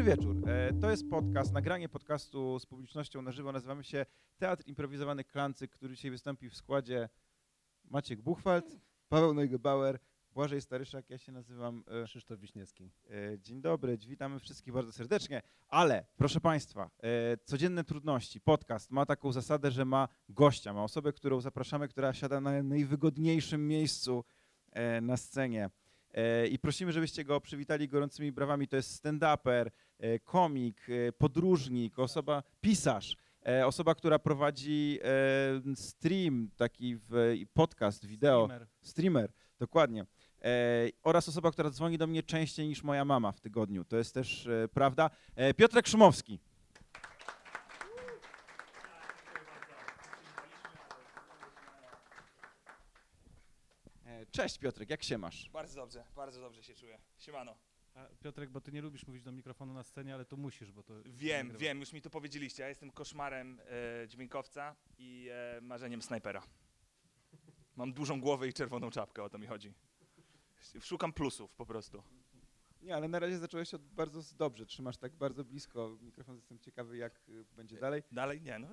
Dobry 0.00 0.16
wieczór. 0.16 0.36
E, 0.48 0.72
To 0.80 0.90
jest 0.90 1.10
podcast, 1.10 1.52
nagranie 1.52 1.88
podcastu 1.88 2.58
z 2.58 2.66
publicznością 2.66 3.22
na 3.22 3.32
żywo. 3.32 3.52
Nazywamy 3.52 3.84
się 3.84 4.06
Teatr 4.38 4.64
Improwizowany 4.66 5.24
Klancyk, 5.24 5.70
który 5.70 5.94
dzisiaj 5.94 6.10
wystąpi 6.10 6.50
w 6.50 6.56
składzie 6.56 7.08
Maciek 7.84 8.22
Buchwald, 8.22 8.80
Paweł 9.08 9.34
Neugebauer, 9.34 9.98
Błażej 10.32 10.60
Staryszak, 10.60 11.10
ja 11.10 11.18
się 11.18 11.32
nazywam. 11.32 11.84
e, 12.02 12.04
Krzysztof 12.04 12.40
Wiśniewski. 12.40 12.90
E, 13.10 13.38
Dzień 13.38 13.60
dobry, 13.60 13.98
witamy 13.98 14.38
wszystkich 14.38 14.74
bardzo 14.74 14.92
serdecznie. 14.92 15.42
Ale 15.68 16.06
proszę 16.16 16.40
Państwa, 16.40 16.90
codzienne 17.44 17.84
trudności, 17.84 18.40
podcast 18.40 18.90
ma 18.90 19.06
taką 19.06 19.32
zasadę, 19.32 19.70
że 19.70 19.84
ma 19.84 20.08
gościa, 20.28 20.72
ma 20.72 20.84
osobę, 20.84 21.12
którą 21.12 21.40
zapraszamy, 21.40 21.88
która 21.88 22.12
siada 22.12 22.40
na 22.40 22.62
najwygodniejszym 22.62 23.68
miejscu 23.68 24.24
na 25.02 25.16
scenie. 25.16 25.70
E, 26.14 26.46
I 26.46 26.58
prosimy, 26.58 26.92
żebyście 26.92 27.24
go 27.24 27.40
przywitali 27.40 27.88
gorącymi 27.88 28.32
brawami. 28.32 28.68
To 28.68 28.76
jest 28.76 29.04
stand-uper, 29.04 29.70
e, 29.98 30.18
komik, 30.18 30.86
e, 31.08 31.12
podróżnik, 31.12 31.98
osoba, 31.98 32.42
pisarz. 32.60 33.16
Osoba, 33.64 33.94
która 33.94 34.18
prowadzi 34.18 34.98
stream, 35.74 36.50
taki 36.56 36.98
podcast, 37.52 38.06
wideo 38.06 38.44
Streamer. 38.44 38.66
streamer, 38.82 39.32
dokładnie. 39.58 40.06
Oraz 41.02 41.28
osoba, 41.28 41.52
która 41.52 41.70
dzwoni 41.70 41.98
do 41.98 42.06
mnie 42.06 42.22
częściej 42.22 42.68
niż 42.68 42.82
moja 42.82 43.04
mama 43.04 43.32
w 43.32 43.40
tygodniu. 43.40 43.84
To 43.84 43.96
jest 43.96 44.14
też 44.14 44.48
prawda. 44.74 45.10
Piotrek 45.56 45.88
Szumowski. 45.88 46.40
Cześć 54.30 54.58
Piotrek, 54.58 54.90
jak 54.90 55.02
się 55.02 55.18
masz? 55.18 55.50
Bardzo 55.50 55.74
dobrze, 55.80 56.04
bardzo 56.16 56.40
dobrze 56.40 56.62
się 56.62 56.74
czuję. 56.74 56.98
Siemano. 57.18 57.56
A, 57.94 58.06
Piotrek, 58.20 58.50
bo 58.50 58.60
ty 58.60 58.72
nie 58.72 58.82
lubisz 58.82 59.06
mówić 59.06 59.22
do 59.22 59.32
mikrofonu 59.32 59.74
na 59.74 59.82
scenie, 59.82 60.14
ale 60.14 60.24
to 60.24 60.36
musisz, 60.36 60.72
bo 60.72 60.82
to... 60.82 60.94
Wiem, 61.06 61.46
nagrywa. 61.46 61.58
wiem, 61.60 61.80
już 61.80 61.92
mi 61.92 62.02
to 62.02 62.10
powiedzieliście. 62.10 62.62
Ja 62.62 62.68
jestem 62.68 62.90
koszmarem 62.90 63.60
e, 64.02 64.08
dźwiękowca 64.08 64.76
i 64.98 65.28
e, 65.32 65.60
marzeniem 65.60 66.02
snajpera. 66.02 66.42
Mam 67.76 67.92
dużą 67.92 68.20
głowę 68.20 68.48
i 68.48 68.52
czerwoną 68.52 68.90
czapkę, 68.90 69.22
o 69.22 69.30
to 69.30 69.38
mi 69.38 69.46
chodzi. 69.46 69.72
Szukam 70.80 71.12
plusów 71.12 71.54
po 71.54 71.66
prostu. 71.66 72.02
Nie, 72.82 72.96
ale 72.96 73.08
na 73.08 73.18
razie 73.18 73.38
zacząłeś 73.38 73.74
od 73.74 73.82
bardzo 73.82 74.20
dobrze. 74.36 74.66
Trzymasz 74.66 74.96
tak 74.98 75.12
bardzo 75.16 75.44
blisko 75.44 75.98
mikrofon. 76.00 76.36
Jestem 76.36 76.58
ciekawy, 76.58 76.96
jak 76.96 77.20
y, 77.28 77.44
będzie 77.56 77.76
dalej. 77.76 78.02
Dalej? 78.12 78.40
Nie, 78.40 78.58
no 78.58 78.68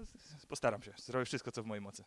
postaram 0.47 0.83
się. 0.83 0.93
Zrobię 0.97 1.25
wszystko, 1.25 1.51
co 1.51 1.63
w 1.63 1.65
mojej 1.65 1.81
mocy. 1.81 2.03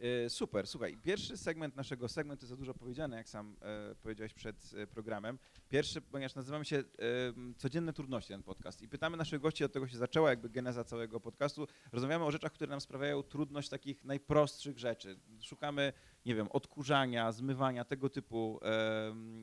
E, 0.00 0.30
Super, 0.30 0.66
słuchaj, 0.66 0.96
pierwszy 0.96 1.36
segment 1.36 1.76
naszego 1.76 2.08
segmentu 2.08 2.46
za 2.46 2.56
dużo 2.56 2.74
powiedziane, 2.74 3.16
jak 3.16 3.28
sam 3.28 3.56
e, 3.62 3.94
powiedziałeś 3.94 4.34
przed 4.34 4.70
e, 4.76 4.86
programem. 4.86 5.38
Pierwszy, 5.68 6.00
ponieważ 6.00 6.34
nazywamy 6.34 6.64
się 6.64 6.84
Codzienne 7.56 7.92
Trudności 7.92 8.28
ten 8.32 8.42
podcast 8.42 8.82
i 8.82 8.88
pytamy 8.88 9.16
naszych 9.16 9.40
gości, 9.40 9.64
od 9.64 9.72
tego 9.72 9.88
się 9.88 9.96
zaczęła 9.96 10.30
jakby 10.30 10.50
geneza 10.50 10.84
całego 10.84 11.20
podcastu. 11.20 11.66
Rozmawiamy 11.92 12.24
o 12.24 12.30
rzeczach, 12.30 12.52
które 12.52 12.70
nam 12.70 12.80
sprawiają 12.80 13.22
trudność 13.22 13.68
takich 13.68 14.04
najprostszych 14.04 14.78
rzeczy. 14.78 15.20
Szukamy, 15.42 15.92
nie 16.26 16.34
wiem, 16.34 16.48
odkurzania, 16.50 17.32
zmywania, 17.32 17.84
tego 17.84 18.10
typu 18.10 18.60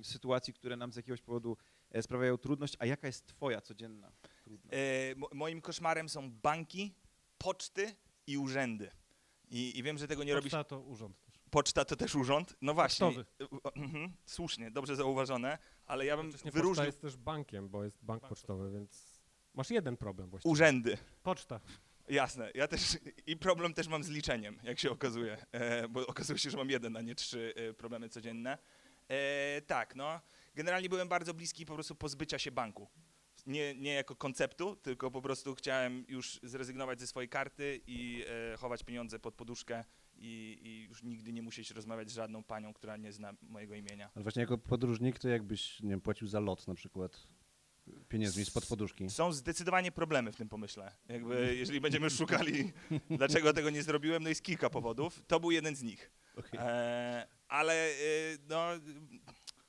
sytuacji, 0.03 0.53
które 0.53 0.75
nam 0.77 0.91
z 0.93 0.95
jakiegoś 0.95 1.21
powodu 1.21 1.57
sprawiają 2.01 2.37
trudność. 2.37 2.75
A 2.79 2.85
jaka 2.85 3.07
jest 3.07 3.25
twoja 3.27 3.61
codzienna 3.61 4.11
trudność? 4.43 4.77
E, 4.77 5.15
mo- 5.15 5.29
moim 5.33 5.61
koszmarem 5.61 6.09
są 6.09 6.31
banki, 6.31 6.95
poczty 7.37 7.95
i 8.27 8.37
urzędy. 8.37 8.91
I, 9.51 9.79
I 9.79 9.83
wiem, 9.83 9.97
że 9.97 10.07
tego 10.07 10.23
nie 10.23 10.33
robisz. 10.33 10.51
Poczta 10.51 10.63
to 10.63 10.79
urząd 10.79 11.21
też. 11.21 11.39
Poczta 11.49 11.85
to 11.85 11.95
też 11.95 12.15
urząd. 12.15 12.55
No 12.61 12.73
właśnie. 12.73 13.07
Pocztowy. 13.07 13.25
E, 13.65 13.81
mhm, 13.81 14.13
słusznie, 14.25 14.71
dobrze 14.71 14.95
zauważone, 14.95 15.57
ale 15.85 16.05
ja 16.05 16.17
bym 16.17 16.25
Jednocześnie 16.25 16.51
poczta 16.51 16.61
wyróżnił 16.61 16.85
jest 16.85 17.01
też 17.01 17.17
bankiem, 17.17 17.69
bo 17.69 17.83
jest 17.83 18.03
bank 18.03 18.27
pocztowy, 18.27 18.71
więc 18.71 19.21
masz 19.53 19.69
jeden 19.69 19.97
problem 19.97 20.29
właściwie. 20.29 20.51
urzędy. 20.51 20.97
Poczta. 21.23 21.59
Jasne, 22.09 22.51
ja 22.55 22.67
też 22.67 22.97
i 23.27 23.37
problem 23.37 23.73
też 23.73 23.87
mam 23.87 24.03
z 24.03 24.09
liczeniem, 24.09 24.59
jak 24.63 24.79
się 24.79 24.91
okazuje, 24.91 25.45
e, 25.51 25.87
bo 25.87 26.07
okazuje 26.07 26.39
się, 26.39 26.49
że 26.49 26.57
mam 26.57 26.69
jeden, 26.69 26.97
a 26.97 27.01
nie 27.01 27.15
trzy 27.15 27.53
e, 27.55 27.73
problemy 27.73 28.09
codzienne. 28.09 28.57
E, 29.07 29.61
tak, 29.61 29.95
no, 29.95 30.21
generalnie 30.55 30.89
byłem 30.89 31.07
bardzo 31.07 31.33
bliski 31.33 31.65
po 31.65 31.73
prostu 31.73 31.95
pozbycia 31.95 32.39
się 32.39 32.51
banku. 32.51 32.87
Nie, 33.45 33.75
nie 33.75 33.93
jako 33.93 34.15
konceptu, 34.15 34.75
tylko 34.75 35.11
po 35.11 35.21
prostu 35.21 35.55
chciałem 35.55 36.05
już 36.07 36.39
zrezygnować 36.43 36.99
ze 36.99 37.07
swojej 37.07 37.29
karty 37.29 37.81
i 37.87 38.23
e, 38.53 38.57
chować 38.57 38.83
pieniądze 38.83 39.19
pod 39.19 39.35
poduszkę 39.35 39.83
i, 40.17 40.59
i 40.63 40.83
już 40.89 41.03
nigdy 41.03 41.33
nie 41.33 41.41
musieć 41.41 41.71
rozmawiać 41.71 42.09
z 42.09 42.13
żadną 42.13 42.43
panią, 42.43 42.73
która 42.73 42.97
nie 42.97 43.11
zna 43.11 43.33
mojego 43.41 43.75
imienia. 43.75 44.09
Ale 44.15 44.23
właśnie 44.23 44.39
jako 44.39 44.57
podróżnik, 44.57 45.19
to 45.19 45.29
jakbyś 45.29 45.79
nie 45.81 45.89
wiem, 45.89 46.01
płacił 46.01 46.27
za 46.27 46.39
lot 46.39 46.67
na 46.67 46.75
przykład 46.75 47.27
pieniędzmi 48.09 48.45
spod 48.45 48.65
poduszki. 48.65 49.09
Są 49.09 49.33
zdecydowanie 49.33 49.91
problemy 49.91 50.31
w 50.31 50.35
tym 50.35 50.49
pomyśle. 50.49 50.91
Jakby, 51.07 51.55
jeżeli 51.55 51.81
będziemy 51.81 52.09
szukali, 52.09 52.73
dlaczego 53.09 53.53
tego 53.53 53.69
nie 53.69 53.83
zrobiłem, 53.83 54.23
no 54.23 54.29
jest 54.29 54.43
kilka 54.43 54.69
powodów. 54.69 55.23
To 55.27 55.39
był 55.39 55.51
jeden 55.51 55.75
z 55.75 55.83
nich. 55.83 56.11
E, 56.53 57.27
ale 57.47 57.73
e, 57.73 57.91
no, 58.49 58.67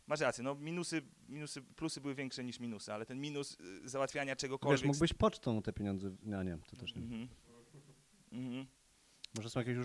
masz 0.06 0.20
rację, 0.20 0.44
no 0.44 0.54
minusy, 0.54 1.02
minusy, 1.28 1.62
plusy 1.62 2.00
były 2.00 2.14
większe 2.14 2.44
niż 2.44 2.60
minusy, 2.60 2.92
ale 2.92 3.06
ten 3.06 3.20
minus 3.20 3.56
e, 3.84 3.88
załatwiania 3.88 4.36
czegokolwiek... 4.36 4.80
Wiesz, 4.80 4.86
mógłbyś 4.88 5.12
pocztą 5.12 5.62
te 5.62 5.72
pieniądze... 5.72 6.16
No 6.22 6.42
nie, 6.42 6.58
to 6.70 6.76
też 6.76 6.94
nie. 6.94 7.02
Mhm. 7.02 7.28
Mhm. 8.32 8.66
Może 9.36 9.50
są 9.50 9.60
jakieś 9.60 9.76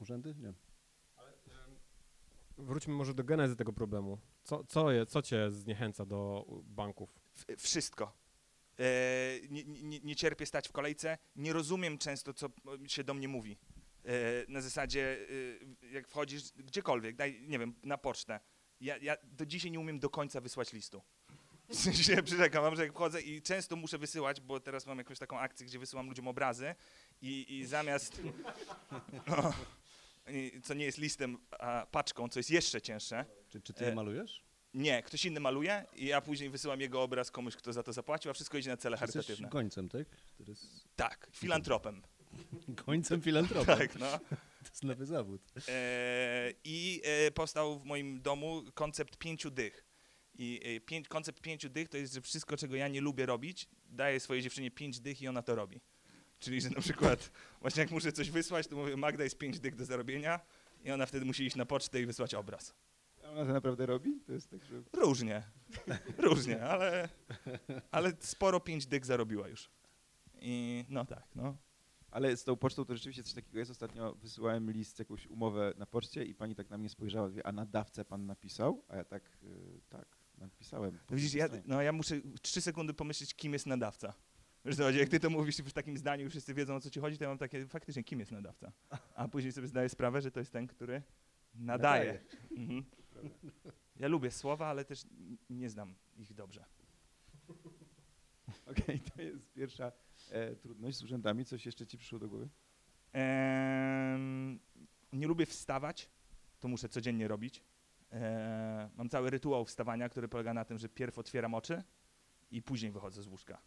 urzędy? 0.00 0.34
Nie. 0.38 0.52
Wróćmy 2.58 2.94
może 2.94 3.14
do 3.14 3.24
genezy 3.24 3.56
tego 3.56 3.72
problemu. 3.72 4.18
Co, 4.44 4.64
co, 4.64 4.92
je, 4.92 5.06
co 5.06 5.22
cię 5.22 5.50
zniechęca 5.50 6.06
do 6.06 6.46
banków? 6.64 7.10
W- 7.34 7.62
Wszystko. 7.62 8.12
E, 8.78 8.84
nie, 9.50 9.64
nie, 9.64 10.00
nie 10.00 10.16
cierpię 10.16 10.46
stać 10.46 10.68
w 10.68 10.72
kolejce, 10.72 11.18
nie 11.36 11.52
rozumiem 11.52 11.98
często, 11.98 12.34
co 12.34 12.48
się 12.86 13.04
do 13.04 13.14
mnie 13.14 13.28
mówi. 13.28 13.58
E, 14.04 14.10
na 14.48 14.60
zasadzie, 14.60 15.18
e, 15.82 15.88
jak 15.92 16.08
wchodzisz 16.08 16.52
gdziekolwiek, 16.52 17.16
daj, 17.16 17.42
nie 17.48 17.58
wiem, 17.58 17.74
na 17.82 17.98
pocztę. 17.98 18.40
Ja, 18.80 18.96
ja 18.96 19.16
do 19.22 19.46
dzisiaj 19.46 19.70
nie 19.70 19.80
umiem 19.80 19.98
do 19.98 20.10
końca 20.10 20.40
wysłać 20.40 20.72
listu. 20.72 21.02
W 21.68 21.74
sensie, 21.74 22.22
przyrzekam 22.22 22.62
wam, 22.62 22.76
że 22.76 22.82
jak 22.82 22.92
wchodzę 22.92 23.20
i 23.20 23.42
często 23.42 23.76
muszę 23.76 23.98
wysyłać, 23.98 24.40
bo 24.40 24.60
teraz 24.60 24.86
mam 24.86 24.98
jakąś 24.98 25.18
taką 25.18 25.38
akcję, 25.38 25.66
gdzie 25.66 25.78
wysyłam 25.78 26.06
ludziom 26.08 26.28
obrazy 26.28 26.74
i, 27.22 27.46
i 27.58 27.66
zamiast, 27.66 28.20
no, 29.26 29.52
co 30.62 30.74
nie 30.74 30.84
jest 30.84 30.98
listem, 30.98 31.38
a 31.58 31.86
paczką, 31.90 32.28
co 32.28 32.38
jest 32.38 32.50
jeszcze 32.50 32.80
cięższe, 32.80 33.24
Czy, 33.48 33.60
czy 33.60 33.72
ty 33.72 33.84
E, 33.84 33.88
je 33.88 33.94
malujesz? 33.94 34.42
nie, 34.74 35.02
ktoś 35.02 35.24
inny 35.24 35.40
maluje 35.40 35.84
i 35.96 36.06
ja 36.06 36.20
później 36.20 36.50
wysyłam 36.50 36.80
jego 36.80 37.02
obraz 37.02 37.30
komuś, 37.30 37.56
kto 37.56 37.72
za 37.72 37.82
to 37.82 37.92
zapłacił, 37.92 38.30
a 38.30 38.34
wszystko 38.34 38.58
idzie 38.58 38.70
na 38.70 38.76
cele 38.76 38.94
Jesteś 39.00 39.14
charytatywne. 39.14 39.48
gońcem, 39.48 39.88
tak? 39.88 40.06
Tak, 40.96 41.28
filantropem. 41.32 42.02
gońcem 42.68 43.20
filantropem. 43.22 43.78
Tak, 43.78 43.98
no. 43.98 44.06
To 44.68 44.72
jest 44.72 44.84
nowy 44.84 45.06
zawód. 45.06 45.42
E, 45.68 46.52
I 46.64 47.00
e, 47.04 47.30
powstał 47.30 47.80
w 47.80 47.84
moim 47.84 48.22
domu 48.22 48.62
koncept 48.74 49.16
pięciu 49.16 49.50
dych. 49.50 49.84
I 50.34 50.60
e, 50.64 50.80
pięć, 50.80 51.08
koncept 51.08 51.40
pięciu 51.40 51.68
dych 51.68 51.88
to 51.88 51.96
jest, 51.96 52.14
że 52.14 52.20
wszystko, 52.20 52.56
czego 52.56 52.76
ja 52.76 52.88
nie 52.88 53.00
lubię 53.00 53.26
robić, 53.26 53.68
daję 53.86 54.20
swojej 54.20 54.42
dziewczynie 54.42 54.70
pięć 54.70 55.00
dych 55.00 55.22
i 55.22 55.28
ona 55.28 55.42
to 55.42 55.54
robi. 55.54 55.80
Czyli, 56.38 56.60
że 56.60 56.70
na 56.70 56.80
przykład 56.80 57.30
właśnie 57.60 57.80
jak 57.80 57.90
muszę 57.90 58.12
coś 58.12 58.30
wysłać, 58.30 58.66
to 58.66 58.76
mówię, 58.76 58.96
Magda 58.96 59.24
jest 59.24 59.38
pięć 59.38 59.60
dych 59.60 59.76
do 59.76 59.84
zarobienia 59.84 60.40
i 60.84 60.90
ona 60.90 61.06
wtedy 61.06 61.24
musi 61.24 61.46
iść 61.46 61.56
na 61.56 61.66
pocztę 61.66 62.00
i 62.00 62.06
wysłać 62.06 62.34
obraz. 62.34 62.74
A 63.24 63.30
ona 63.30 63.46
to 63.46 63.52
naprawdę 63.52 63.86
robi? 63.86 64.20
To 64.26 64.32
jest 64.32 64.50
tak, 64.50 64.64
że... 64.64 64.82
Różnie, 64.92 65.42
różnie, 66.18 66.62
ale, 66.62 67.08
ale 67.90 68.12
sporo 68.20 68.60
pięć 68.60 68.86
dych 68.86 69.04
zarobiła 69.04 69.48
już. 69.48 69.70
I 70.40 70.84
no 70.88 71.04
tak, 71.04 71.24
no. 71.34 71.56
Ale 72.10 72.36
z 72.36 72.44
tą 72.44 72.56
pocztą 72.56 72.84
to 72.84 72.94
rzeczywiście 72.94 73.22
coś 73.22 73.32
takiego 73.32 73.58
jest. 73.58 73.70
Ostatnio 73.70 74.14
wysyłałem 74.14 74.70
list, 74.70 74.98
jakąś 74.98 75.26
umowę 75.26 75.74
na 75.76 75.86
poczcie 75.86 76.24
i 76.24 76.34
pani 76.34 76.54
tak 76.54 76.70
na 76.70 76.78
mnie 76.78 76.88
spojrzała, 76.88 77.30
a 77.44 77.52
na 77.52 77.66
dawcę 77.66 78.04
pan 78.04 78.26
napisał? 78.26 78.84
A 78.88 78.96
ja 78.96 79.04
tak, 79.04 79.22
y, 79.44 79.80
tak, 79.88 80.06
napisałem. 80.38 80.98
No 81.10 81.16
Widzisz, 81.16 81.34
ja, 81.34 81.48
no 81.64 81.82
ja 81.82 81.92
muszę 81.92 82.20
trzy 82.42 82.60
sekundy 82.60 82.94
pomyśleć, 82.94 83.34
kim 83.34 83.52
jest 83.52 83.66
nadawca. 83.66 84.14
Wiesz, 84.64 84.76
co 84.76 84.90
jak 84.90 85.08
ty 85.08 85.20
to 85.20 85.30
mówisz 85.30 85.56
w 85.56 85.72
takim 85.72 85.98
zdaniu 85.98 86.30
wszyscy 86.30 86.54
wiedzą, 86.54 86.74
o 86.74 86.80
co 86.80 86.90
ci 86.90 87.00
chodzi, 87.00 87.18
to 87.18 87.24
ja 87.24 87.28
mam 87.28 87.38
takie, 87.38 87.66
faktycznie, 87.66 88.04
kim 88.04 88.20
jest 88.20 88.32
nadawca? 88.32 88.72
A 89.14 89.28
później 89.28 89.52
sobie 89.52 89.66
zdaję 89.66 89.88
sprawę, 89.88 90.22
że 90.22 90.30
to 90.30 90.40
jest 90.40 90.52
ten, 90.52 90.66
który 90.66 91.02
nadaje. 91.54 92.20
Mhm. 92.56 92.84
Ja 93.96 94.08
lubię 94.08 94.30
słowa, 94.30 94.66
ale 94.66 94.84
też 94.84 95.06
nie 95.50 95.70
znam 95.70 95.94
ich 96.16 96.34
dobrze. 96.34 96.64
Okej, 98.66 99.00
to 99.00 99.22
jest 99.22 99.52
pierwsza 99.52 99.92
e, 100.32 100.56
trudność 100.56 100.96
z 100.96 101.02
urzędami. 101.02 101.44
Coś 101.44 101.66
jeszcze 101.66 101.86
ci 101.86 101.98
przyszło 101.98 102.18
do 102.18 102.28
głowy? 102.28 102.48
Nie 105.12 105.26
lubię 105.26 105.46
wstawać, 105.46 106.08
to 106.60 106.68
muszę 106.68 106.88
codziennie 106.88 107.28
robić. 107.28 107.64
E, 108.12 108.90
mam 108.96 109.08
cały 109.08 109.30
rytuał 109.30 109.64
wstawania, 109.64 110.08
który 110.08 110.28
polega 110.28 110.54
na 110.54 110.64
tym, 110.64 110.78
że 110.78 110.88
pierw 110.88 111.18
otwieram 111.18 111.54
oczy 111.54 111.82
i 112.50 112.62
później 112.62 112.92
wychodzę 112.92 113.22
z 113.22 113.26
łóżka. 113.26 113.58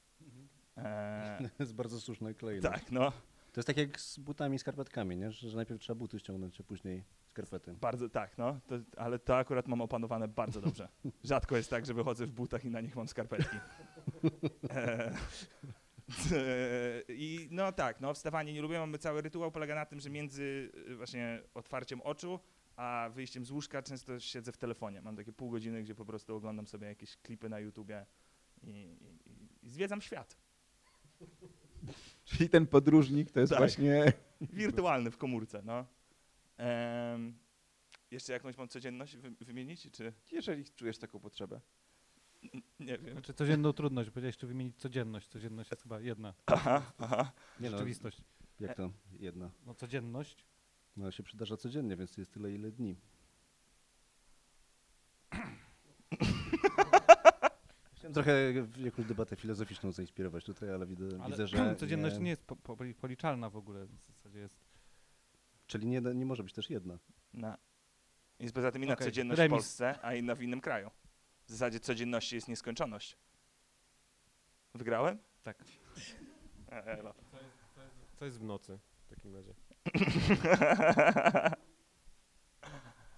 E, 0.78 1.38
To 1.58 1.64
jest 1.64 1.76
bardzo 1.76 2.02
słuszne 2.02 2.34
klejne. 2.34 2.70
tak, 2.70 2.92
no. 2.92 3.12
To 3.52 3.60
jest 3.60 3.68
tak 3.68 3.78
jak 3.78 4.00
z 4.00 4.20
butami 4.20 4.56
i 4.56 4.60
skarpetkami, 4.60 5.18
nie? 5.18 5.32
Że, 5.32 5.50
że 5.50 5.56
najpierw 5.56 5.82
trzeba 5.82 6.00
buty 6.00 6.20
ściągnąć, 6.20 6.62
a 6.62 6.64
później 6.64 7.04
skarpety. 7.28 7.74
Bardzo 7.74 8.10
tak, 8.10 8.38
no, 8.38 8.60
to, 8.68 8.76
ale 8.98 9.20
to 9.20 9.38
akurat 9.38 9.68
mam 9.68 9.82
opanowane 9.82 10.28
bardzo 10.28 10.62
dobrze. 10.62 10.88
Rzadko 11.24 11.58
jest 11.58 11.70
tak, 11.70 11.86
że 11.86 11.94
wychodzę 11.94 12.26
w 12.26 12.32
butach 12.32 12.66
i 12.66 12.70
na 12.70 12.82
nich 12.82 12.96
mam 12.96 13.08
skarpetki. 13.08 13.58
E, 14.70 15.14
I 17.10 17.48
no 17.52 17.72
tak, 17.72 18.02
no 18.02 18.14
wstawanie 18.14 18.54
nie 18.54 18.62
lubię. 18.62 18.80
Mamy 18.80 18.98
cały 18.98 19.22
rytuał 19.22 19.52
polega 19.52 19.76
na 19.76 19.86
tym, 19.86 20.00
że 20.00 20.10
między 20.10 20.72
y, 20.90 20.96
właśnie 20.96 21.42
otwarciem 21.54 22.02
oczu 22.02 22.40
a 22.76 23.10
wyjściem 23.14 23.46
z 23.46 23.52
łóżka 23.52 23.82
często 23.82 24.20
siedzę 24.20 24.52
w 24.52 24.58
telefonie. 24.58 25.02
Mam 25.02 25.16
takie 25.16 25.34
pół 25.34 25.50
godziny, 25.52 25.84
gdzie 25.84 25.96
po 25.96 26.06
prostu 26.06 26.36
oglądam 26.36 26.68
sobie 26.68 26.88
jakieś 26.88 27.18
klipy 27.18 27.50
na 27.50 27.60
YouTubie 27.60 28.06
i, 28.64 28.70
i, 28.70 29.30
i- 29.66 29.70
zwiedzam 29.70 30.02
świat. 30.02 30.38
Czyli 32.26 32.50
ten 32.50 32.68
podróżnik 32.68 33.32
to 33.32 33.40
jest 33.40 33.50
Tak. 33.50 33.60
właśnie... 33.60 34.14
Wirtualny 34.42 35.12
w 35.12 35.18
komórce, 35.18 35.62
no. 35.66 35.86
Jeszcze 38.12 38.34
jakąś 38.34 38.58
mam 38.58 38.68
codzienność 38.68 39.18
wy, 39.18 39.32
wymienić, 39.42 39.92
czy 39.92 40.14
Jeżeli 40.32 40.66
czujesz 40.66 40.98
taką 40.98 41.20
potrzebę. 41.20 41.62
Nie 42.80 42.98
wiem. 42.98 43.12
Znaczy 43.12 43.34
codzienną 43.34 43.74
trudność, 43.74 44.10
powiedziałeś 44.10 44.36
jeszcze 44.36 44.48
wymienić 44.48 44.78
codzienność. 44.78 45.28
Codzienność 45.28 45.72
jest 45.72 45.84
chyba 45.84 46.00
jedna 46.00 46.34
Aha, 46.46 46.92
aha. 46.98 47.32
Nie 47.60 47.70
no, 47.70 47.78
rzeczywistość. 47.78 48.22
jak 48.60 48.78
to? 48.78 48.92
Jedna. 49.20 49.52
No 49.66 49.76
codzienność. 49.76 50.46
No 50.98 51.12
się 51.12 51.24
przydarza 51.24 51.58
codziennie, 51.58 51.98
więc 51.98 52.18
jest 52.18 52.32
tyle, 52.32 52.52
ile 52.52 52.72
dni. 52.72 52.96
Chciałem 57.96 58.14
trochę 58.14 58.64
w 58.64 58.78
jakąś 58.78 59.06
debatę 59.06 59.36
filozoficzną 59.36 59.92
zainspirować 59.92 60.46
tutaj, 60.46 60.70
ale 60.70 60.86
widzę, 60.86 61.08
Ale 61.22 61.32
widzę 61.32 61.48
że 61.48 61.76
codzienność 61.80 62.20
nie 62.20 62.30
jest 62.30 62.46
po, 62.46 62.56
po, 62.56 62.78
policzalna 63.02 63.50
w 63.50 63.56
ogóle. 63.58 63.86
W 63.86 64.14
zasadzie 64.16 64.40
jest. 64.40 64.60
Czyli 65.68 65.88
nie, 65.88 66.02
nie 66.02 66.26
może 66.26 66.44
być 66.44 66.54
też 66.54 66.70
jedna. 66.70 67.00
Na. 67.34 67.58
Jest 68.40 68.56
poza 68.56 68.72
tym 68.72 68.84
inna 68.84 68.94
Okej, 68.94 69.08
codzienność 69.08 69.38
remis. 69.38 69.52
w 69.52 69.56
Polsce, 69.56 70.00
a 70.02 70.16
inna 70.16 70.36
w 70.36 70.42
innym 70.42 70.62
kraju. 70.62 70.92
W 71.52 71.54
zasadzie 71.54 71.80
codzienności 71.80 72.36
jest 72.36 72.48
nieskończoność. 72.48 73.18
Wygrałem? 74.74 75.18
Tak. 75.44 75.64
E, 76.72 76.86
elo. 76.86 77.14
Co 78.16 78.26
jest 78.26 78.40
w 78.40 78.44
nocy 78.44 78.80
w 79.06 79.10
takim 79.10 79.36
razie? 79.36 79.54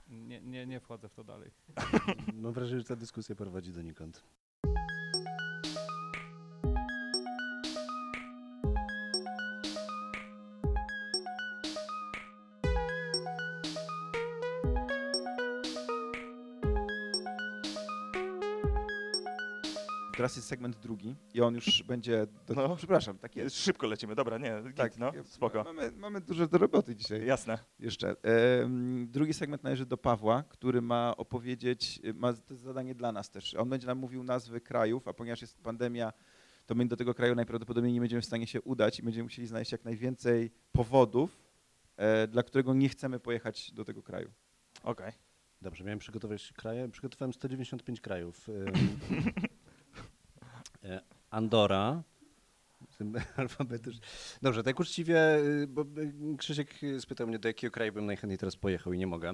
Nie, 0.09 0.41
nie, 0.41 0.65
nie 0.65 0.79
wchodzę 0.79 1.09
w 1.09 1.13
to 1.13 1.23
dalej. 1.23 1.51
Mam 2.33 2.53
wrażenie, 2.53 2.81
że 2.81 2.87
ta 2.87 2.95
dyskusja 2.95 3.35
prowadzi 3.35 3.73
donikąd. 3.73 4.23
Teraz 20.23 20.35
jest 20.35 20.47
segment 20.47 20.79
drugi 20.79 21.15
i 21.33 21.41
on 21.41 21.55
już 21.55 21.83
będzie... 21.83 22.27
Do... 22.47 22.53
No. 22.53 22.75
Przepraszam, 22.75 23.17
tak 23.17 23.35
jest. 23.35 23.55
Szybko 23.55 23.87
lecimy, 23.87 24.15
dobra, 24.15 24.37
nie, 24.37 24.61
git, 24.63 24.75
Tak, 24.75 24.97
no, 24.97 25.11
spoko. 25.23 25.63
Mamy, 25.63 25.91
mamy 25.91 26.21
dużo 26.21 26.47
do 26.47 26.57
roboty 26.57 26.95
dzisiaj. 26.95 27.25
Jasne. 27.25 27.59
Jeszcze. 27.79 28.15
Em, 28.61 29.07
drugi 29.11 29.33
segment 29.33 29.63
należy 29.63 29.85
do 29.85 29.97
Pawła, 29.97 30.43
który 30.43 30.81
ma 30.81 31.17
opowiedzieć, 31.17 32.01
ma 32.13 32.33
to 32.33 32.53
jest 32.53 32.63
zadanie 32.63 32.95
dla 32.95 33.11
nas 33.11 33.29
też. 33.29 33.53
On 33.55 33.69
będzie 33.69 33.87
nam 33.87 33.97
mówił 33.97 34.23
nazwy 34.23 34.61
krajów, 34.61 35.07
a 35.07 35.13
ponieważ 35.13 35.41
jest 35.41 35.61
pandemia, 35.61 36.13
to 36.65 36.75
my 36.75 36.87
do 36.87 36.97
tego 36.97 37.13
kraju 37.13 37.35
najprawdopodobniej 37.35 37.93
nie 37.93 37.99
będziemy 37.99 38.21
w 38.21 38.25
stanie 38.25 38.47
się 38.47 38.61
udać 38.61 38.99
i 38.99 39.03
będziemy 39.03 39.23
musieli 39.23 39.47
znaleźć 39.47 39.71
jak 39.71 39.85
najwięcej 39.85 40.51
powodów, 40.71 41.41
e, 41.97 42.27
dla 42.27 42.43
którego 42.43 42.73
nie 42.73 42.89
chcemy 42.89 43.19
pojechać 43.19 43.71
do 43.71 43.85
tego 43.85 44.03
kraju. 44.03 44.31
Okej. 44.83 45.11
Dobrze, 45.61 45.83
miałem 45.83 45.99
przygotować 45.99 46.53
kraje. 46.53 46.89
Przygotowałem 46.89 47.33
195 47.33 48.01
krajów. 48.01 48.47
E, 50.83 51.01
Andora. 51.29 52.03
Alfabetycznie. 53.37 54.01
Dobrze, 54.41 54.63
tak 54.63 54.79
uczciwie, 54.79 55.35
y, 55.37 55.67
bo 55.67 55.81
y, 55.81 56.37
Krzysiek 56.37 56.73
spytał 56.99 57.27
mnie, 57.27 57.39
do 57.39 57.47
jakiego 57.49 57.71
kraju 57.71 57.93
bym 57.93 58.05
najchętniej 58.05 58.37
teraz 58.37 58.55
pojechał 58.55 58.93
i 58.93 58.97
nie 58.97 59.07
mogę. 59.07 59.29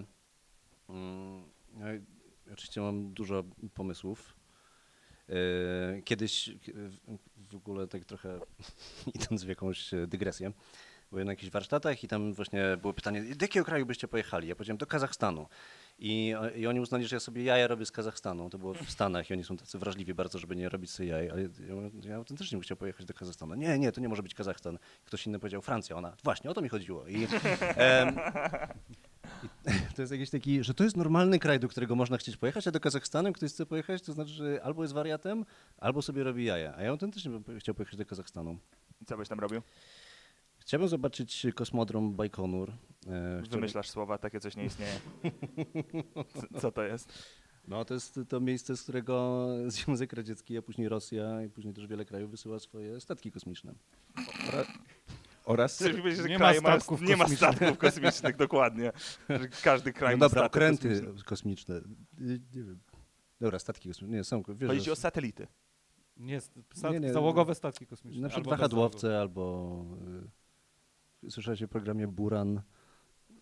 Mm, 0.90 1.44
no 1.74 1.86
Oczywiście 2.54 2.81
mam 2.81 3.13
dużo 3.13 3.44
pomysłów. 3.74 4.36
Y, 5.30 6.01
Kiedyś 6.04 6.50
w- 6.68 7.18
w 7.51 7.56
ogóle 7.56 7.88
tak 7.88 8.06
trochę 8.06 8.40
idąc 9.16 9.44
w 9.44 9.48
jakąś 9.48 9.94
e, 9.94 10.07
dygresję, 10.07 10.51
byłem 11.12 11.25
na 11.25 11.31
jakichś 11.31 11.51
warsztatach 11.51 12.04
i 12.04 12.07
tam 12.07 12.34
właśnie 12.34 12.78
było 12.81 12.94
pytanie, 12.94 13.22
do 13.36 13.44
jakiego 13.44 13.66
kraju 13.66 13.86
byście 13.86 14.07
pojechali? 14.07 14.48
Ja 14.48 14.56
powiedziałem, 14.56 14.78
do 14.78 14.86
Kazachstanu. 14.88 15.48
I, 16.01 16.36
I 16.56 16.68
oni 16.68 16.80
uznali, 16.80 17.07
że 17.07 17.16
ja 17.16 17.19
sobie 17.19 17.44
jaja 17.44 17.68
robię 17.68 17.86
z 17.86 17.92
Kazachstanu. 17.92 18.50
To 18.50 18.57
było 18.57 18.74
w 18.74 18.92
Stanach 18.92 19.30
i 19.30 19.34
oni 19.34 19.44
są 19.44 19.57
tacy 19.57 19.80
wrażliwi 19.80 20.13
bardzo, 20.13 20.40
żeby 20.40 20.56
nie 20.56 20.69
robić 20.69 20.92
sobie 20.92 21.10
jaj. 21.10 21.30
Ale 21.30 21.42
ja, 21.42 21.50
ja 22.10 22.16
autentycznie 22.16 22.56
bym 22.56 22.63
chciał 22.63 22.78
pojechać 22.78 23.06
do 23.06 23.13
Kazachstanu. 23.13 23.56
Nie, 23.56 23.80
nie, 23.80 23.92
to 23.92 24.01
nie 24.01 24.10
może 24.10 24.24
być 24.24 24.34
Kazachstan. 24.34 24.80
Ktoś 25.06 25.28
inny 25.28 25.40
powiedział 25.40 25.62
Francja. 25.62 25.96
Ona, 25.96 26.16
właśnie, 26.24 26.50
o 26.50 26.54
to 26.54 26.62
mi 26.62 26.69
chodziło. 26.69 27.07
I, 27.07 27.28
em, 27.75 28.19
i 29.44 29.48
to 29.96 30.01
jest 30.01 30.12
jakiś 30.12 30.30
taki, 30.30 30.63
że 30.63 30.74
to 30.74 30.84
jest 30.84 30.98
normalny 30.98 31.40
kraj, 31.40 31.60
do 31.60 31.68
którego 31.68 31.96
można 31.96 32.18
chcieć 32.18 32.38
pojechać, 32.38 32.68
a 32.68 32.72
do 32.72 32.80
Kazachstanu 32.80 33.34
ktoś 33.34 33.51
chce 33.51 33.66
pojechać, 33.66 34.01
to 34.01 34.13
znaczy, 34.13 34.31
że 34.31 34.63
albo 34.63 34.81
jest 34.81 34.94
wariatem, 34.94 35.46
albo 35.78 36.01
sobie 36.01 36.24
robi 36.24 36.46
jaja. 36.46 36.75
A 36.75 36.84
ja 36.84 36.90
autentycznie 36.90 37.31
bym 37.31 37.60
chciał 37.60 37.75
pojechać 37.75 37.96
do 37.96 38.06
Kazachstanu. 38.06 38.57
Co 39.06 39.18
byś 39.18 39.30
tam 39.30 39.40
robił? 39.40 39.62
Chciałbym 40.69 40.89
zobaczyć 40.89 41.48
kosmodrom 41.56 42.16
Bajkonur. 42.16 42.69
E, 42.69 42.74
chciałbym- 43.04 43.50
Wymyślasz 43.50 43.89
słowa, 43.89 44.18
takie 44.18 44.39
coś 44.39 44.56
nie 44.56 44.66
istnieje. 44.66 44.92
Co, 46.62 46.71
to 46.71 46.83
jest? 46.83 47.13
No 47.68 47.86
to 47.86 47.94
jest 47.94 48.19
to 48.30 48.39
miejsce, 48.39 48.77
z 48.77 48.83
którego 48.83 49.45
Związek 49.68 50.13
Radziecki, 50.13 50.57
a 50.57 50.62
później 50.62 50.89
Rosja 50.89 51.44
i 51.44 51.50
później 51.50 51.74
też 51.74 51.88
wiele 51.88 52.06
krajów 52.06 52.31
wysyła 52.31 52.60
swoje 52.60 53.00
statki 53.00 53.31
kosmiczne. 53.31 53.74
Oraz 55.46 55.79
że 55.79 56.29
Nie 56.29 56.39
ma 56.39 56.53
statków 56.53 57.01
nie 57.01 57.17
ma 57.17 57.24
kosmicznych. 57.24 57.55
statków 57.55 57.77
kosmicznych, 57.77 58.36
dokładnie. 58.46 58.91
Każdy 59.63 59.94
kraj 59.94 60.13
No 60.13 60.17
ma 60.25 60.29
dobra, 60.29 60.46
okręty 60.46 60.89
kosmiczny. 60.89 61.24
kosmiczne. 61.24 61.75
Y, 61.75 61.82
Nie 62.55 62.63
wiem. 62.63 62.79
Dobra, 63.41 63.60
statki 63.60 63.89
kosmiczne. 63.89 64.17
Nie, 64.17 64.24
są. 64.24 64.44
Wiesz, 64.50 64.70
Chodzi 64.70 64.91
o 64.91 64.96
satelity. 64.96 65.48
Nie, 66.17 66.41
st- 66.41 66.60
stat- 66.74 66.91
Nie, 66.94 67.00
nie. 67.00 67.13
załogowe 67.13 67.55
statki 67.55 67.88
kosmiczne. 67.88 68.22
na 68.22 68.29
przykład 68.29 68.46
albo 68.48 68.58
wahadłowce 68.58 69.20
albo... 69.20 69.86
Y, 70.25 70.38
słyszałeś 71.30 71.64
o 71.64 71.68
programie 71.68 72.08
Buran? 72.08 72.62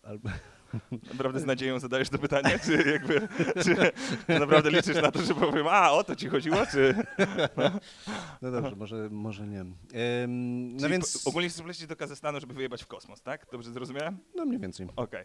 Albo, 0.04 0.30
Naprawdę 1.12 1.40
z 1.40 1.46
nadzieją 1.46 1.80
zadajesz 1.80 2.10
to 2.10 2.18
pytanie? 2.18 2.60
Czy, 2.66 2.90
jakby, 2.92 3.28
czy 3.64 4.40
naprawdę 4.40 4.72
liczysz 4.72 5.02
na 5.02 5.12
to, 5.12 5.22
że 5.22 5.36
powiem, 5.36 5.68
a 5.68 5.92
o 5.92 6.04
to 6.04 6.16
ci 6.16 6.28
chodziło? 6.28 6.58
Czy... 6.72 6.96
no 8.42 8.52
dobrze, 8.52 8.76
może, 8.76 9.10
może 9.12 9.48
nie. 9.48 9.60
Ym, 9.62 10.74
no 10.74 10.80
Czyli 10.80 10.92
więc... 10.92 11.24
po- 11.24 11.30
ogólnie 11.30 11.50
chcesz 11.50 11.62
polecieć 11.62 11.88
do 11.88 11.96
Kazachstanu, 11.96 12.40
żeby 12.40 12.54
wyjebać 12.54 12.84
w 12.84 12.88
kosmos, 12.88 13.22
tak? 13.22 13.48
Dobrze 13.52 13.72
zrozumiałem? 13.72 14.18
No 14.36 14.46
mniej 14.46 14.60
więcej. 14.60 14.88
Okej. 14.96 15.24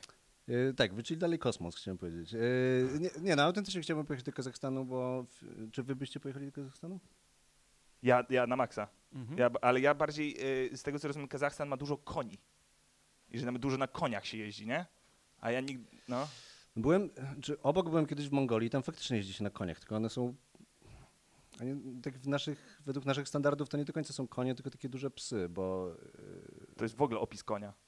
E, 0.49 0.75
tak, 0.75 0.95
wyczyli 0.95 1.19
dalej 1.19 1.39
kosmos, 1.39 1.77
chciałem 1.77 1.99
powiedzieć. 1.99 2.35
E, 2.35 2.39
nie, 3.01 3.11
nie, 3.21 3.37
no 3.37 3.43
autentycznie 3.43 3.83
chciałbym 3.83 4.07
pojechać 4.07 4.25
do 4.25 4.33
Kazachstanu, 4.33 4.85
bo... 4.85 5.23
W, 5.23 5.71
czy 5.71 5.83
wy 5.83 5.97
byście 5.97 6.21
pojechali 6.21 6.47
do 6.47 6.53
Kazachstanu? 6.53 7.01
Ja, 8.03 8.25
ja 8.31 8.47
na 8.47 8.57
maksa. 8.57 8.89
Mhm. 9.13 9.39
Ja, 9.39 9.51
ale 9.63 9.81
ja 9.81 9.95
bardziej, 9.95 10.37
y, 10.73 10.77
z 10.77 10.83
tego 10.83 10.99
co 10.99 11.09
rozumiem, 11.09 11.29
Kazachstan 11.29 11.69
ma 11.69 11.77
dużo 11.77 11.97
koni. 11.97 12.39
I 13.31 13.39
że 13.39 13.45
tam 13.47 13.59
dużo 13.59 13.77
na 13.77 13.87
koniach 13.89 14.27
się 14.27 14.39
jeździ, 14.39 14.67
nie? 14.67 14.87
A 15.41 15.51
ja 15.51 15.61
nigdy, 15.61 15.97
no. 16.09 16.29
Byłem, 16.77 17.11
czy 17.41 17.63
obok 17.63 17.89
byłem 17.91 18.07
kiedyś 18.07 18.29
w 18.29 18.33
Mongolii, 18.33 18.71
tam 18.71 18.83
faktycznie 18.83 19.17
jeździ 19.17 19.33
się 19.33 19.45
na 19.45 19.51
koniach, 19.51 19.79
tylko 19.81 19.97
one 19.97 20.11
są... 20.11 20.35
Oni, 21.61 22.01
tak 22.03 22.19
w 22.19 22.29
naszych, 22.29 22.83
według 22.87 23.05
naszych 23.07 23.29
standardów 23.29 23.69
to 23.69 23.77
nie 23.77 23.85
do 23.85 23.93
końca 23.93 24.13
są 24.13 24.29
konie, 24.29 24.55
tylko 24.55 24.71
takie 24.71 24.89
duże 24.89 25.11
psy, 25.11 25.49
bo... 25.49 25.95
e, 26.73 26.75
To 26.77 26.85
jest 26.85 26.97
w 26.97 27.03
ogóle 27.03 27.21
opis 27.21 27.45
konia. 27.45 27.73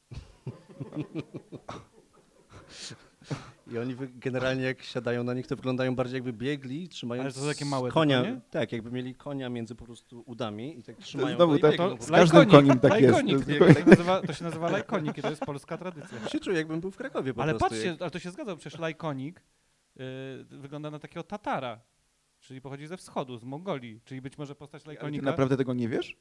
I 3.72 3.78
oni 3.78 3.96
generalnie 4.14 4.62
jak 4.62 4.82
siadają 4.82 5.24
na 5.24 5.34
nich, 5.34 5.46
to 5.46 5.56
wyglądają 5.56 5.94
bardziej 5.96 6.14
jakby 6.14 6.32
biegli, 6.32 6.88
trzymając 6.88 7.24
Ale 7.24 7.32
to 7.34 7.40
są 7.40 7.46
takie 7.46 7.64
małe 7.64 7.88
te 7.88 7.94
konia. 7.94 8.22
konie? 8.22 8.40
Tak, 8.50 8.72
jakby 8.72 8.90
mieli 8.90 9.14
konia 9.14 9.48
między 9.48 9.74
po 9.74 9.84
prostu 9.84 10.22
udami 10.26 10.78
i 10.78 10.82
tak 10.82 10.96
To 10.96 11.02
trzymają 11.02 11.36
znowu 11.36 11.58
tak- 11.58 11.76
to 11.76 11.96
po 11.96 12.02
z 12.04 12.10
każdym 12.10 12.46
koniem 12.46 12.78
tak 12.80 13.00
jest. 13.00 13.12
lajkonik, 13.14 13.44
To 13.44 13.50
nie? 13.50 13.56
jest- 13.58 13.80
To, 13.84 13.90
nazywa, 13.90 14.20
to 14.22 14.32
się 14.32 14.44
nazywa 14.44 14.70
lajkonik 14.70 15.18
i 15.18 15.22
to 15.22 15.30
jest 15.30 15.42
polska 15.42 15.78
tradycja. 15.78 16.28
się 16.28 16.40
czuję 16.40 16.56
jakbym 16.56 16.80
był 16.80 16.90
w 16.90 16.96
Krakowie 16.96 17.34
po 17.34 17.42
Ale 17.42 17.52
prostu. 17.52 17.68
patrzcie, 17.68 17.96
ale 18.00 18.10
to 18.10 18.18
się 18.18 18.30
zgadza, 18.30 18.56
przecież 18.56 18.80
lajkonik 18.80 19.40
y, 19.40 20.44
wygląda 20.58 20.90
na 20.90 20.98
takiego 20.98 21.22
Tatara, 21.22 21.80
czyli 22.40 22.60
pochodzi 22.60 22.86
ze 22.86 22.96
wschodu, 22.96 23.36
z 23.38 23.44
Mongolii, 23.44 24.00
czyli 24.04 24.20
być 24.20 24.38
może 24.38 24.54
postać 24.54 24.82
Ale 24.82 24.94
ty 24.96 25.02
lajkonika, 25.02 25.26
naprawdę 25.26 25.56
tego 25.56 25.74
nie 25.74 25.88
wiesz? 25.88 26.16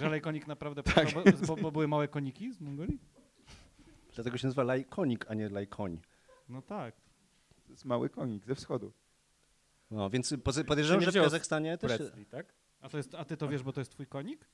że 0.00 0.08
lajkonik 0.08 0.46
naprawdę 0.46 0.82
Tak. 0.94 1.08
bo, 1.14 1.22
bo, 1.46 1.62
bo 1.62 1.72
były 1.72 1.88
małe 1.88 2.08
koniki 2.08 2.52
z 2.52 2.60
Mongolii? 2.60 2.98
Dlatego 4.14 4.38
się 4.38 4.46
nazywa 4.46 4.62
lajkonik, 4.62 5.26
a 5.28 5.34
nie 5.34 5.48
lajkoń. 5.48 5.98
No 6.50 6.62
tak. 6.62 6.96
To 7.66 7.72
jest 7.72 7.84
mały 7.84 8.08
konik 8.08 8.44
ze 8.44 8.54
wschodu. 8.54 8.92
No, 9.90 10.10
więc 10.10 10.34
podejrzewam, 10.66 11.02
że 11.02 11.10
w 11.10 11.14
Kazachstanie 11.14 11.78
też... 11.78 11.96
Presley, 11.96 12.26
tak? 12.26 12.54
A, 12.80 12.88
to 12.88 12.96
jest, 12.96 13.14
a 13.14 13.24
ty 13.24 13.36
to 13.36 13.48
wiesz, 13.48 13.62
bo 13.62 13.72
to 13.72 13.80
jest 13.80 13.90
twój 13.90 14.06
konik? 14.06 14.48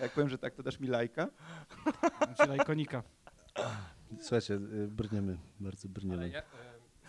Jak 0.00 0.12
powiem, 0.12 0.28
że 0.28 0.38
tak, 0.38 0.54
to 0.54 0.62
dasz 0.62 0.80
mi 0.80 0.88
lajka? 0.88 1.28
Znaczy 2.24 2.46
lajkonika. 2.48 3.02
Słuchajcie, 4.20 4.54
y, 4.54 4.88
brniemy, 4.88 5.38
bardzo 5.60 5.88
brniemy. 5.88 6.42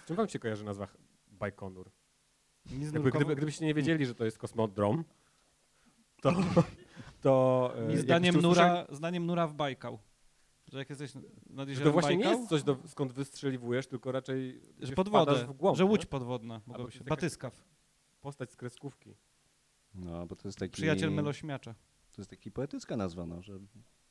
z 0.04 0.08
czym 0.08 0.16
wam 0.16 0.28
się 0.28 0.40
kojarzy 0.40 0.64
nazwa 0.64 0.88
Bajkonur? 1.28 1.92
Jakby, 2.94 3.12
gdyby, 3.12 3.36
gdybyście 3.36 3.66
nie 3.66 3.74
wiedzieli, 3.74 4.06
że 4.06 4.16
to 4.16 4.26
jest 4.26 4.38
kosmodrom, 4.38 5.04
to... 6.22 6.32
to 7.22 7.72
e, 7.76 7.76
mi 7.76 7.82
jakbyście 7.82 8.04
zdaniem, 8.04 8.42
nura, 8.42 8.86
zdaniem 8.90 9.26
nura 9.26 9.48
w 9.48 9.54
Bajkał. 9.54 10.00
Że 10.72 10.80
jak 10.80 10.90
jesteś 10.90 11.14
nad 11.50 11.68
Że 11.68 11.72
jeziorem 11.72 11.84
to 11.84 11.92
właśnie 11.92 12.18
nie 12.18 12.24
Bajkał, 12.24 12.40
jest 12.40 12.50
coś, 12.50 12.64
do, 12.64 12.78
skąd 12.88 13.14
wystrzeliwujesz, 13.14 13.88
tylko 13.88 14.12
raczej 14.12 14.62
że 14.80 14.94
pod 14.94 15.10
wodę, 15.10 15.46
w 15.46 15.54
głąb, 15.54 15.78
że 15.78 15.84
nie? 15.84 15.90
łódź 15.90 16.06
podwodna 16.06 16.62
mogłaby 16.66 16.92
się. 16.92 17.04
Batyskaw, 17.04 17.64
Postać 18.22 18.52
z 18.52 18.56
kreskówki. 18.56 19.16
No, 19.96 20.26
bo 20.26 20.36
to 20.36 20.48
jest 20.48 20.60
taki... 20.60 20.72
przyjaciel 20.72 21.12
melośmiacza. 21.12 21.76
To 22.12 22.22
jest 22.22 22.30
taki 22.30 22.52
poetycka 22.52 22.98
nazwa, 22.98 23.26
no, 23.26 23.42
że 23.42 23.60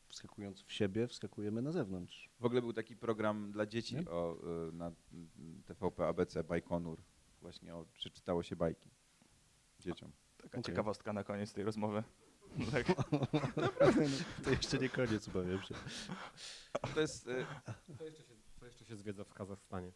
wskakując 0.08 0.62
w 0.62 0.72
siebie, 0.72 1.06
wskakujemy 1.06 1.62
na 1.62 1.72
zewnątrz. 1.72 2.30
W 2.40 2.44
ogóle 2.44 2.60
był 2.62 2.72
taki 2.72 2.96
program 2.96 3.52
dla 3.52 3.66
dzieci 3.66 3.96
Nie? 3.96 4.10
o, 4.10 4.36
y, 4.68 4.72
na 4.72 4.92
TVP 5.64 6.08
ABC 6.08 6.44
Bajkonur. 6.44 7.02
Właśnie 7.40 7.74
o, 7.74 7.86
przeczytało 7.92 8.42
się 8.42 8.56
bajki 8.56 8.90
dzieciom. 9.80 10.12
Taka 10.36 10.48
Okej. 10.48 10.62
ciekawostka 10.62 11.12
na 11.12 11.24
koniec 11.24 11.52
tej 11.52 11.64
rozmowy. 11.64 12.02
Tak. 12.70 12.86
To 14.44 14.50
jeszcze 14.50 14.78
nie 14.78 14.88
koniec, 14.88 15.28
powiem 15.28 15.62
się. 15.62 15.74
To 16.94 17.00
jest, 17.00 17.26
y, 17.26 17.46
Co 17.98 18.04
jeszcze 18.04 18.22
się, 18.22 18.34
co 18.60 18.66
jeszcze 18.66 18.84
się 18.84 18.96
zwiedza 18.96 19.24
w 19.24 19.34
Kazachstanie? 19.34 19.92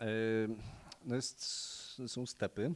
E, 0.00 0.04
No 1.04 1.14
jest, 1.16 1.42
są 2.06 2.26
stepy. 2.26 2.74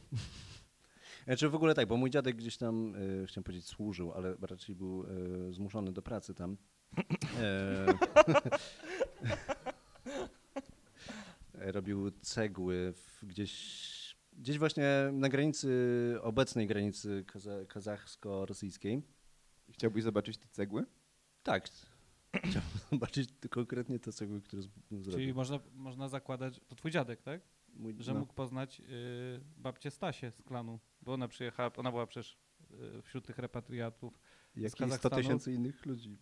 Znaczy 1.25 1.49
w 1.49 1.55
ogóle 1.55 1.75
tak, 1.75 1.87
bo 1.87 1.97
mój 1.97 2.09
dziadek 2.09 2.35
gdzieś 2.35 2.57
tam, 2.57 2.95
e, 3.23 3.27
chciałem 3.27 3.43
powiedzieć 3.43 3.65
służył, 3.65 4.13
ale 4.13 4.35
raczej 4.41 4.75
był 4.75 5.05
e, 5.49 5.53
zmuszony 5.53 5.91
do 5.91 6.01
pracy 6.01 6.33
tam. 6.33 6.57
E, 7.39 7.85
e, 11.59 11.71
robił 11.71 12.11
cegły 12.11 12.93
w, 12.93 13.25
gdzieś, 13.25 14.02
gdzieś 14.37 14.57
właśnie 14.59 14.83
na 15.11 15.29
granicy, 15.29 15.69
obecnej 16.21 16.67
granicy 16.67 17.23
kaza, 17.27 17.51
kazachsko-rosyjskiej. 17.65 19.01
chciałbyś 19.71 20.03
zobaczyć 20.03 20.37
te 20.37 20.47
cegły? 20.47 20.85
Tak. 21.43 21.69
Chciałbym 22.49 22.61
zobaczyć 22.91 23.29
konkretnie 23.49 23.99
te 23.99 24.11
cegły, 24.11 24.41
które 24.41 24.61
z- 24.61 24.69
Czyli 24.89 25.03
zrobił. 25.03 25.35
można, 25.35 25.59
można 25.73 26.07
zakładać, 26.09 26.59
to 26.67 26.75
twój 26.75 26.91
dziadek, 26.91 27.21
tak? 27.21 27.41
Mój, 27.73 27.95
Że 27.99 28.13
no. 28.13 28.19
mógł 28.19 28.33
poznać 28.33 28.79
y, 28.79 28.83
babcię 29.57 29.91
Stasię 29.91 30.31
z 30.31 30.41
klanu, 30.41 30.79
bo 31.01 31.13
ona 31.13 31.27
przyjechała, 31.27 31.71
ona 31.77 31.91
była 31.91 32.07
przecież 32.07 32.37
y, 32.97 33.01
wśród 33.01 33.25
tych 33.25 33.37
repatriatów. 33.37 34.19
Jak 34.55 34.65
i 34.65 34.69
100 34.69 34.77
Kazachstanu. 34.83 35.15
tysięcy 35.15 35.53
innych 35.53 35.85
ludzi. 35.85 36.17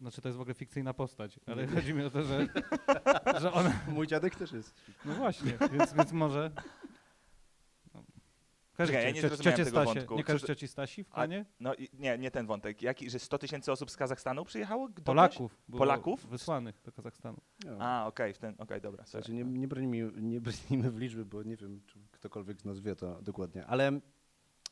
Znaczy 0.00 0.20
to 0.22 0.28
jest 0.28 0.38
w 0.38 0.40
ogóle 0.40 0.54
fikcyjna 0.54 0.94
postać, 0.94 1.40
ale 1.46 1.66
chodzi 1.66 1.94
mi 1.94 2.02
o 2.04 2.10
to, 2.10 2.22
że, 2.22 2.46
że 3.40 3.52
ona, 3.52 3.80
Mój 3.88 4.06
dziadek 4.06 4.36
też 4.36 4.52
jest. 4.52 4.74
no 5.04 5.14
właśnie, 5.14 5.52
więc, 5.72 5.92
więc 5.92 6.12
może... 6.12 6.50
Czekaj, 8.86 9.04
ja 9.04 9.10
nie 9.10 9.20
zrozumiałem 9.20 9.56
ciocię 9.58 9.64
tego 9.70 9.82
Stasię? 9.82 9.94
wątku. 9.94 10.16
Nie 10.16 10.24
to- 10.24 10.46
cioci 10.46 10.68
Stasi 10.68 11.04
w 11.04 11.08
A-? 11.12 11.26
No 11.60 11.74
i 11.74 11.88
nie, 11.94 12.18
nie 12.18 12.30
ten 12.30 12.46
wątek. 12.46 12.82
Jaki, 12.82 13.10
że 13.10 13.18
100 13.18 13.38
tysięcy 13.38 13.72
osób 13.72 13.90
z 13.90 13.96
Kazachstanu 13.96 14.44
przyjechało? 14.44 14.88
Do 14.88 15.02
Polaków. 15.02 15.58
było 15.68 15.78
Polaków? 15.78 16.26
Wysłanych 16.26 16.82
do 16.84 16.92
Kazachstanu. 16.92 17.38
No. 17.66 17.76
A, 17.80 18.06
okej, 18.06 18.34
w 18.34 18.38
ten, 18.38 18.54
okej, 18.58 18.80
dobra. 18.80 19.06
sorry. 19.06 19.24
Słuchajcie, 19.24 19.44
nie, 19.44 19.58
nie, 19.60 19.68
bronimy, 19.68 20.12
nie 20.16 20.40
bronimy 20.40 20.90
w 20.90 20.98
liczby, 20.98 21.24
bo 21.24 21.42
nie 21.42 21.56
wiem, 21.56 21.80
czy 21.86 21.98
ktokolwiek 22.10 22.60
z 22.60 22.64
nas 22.64 22.80
wie 22.80 22.96
to 22.96 23.22
dokładnie, 23.22 23.66
ale 23.66 24.00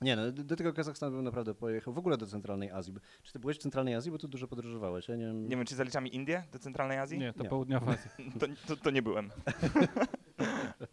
nie 0.01 0.17
no, 0.17 0.33
do, 0.33 0.45
do 0.45 0.57
tego 0.57 0.73
Kazachstanu 0.73 1.17
bym 1.17 1.25
naprawdę 1.25 1.55
pojechał, 1.55 1.93
w 1.95 1.99
ogóle 1.99 2.17
do 2.17 2.27
centralnej 2.27 2.71
Azji. 2.71 2.95
Czy 3.23 3.33
ty 3.33 3.39
byłeś 3.39 3.57
w 3.57 3.61
centralnej 3.61 3.95
Azji, 3.95 4.11
bo 4.11 4.19
tu 4.19 4.29
dużo 4.29 4.49
podróżowałeś, 4.49 5.09
ja 5.09 5.17
nie 5.17 5.25
wiem. 5.27 5.49
Nie 5.49 5.57
wiem, 5.57 5.67
czy 5.67 5.75
zaliczamy 5.75 6.09
Indię 6.09 6.43
do 6.53 6.59
centralnej 6.59 6.99
Azji? 6.99 7.19
Nie, 7.19 7.33
to 7.33 7.43
Nie. 7.43 7.49
południowa 7.49 7.93
Azja. 7.93 8.11
To, 8.41 8.47
to, 8.67 8.77
to 8.83 8.91
nie 8.91 9.03
byłem. 9.03 9.31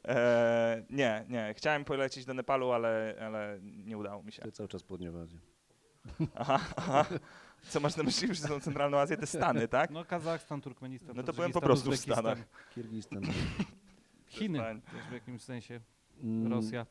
e, 0.07 0.85
nie, 0.89 1.25
nie. 1.29 1.53
Chciałem 1.57 1.85
polecieć 1.85 2.25
do 2.25 2.33
Nepalu, 2.33 2.71
ale, 2.71 3.15
ale 3.21 3.59
nie 3.61 3.97
udało 3.97 4.23
mi 4.23 4.31
się. 4.31 4.41
To 4.41 4.51
cały 4.51 4.69
czas 4.69 4.83
południowa 4.83 5.21
Azja. 5.21 5.39
Aha, 6.35 6.59
aha. 6.75 7.05
Co 7.69 7.79
masz 7.79 7.95
na 7.95 8.03
myśli, 8.03 8.27
że 8.27 8.35
są 8.35 8.59
centralną 8.59 8.97
Azję? 8.97 9.17
Te 9.17 9.27
Stany, 9.27 9.67
tak? 9.67 9.89
No 9.89 10.05
Kazachstan, 10.05 10.61
Turkmenistan, 10.61 11.15
No 11.15 11.23
to 11.23 11.33
byłem 11.33 11.51
po 11.51 11.61
prostu 11.61 11.85
w 11.85 11.93
Uzbekistan, 11.93 12.17
Stanach. 12.25 12.69
Kirgistan. 12.75 13.23
Chiny 14.27 14.59
Przestań. 14.59 14.81
też 14.81 15.09
w 15.09 15.13
jakimś 15.13 15.41
sensie, 15.41 15.79
Mm, 16.23 16.51
Rosja. 16.51 16.85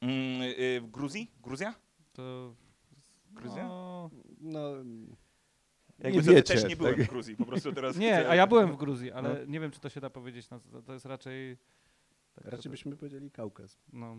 Mm, 0.00 0.42
y, 0.42 0.80
w 0.80 0.90
Gruzji? 0.90 1.30
Gruzja? 1.42 1.74
To... 2.12 2.54
Gruzja? 3.32 3.64
No, 3.68 4.10
No, 4.40 4.60
Jakby 5.98 6.22
co, 6.22 6.30
wiecie, 6.30 6.54
też 6.54 6.68
nie 6.68 6.76
byłem 6.76 6.94
tak? 6.94 7.04
w 7.04 7.08
Gruzji, 7.08 7.36
po 7.36 7.44
prostu 7.44 7.72
teraz 7.72 7.96
nie, 7.96 8.12
chcę... 8.16 8.30
a 8.30 8.34
ja 8.34 8.46
byłem 8.46 8.72
w 8.72 8.76
Gruzji, 8.76 9.12
ale 9.12 9.44
nie 9.46 9.60
wiem, 9.60 9.70
czy 9.70 9.80
to 9.80 9.88
się 9.88 10.00
da 10.00 10.10
powiedzieć. 10.10 10.50
Na, 10.50 10.60
to, 10.60 10.82
to 10.82 10.92
jest 10.92 11.06
raczej... 11.06 11.56
Tak, 12.36 12.44
raczej 12.44 12.64
to- 12.64 12.70
byśmy 12.70 12.96
powiedzieli 12.96 13.30
Kaukaz. 13.30 13.78
No, 13.92 14.16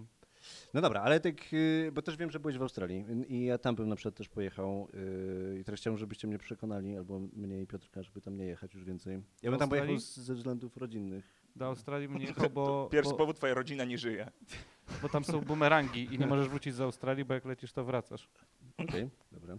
No 0.74 0.82
dobra, 0.82 1.02
ale 1.02 1.20
tak, 1.20 1.54
y, 1.54 1.92
bo 1.94 2.02
też 2.02 2.18
wiem, 2.18 2.32
że 2.32 2.40
byłeś 2.40 2.58
w 2.58 2.62
Australii 2.62 3.06
i 3.28 3.46
ja 3.46 3.58
tam 3.58 3.76
bym 3.76 3.90
na 3.90 3.96
przykład 3.96 4.16
też 4.16 4.30
pojechał 4.30 4.88
y, 4.94 5.58
i 5.60 5.64
teraz 5.64 5.80
chciałbym, 5.80 5.98
żebyście 5.98 6.28
mnie 6.28 6.38
przekonali, 6.38 6.98
albo 6.98 7.20
mnie 7.20 7.62
i 7.62 7.68
Piotrka, 7.68 8.04
żeby 8.04 8.22
tam 8.22 8.38
nie 8.38 8.46
jechać 8.46 8.74
już 8.74 8.84
więcej. 8.84 9.22
Ja 9.42 9.50
bym 9.50 9.60
tam 9.60 9.70
pojechał 9.70 9.98
z, 10.00 10.16
ze 10.18 10.36
względów 10.36 10.78
rodzinnych. 10.78 11.26
do 11.56 11.66
Australii 11.66 12.10
mnie 12.10 12.26
jechał, 12.26 12.50
bo, 12.50 12.90
Pierwszy 12.92 13.12
bo, 13.12 13.18
powód, 13.18 13.36
twoja 13.38 13.54
rodzina 13.54 13.84
nie 13.84 13.98
żyje. 13.98 14.32
bo 15.02 15.10
tam 15.10 15.24
są 15.24 15.42
bumerangi 15.42 16.16
i 16.16 16.20
nie 16.20 16.28
możesz 16.28 16.50
wrócić 16.50 16.76
z 16.76 16.82
Australii, 16.82 17.26
bo 17.26 17.34
jak 17.34 17.46
lecisz, 17.46 17.72
to 17.74 17.84
wracasz. 17.84 18.30
Okej, 18.78 19.10
dobra. 19.32 19.58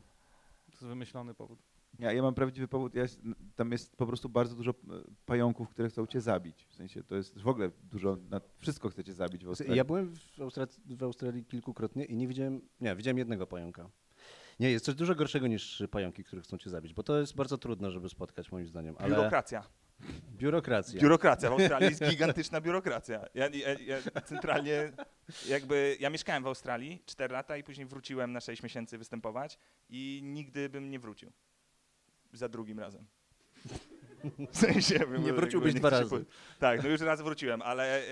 To 0.67 0.73
jest 0.73 0.85
wymyślony 0.85 1.35
powód. 1.35 1.59
Ja, 1.99 2.13
ja 2.13 2.23
mam 2.23 2.35
prawdziwy 2.35 2.69
powód, 2.69 2.95
ja 2.95 3.05
tam 3.57 3.73
jest 3.73 3.97
po 3.97 4.07
prostu 4.07 4.29
bardzo 4.29 4.55
dużo 4.57 4.71
e, 4.71 4.75
pająków, 5.27 5.69
które 5.69 5.89
chcą 5.89 6.07
cię 6.07 6.21
zabić. 6.21 6.67
W 6.69 6.75
sensie 6.75 7.03
to 7.03 7.17
jest 7.17 7.39
w 7.39 7.49
ogóle 7.49 7.71
dużo, 7.83 8.17
na, 8.31 8.41
wszystko 8.59 8.89
chcecie 8.89 9.13
zabić 9.13 9.45
w 9.45 9.49
Australii. 9.49 9.77
Ja 9.77 9.85
byłem 9.85 10.15
w 10.37 10.41
Australii, 10.41 10.97
w 10.97 11.03
Australii 11.03 11.45
kilkukrotnie 11.45 12.05
i 12.05 12.17
nie 12.17 12.29
widziałem, 12.29 12.61
nie, 12.81 12.97
widziałem 12.97 13.19
jednego 13.19 13.47
pająka. 13.47 13.91
Nie, 14.61 14.71
jest 14.71 14.85
coś 14.85 14.95
dużo 14.95 15.15
gorszego 15.15 15.47
niż 15.47 15.83
pająki, 15.91 16.25
które 16.25 16.43
chcą 16.43 16.59
cię 16.59 16.71
zabić, 16.71 16.95
bo 16.95 17.03
to 17.03 17.21
jest 17.21 17.37
bardzo 17.37 17.59
trudno, 17.59 17.91
żeby 17.91 18.09
spotkać 18.09 18.53
moim 18.53 18.67
zdaniem. 18.67 18.97
Ale 18.99 19.17
Biurokracja. 19.17 19.65
biurokracja. 20.37 21.01
Biurokracja 21.01 21.51
w 21.51 21.53
Australii 21.53 21.89
jest 21.89 22.05
gigantyczna 22.11 22.61
biurokracja. 22.61 23.25
Ja, 23.35 23.49
ja, 23.49 23.99
ja 24.13 24.21
centralnie 24.21 24.93
jakby, 25.49 25.97
ja 26.01 26.11
mieszkałem 26.11 26.43
w 26.43 26.47
Australii 26.47 27.03
4 27.07 27.33
lata 27.33 27.57
i 27.57 27.65
później 27.65 27.87
wróciłem 27.87 28.33
na 28.33 28.41
6 28.41 28.63
miesięcy 28.63 28.99
występować 28.99 29.59
i 29.89 30.21
nigdy 30.25 30.69
bym 30.69 30.91
nie 30.91 30.99
wrócił. 30.99 31.33
Za 32.33 32.49
drugim 32.49 32.79
razem. 32.79 33.07
W 34.53 34.57
sensie, 34.57 34.95
Nie 34.95 35.01
jakby 35.15 35.33
wróciłbyś 35.33 35.75
nie 35.75 35.81
dwa 35.81 35.91
razy. 35.91 36.11
po- 36.11 36.31
Tak, 36.59 36.83
no 36.83 36.89
już 36.89 37.01
raz 37.01 37.23
wróciłem, 37.23 37.63
ale 37.63 38.03
e, 38.03 38.11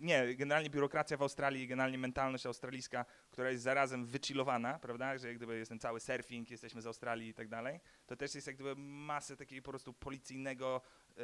nie, 0.00 0.34
generalnie 0.34 0.70
biurokracja 0.70 1.16
w 1.16 1.22
Australii, 1.22 1.66
generalnie 1.66 1.98
mentalność 1.98 2.46
australijska, 2.46 3.04
która 3.30 3.50
jest 3.50 3.62
zarazem 3.62 4.06
wychillowana, 4.06 4.78
prawda, 4.78 5.18
że 5.18 5.28
jak 5.28 5.36
gdyby 5.36 5.58
jest 5.58 5.68
ten 5.68 5.78
cały 5.78 6.00
surfing, 6.00 6.50
jesteśmy 6.50 6.82
z 6.82 6.86
Australii 6.86 7.28
i 7.28 7.34
tak 7.34 7.48
dalej, 7.48 7.80
to 8.06 8.16
też 8.16 8.34
jest 8.34 8.46
jak 8.46 8.56
gdyby 8.56 8.74
masę 8.76 9.36
takiego 9.36 9.62
po 9.62 9.70
prostu 9.70 9.92
policyjnego 9.92 10.80
e, 11.16 11.22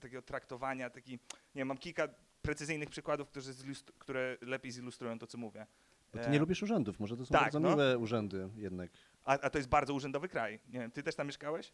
takiego 0.00 0.22
traktowania, 0.22 0.90
taki, 0.90 1.18
nie 1.54 1.64
mam 1.64 1.78
kilka 1.78 2.08
precyzyjnych 2.42 2.90
przykładów, 2.90 3.28
które, 3.28 3.42
zilustru- 3.44 3.92
które 3.98 4.36
lepiej 4.40 4.72
zilustrują 4.72 5.18
to, 5.18 5.26
co 5.26 5.38
mówię. 5.38 5.66
Bo 6.14 6.18
ty 6.18 6.30
nie 6.30 6.38
lubisz 6.38 6.62
urzędów, 6.62 7.00
może 7.00 7.16
to 7.16 7.26
są 7.26 7.32
tak, 7.32 7.42
bardzo 7.42 7.60
no. 7.60 7.70
miłe 7.70 7.98
urzędy 7.98 8.48
jednak. 8.56 8.90
A, 9.24 9.38
a 9.40 9.50
to 9.50 9.58
jest 9.58 9.68
bardzo 9.68 9.94
urzędowy 9.94 10.28
kraj. 10.28 10.60
Nie 10.68 10.80
wiem, 10.80 10.90
ty 10.90 11.02
też 11.02 11.14
tam 11.14 11.26
mieszkałeś? 11.26 11.72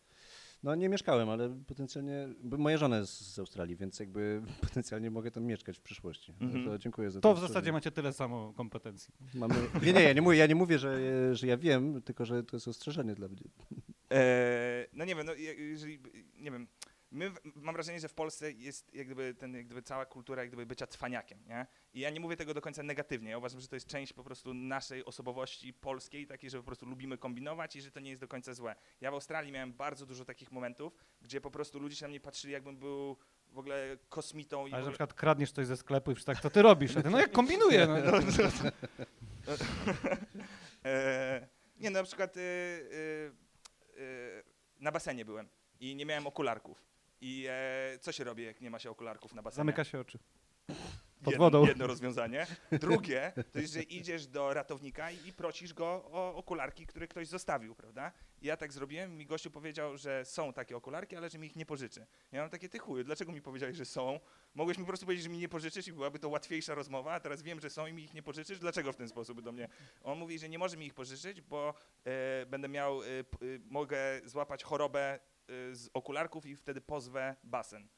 No 0.62 0.75
nie 0.75 0.88
mieszkałem, 0.88 1.28
ale 1.28 1.49
potencjalnie, 1.67 2.28
bo 2.43 2.57
moja 2.57 2.76
żona 2.78 2.99
jest 2.99 3.35
z 3.35 3.38
Australii, 3.38 3.76
więc 3.76 4.00
jakby 4.00 4.43
potencjalnie 4.69 5.11
mogę 5.11 5.31
tam 5.31 5.45
mieszkać 5.45 5.78
w 5.78 5.81
przyszłości. 5.83 6.35
No 6.40 6.47
Mhm. 6.47 6.64
To 6.64 6.78
dziękuję 6.78 7.11
za 7.11 7.21
To 7.21 7.28
w 7.28 7.33
ostrzeżenie. 7.33 7.52
zasadzie 7.55 7.73
macie 7.73 7.90
tyle 7.90 8.12
samo 8.12 8.52
kompetencji. 8.57 9.14
Mamy... 9.35 9.55
Nie, 9.83 9.93
nie, 9.93 10.02
ja 10.02 10.12
nie 10.12 10.23
mówię, 10.23 10.37
ja 10.37 10.47
nie 10.47 10.55
mówię 10.55 10.78
że, 10.78 10.99
że 11.35 11.47
ja 11.47 11.57
wiem, 11.57 12.02
tylko 12.02 12.25
że 12.25 12.43
to 12.43 12.57
jest 12.57 12.69
ostrzeżenie 12.69 13.14
dla 13.14 13.28
mnie. 13.28 13.40
E, 14.12 14.87
no 14.93 15.05
nie 15.05 15.14
wiem, 15.14 15.26
no, 15.26 15.35
je- 15.35 15.55
jeżeli, 15.55 15.99
nie 16.38 16.50
wiem, 16.50 16.67
my, 17.10 17.30
mam 17.54 17.74
wrażenie, 17.74 18.00
że 18.00 18.08
w 18.08 18.14
Polsce 18.14 18.52
jest 18.52 18.94
jak 18.94 19.06
gdyby, 19.06 19.34
ten, 19.34 19.54
jak 19.54 19.66
gdyby 19.66 19.82
cała 19.82 20.06
kultura 20.06 20.42
jak 20.42 20.50
gdyby 20.50 20.66
bycia 20.66 20.86
cwaniakiem, 20.86 21.38
nie? 21.46 21.66
I 21.94 22.00
ja 22.00 22.10
nie 22.10 22.20
mówię 22.20 22.36
tego 22.36 22.54
do 22.54 22.60
końca 22.60 22.82
negatywnie, 22.82 23.30
ja 23.30 23.38
uważam, 23.38 23.60
że 23.60 23.68
to 23.68 23.76
jest 23.76 23.86
część 23.86 24.12
po 24.12 24.24
prostu 24.24 24.54
naszej 24.54 25.04
osobowości 25.04 25.72
polskiej, 25.72 26.26
takiej, 26.26 26.50
że 26.50 26.58
po 26.58 26.64
prostu 26.64 26.86
lubimy 26.86 27.18
kombinować 27.18 27.76
i 27.76 27.82
że 27.82 27.90
to 27.90 28.00
nie 28.00 28.10
jest 28.10 28.22
do 28.22 28.28
końca 28.28 28.54
złe. 28.54 28.76
Ja 29.00 29.10
w 29.10 29.14
Australii 29.14 29.52
miałem 29.52 29.72
bardzo 29.72 30.06
dużo 30.06 30.24
takich 30.24 30.52
momentów, 30.52 30.96
gdzie 31.22 31.40
po 31.40 31.50
prostu 31.50 31.78
ludzie 31.78 31.96
się 31.96 32.04
na 32.04 32.08
mnie 32.08 32.20
patrzyli, 32.20 32.52
jakbym 32.52 32.76
był 32.76 33.16
w 33.48 33.58
ogóle 33.58 33.98
kosmitą 34.08 34.60
Ale 34.60 34.70
że 34.70 34.84
na 34.84 34.90
przykład 34.90 35.14
kradniesz 35.14 35.52
coś 35.52 35.66
ze 35.66 35.76
sklepu 35.76 36.12
i 36.12 36.16
tak, 36.16 36.40
co 36.40 36.50
ty 36.50 36.62
robisz? 36.62 36.96
A 36.96 37.02
ty, 37.02 37.10
no 37.10 37.18
jak 37.18 37.32
kombinuję. 37.32 37.86
No. 37.86 37.96
E, 40.84 41.48
nie, 41.76 41.90
no 41.90 41.98
na 41.98 42.04
przykład 42.04 42.36
e, 42.36 42.40
e, 42.40 42.44
e, 44.02 44.42
na 44.80 44.92
basenie 44.92 45.24
byłem 45.24 45.48
i 45.80 45.96
nie 45.96 46.06
miałem 46.06 46.26
okularków. 46.26 46.84
I 47.20 47.46
e, 47.48 47.98
co 48.00 48.12
się 48.12 48.25
robi, 48.25 48.44
jak 48.44 48.60
nie 48.60 48.70
ma 48.70 48.78
się 48.78 48.90
okularków 48.90 49.34
na 49.34 49.42
basenie? 49.42 49.56
Zamyka 49.56 49.84
się 49.84 50.00
oczy. 50.00 50.18
Pod 51.25 51.30
jedno, 51.32 51.44
wodą. 51.46 51.66
jedno 51.66 51.87
rozwiązanie. 51.87 52.46
Drugie 52.80 53.32
to 53.52 53.58
jest, 53.58 53.72
że 53.72 53.82
idziesz 53.82 54.26
do 54.26 54.54
ratownika 54.54 55.10
i, 55.10 55.28
i 55.28 55.32
prosisz 55.32 55.75
go 55.75 55.87
o 56.12 56.34
okularki, 56.37 56.87
które 56.87 57.08
ktoś 57.08 57.28
zostawił, 57.28 57.75
prawda? 57.75 58.12
I 58.42 58.46
ja 58.46 58.56
tak 58.56 58.72
zrobiłem, 58.72 59.16
mi 59.18 59.26
gościu 59.26 59.50
powiedział, 59.50 59.96
że 59.96 60.25
są 60.25 60.52
takie 60.52 60.76
okularki, 60.76 61.16
ale 61.16 61.28
że 61.30 61.38
mi 61.38 61.46
ich 61.46 61.56
nie 61.56 61.66
pożyczy. 61.66 62.06
Ja 62.32 62.40
mam 62.40 62.50
takie, 62.50 62.68
ty 62.68 62.78
chuju, 62.78 63.04
dlaczego 63.04 63.32
mi 63.32 63.42
powiedziałeś, 63.42 63.76
że 63.76 63.84
są? 63.84 64.20
Mogłeś 64.54 64.78
mi 64.78 64.84
po 64.84 64.88
prostu 64.88 65.06
powiedzieć, 65.06 65.25
że 65.25 65.30
mi 65.30 65.38
nie 65.38 65.48
pożyczysz 65.48 65.88
i 65.88 65.92
byłaby 65.92 66.18
to 66.18 66.28
łatwiejsza 66.28 66.75
rozmowa, 66.75 67.12
a 67.12 67.20
teraz 67.20 67.42
wiem, 67.42 67.60
że 67.60 67.70
są 67.70 67.87
i 67.87 67.92
mi 67.92 68.02
ich 68.04 68.14
nie 68.14 68.22
pożyczysz, 68.22 68.58
dlaczego 68.58 68.92
w 68.92 68.96
ten 68.96 69.08
sposób 69.08 69.40
do 69.42 69.52
mnie? 69.52 69.68
On 70.02 70.18
mówi, 70.18 70.38
że 70.38 70.48
nie 70.48 70.58
może 70.58 70.76
mi 70.76 70.87
ich 70.87 70.94
pożyczyć, 70.94 71.40
bo 71.40 71.75
e, 72.04 72.46
będę 72.46 72.68
miał, 72.68 73.00
p- 73.00 73.06
e, 73.46 73.58
mogę 73.70 73.98
złapać 74.25 74.64
chorobę 74.64 75.18
z 75.73 75.90
okularków 75.95 76.47
i 76.47 76.57
wtedy 76.57 76.81
pozwę 76.81 77.37
basen. 77.45 77.88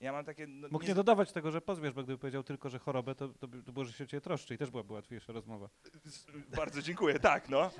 Ja 0.00 0.12
mam 0.12 0.24
takie... 0.24 0.46
No, 0.46 0.68
Mógł 0.70 0.82
nie- 0.84 0.88
nie 0.88 0.94
dodawać 0.94 1.32
tego, 1.32 1.50
że 1.50 1.60
pozwiesz, 1.60 1.92
bo 1.92 2.02
gdyby 2.02 2.18
powiedział 2.18 2.42
tylko, 2.42 2.68
że 2.70 2.78
chorobę, 2.78 3.14
to, 3.14 3.28
to, 3.28 3.48
by- 3.48 3.62
to 3.62 3.72
było, 3.72 3.84
że 3.84 3.92
się 3.92 4.04
o 4.04 4.06
ciebie 4.06 4.20
troszczy 4.20 4.54
i 4.54 4.58
też 4.58 4.70
byłaby 4.70 4.92
łatwiejsza 4.92 5.32
rozmowa. 5.32 5.68
Bardzo 6.56 6.82
dziękuję, 6.82 7.18
tak, 7.18 7.48
no. 7.48 7.70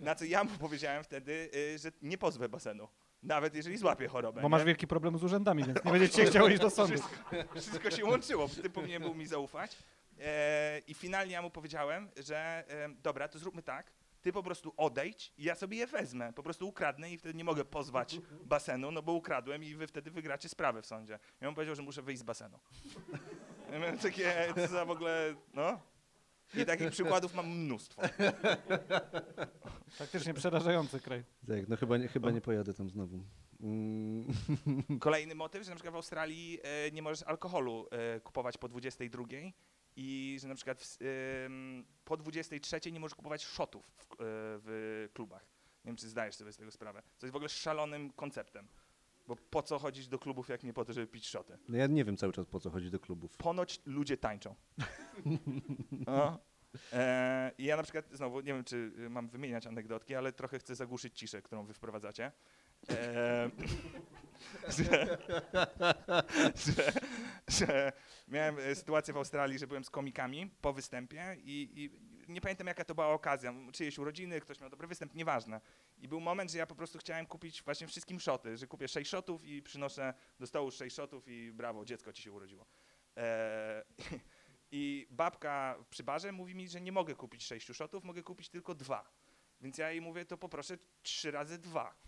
Na 0.00 0.14
co 0.14 0.24
ja 0.24 0.44
mu 0.44 0.50
powiedziałem 0.50 1.04
wtedy, 1.04 1.50
y, 1.74 1.78
że 1.78 1.92
nie 2.02 2.18
pozwę 2.18 2.48
basenu. 2.48 2.88
Nawet 3.22 3.54
jeżeli 3.54 3.76
złapię 3.76 4.08
chorobę. 4.08 4.40
Bo 4.40 4.48
nie? 4.48 4.50
masz 4.50 4.64
wielki 4.64 4.86
problem 4.86 5.18
z 5.18 5.24
urzędami, 5.24 5.64
więc 5.64 5.84
nie 5.84 5.92
będzie 5.92 6.08
cię 6.08 6.24
chciało 6.24 6.48
iść 6.48 6.60
do 6.60 6.70
sądu. 6.70 6.94
Wszystko, 6.94 7.60
wszystko 7.60 7.90
się 7.90 8.04
łączyło, 8.04 8.48
ty 8.62 8.70
powinien 8.70 9.02
był 9.02 9.14
mi 9.14 9.26
zaufać. 9.26 9.76
E, 10.20 10.78
I 10.86 10.94
finalnie 10.94 11.32
ja 11.32 11.42
mu 11.42 11.50
powiedziałem, 11.50 12.08
że 12.16 12.64
e, 12.68 12.88
dobra, 13.02 13.28
to 13.28 13.38
zróbmy 13.38 13.62
tak, 13.62 13.92
ty 14.28 14.32
po 14.32 14.42
prostu 14.42 14.72
odejdź 14.76 15.32
i 15.38 15.44
ja 15.44 15.54
sobie 15.54 15.76
je 15.76 15.86
wezmę, 15.86 16.32
po 16.32 16.42
prostu 16.42 16.68
ukradnę 16.68 17.10
i 17.10 17.18
wtedy 17.18 17.34
nie 17.34 17.44
mogę 17.44 17.64
pozwać 17.64 18.20
basenu, 18.44 18.90
no 18.90 19.02
bo 19.02 19.12
ukradłem 19.12 19.64
i 19.64 19.74
wy 19.74 19.86
wtedy 19.86 20.10
wygracie 20.10 20.48
sprawę 20.48 20.82
w 20.82 20.86
sądzie. 20.86 21.18
Ja 21.40 21.48
mu 21.48 21.54
powiedział, 21.54 21.74
że 21.74 21.82
muszę 21.82 22.02
wyjść 22.02 22.20
z 22.20 22.24
basenu. 22.24 22.58
Ja 23.72 23.78
miałem 23.78 23.98
takie, 23.98 24.54
co 24.54 24.66
za 24.66 24.84
w 24.84 24.90
ogóle, 24.90 25.34
no. 25.54 25.80
I 26.54 26.64
takich 26.64 26.90
przykładów 26.90 27.34
mam 27.34 27.48
mnóstwo. 27.48 28.02
Faktycznie 29.90 30.34
przerażający 30.34 31.00
kraj. 31.00 31.24
Tak, 31.48 31.68
no 31.68 31.76
chyba 31.76 31.96
nie, 31.96 32.08
chyba 32.08 32.30
nie 32.30 32.40
pojadę 32.40 32.74
tam 32.74 32.90
znowu. 32.90 33.24
Mm. 33.60 34.24
Kolejny 35.00 35.34
motyw, 35.34 35.64
że 35.64 35.70
na 35.70 35.76
przykład 35.76 35.92
w 35.92 35.96
Australii 35.96 36.58
e, 36.62 36.90
nie 36.90 37.02
możesz 37.02 37.22
alkoholu 37.22 37.88
e, 37.90 38.20
kupować 38.20 38.58
po 38.58 38.68
22 38.68 39.24
i 40.00 40.36
że 40.40 40.48
na 40.48 40.54
przykład 40.54 40.78
w, 40.82 40.96
po 42.04 42.16
23 42.16 42.92
nie 42.92 43.00
możesz 43.00 43.14
kupować 43.14 43.44
shotów 43.44 43.86
w, 43.86 44.02
e, 44.02 44.16
w 44.20 45.08
klubach. 45.14 45.42
Nie 45.84 45.88
wiem, 45.88 45.96
czy 45.96 46.08
zdajesz 46.08 46.34
sobie 46.34 46.52
z 46.52 46.56
tego 46.56 46.70
sprawę. 46.70 47.02
Co 47.18 47.26
jest 47.26 47.32
w 47.32 47.36
ogóle 47.36 47.48
szalonym 47.48 48.12
konceptem. 48.12 48.68
Bo 49.26 49.36
po 49.36 49.62
co 49.62 49.78
chodzić 49.78 50.08
do 50.08 50.18
klubów, 50.18 50.48
jak 50.48 50.62
nie 50.62 50.72
po 50.72 50.84
to, 50.84 50.92
żeby 50.92 51.06
pić 51.06 51.28
szoty? 51.28 51.58
No 51.68 51.76
ja 51.76 51.86
nie 51.86 52.04
wiem 52.04 52.16
cały 52.16 52.32
czas 52.32 52.46
po 52.46 52.60
co 52.60 52.70
chodzi 52.70 52.90
do 52.90 53.00
klubów. 53.00 53.36
Ponoć 53.36 53.80
ludzie 53.86 54.16
tańczą. 54.16 54.54
No. 56.06 56.38
E, 56.92 57.52
I 57.58 57.64
ja 57.64 57.76
na 57.76 57.82
przykład, 57.82 58.04
znowu, 58.12 58.40
nie 58.40 58.52
wiem, 58.52 58.64
czy 58.64 58.92
y, 58.98 59.10
mam 59.10 59.28
wymieniać 59.28 59.66
anegdotki, 59.66 60.14
ale 60.14 60.32
trochę 60.32 60.58
chcę 60.58 60.74
zagłuszyć 60.74 61.18
ciszę, 61.18 61.42
którą 61.42 61.64
wy 61.64 61.74
wprowadzacie. 61.74 62.32
E, 62.90 63.50
że, 64.76 65.18
że, 66.54 66.92
że 67.48 67.92
miałem 68.28 68.58
e, 68.58 68.74
sytuację 68.74 69.14
w 69.14 69.16
Australii, 69.16 69.58
że 69.58 69.66
byłem 69.66 69.84
z 69.84 69.90
komikami 69.90 70.50
po 70.60 70.72
występie 70.72 71.36
i, 71.38 71.70
i 71.74 71.90
nie 72.32 72.40
pamiętam 72.40 72.66
jaka 72.66 72.84
to 72.84 72.94
była 72.94 73.08
okazja, 73.08 73.54
czyjeś 73.72 73.98
urodziny, 73.98 74.40
ktoś 74.40 74.60
miał 74.60 74.70
dobry 74.70 74.86
występ, 74.86 75.14
nieważne. 75.14 75.60
I 75.98 76.08
był 76.08 76.20
moment, 76.20 76.50
że 76.50 76.58
ja 76.58 76.66
po 76.66 76.74
prostu 76.74 76.98
chciałem 76.98 77.26
kupić 77.26 77.62
właśnie 77.62 77.86
wszystkim 77.86 78.20
szoty, 78.20 78.56
że 78.56 78.66
kupię 78.66 78.88
6 78.88 79.10
shotów 79.10 79.44
i 79.44 79.62
przynoszę 79.62 80.14
do 80.40 80.46
stołu 80.46 80.70
6 80.70 80.96
shotów 80.96 81.28
i 81.28 81.52
brawo, 81.52 81.84
dziecko 81.84 82.12
ci 82.12 82.22
się 82.22 82.32
urodziło. 82.32 82.66
E, 83.16 83.84
I 84.70 85.06
babka 85.10 85.76
przy 85.90 86.02
barze 86.02 86.32
mówi 86.32 86.54
mi, 86.54 86.68
że 86.68 86.80
nie 86.80 86.92
mogę 86.92 87.14
kupić 87.14 87.44
6 87.44 87.74
shotów, 87.74 88.04
mogę 88.04 88.22
kupić 88.22 88.48
tylko 88.48 88.74
dwa. 88.74 89.10
Więc 89.60 89.78
ja 89.78 89.90
jej 89.90 90.00
mówię, 90.00 90.24
to 90.24 90.38
poproszę 90.38 90.78
trzy 91.02 91.30
razy 91.30 91.58
dwa. 91.58 92.07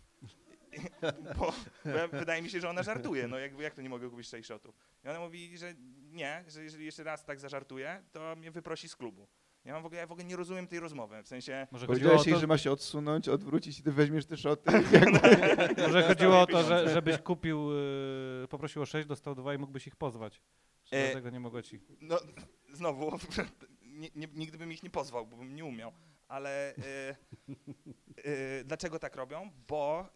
Bo, 1.38 1.52
bo 1.84 1.90
ja, 1.90 2.08
wydaje 2.08 2.42
mi 2.42 2.50
się, 2.50 2.60
że 2.60 2.68
ona 2.68 2.82
żartuje, 2.82 3.28
no 3.28 3.38
jakby 3.38 3.62
jak 3.62 3.74
to 3.74 3.82
nie 3.82 3.88
mogę 3.88 4.10
kupić 4.10 4.28
6 4.28 4.48
shotów. 4.48 4.74
I 5.04 5.08
ona 5.08 5.20
mówi, 5.20 5.58
że 5.58 5.74
nie, 6.12 6.44
że 6.48 6.62
jeżeli 6.62 6.84
jeszcze 6.84 7.04
raz 7.04 7.24
tak 7.24 7.40
zażartuje, 7.40 8.02
to 8.12 8.36
mnie 8.36 8.50
wyprosi 8.50 8.88
z 8.88 8.96
klubu. 8.96 9.28
Ja 9.64 9.72
mam 9.72 9.82
w 9.82 9.86
ogóle, 9.86 10.00
ja 10.00 10.06
w 10.06 10.12
ogóle 10.12 10.24
nie 10.24 10.36
rozumiem 10.36 10.66
tej 10.66 10.80
rozmowy, 10.80 11.22
w 11.22 11.28
sensie... 11.28 11.66
Może 11.70 11.86
chodziło 11.86 12.06
o 12.06 12.10
Powiedziałeś 12.10 12.26
jej, 12.26 12.34
to, 12.34 12.40
że 12.40 12.46
ma 12.46 12.58
się 12.58 12.72
odsunąć, 12.72 13.28
odwrócić 13.28 13.78
i 13.78 13.82
ty 13.82 13.92
weźmiesz 13.92 14.26
te 14.26 14.36
szoty. 14.36 14.70
może 15.86 16.02
chodziło 16.02 16.40
o 16.40 16.46
to 16.46 16.62
że, 16.62 16.88
żebyś 16.88 17.18
kupił, 17.18 17.72
yy, 17.72 18.48
poprosił 18.48 18.82
o 18.82 18.86
sześć, 18.86 19.08
dostał 19.08 19.34
dwa 19.34 19.54
i 19.54 19.58
mógłbyś 19.58 19.86
ich 19.86 19.96
pozwać. 19.96 20.42
Czy 20.84 20.96
E, 20.96 21.04
dlatego 21.04 21.30
nie 21.30 21.40
mogło 21.40 21.62
ci. 21.62 21.80
No, 22.00 22.18
znowu, 22.72 23.18
nie, 23.82 24.08
nie, 24.14 24.28
nigdy 24.34 24.58
bym 24.58 24.72
ich 24.72 24.82
nie 24.82 24.90
pozwał, 24.90 25.26
bo 25.26 25.36
bym 25.36 25.54
nie 25.54 25.64
umiał. 25.64 25.92
Ale 26.30 26.74
e, 26.76 27.16
e, 28.16 28.64
dlaczego 28.64 28.98
tak 28.98 29.16
robią? 29.16 29.50
Bo 29.68 30.08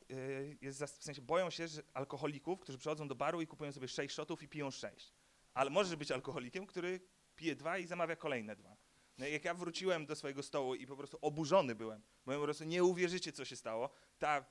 jest 0.60 0.82
w 0.84 1.04
sensie 1.04 1.22
boją 1.22 1.50
się 1.50 1.68
że 1.68 1.82
alkoholików, 1.94 2.60
którzy 2.60 2.78
przychodzą 2.78 3.08
do 3.08 3.14
baru 3.14 3.40
i 3.40 3.46
kupują 3.46 3.72
sobie 3.72 3.88
6 3.88 4.14
shotów 4.14 4.42
i 4.42 4.48
piją 4.48 4.70
6. 4.70 5.14
Ale 5.54 5.70
możesz 5.70 5.96
być 5.96 6.10
alkoholikiem, 6.10 6.66
który 6.66 7.00
pije 7.36 7.56
dwa 7.56 7.78
i 7.78 7.86
zamawia 7.86 8.16
kolejne 8.16 8.56
dwa. 8.56 8.76
No, 9.18 9.26
jak 9.26 9.44
ja 9.44 9.54
wróciłem 9.54 10.06
do 10.06 10.16
swojego 10.16 10.42
stołu 10.42 10.74
i 10.74 10.86
po 10.86 10.96
prostu 10.96 11.18
oburzony 11.20 11.74
byłem, 11.74 12.02
bo 12.26 12.32
po 12.32 12.42
prostu 12.42 12.64
nie 12.64 12.84
uwierzycie, 12.84 13.32
co 13.32 13.44
się 13.44 13.56
stało. 13.56 13.90
Ta 14.18 14.44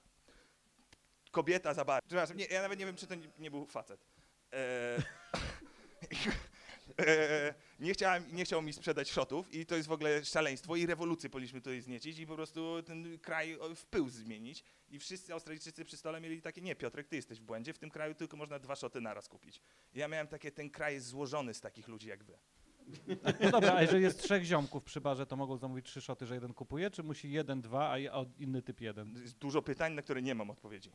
kobieta 1.32 1.74
za 1.74 1.86
bar. 1.86 2.04
Nie, 2.36 2.46
ja 2.46 2.62
nawet 2.62 2.80
nie 2.80 2.86
wiem, 2.86 2.96
czy 2.96 3.08
to 3.08 3.16
nie, 3.16 3.28
nie 3.40 3.52
był 3.52 3.66
facet. 3.66 4.06
E, 4.54 4.98
e, 7.08 7.54
nie, 7.84 7.94
chciałem, 7.94 8.36
nie 8.36 8.46
chciał 8.46 8.62
mi 8.62 8.74
sprzedać 8.74 9.12
shotów 9.12 9.54
i 9.54 9.66
to 9.66 9.76
jest 9.76 9.88
w 9.88 9.92
ogóle 9.92 10.26
szaleństwo 10.26 10.76
i 10.76 10.86
rewolucję 10.86 11.30
powinniśmy 11.30 11.62
tutaj 11.62 11.82
zniecić 11.82 12.20
i 12.20 12.28
po 12.28 12.36
prostu 12.36 12.84
ten 12.84 13.20
kraj 13.20 13.58
w 13.76 13.86
pył 13.86 14.10
zmienić 14.10 14.64
i 14.90 15.00
wszyscy 15.00 15.34
Australijczycy 15.34 15.86
przy 15.86 15.98
stole 15.98 16.22
mieli 16.22 16.42
takie, 16.42 16.62
nie 16.62 16.76
Piotrek, 16.76 17.08
ty 17.08 17.16
jesteś 17.16 17.40
w 17.40 17.44
błędzie, 17.44 17.74
w 17.74 17.80
tym 17.80 17.90
kraju 17.90 18.16
tylko 18.16 18.38
można 18.38 18.60
dwa 18.60 18.76
szoty 18.76 19.02
naraz 19.02 19.30
kupić. 19.30 19.62
I 19.94 20.00
ja 20.00 20.08
miałem 20.08 20.28
takie, 20.28 20.52
ten 20.52 20.70
kraj 20.70 20.94
jest 20.94 21.08
złożony 21.08 21.54
z 21.54 21.62
takich 21.62 21.88
ludzi 21.88 22.08
jak 22.08 22.24
wy. 22.24 22.38
No 23.40 23.52
dobra, 23.52 23.74
a 23.74 23.82
jeżeli 23.82 24.04
jest 24.04 24.24
trzech 24.24 24.44
ziomków 24.44 24.84
przy 24.84 25.02
barze, 25.02 25.26
to 25.26 25.36
mogą 25.36 25.58
zamówić 25.58 25.86
trzy 25.86 26.02
szoty, 26.02 26.26
że 26.26 26.34
jeden 26.34 26.54
kupuje, 26.54 26.92
czy 26.92 27.04
musi 27.04 27.32
jeden, 27.32 27.62
dwa, 27.62 27.92
a 27.92 28.26
inny 28.38 28.62
typ 28.62 28.82
jeden? 28.82 29.22
Jest 29.22 29.38
dużo 29.38 29.62
pytań, 29.62 29.94
na 29.94 30.02
które 30.02 30.22
nie 30.22 30.36
mam 30.36 30.50
odpowiedzi. 30.50 30.92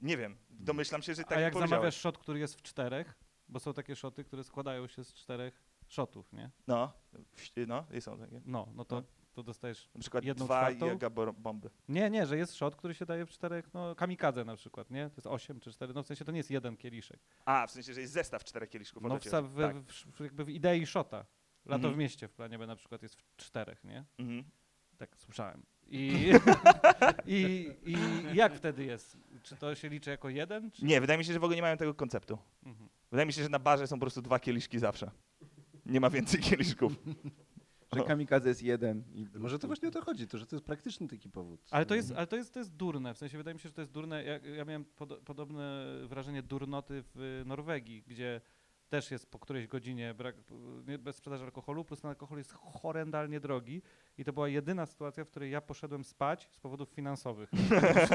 Nie 0.00 0.16
wiem, 0.16 0.36
domyślam 0.50 1.02
się, 1.02 1.14
że 1.14 1.22
tak 1.22 1.38
a 1.38 1.40
jak 1.40 1.52
powiedziałeś. 1.52 1.70
zamawiasz 1.70 1.96
szot, 1.96 2.18
który 2.18 2.38
jest 2.38 2.54
w 2.54 2.62
czterech, 2.62 3.14
bo 3.50 3.60
są 3.60 3.72
takie 3.74 3.96
szoty, 3.96 4.24
które 4.24 4.44
składają 4.44 4.86
się 4.86 5.04
z 5.04 5.14
czterech 5.14 5.62
szotów, 5.88 6.32
nie? 6.32 6.50
No, 6.66 6.92
no, 7.66 7.84
i 7.92 8.00
są 8.00 8.18
takie. 8.18 8.40
No, 8.46 8.68
no 8.74 8.84
to, 8.84 8.96
No. 8.96 9.02
to 9.32 9.42
dostajesz... 9.42 9.90
Na 9.94 10.00
przykład 10.00 10.24
Jedną 10.24 10.44
dwa 10.44 10.60
czwartą? 10.60 10.86
jaga 10.86 11.10
bomby. 11.32 11.70
Nie, 11.88 12.10
nie, 12.10 12.26
że 12.26 12.36
jest 12.36 12.54
szot, 12.54 12.76
który 12.76 12.94
się 12.94 13.06
daje 13.06 13.26
w 13.26 13.30
czterech, 13.30 13.74
no 13.74 13.94
kamikadze 13.94 14.44
na 14.44 14.56
przykład, 14.56 14.90
nie? 14.90 15.10
To 15.10 15.16
jest 15.16 15.26
osiem 15.26 15.60
czy 15.60 15.72
cztery, 15.72 15.94
no 15.94 16.02
w 16.02 16.06
sensie 16.06 16.24
to 16.24 16.32
nie 16.32 16.38
jest 16.38 16.50
jeden 16.50 16.76
kieliszek. 16.76 17.20
A, 17.44 17.66
w 17.66 17.70
sensie, 17.70 17.94
że 17.94 18.00
jest 18.00 18.12
zestaw 18.12 18.44
czterech 18.44 18.70
kieliszków. 18.70 19.02
No 19.02 19.18
w, 19.18 19.22
w, 19.22 19.60
tak. 19.60 19.76
w, 19.76 20.20
jakby 20.20 20.44
w 20.44 20.48
idei 20.50 20.86
szota. 20.86 21.26
Lato 21.64 21.76
Mhm. 21.76 21.94
w 21.94 21.96
mieście 21.98 22.28
w 22.28 22.32
planie 22.32 22.58
B 22.58 22.66
na 22.66 22.76
przykład 22.76 23.02
jest 23.02 23.14
w 23.16 23.36
czterech, 23.36 23.84
nie? 23.84 24.04
Mhm. 24.18 24.44
Tak 24.98 25.16
słyszałem. 25.16 25.62
I, 25.86 26.32
i, 27.26 27.66
I 27.86 27.96
jak 28.36 28.54
wtedy 28.54 28.84
jest? 28.84 29.16
Czy 29.42 29.56
to 29.56 29.74
się 29.74 29.88
liczy 29.88 30.10
jako 30.10 30.28
jeden? 30.28 30.70
Czy... 30.70 30.84
Nie, 30.84 31.00
wydaje 31.00 31.18
mi 31.18 31.24
się, 31.24 31.32
że 31.32 31.40
w 31.40 31.44
ogóle 31.44 31.56
nie 31.56 31.62
mają 31.62 31.76
tego 31.76 31.94
konceptu. 31.94 32.38
Mhm. 32.66 32.89
Wydaje 33.10 33.26
mi 33.26 33.32
się, 33.32 33.42
że 33.42 33.48
na 33.48 33.58
barze 33.58 33.86
są 33.86 33.96
po 33.96 34.00
prostu 34.00 34.22
dwa 34.22 34.38
kieliszki 34.38 34.78
zawsze. 34.78 35.10
Nie 35.86 36.00
ma 36.00 36.10
więcej 36.10 36.40
kieliszków. 36.40 36.92
Że 37.96 38.04
kamikadze 38.04 38.48
jest 38.48 38.62
jeden. 38.62 39.04
I 39.14 39.26
Może 39.38 39.58
to 39.58 39.66
właśnie 39.66 39.88
o 39.88 39.90
to 39.90 40.04
chodzi, 40.04 40.28
to, 40.28 40.38
że 40.38 40.46
to 40.46 40.56
jest 40.56 40.66
praktyczny 40.66 41.08
taki 41.08 41.30
powód. 41.30 41.60
Ale 41.70 41.86
to 41.86 41.94
jest, 41.94 42.12
ale 42.16 42.26
to 42.26 42.36
jest, 42.36 42.54
to 42.54 42.58
jest 42.58 42.76
durne, 42.76 43.14
w 43.14 43.18
sensie 43.18 43.38
wydaje 43.38 43.54
mi 43.54 43.60
się, 43.60 43.68
że 43.68 43.74
to 43.74 43.80
jest 43.80 43.92
durne. 43.92 44.24
Ja, 44.24 44.38
ja 44.38 44.64
miałem 44.64 44.84
pod, 44.84 45.18
podobne 45.18 45.86
wrażenie 46.06 46.42
durnoty 46.42 47.04
w 47.14 47.42
Norwegii, 47.46 48.02
gdzie 48.06 48.40
też 48.88 49.10
jest 49.10 49.30
po 49.30 49.38
którejś 49.38 49.66
godzinie 49.66 50.14
brak, 50.14 50.36
bez 50.98 51.16
sprzedaży 51.16 51.44
alkoholu, 51.44 51.84
plus 51.84 52.00
ten 52.00 52.08
alkohol 52.08 52.38
jest 52.38 52.52
horrendalnie 52.52 53.40
drogi 53.40 53.82
i 54.20 54.24
to 54.24 54.32
była 54.32 54.48
jedyna 54.48 54.86
sytuacja, 54.86 55.24
w 55.24 55.28
której 55.28 55.50
ja 55.50 55.60
poszedłem 55.60 56.04
spać 56.04 56.48
z 56.52 56.58
powodów 56.58 56.88
finansowych. 56.88 57.50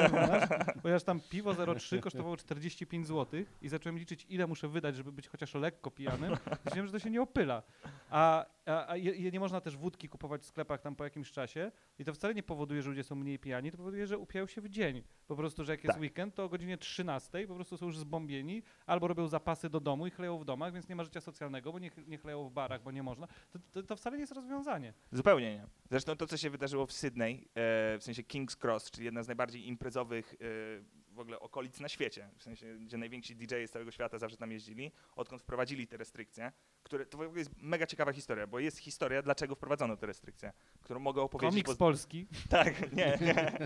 Ponieważ 0.82 1.04
tam 1.04 1.20
piwo 1.30 1.52
0,3 1.52 2.00
kosztowało 2.00 2.38
45 2.38 3.08
zł 3.08 3.44
i 3.62 3.70
zacząłem 3.70 3.98
liczyć, 3.98 4.26
ile 4.30 4.48
muszę 4.48 4.68
wydać, 4.68 4.96
żeby 4.96 5.12
być 5.12 5.28
chociaż 5.28 5.54
lekko 5.54 5.92
pijanym. 5.92 6.38
Myślałem, 6.66 6.86
że 6.86 6.92
to 6.92 7.00
się 7.00 7.10
nie 7.10 7.22
opyla. 7.22 7.64
A, 8.10 8.46
a, 8.66 8.88
a 8.92 8.96
je, 8.98 9.32
nie 9.32 9.40
można 9.40 9.62
też 9.62 9.78
wódki 9.78 10.10
kupować 10.10 10.42
w 10.42 10.46
sklepach 10.46 10.82
tam 10.82 10.96
po 10.96 11.04
jakimś 11.04 11.32
czasie 11.32 11.72
i 12.00 12.06
to 12.06 12.14
wcale 12.14 12.34
nie 12.34 12.44
powoduje, 12.44 12.82
że 12.82 12.90
ludzie 12.90 13.04
są 13.04 13.16
mniej 13.16 13.40
pijani, 13.40 13.72
to 13.72 13.78
powoduje, 13.78 14.08
że 14.08 14.18
upijają 14.18 14.48
się 14.48 14.62
w 14.62 14.70
dzień. 14.70 15.04
Po 15.28 15.36
prostu, 15.36 15.64
że 15.64 15.72
jak 15.74 15.84
jest 15.84 15.94
Tak. 15.94 16.02
weekend, 16.02 16.36
to 16.36 16.44
o 16.44 16.50
godzinie 16.50 16.78
13 16.78 17.48
po 17.48 17.56
prostu 17.56 17.78
są 17.78 17.86
już 17.86 17.98
zbombieni 17.98 18.64
albo 18.86 19.08
robią 19.08 19.28
zapasy 19.28 19.70
do 19.70 19.80
domu 19.80 20.08
i 20.08 20.12
chleją 20.12 20.38
w 20.38 20.46
domach, 20.46 20.74
więc 20.74 20.90
nie 20.90 20.96
ma 20.96 21.04
życia 21.04 21.22
socjalnego, 21.22 21.72
bo 21.72 21.80
nie, 21.80 21.92
nie 22.08 22.18
chleją 22.18 22.50
w 22.50 22.52
barach, 22.52 22.84
bo 22.84 22.92
nie 22.92 23.04
można. 23.04 23.28
To, 23.28 23.60
to, 23.72 23.84
to 23.84 23.96
wcale 23.96 24.18
nie 24.18 24.22
jest 24.22 24.34
rozwiązanie. 24.34 24.94
Zupełnie 25.12 25.54
nie. 25.56 25.68
Zresztą 25.90 26.16
to, 26.16 26.28
co 26.28 26.38
się 26.38 26.50
wydarzyło 26.50 26.86
w 26.86 26.92
Sydney, 26.92 27.36
e, 27.36 27.98
w 27.98 28.04
sensie 28.04 28.24
King's 28.24 28.66
Cross, 28.66 28.92
czyli 28.92 29.06
jedna 29.06 29.24
z 29.24 29.28
najbardziej 29.28 29.68
imprezowych 29.68 30.34
e, 30.34 31.05
w 31.16 31.20
ogóle 31.20 31.40
okolic 31.40 31.80
na 31.80 31.90
świecie, 31.90 32.30
w 32.38 32.44
sensie, 32.44 32.76
gdzie 32.80 32.98
najwięksi 32.98 33.36
DJ 33.36 33.56
z 33.66 33.72
całego 33.72 33.92
świata 33.92 34.20
zawsze 34.20 34.38
tam 34.38 34.52
jeździli, 34.52 34.92
odkąd 35.16 35.42
wprowadzili 35.42 35.88
te 35.88 35.98
restrykcje, 35.98 36.52
które, 36.84 37.06
to 37.06 37.18
w 37.18 37.22
ogóle 37.22 37.40
jest 37.40 37.52
mega 37.62 37.88
ciekawa 37.88 38.14
historia, 38.14 38.48
bo 38.48 38.60
jest 38.60 38.78
historia, 38.78 39.22
dlaczego 39.22 39.56
wprowadzono 39.56 39.98
te 39.98 40.06
restrykcje, 40.06 40.54
którą 40.82 41.00
mogę 41.00 41.22
opowiedzieć. 41.22 41.52
Komiks 41.54 41.72
bo- 41.72 41.76
polski. 41.78 42.28
tak, 42.50 42.92
nie, 42.92 43.18
nie. 43.22 43.58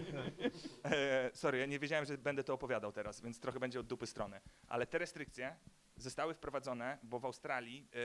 E, 0.83 1.31
sorry, 1.33 1.57
ja 1.57 1.65
nie 1.65 1.79
wiedziałem, 1.79 2.05
że 2.05 2.17
będę 2.17 2.43
to 2.43 2.53
opowiadał 2.53 2.91
teraz, 2.91 3.21
więc 3.21 3.39
trochę 3.39 3.59
będzie 3.59 3.79
od 3.79 3.87
dupy 3.87 4.07
strony. 4.07 4.41
Ale 4.67 4.87
te 4.87 4.97
restrykcje 4.97 5.55
zostały 5.95 6.33
wprowadzone, 6.33 6.97
bo 7.03 7.19
w 7.19 7.25
Australii 7.25 7.87
e, 7.93 7.97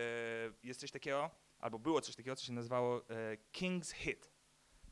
jest 0.62 0.80
coś 0.80 0.90
takiego, 0.90 1.30
albo 1.58 1.78
było 1.78 2.00
coś 2.00 2.16
takiego, 2.16 2.36
co 2.36 2.44
się 2.44 2.52
nazywało 2.52 3.08
e, 3.08 3.36
King's 3.52 3.94
Hit, 3.94 4.30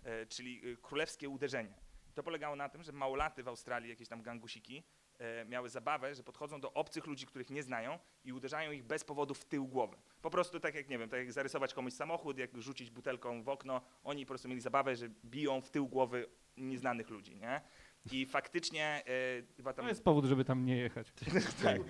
e, 0.03 0.27
czyli 0.27 0.73
e, 0.73 0.77
królewskie 0.77 1.29
uderzenie. 1.29 1.82
To 2.15 2.23
polegało 2.23 2.57
na 2.57 2.69
tym, 2.69 2.83
że 2.83 2.93
małolaty 2.93 3.43
w 3.43 3.49
Australii, 3.49 3.91
jakieś 3.91 4.09
tam 4.09 4.23
gangusiki, 4.23 4.83
e, 5.19 5.45
miały 5.45 5.69
zabawę, 5.69 6.15
że 6.15 6.23
podchodzą 6.23 6.61
do 6.61 6.73
obcych 6.73 7.07
ludzi, 7.07 7.27
których 7.27 7.51
nie 7.51 7.63
znają 7.63 7.99
i 8.25 8.33
uderzają 8.33 8.73
ich 8.73 8.83
bez 8.83 9.05
powodu 9.05 9.35
w 9.35 9.45
tył 9.45 9.67
głowy. 9.67 9.97
Po 10.23 10.31
prostu 10.31 10.61
tak 10.61 10.75
jak, 10.75 10.89
nie 10.89 10.99
wiem, 10.99 11.09
tak 11.09 11.21
jak 11.21 11.33
zarysować 11.33 11.75
komuś 11.75 11.93
samochód, 11.93 12.39
jak 12.39 12.57
rzucić 12.59 12.91
butelką 12.91 13.43
w 13.43 13.49
okno, 13.49 13.81
oni 14.05 14.27
po 14.27 14.29
prostu 14.29 14.49
mieli 14.49 14.61
zabawę, 14.61 14.97
że 14.97 15.09
biją 15.25 15.61
w 15.61 15.71
tył 15.71 15.89
głowy 15.89 16.27
nieznanych 16.57 17.11
ludzi, 17.11 17.37
nie? 17.37 17.61
I 18.13 18.27
faktycznie 18.27 19.03
e, 19.07 19.43
chyba 19.57 19.73
tam... 19.73 19.85
To 19.85 19.89
jest 19.89 20.05
powód, 20.05 20.25
żeby 20.25 20.45
tam 20.45 20.65
nie 20.65 20.77
jechać. 20.77 21.13
tak. 21.63 21.81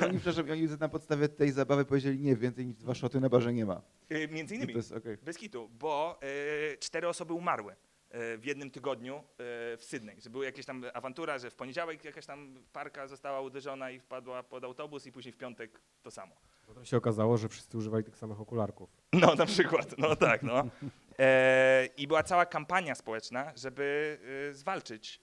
I 0.00 0.04
oni, 0.04 0.18
przepraszam, 0.18 0.50
oni 0.50 0.68
na 0.80 0.88
podstawie 0.88 1.28
tej 1.28 1.52
zabawy 1.52 1.84
powiedzieli, 1.84 2.18
nie, 2.18 2.36
więcej 2.36 2.66
niż 2.66 2.76
dwa 2.76 2.94
szoty 2.94 3.20
na 3.20 3.28
barze 3.28 3.52
nie 3.52 3.66
ma. 3.66 3.82
E, 4.08 4.28
Między 4.28 4.54
innymi. 4.54 4.72
to 4.72 4.78
jest 4.78 4.92
okej. 4.92 5.16
Bez 5.22 5.38
kitu, 5.38 5.68
bo 5.68 6.18
e, 6.22 6.76
cztery 6.76 7.08
osoby 7.08 7.32
umarły 7.32 7.76
w 8.14 8.40
jednym 8.44 8.70
tygodniu 8.70 9.16
e, 9.16 9.22
w 9.76 9.84
Sydney. 9.84 10.20
Że 10.20 10.30
była 10.30 10.44
jakaś 10.44 10.64
tam 10.64 10.84
awantura, 10.94 11.38
że 11.38 11.50
w 11.50 11.54
poniedziałek 11.54 12.04
jakaś 12.04 12.26
tam 12.26 12.54
parka 12.72 13.08
została 13.08 13.40
uderzona 13.40 13.90
i 13.90 14.00
wpadła 14.00 14.42
pod 14.42 14.64
autobus 14.64 15.06
i 15.06 15.12
później 15.12 15.32
w 15.32 15.36
piątek 15.36 15.80
to 16.02 16.10
samo. 16.10 16.34
Potem 16.66 16.84
się 16.84 16.96
okazało, 16.96 17.36
że 17.36 17.48
wszyscy 17.48 17.78
używali 17.78 18.04
tych 18.04 18.16
samych 18.18 18.40
okularków. 18.40 18.90
No 19.12 19.34
na 19.34 19.46
przykład, 19.46 19.98
no 19.98 20.16
tak, 20.16 20.42
no. 20.42 20.64
E, 21.18 21.88
I 21.96 22.06
była 22.06 22.22
cała 22.22 22.46
kampania 22.46 22.94
społeczna, 22.94 23.52
żeby 23.56 24.18
e, 24.50 24.54
zwalczyć. 24.54 25.20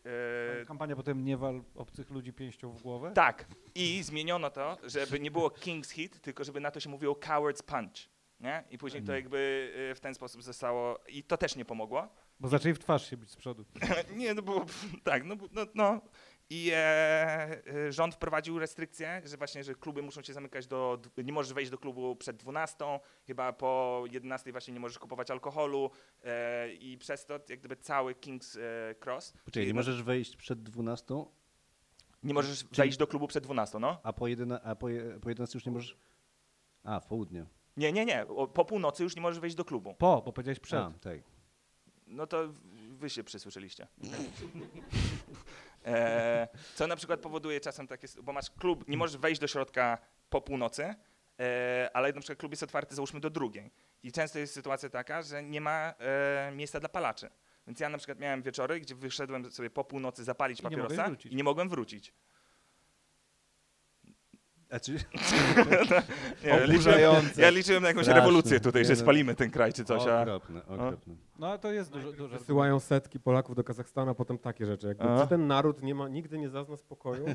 E, 0.62 0.66
Kampania 0.66 0.96
potem 0.96 1.26
nie 1.26 1.38
wal 1.38 1.62
obcych 1.76 2.10
ludzi 2.10 2.34
pięścią 2.34 2.72
w 2.72 2.82
głowę. 2.82 3.12
tak. 3.16 3.46
I 3.76 4.04
zmieniono 4.04 4.50
to, 4.50 4.78
żeby 4.84 5.20
nie 5.20 5.32
było 5.32 5.50
King's 5.50 5.92
Hit, 5.92 6.22
tylko 6.22 6.44
żeby 6.44 6.60
na 6.60 6.72
to 6.72 6.80
się 6.80 6.90
mówiło 6.90 7.14
Coward's 7.14 7.64
Punch. 7.64 8.12
Nie? 8.40 8.64
I 8.70 8.78
później 8.78 9.04
to 9.04 9.14
jakby 9.14 9.72
e, 9.92 9.96
w 9.96 10.00
ten 10.00 10.16
sposób 10.16 10.44
zostało. 10.44 11.00
I 11.08 11.24
to 11.24 11.38
też 11.38 11.56
nie 11.56 11.66
pomogło. 11.66 12.08
Bo 12.42 12.48
zaczęli 12.48 12.74
w 12.74 12.80
twarz 12.80 13.10
się 13.10 13.18
bić 13.18 13.32
z 13.32 13.36
przodu. 13.36 13.66
nie, 14.16 14.34
no 14.34 14.42
bo 14.42 14.66
tak, 15.04 15.26
no, 15.26 15.36
no, 15.52 15.66
no. 15.76 16.02
I 16.50 16.70
e, 16.74 16.78
e, 17.88 17.92
rząd 17.92 18.16
wprowadził 18.16 18.60
restrykcje, 18.60 19.22
że 19.26 19.38
właśnie, 19.38 19.64
że 19.64 19.76
kluby 19.76 20.02
muszą 20.02 20.22
się 20.22 20.34
zamykać 20.34 20.68
do, 20.68 21.02
nie 21.18 21.34
możesz 21.34 21.54
wejść 21.54 21.72
do 21.72 21.78
klubu 21.78 22.16
przed 22.16 22.38
12, 22.38 22.86
chyba 23.28 23.54
po 23.54 24.04
11 24.12 24.52
właśnie 24.52 24.74
nie 24.74 24.80
możesz 24.80 25.00
kupować 25.00 25.32
alkoholu 25.32 25.92
e, 26.24 26.74
i 26.74 26.98
przez 26.98 27.26
to 27.26 27.34
jak 27.50 27.60
gdyby 27.60 27.76
cały 27.76 28.14
King's 28.14 28.60
e, 28.60 28.96
Cross. 28.96 29.32
Poczekaj, 29.32 29.52
czyli 29.52 29.68
nie 29.68 29.74
możesz 29.74 30.04
wejść 30.04 30.36
przed 30.36 30.64
12, 30.64 31.26
nie 32.24 32.34
możesz 32.34 32.64
wejść 32.64 32.98
do 32.98 33.08
klubu 33.08 33.28
przed 33.28 33.44
12, 33.44 33.80
no? 33.80 34.00
a 34.04 34.14
po, 34.14 34.28
jedyna, 34.28 34.62
a 34.64 34.76
po, 34.76 34.90
je- 34.90 35.20
po 35.20 35.30
11 35.30 35.58
już 35.58 35.66
nie 35.66 35.72
możesz... 35.72 35.98
A, 36.84 37.00
w 37.00 37.08
południe. 37.08 37.46
Nie, 37.78 37.92
nie, 37.92 38.06
nie, 38.06 38.26
po 38.54 38.66
północy 38.66 39.04
już 39.04 39.16
nie 39.16 39.22
możesz 39.22 39.40
wejść 39.40 39.56
do 39.56 39.66
klubu. 39.66 39.96
Po, 39.98 40.22
bo 40.26 40.34
powiedziałeś 40.34 40.60
przed. 40.60 40.80
A, 40.80 40.92
tak. 41.02 41.31
No 42.12 42.28
to 42.28 42.54
wy 42.90 43.10
się 43.10 43.24
przysłyszeliście. 43.24 43.88
e, 45.86 46.48
co 46.76 46.88
na 46.88 46.96
przykład 46.96 47.20
powoduje 47.20 47.60
czasem 47.60 47.88
takie, 47.88 48.08
bo 48.24 48.34
masz 48.34 48.50
klub, 48.50 48.88
nie 48.88 48.98
możesz 48.98 49.18
wejść 49.18 49.42
do 49.42 49.48
środka 49.48 49.98
po 50.30 50.42
północy, 50.42 50.96
e, 51.40 51.90
ale 51.94 52.14
na 52.14 52.22
przykład 52.22 52.40
klub 52.40 52.52
jest 52.52 52.64
otwarty 52.64 52.96
załóżmy 52.96 53.20
do 53.20 53.30
drugiej. 53.30 53.72
I 54.04 54.12
często 54.12 54.40
jest 54.40 54.54
sytuacja 54.54 54.90
taka, 54.90 55.22
że 55.22 55.44
nie 55.44 55.62
ma 55.62 55.94
e, 56.00 56.52
miejsca 56.56 56.80
dla 56.80 56.90
palaczy. 56.90 57.30
Więc 57.68 57.80
ja 57.80 57.90
na 57.90 57.98
przykład 57.98 58.20
miałem 58.20 58.42
wieczory, 58.42 58.80
gdzie 58.80 58.96
wyszedłem 58.96 59.52
sobie 59.52 59.70
po 59.70 59.84
północy 59.84 60.24
zapalić 60.24 60.60
I 60.60 60.64
nie 60.64 60.70
mogłeś 60.70 60.84
papierosa 60.84 61.08
wrócić. 61.08 61.34
i 61.34 61.36
nie 61.36 61.44
mogłem 61.44 61.70
wrócić. 61.70 62.14
A 64.72 64.80
czy... 64.80 64.92
Nie, 64.94 65.00
liczyłem, 66.44 66.70
Oburzające. 66.70 67.42
ja 67.42 67.50
liczyłem 67.50 67.84
na 67.84 67.88
jakąś 67.90 68.04
Straszne. 68.04 68.22
rewolucję 68.22 68.60
tutaj, 68.60 68.86
że 68.86 68.94
Nie, 68.94 68.96
no. 68.96 69.02
spalimy 69.02 69.36
ten 69.36 69.52
kraj 69.52 69.74
czy 69.74 69.84
coś, 69.84 70.08
a... 70.08 70.22
Okropne, 70.22 70.66
okropne. 70.66 71.16
No 71.40 71.48
ale 71.48 71.60
to 71.60 71.72
jest 71.72 71.92
dużo, 71.92 72.12
dużo. 72.12 72.38
Wysyłają 72.38 72.80
setki 72.80 73.20
Polaków 73.20 73.56
do 73.56 73.64
Kazachstanu, 73.64 74.12
a 74.12 74.16
potem 74.16 74.38
takie 74.38 74.66
rzeczy. 74.66 74.88
Jakby, 74.88 75.04
czy 75.22 75.28
ten 75.28 75.48
naród 75.48 75.84
nie 75.84 75.96
ma, 75.96 76.08
nigdy 76.08 76.38
nie 76.38 76.50
zazna 76.50 76.78
spokoju? 76.78 77.26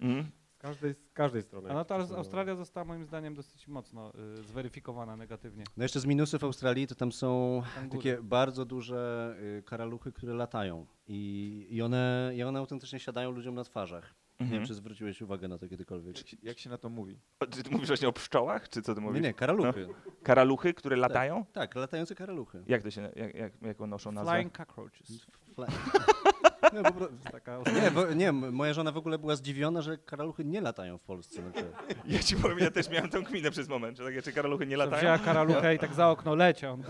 Mm. 0.00 0.24
Z 0.48 0.58
każdej, 0.58 0.94
z 0.94 1.12
każdej 1.12 1.42
strony. 1.42 1.70
A 1.70 1.74
no 1.74 1.84
to 1.84 1.94
ale. 1.94 2.04
Australia 2.16 2.56
została 2.56 2.84
moim 2.84 3.04
zdaniem 3.04 3.34
dosyć 3.34 3.68
mocno 3.68 4.12
y, 4.38 4.42
zweryfikowana 4.42 5.16
negatywnie. 5.16 5.64
No 5.76 5.82
jeszcze 5.84 6.00
z 6.00 6.06
minusów 6.06 6.44
Australii 6.44 6.86
to 6.86 6.94
tam 6.94 7.12
są 7.12 7.62
takie 7.92 8.18
bardzo 8.22 8.64
duże 8.64 9.34
y, 9.58 9.62
karaluchy, 9.62 10.12
które 10.12 10.34
latają 10.34 10.86
i, 11.06 11.66
i, 11.70 11.82
one, 11.82 12.32
i 12.34 12.42
one 12.42 12.58
autentycznie 12.58 13.00
siadają 13.00 13.30
ludziom 13.30 13.54
na 13.54 13.64
twarzach. 13.64 14.14
Nie 14.40 14.44
Mhm. 14.44 14.60
wiem, 14.60 14.68
czy 14.68 14.74
zwróciłeś 14.74 15.22
uwagę 15.22 15.48
na 15.48 15.58
to 15.58 15.68
kiedykolwiek. 15.68 16.16
Jak 16.18 16.26
się- 16.28 16.36
Jak 16.42 16.58
się 16.58 16.70
na 16.70 16.78
to 16.78 16.88
mówi? 16.88 17.18
O, 17.40 17.46
Czy 17.46 17.62
ty 17.62 17.70
mówisz 17.70 17.88
właśnie 17.88 18.08
o 18.08 18.12
pszczołach, 18.12 18.68
czy 18.68 18.82
co 18.82 18.94
ty 18.94 19.00
Nie, 19.00 19.06
mówisz? 19.06 19.22
nie, 19.22 19.34
karaluchy. 19.34 19.88
Karaluchy, 20.22 20.74
które 20.74 20.96
latają? 20.96 21.44
Tak, 21.52 21.74
latające 21.74 22.14
karaluchy. 22.14 22.62
Jak 22.66 22.82
to 22.82 22.90
się, 22.90 23.10
jak, 23.16 23.34
jak, 23.34 23.52
jaką 23.62 23.86
noszą 23.86 24.12
nazwę? 24.12 24.32
Flying 24.32 24.56
cockroaches. 24.56 25.26
Fla- 25.56 25.66
Nie, 26.74 26.82
po 26.82 26.92
pro- 26.92 27.08
Taka 27.32 27.58
nie, 27.82 27.90
bo, 27.90 28.12
nie, 28.14 28.28
m- 28.28 28.52
moja 28.52 28.72
żona 28.72 28.92
w 28.92 28.96
ogóle 28.96 29.18
była 29.18 29.36
zdziwiona, 29.36 29.82
że 29.82 29.98
karaluchy 29.98 30.44
nie 30.44 30.60
latają 30.60 30.98
w 30.98 31.02
Polsce. 31.02 31.42
na 31.42 31.50
przykład. 31.50 31.94
Ja 32.06 32.18
ci 32.18 32.36
powiem, 32.36 32.58
ja 32.58 32.70
też 32.70 32.90
miałem 32.90 33.10
tą 33.10 33.24
kminę 33.24 33.50
przez 33.50 33.68
moment, 33.68 33.98
że 33.98 34.04
takie, 34.04 34.22
czy 34.22 34.32
karaluchy 34.32 34.66
nie 34.66 34.76
latają? 34.76 34.98
wzięła 35.00 35.18
karaluchę 35.18 35.74
i 35.74 35.78
tak 35.78 35.94
za 35.94 36.10
okno 36.10 36.34
leciał. 36.34 36.78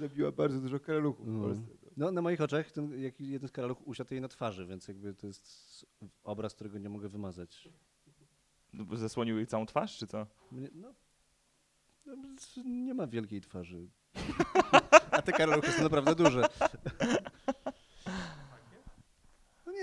Zabiła 0.00 0.32
bardzo 0.32 0.60
dużo 0.60 0.80
karaluchów 0.80 1.26
w 1.26 1.28
Mm. 1.28 1.42
Polsce. 1.42 1.83
No, 1.96 2.10
na 2.10 2.22
moich 2.22 2.40
oczach 2.40 2.72
ten, 2.72 3.02
jak 3.02 3.20
jeden 3.20 3.48
z 3.48 3.52
karaluchów 3.52 3.88
usiadł 3.88 4.14
jej 4.14 4.20
na 4.20 4.28
twarzy, 4.28 4.66
więc 4.66 4.88
jakby 4.88 5.14
to 5.14 5.26
jest 5.26 5.86
obraz, 6.24 6.54
którego 6.54 6.78
nie 6.78 6.88
mogę 6.88 7.08
wymazać. 7.08 7.68
No, 8.72 8.84
bo 8.84 8.96
Zasłonił 8.96 9.36
jej 9.36 9.46
całą 9.46 9.66
twarz, 9.66 9.98
czy 9.98 10.06
co? 10.06 10.26
Mnie, 10.52 10.68
no, 10.74 10.94
no, 12.06 12.16
nie 12.64 12.94
ma 12.94 13.06
wielkiej 13.06 13.40
twarzy. 13.40 13.88
A 15.10 15.22
te 15.22 15.32
karaluchy 15.32 15.72
są 15.72 15.82
naprawdę 15.82 16.14
duże. 16.14 16.44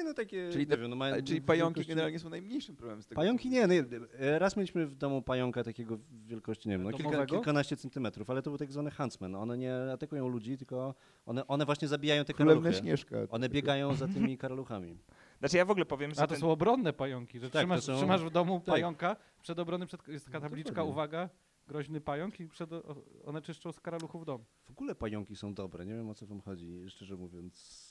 Nie, 0.01 0.07
no 0.07 0.13
takie, 0.13 0.49
Czyli 0.51 0.63
nie 0.65 0.69
te- 0.71 0.77
wiem, 0.77 0.89
no 0.89 0.95
mają 0.95 1.15
Czyli 1.23 1.41
pająki 1.41 1.73
wielkości- 1.79 1.89
generalnie 1.89 2.19
są 2.19 2.29
najmniejszym 2.29 2.75
problemem 2.75 3.01
z 3.03 3.07
tego. 3.07 3.21
Pająki 3.21 3.49
nie, 3.49 3.67
no, 3.67 3.73
e, 4.19 4.39
raz 4.39 4.57
mieliśmy 4.57 4.87
w 4.87 4.95
domu 4.95 5.21
pająka 5.21 5.63
takiego 5.63 5.97
wielkości, 6.25 6.69
nie 6.69 6.75
wiem, 6.75 6.83
no, 6.83 6.89
kilka, 6.91 7.03
Domowego? 7.03 7.35
kilkanaście 7.35 7.77
centymetrów, 7.77 8.29
ale 8.29 8.41
to 8.41 8.49
był 8.49 8.57
tak 8.57 8.71
zwany 8.71 8.91
huntsman. 8.91 9.35
One 9.35 9.57
nie 9.57 9.75
atakują 9.93 10.27
ludzi, 10.27 10.57
tylko 10.57 10.95
one, 11.25 11.47
one 11.47 11.65
właśnie 11.65 11.87
zabijają 11.87 12.25
te 12.25 12.33
Królewna 12.33 12.61
karaluchy. 12.61 12.81
Śnieżka. 12.81 13.17
One 13.29 13.49
biegają 13.49 13.95
za 13.95 14.07
tymi 14.07 14.37
karaluchami. 14.37 14.97
Znaczy 15.39 15.57
ja 15.57 15.65
w 15.65 15.71
ogóle 15.71 15.85
powiem, 15.85 16.13
że 16.13 16.21
A 16.21 16.27
to 16.27 16.33
ten, 16.33 16.41
są 16.41 16.51
obronne 16.51 16.93
pająki, 16.93 17.39
że 17.39 17.45
Tak, 17.45 17.51
to 17.53 17.57
trzymasz, 17.59 17.83
są- 17.83 17.95
trzymasz 17.97 18.21
w 18.23 18.29
domu 18.29 18.55
tak. 18.59 18.65
pająka, 18.65 19.15
przed 19.41 19.59
obrony, 19.59 19.85
przed, 19.85 20.07
jest 20.07 20.25
taka 20.25 20.37
No, 20.39 20.41
tabliczka, 20.43 20.69
dokładnie. 20.71 20.91
uwaga, 20.91 21.29
groźny 21.67 22.01
pająk 22.01 22.39
i 22.39 22.47
przed, 22.47 22.73
o- 22.73 22.95
one 23.25 23.41
czyszczą 23.41 23.71
z 23.71 23.79
karaluchów 23.79 24.25
dom. 24.25 24.43
W 24.65 24.71
ogóle 24.71 24.95
pająki 24.95 25.35
są 25.35 25.53
dobre, 25.53 25.85
nie 25.85 25.93
wiem 25.93 26.09
o 26.09 26.13
co 26.15 26.25
wam 26.27 26.41
chodzi, 26.41 26.89
szczerze 26.89 27.15
mówiąc. 27.15 27.90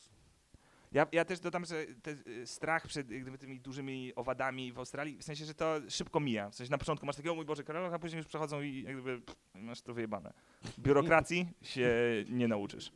Ja, 0.92 1.06
ja 1.12 1.24
też 1.24 1.40
dodam, 1.40 1.64
że 1.64 1.86
y, 2.26 2.46
strach 2.46 2.86
przed 2.86 3.10
jak 3.10 3.22
gdyby, 3.22 3.38
tymi 3.38 3.60
dużymi 3.60 4.14
owadami 4.14 4.72
w 4.72 4.78
Australii, 4.78 5.16
w 5.16 5.24
sensie, 5.24 5.44
że 5.44 5.54
to 5.54 5.76
szybko 5.88 6.20
mija. 6.20 6.50
W 6.50 6.54
sensie 6.54 6.70
na 6.70 6.78
początku 6.78 7.06
masz 7.06 7.16
takiego, 7.16 7.34
mój 7.34 7.44
Boże, 7.44 7.64
karaluch, 7.64 7.94
a 7.94 7.98
później 7.98 8.18
już 8.18 8.26
przechodzą 8.26 8.62
i 8.62 8.82
jak 8.82 8.94
gdyby, 8.94 9.20
pff, 9.20 9.38
masz 9.54 9.82
to 9.82 9.94
wyjebane. 9.94 10.32
Biurokracji 10.78 11.48
się 11.62 11.90
nie 12.28 12.48
nauczysz. 12.48 12.92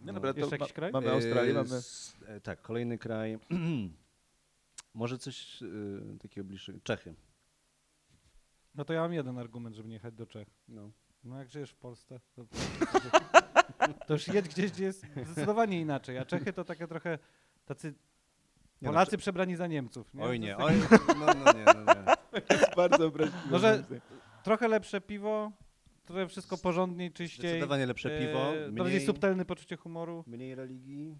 No 0.00 0.12
dobra, 0.12 0.34
to 0.34 0.40
ma, 0.40 0.46
jakiś 0.50 0.72
kraj? 0.72 0.92
mamy 0.92 1.10
Australię, 1.10 1.50
E, 1.50 1.54
mamy... 1.54 1.80
e, 2.26 2.40
tak, 2.40 2.62
kolejny 2.62 2.98
kraj. 2.98 3.38
Może 4.94 5.18
coś 5.18 5.62
e, 5.62 6.18
takiego 6.18 6.44
bliższego. 6.44 6.78
Czechy. 6.82 7.14
No 8.74 8.84
to 8.84 8.92
ja 8.92 9.00
mam 9.00 9.12
jeden 9.12 9.38
argument, 9.38 9.76
żeby 9.76 9.88
nie 9.88 9.94
jechać 9.94 10.14
do 10.14 10.26
Czech. 10.26 10.48
No. 10.68 10.90
No 11.24 11.38
jak 11.38 11.50
żyjesz 11.50 11.70
w 11.70 11.76
Polsce, 11.76 12.20
to, 12.34 12.44
to 14.06 14.12
już 14.14 14.28
jedź 14.28 14.48
gdzieś, 14.48 14.70
gdzie 14.72 14.84
jest 14.84 15.06
zdecydowanie 15.24 15.80
inaczej. 15.80 16.18
A 16.18 16.24
Czechy 16.24 16.52
to 16.52 16.64
takie 16.64 16.86
trochę 16.86 17.18
tacy 17.64 17.94
no, 18.82 18.88
Polacy 18.90 19.18
przebrani 19.18 19.56
za 19.56 19.66
Niemców. 19.66 20.14
Nie? 20.14 20.22
Oj 20.22 20.40
nie, 20.40 20.56
oj, 20.56 20.72
no, 21.08 21.26
no 21.26 21.52
nie, 21.52 21.64
no 21.64 21.94
nie. 21.94 22.40
To 22.40 22.54
jest 22.54 22.76
bardzo 22.76 23.06
obraźliwe. 23.06 23.42
No, 23.50 23.58
że-. 23.58 23.84
Trochę 24.42 24.68
lepsze 24.68 25.00
piwo, 25.00 25.52
trochę 26.06 26.28
wszystko 26.28 26.58
porządniej, 26.58 27.12
czyściej. 27.12 27.50
Zdecydowanie 27.50 27.86
lepsze 27.86 28.18
piwo, 28.18 28.56
e, 28.56 28.72
Bardziej 28.72 28.94
mniej, 28.96 29.06
subtelne 29.06 29.44
poczucie 29.44 29.76
humoru. 29.76 30.24
mniej 30.26 30.54
religii, 30.54 31.18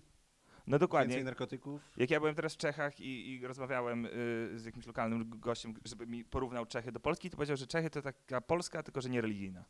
No 0.67 0.79
dokładnie. 0.79 1.09
więcej 1.11 1.25
narkotyków. 1.25 1.81
Jak 1.97 2.11
ja 2.11 2.21
byłem 2.21 2.35
teraz 2.35 2.55
w 2.55 2.57
Czechach 2.57 3.01
i, 3.01 3.31
i 3.35 3.47
rozmawiałem 3.47 4.07
y, 4.07 4.11
z 4.57 4.65
jakimś 4.65 4.87
lokalnym 4.87 5.31
gościem, 5.41 5.75
żeby 5.85 6.07
mi 6.07 6.25
porównał 6.25 6.67
Czechy 6.67 6.93
do 6.93 7.01
Polski, 7.01 7.31
to 7.31 7.37
powiedział, 7.37 7.57
że 7.57 7.67
Czechy 7.67 7.91
to 7.91 8.03
taka 8.03 8.41
Polska, 8.41 8.83
tylko 8.83 9.01
że 9.01 9.09
nie 9.11 9.21
religijna. 9.21 9.65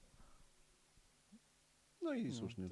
No 2.08 2.14
i 2.14 2.32
słusznie. 2.32 2.68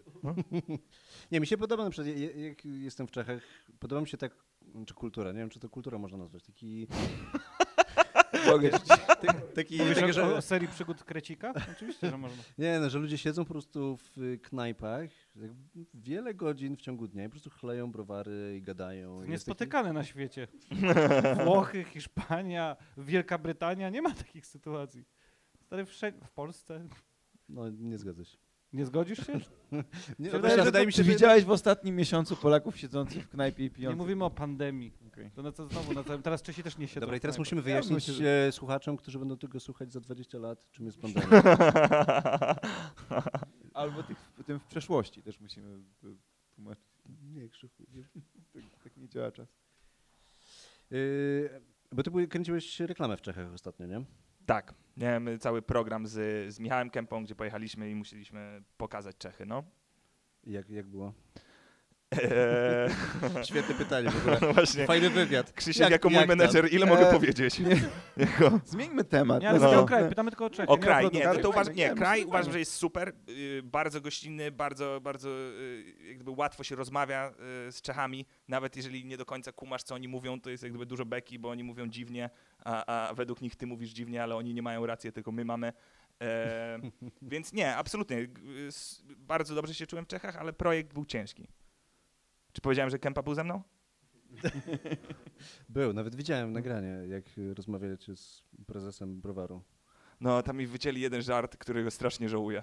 nie, 1.32 1.40
mi 1.40 1.46
się 1.46 1.56
podoba 1.56 1.84
na 1.84 1.90
przykład, 1.90 2.16
jak 2.36 2.64
jestem 2.64 3.06
w 3.06 3.10
Czechach, 3.10 3.42
podoba 3.78 4.00
mi 4.00 4.08
się 4.08 4.16
tak, 4.16 4.44
czy 4.86 4.94
kultura, 4.94 5.32
nie 5.32 5.38
wiem, 5.38 5.48
czy 5.48 5.60
to 5.60 5.68
kultura 5.68 5.98
można 5.98 6.18
nazwać, 6.18 6.42
taki... 6.42 6.86
Mogę 8.46 8.70
taki, 9.54 9.78
Mówisz 9.78 9.94
taki 9.94 10.10
o, 10.10 10.12
że, 10.12 10.34
o 10.34 10.42
serii 10.42 10.68
przygód 10.68 11.04
Krecika? 11.04 11.52
Oczywiście, 11.72 12.10
że 12.10 12.18
można. 12.18 12.42
nie, 12.58 12.80
no, 12.80 12.90
że 12.90 12.98
ludzie 12.98 13.18
siedzą 13.18 13.44
po 13.44 13.50
prostu 13.50 13.96
w 13.96 14.18
y, 14.18 14.38
knajpach 14.38 15.10
tak 15.40 15.50
wiele 15.94 16.34
godzin 16.34 16.76
w 16.76 16.80
ciągu 16.80 17.08
dnia 17.08 17.24
i 17.24 17.26
po 17.26 17.30
prostu 17.30 17.50
chleją 17.50 17.92
browary 17.92 18.56
i 18.56 18.62
gadają. 18.62 19.10
i 19.10 19.16
jest 19.16 19.26
taki- 19.26 19.30
Niespotykane 19.30 19.92
na 19.92 20.04
świecie. 20.04 20.48
Włochy, 21.44 21.84
Hiszpania, 21.84 22.76
Wielka 22.96 23.38
Brytania, 23.38 23.90
nie 23.90 24.02
ma 24.02 24.14
takich 24.14 24.46
sytuacji. 24.46 25.04
Stary, 25.60 25.84
wszędzie, 25.84 26.26
w 26.26 26.30
Polsce. 26.30 26.88
No, 27.48 27.70
nie 27.70 27.98
zgadza 27.98 28.24
się. 28.24 28.45
Nie 28.76 28.86
zgodzisz 28.86 29.26
się? 29.26 29.32
Nie, 30.18 30.30
Wydaje 30.30 30.30
wydaje, 30.42 30.62
wydaje 30.64 30.86
mi 30.86 30.92
Czy 30.92 30.96
się, 30.98 31.04
że 31.04 31.10
widziałeś 31.12 31.44
w 31.44 31.50
ostatnim 31.50 31.96
miesiącu 31.96 32.36
Polaków 32.36 32.76
siedzących 32.78 33.24
w 33.24 33.28
knajpie 33.28 33.62
i 33.62 33.66
Nie 33.66 33.70
pijących? 33.70 33.98
mówimy 33.98 34.24
o 34.24 34.30
pandemii. 34.30 34.92
Okej. 35.08 35.30
To 35.30 35.42
na 35.42 35.52
co 35.52 35.68
znowu, 35.68 35.92
na 35.92 36.04
całym, 36.04 36.22
teraz 36.22 36.42
Czesi 36.42 36.62
też 36.62 36.78
nie 36.78 36.88
siedzą. 36.88 37.00
Dobra, 37.00 37.16
i 37.16 37.20
teraz 37.20 37.38
musimy 37.38 37.60
Ja 37.60 37.64
wyjaśnić 37.64 38.04
że- 38.04 38.46
e, 38.48 38.52
słuchaczom, 38.52 38.96
którzy 38.96 39.18
będą 39.18 39.36
tego 39.38 39.60
słuchać 39.60 39.92
za 39.92 40.00
20 40.00 40.38
lat, 40.38 40.70
czym 40.72 40.86
jest 40.86 40.98
pandemia. 41.00 41.28
Albo 43.74 44.02
tych, 44.02 44.18
tym 44.46 44.58
w 44.60 44.64
przeszłości 44.64 45.22
też 45.22 45.40
musimy 45.40 45.68
y, 46.04 46.16
tłumaczyć. 46.54 46.84
nie, 47.34 47.48
Krzychu. 47.48 47.84
Nie. 47.94 48.02
Tak, 48.52 48.82
tak 48.84 48.96
nie 48.96 49.08
działa 49.08 49.32
czas. 49.32 49.48
Yy, 50.90 51.60
bo 51.92 52.02
ty 52.02 52.28
kręciłeś 52.28 52.80
reklamę 52.80 53.16
w 53.16 53.20
Czechach 53.22 53.52
ostatnio, 53.52 53.86
nie? 53.86 54.04
Tak, 54.46 54.74
miałem 54.96 55.38
cały 55.38 55.62
program 55.62 56.06
z, 56.06 56.54
z 56.54 56.60
Michałem 56.60 56.90
Kępą, 56.90 57.24
gdzie 57.24 57.34
pojechaliśmy 57.34 57.90
i 57.90 57.94
musieliśmy 57.94 58.62
pokazać 58.76 59.16
Czechy, 59.16 59.46
no. 59.46 59.64
Jak, 60.44 60.70
jak 60.70 60.86
było? 60.86 61.12
Eee, 62.12 63.44
Świetne 63.48 63.74
pytanie 63.74 64.10
w 64.10 64.16
ogóle. 64.20 64.38
no 64.42 64.52
właśnie. 64.54 64.86
Fajny 64.86 65.10
wywiad. 65.10 65.52
Krzysiek, 65.52 65.80
Jak- 65.80 65.90
jako 65.90 66.08
mój 66.08 66.16
jak 66.18 66.28
tam? 66.28 66.38
menedżer, 66.38 66.72
ile 66.72 66.86
Eee, 66.86 66.90
mogę 66.92 67.06
powiedzieć? 67.12 67.58
nie. 67.58 67.76
Jako... 68.26 68.60
Zmieńmy 68.64 69.04
temat. 69.04 69.42
Nie, 69.42 69.48
ale 69.48 69.58
No. 69.58 69.80
o 69.80 69.84
kraj, 69.84 70.08
pytamy 70.08 70.30
tylko 70.30 70.44
o 70.44 70.50
Czechy. 70.50 70.68
O 70.68 70.76
nie 70.76 70.82
kraj, 70.82 71.08
nie, 71.12 71.24
no 71.24 71.34
to 71.34 71.50
uważam, 71.50 71.74
nie, 71.74 71.90
kraj 71.94 72.24
uważam, 72.24 72.52
że 72.52 72.58
jest 72.58 72.72
super, 72.72 73.12
y, 73.28 73.60
bardzo 73.64 74.00
gościnny, 74.00 74.50
bardzo, 74.50 75.00
bardzo 75.02 75.28
y, 75.30 75.94
jak 76.08 76.14
gdyby 76.16 76.30
łatwo 76.30 76.64
się 76.64 76.76
rozmawia 76.76 77.32
y, 77.68 77.72
z 77.72 77.82
Czechami, 77.82 78.26
nawet 78.48 78.76
jeżeli 78.76 79.04
nie 79.04 79.16
do 79.16 79.24
końca 79.24 79.52
kumasz, 79.52 79.82
co 79.82 79.94
oni 79.94 80.08
mówią, 80.08 80.40
to 80.40 80.50
jest 80.50 80.62
jak 80.62 80.72
gdyby 80.72 80.86
dużo 80.86 81.04
beki, 81.04 81.38
bo 81.38 81.50
oni 81.50 81.64
mówią 81.64 81.86
dziwnie, 81.88 82.30
a, 82.64 83.08
a 83.08 83.14
według 83.14 83.40
nich 83.40 83.56
ty 83.56 83.66
mówisz 83.66 83.90
dziwnie, 83.90 84.22
ale 84.22 84.36
oni 84.36 84.54
nie 84.54 84.62
mają 84.62 84.86
racji, 84.86 85.12
tylko 85.12 85.32
my 85.32 85.44
mamy. 85.44 85.72
E, 86.22 86.78
więc 87.22 87.52
nie, 87.52 87.76
absolutnie, 87.76 88.26
bardzo 89.16 89.54
dobrze 89.54 89.74
się 89.74 89.86
czułem 89.86 90.04
w 90.04 90.08
Czechach, 90.08 90.36
ale 90.36 90.52
projekt 90.52 90.94
był 90.94 91.04
ciężki. 91.04 91.48
Czy 92.56 92.60
powiedziałem, 92.60 92.90
że 92.90 92.98
Kępa 92.98 93.22
był 93.22 93.34
ze 93.34 93.44
mną? 93.44 93.62
Był, 95.68 95.92
nawet 95.92 96.14
widziałem 96.14 96.52
nagranie, 96.52 96.96
jak 97.08 97.24
y, 97.38 97.54
rozmawiacie 97.54 98.16
z 98.16 98.42
prezesem 98.66 99.20
browaru. 99.20 99.62
No, 100.20 100.42
tam 100.42 100.56
mi 100.56 100.66
wycięli 100.66 101.00
jeden 101.00 101.22
żart, 101.22 101.56
którego 101.56 101.90
strasznie 101.90 102.28
żałuję. 102.28 102.62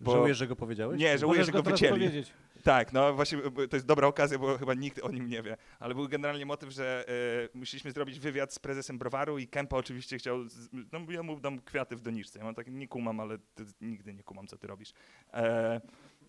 Bo- 0.00 0.12
Żałujesz, 0.12 0.38
że 0.38 0.46
go 0.46 0.56
powiedziałeś? 0.56 1.00
Nie, 1.00 1.18
żałuję, 1.18 1.38
Możesz 1.40 1.46
że 1.46 1.52
go 1.52 1.62
teraz 1.62 1.80
wycięli. 1.80 1.92
powiedzieć. 2.00 2.32
Tak, 2.62 2.92
no 2.92 3.14
właśnie 3.14 3.38
to 3.70 3.76
jest 3.76 3.86
dobra 3.86 4.08
okazja, 4.08 4.38
bo 4.38 4.58
chyba 4.58 4.74
nikt 4.74 4.98
o 5.02 5.10
nim 5.10 5.28
nie 5.28 5.42
wie. 5.42 5.56
Ale 5.80 5.94
był 5.94 6.08
generalnie 6.08 6.46
motyw, 6.46 6.70
że 6.70 7.04
e, 7.54 7.58
musieliśmy 7.58 7.92
zrobić 7.92 8.20
wywiad 8.20 8.52
z 8.54 8.58
prezesem 8.58 8.98
browaru 8.98 9.38
i 9.38 9.48
Kempa 9.48 9.76
oczywiście 9.76 10.18
chciał, 10.18 10.48
z, 10.48 10.68
no 10.72 11.12
ja 11.12 11.22
mu 11.22 11.40
dam 11.40 11.60
kwiaty 11.60 11.96
w 11.96 12.00
doniczce. 12.00 12.38
Ja 12.38 12.44
mam 12.44 12.54
tak, 12.54 12.66
nie 12.70 12.88
kumam, 12.88 13.20
ale 13.20 13.38
nigdy 13.80 14.14
nie 14.14 14.22
kumam, 14.22 14.46
co 14.46 14.58
ty 14.58 14.66
robisz. 14.66 14.92
E, 15.32 15.80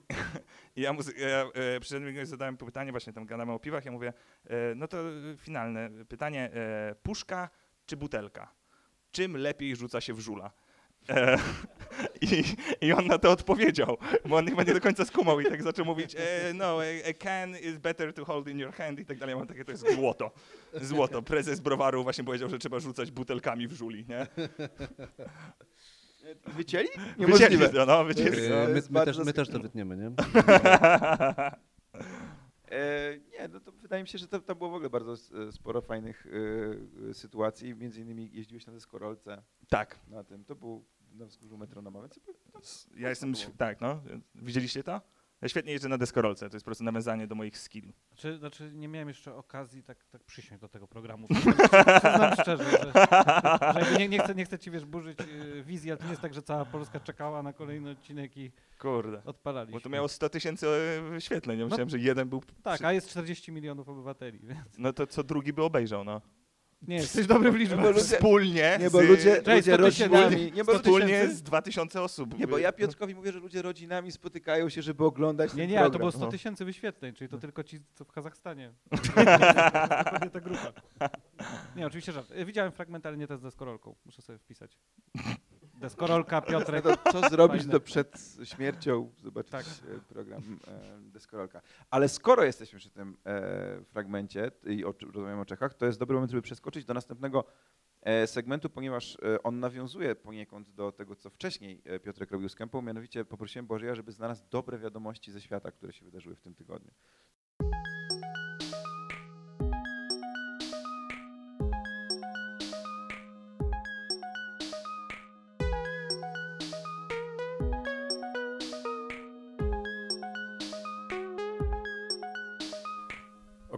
ja, 0.76 0.94
mu, 0.94 1.02
z- 1.02 1.18
ja 1.18 1.46
e, 1.54 1.80
przyszedłem 1.80 2.22
i 2.22 2.26
zadałem 2.26 2.58
pytanie, 2.58 2.92
właśnie 2.92 3.13
tam 3.13 3.26
gadamy 3.26 3.52
o 3.52 3.60
piwach, 3.60 3.86
ja 3.86 3.92
mówię, 3.92 4.13
e, 4.46 4.76
no 4.76 4.88
to 4.88 4.98
e, 4.98 5.12
finalne 5.38 5.89
pytanie, 6.10 6.52
e, 6.54 6.96
puszka 7.04 7.50
czy 7.86 7.98
butelka? 7.98 8.52
Czym 9.12 9.38
lepiej 9.38 9.76
rzuca 9.76 10.02
się 10.02 10.13
w 10.13 10.20
żula? 10.20 10.52
E, 11.10 11.38
i, 12.22 12.44
I 12.82 12.94
on 12.94 13.08
na 13.08 13.18
to 13.18 13.32
odpowiedział, 13.32 13.98
bo 14.26 14.36
on 14.38 14.48
chyba 14.48 14.63
nie 14.63 14.74
do 14.74 14.82
końca 14.82 15.06
skumał 15.06 15.39
i 15.39 15.46
tak 15.46 15.63
zaczął 15.63 15.86
mówić, 15.86 16.16
e, 16.16 16.54
no, 16.54 16.66
a, 16.66 17.10
a 17.10 17.13
can 17.13 17.58
is 17.58 17.78
better 17.78 18.13
to 18.13 18.26
hold 18.26 18.48
in 18.48 18.60
your 18.60 18.74
hand 18.74 19.00
i 19.00 19.06
tak 19.06 19.18
dalej. 19.18 19.34
Ja 19.34 19.38
mam 19.39 19.48
takie, 19.48 19.66
to 19.66 19.72
jest 19.72 19.94
złoto. 19.94 20.32
Złoto. 20.82 21.22
Prezes 21.22 21.60
browaru 21.60 22.04
właśnie 22.04 22.24
powiedział, 22.24 22.50
że 22.50 22.60
trzeba 22.60 22.80
rzucać 22.80 23.12
butelkami 23.12 23.68
w 23.68 23.72
żuli, 23.74 24.06
nie? 24.10 24.28
Wycięli? 26.45 26.88
Wycięli 26.88 27.19
Niemożliwe. 27.19 27.69
to, 27.69 27.86
no, 27.86 28.03
wycięli. 28.03 28.38
Yy, 28.41 28.49
To 28.49 28.67
my, 28.73 28.81
my, 28.99 29.05
też, 29.05 29.17
my 29.17 29.33
też 29.33 29.49
to 29.49 29.59
wytniemy, 29.59 29.97
nie? 29.97 30.12
E, 32.71 33.17
nie, 33.31 33.47
no 33.47 33.59
to 33.59 33.71
wydaje 33.71 34.03
mi 34.03 34.07
się, 34.09 34.17
że 34.17 34.27
to, 34.27 34.39
to 34.39 34.55
było 34.55 34.69
w 34.69 34.73
ogóle 34.73 34.89
bardzo 34.89 35.13
s- 35.13 35.33
sporo 35.51 35.81
fajnych 35.81 36.27
e, 36.27 37.09
e, 37.09 37.13
sytuacji. 37.13 37.75
Między 37.75 38.01
innymi 38.01 38.29
jeździłeś 38.33 38.65
na 38.65 38.73
deskorolce 38.73 39.41
Tak. 39.69 39.99
na 40.07 40.23
tym. 40.23 40.45
To 40.45 40.55
był 40.55 40.86
na 41.12 41.25
wzgórzu 41.25 41.57
metronoma, 41.57 41.99
więc 42.01 42.19
Ja 42.95 43.09
jestem, 43.09 43.33
św- 43.36 43.51
tak, 43.57 43.81
no. 43.81 44.01
Widzieliście 44.36 44.83
to? 44.83 45.01
Ja 45.43 45.49
świetnie 45.49 45.71
jeżdżę 45.71 45.89
na 45.89 45.97
deskorolce, 45.97 46.49
to 46.49 46.56
jest 46.56 46.63
po 46.63 46.67
prostu 46.67 46.84
nawiązanie 46.84 47.27
do 47.27 47.36
moich 47.36 47.58
skilli. 47.58 47.93
Znaczy, 48.08 48.38
znaczy 48.38 48.71
nie 48.73 48.88
miałem 48.88 49.08
jeszcze 49.08 49.36
okazji 49.36 49.84
tak, 49.84 50.06
tak 50.06 50.23
przysiąść 50.23 50.62
do 50.62 50.69
tego 50.69 50.88
programu. 50.88 51.27
Przyznam 51.99 52.34
szczerze, 52.41 52.63
że, 52.63 52.93
że 53.86 53.97
nie, 53.99 54.08
nie, 54.10 54.19
chcę, 54.19 54.36
nie 54.36 54.45
chcę 54.45 54.60
ci 54.60 54.71
wiesz 54.71 54.86
burzyć 54.86 55.19
y, 55.21 55.63
wizji, 55.63 55.91
ale 55.91 55.97
to 55.97 56.03
nie 56.03 56.10
jest 56.10 56.21
tak, 56.21 56.34
że 56.34 56.41
cała 56.41 56.65
Polska 56.65 56.99
czekała 56.99 57.43
na 57.43 57.53
kolejny 57.53 57.89
odcinek 57.89 58.38
i 58.38 58.51
Kurde. 58.79 59.21
odpalaliśmy. 59.25 59.79
Bo 59.79 59.84
to 59.84 59.89
miało 59.89 60.08
100 60.08 60.29
tysięcy 60.29 60.67
e, 60.67 61.01
wyświetleń. 61.10 61.60
Ja 61.60 61.65
myślałem, 61.65 61.89
że 61.89 61.99
jeden 61.99 62.29
był. 62.29 62.43
Tak, 62.63 62.75
przy- 62.75 62.88
a 62.88 62.93
jest 62.93 63.10
40 63.10 63.51
milionów 63.51 63.89
obywateli, 63.89 64.39
więc 64.43 64.77
No 64.77 64.93
to 64.93 65.08
co 65.08 65.23
drugi 65.23 65.53
by 65.53 65.63
obejrzał, 65.63 66.03
no. 66.03 66.21
Nie, 66.88 66.96
jesteś 66.96 67.28
dobry 67.28 67.52
w 67.52 67.56
liczbach. 67.56 67.86
ludzie- 67.86 68.00
Wspólnie. 68.02 68.78
Nie, 68.80 68.89
bo 68.89 69.00
z, 69.00 69.04
ludzie, 69.06 69.41
Cześć, 69.41 69.67
ludzie 69.67 69.74
100 69.74 69.86
tysięcy. 69.86 70.17
rodzinami... 70.17 70.52
Nie, 70.52 70.63
bo 70.63 70.74
Wspólnie 70.74 71.06
tysięcy- 71.08 71.36
z 71.36 71.43
2000 71.43 72.02
osób. 72.02 72.39
Nie, 72.39 72.48
bo 72.48 72.58
ja 72.58 72.72
Piotrkowi 72.72 73.15
mówię, 73.15 73.32
że 73.32 73.39
ludzie 73.39 73.62
rodzinami 73.62 74.12
spotykają 74.12 74.69
się, 74.69 74.82
żeby 74.82 75.06
oglądać 75.06 75.54
Nie, 75.54 75.63
ten 75.63 75.69
nie, 75.72 75.80
ale 75.80 75.88
to 75.88 75.91
program. 75.91 76.00
było 76.02 76.12
100 76.12 76.26
No. 76.26 76.32
tysięcy 76.32 76.65
wyświetleń, 76.65 77.13
czyli 77.13 77.30
to 77.30 77.38
tylko 77.38 77.63
ci, 77.63 77.80
co 77.93 78.06
w 78.06 78.12
Kazachstanie. 78.12 78.74
Dokładnie 80.06 80.30
ta 80.30 80.39
grupa. 80.41 80.72
Nie, 81.76 81.88
oczywiście 81.88 82.12
żart. 82.12 82.32
Y, 82.32 82.46
Widziałem 82.46 82.72
fragment, 82.72 83.06
ale 83.06 83.17
nie 83.17 83.28
to 83.28 83.38
z 83.38 83.41
deskorolką. 83.41 83.96
Muszę 84.06 84.22
sobie 84.22 84.39
wpisać. 84.39 84.78
Deskorolka, 85.73 86.36
No 86.39 86.41
Piotrek. 86.47 86.83
to 86.83 87.12
co 87.12 87.29
zrobić 87.29 87.67
to 87.71 87.79
przed 87.79 88.38
śmiercią, 88.43 89.12
zobaczyć 89.23 89.51
Tak. 89.51 89.65
e, 89.65 89.99
program 90.13 90.59
e, 90.67 90.99
Deskorolka. 91.12 91.62
Ale 91.89 92.09
skoro 92.09 92.43
jesteśmy 92.43 92.79
przy 92.79 92.89
tym 92.89 93.17
e, 93.25 93.83
fragmencie 93.86 94.51
i 94.65 94.86
o, 94.86 94.93
rozmawiamy 95.13 95.41
o 95.41 95.45
Czechach, 95.45 95.73
to 95.73 95.86
jest 95.86 95.99
dobry 95.99 96.13
moment, 96.13 96.31
żeby 96.31 96.41
przeskoczyć 96.41 96.86
do 96.86 96.93
następnego 96.93 97.43
segmentu, 98.25 98.69
ponieważ 98.69 99.17
on 99.43 99.59
nawiązuje 99.59 100.15
poniekąd 100.15 100.69
do 100.69 100.91
tego, 100.91 101.15
co 101.15 101.29
wcześniej 101.29 101.81
Piotrek 102.03 102.31
robił 102.31 102.49
z 102.49 102.55
Kępą, 102.55 102.81
mianowicie 102.81 103.25
poprosiłem 103.25 103.67
Bożeja, 103.67 103.95
żeby 103.95 104.12
znalazł 104.12 104.43
dobre 104.49 104.77
wiadomości 104.77 105.31
ze 105.31 105.41
świata, 105.41 105.71
które 105.71 105.93
się 105.93 106.05
wydarzyły 106.05 106.36
w 106.36 106.41
tym 106.41 106.55
tygodniu. 106.55 106.91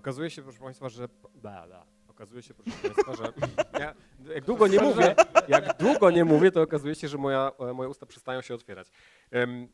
Okazuje 0.06 0.30
się, 0.30 0.41
proszę 0.41 0.60
Państwa, 0.60 0.89
że... 0.89 1.08
Okazuje 2.08 2.44
się, 2.44 2.54
proszę 2.54 2.78
Państwa, 2.94 3.15
że 3.15 3.34
ja, 3.80 3.96
jak 4.36 4.46
długo 4.46 4.68
nie 4.68 4.80
mówię, 4.82 5.15
jak 5.48 5.78
długo 5.78 6.12
nie 6.12 6.26
mówię, 6.26 6.52
to 6.52 6.62
okazuje 6.62 6.96
się, 6.96 7.08
że 7.08 7.18
moja, 7.18 7.52
e, 7.60 7.74
moje 7.74 7.89
usta 7.89 8.06
przestają 8.06 8.41
się 8.41 8.56
otwierać. 8.56 8.88
Em, 9.32 9.68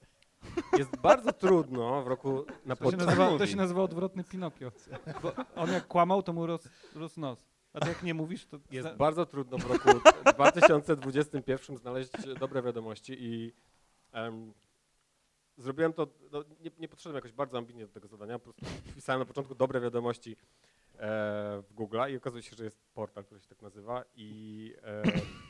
jest 0.77 0.97
bardzo 0.97 1.33
trudno 1.33 2.03
w 2.03 2.07
roku 2.07 2.45
na 2.65 2.75
To 2.75 2.91
się, 2.91 2.97
nazywa, 2.97 3.37
to 3.37 3.47
się 3.47 3.55
nazywa 3.55 3.81
odwrotny 3.81 4.23
Pinokio. 4.23 4.71
Bo 5.23 5.33
on 5.55 5.71
jak 5.71 5.87
kłamał, 5.87 6.23
to 6.23 6.33
mu 6.33 6.45
rósł, 6.47 6.69
rósł 6.95 7.19
nos. 7.19 7.45
A 7.73 7.79
ty 7.79 7.89
jak 7.89 8.03
nie 8.03 8.13
mówisz, 8.13 8.45
to... 8.45 8.57
Jest 8.71 8.87
za- 8.89 8.95
bardzo 8.95 9.25
trudno 9.25 9.57
w 9.57 9.71
roku 9.71 9.89
2021 10.35 11.77
znaleźć 11.77 12.11
dobre 12.39 12.61
wiadomości 12.61 13.15
i 13.19 13.53
em, 14.11 14.53
zrobiłem 15.61 15.93
to, 15.93 16.07
no, 16.31 16.43
nie, 16.61 16.71
nie 16.79 16.87
podszedłem 16.87 17.15
jakoś 17.15 17.31
bardzo 17.31 17.57
ambitnie 17.57 17.85
do 17.85 17.93
tego 17.93 18.07
zadania, 18.07 18.39
po 18.39 18.53
prostu 18.53 18.65
wpisałem 18.91 19.19
na 19.19 19.25
początku 19.25 19.55
dobre 19.55 19.81
wiadomości 19.81 20.31
e, 20.31 20.37
w 21.61 21.73
Google 21.73 21.99
i 22.09 22.17
okazuje 22.17 22.43
się, 22.43 22.55
że 22.55 22.63
jest 22.63 22.77
portal, 22.93 23.25
który 23.25 23.41
się 23.41 23.47
tak 23.47 23.61
nazywa 23.61 24.03
i 24.15 24.73
e, 24.83 25.03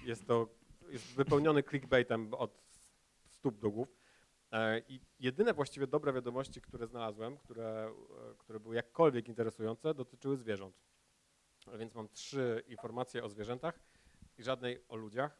jest 0.05 0.27
to 0.27 0.47
jest 0.89 1.05
wypełniony 1.05 1.63
clickbaitem 1.63 2.33
od 2.33 2.51
stóp 3.29 3.59
do 3.59 3.71
głów. 3.71 3.95
E, 4.51 4.79
I 4.79 5.01
jedyne 5.19 5.53
właściwie 5.53 5.87
dobre 5.87 6.13
wiadomości, 6.13 6.61
które 6.61 6.87
znalazłem, 6.87 7.37
które, 7.37 7.91
e, 8.31 8.35
które 8.37 8.59
były 8.59 8.75
jakkolwiek 8.75 9.27
interesujące, 9.27 9.93
dotyczyły 9.93 10.37
zwierząt. 10.37 10.75
Więc 11.77 11.95
mam 11.95 12.09
trzy 12.09 12.63
informacje 12.67 13.23
o 13.23 13.29
zwierzętach 13.29 13.79
i 14.37 14.43
żadnej 14.43 14.81
o 14.89 14.95
ludziach. 14.95 15.37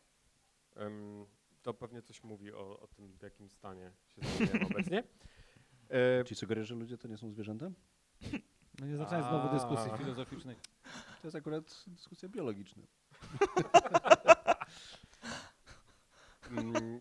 To 1.61 1.73
pewnie 1.73 2.01
coś 2.01 2.23
mówi 2.23 2.53
o, 2.53 2.79
o 2.79 2.87
tym, 2.87 3.17
w 3.17 3.21
jakim 3.21 3.49
stanie 3.49 3.91
się 4.07 4.21
znajdujemy 4.21 4.65
obecnie. 4.75 5.03
E, 5.89 6.23
Czyli 6.23 6.35
sugerujesz, 6.35 6.67
że 6.69 6.75
ludzie 6.75 6.97
to 6.97 7.07
nie 7.07 7.17
są 7.17 7.31
zwierzęta? 7.31 7.71
No 8.79 8.87
nie 8.87 8.97
zaczynaj 8.97 9.21
znowu 9.21 9.47
A. 9.47 9.53
dyskusji 9.53 9.97
filozoficznej. 9.97 10.55
To 11.21 11.27
jest 11.27 11.35
akurat 11.35 11.83
dyskusja 11.87 12.29
biologiczna. 12.29 12.83
mm, 16.49 16.99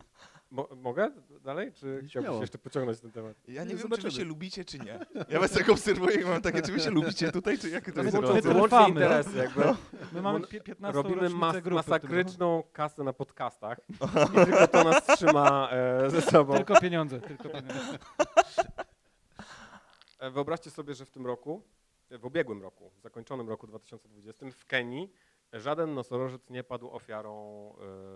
mo, 0.51 0.67
mogę 0.75 1.11
dalej, 1.43 1.73
czy 1.73 2.03
chciałbyś 2.07 2.41
jeszcze 2.41 2.57
pociągnąć 2.57 2.99
ten 2.99 3.11
temat? 3.11 3.37
Ja 3.47 3.63
Nie 3.63 3.69
nie 3.69 3.75
wiem, 3.75 3.89
czy 3.91 4.01
wy 4.01 4.11
się 4.11 4.23
lubicie, 4.23 4.65
czy 4.65 4.79
nie. 4.79 4.99
Ja 5.29 5.39
was 5.39 5.51
tak 5.51 5.69
obserwuję 5.69 6.21
i 6.21 6.25
mam 6.25 6.41
takie, 6.41 6.61
czy 6.61 6.71
wy 6.71 6.79
się 6.79 6.89
lubicie 6.89 7.31
tutaj, 7.31 7.57
czy 7.59 7.69
jakie 7.69 7.91
to 7.91 8.03
No 8.03 8.33
jest 8.35 8.47
trwamy. 8.65 8.87
interesy, 8.89 9.37
jakby. 9.37 9.61
My 10.11 10.21
mamy 10.21 10.39
Bo 10.39 10.45
pie- 10.47 10.61
15 10.63 11.01
Robimy 11.01 11.29
mas, 11.29 11.53
grupy 11.53 11.75
masakryczną 11.75 12.63
kasę 12.73 13.03
na 13.03 13.13
podcastach 13.13 13.79
i 14.31 14.45
tylko 14.45 14.67
to 14.67 14.83
nas 14.83 15.05
trzyma 15.05 15.69
e, 15.71 16.09
ze 16.09 16.21
sobą. 16.21 16.55
Tylko 16.57 16.79
pieniądze, 16.81 17.21
tylko 17.21 17.49
pieniądze. 17.49 17.97
E, 20.19 20.31
Wyobraźcie 20.31 20.69
sobie, 20.71 20.93
że 20.93 21.05
w 21.05 21.11
tym 21.11 21.25
roku, 21.25 21.61
e, 22.09 22.17
w 22.17 22.25
ubiegłym 22.25 22.61
roku, 22.61 22.89
w 22.97 23.01
zakończonym 23.01 23.49
roku 23.49 23.67
2020 23.67 24.45
w 24.51 24.65
Kenii 24.65 25.13
żaden 25.53 25.93
nosorożec 25.93 26.49
nie 26.49 26.63
padł 26.63 26.89
ofiarą 26.89 27.35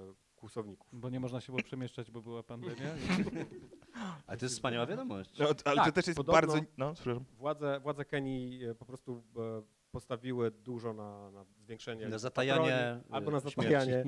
e, 0.09 0.24
kłusowników. 0.35 0.89
Bo 0.93 1.09
nie 1.09 1.19
można 1.19 1.41
się 1.41 1.51
było 1.51 1.63
przemieszczać, 1.63 2.11
bo 2.11 2.21
była 2.21 2.43
pandemia. 2.43 2.95
Ale 4.27 4.37
to 4.37 4.45
jest 4.45 4.55
wspaniała 4.55 4.85
wiadomość. 4.85 5.39
No, 5.39 5.45
ale 5.45 5.55
to 5.55 5.75
Tak, 5.75 5.93
też 5.93 6.07
jest 6.07 6.23
bardzo... 6.23 6.59
No. 6.77 6.93
Władze, 7.37 7.79
władze 7.79 8.05
Kenii 8.05 8.65
e, 8.65 8.75
po 8.75 8.85
prostu 8.85 9.23
e, 9.37 9.61
postawiły 9.91 10.51
dużo 10.51 10.93
na, 10.93 11.31
na 11.31 11.43
zwiększenie 11.43 12.07
Na 12.07 12.17
zatajanie 12.17 12.61
patroli, 12.69 13.13
albo 13.13 13.31
na 13.31 13.37
e, 13.37 13.41
zatajanie, 13.41 14.03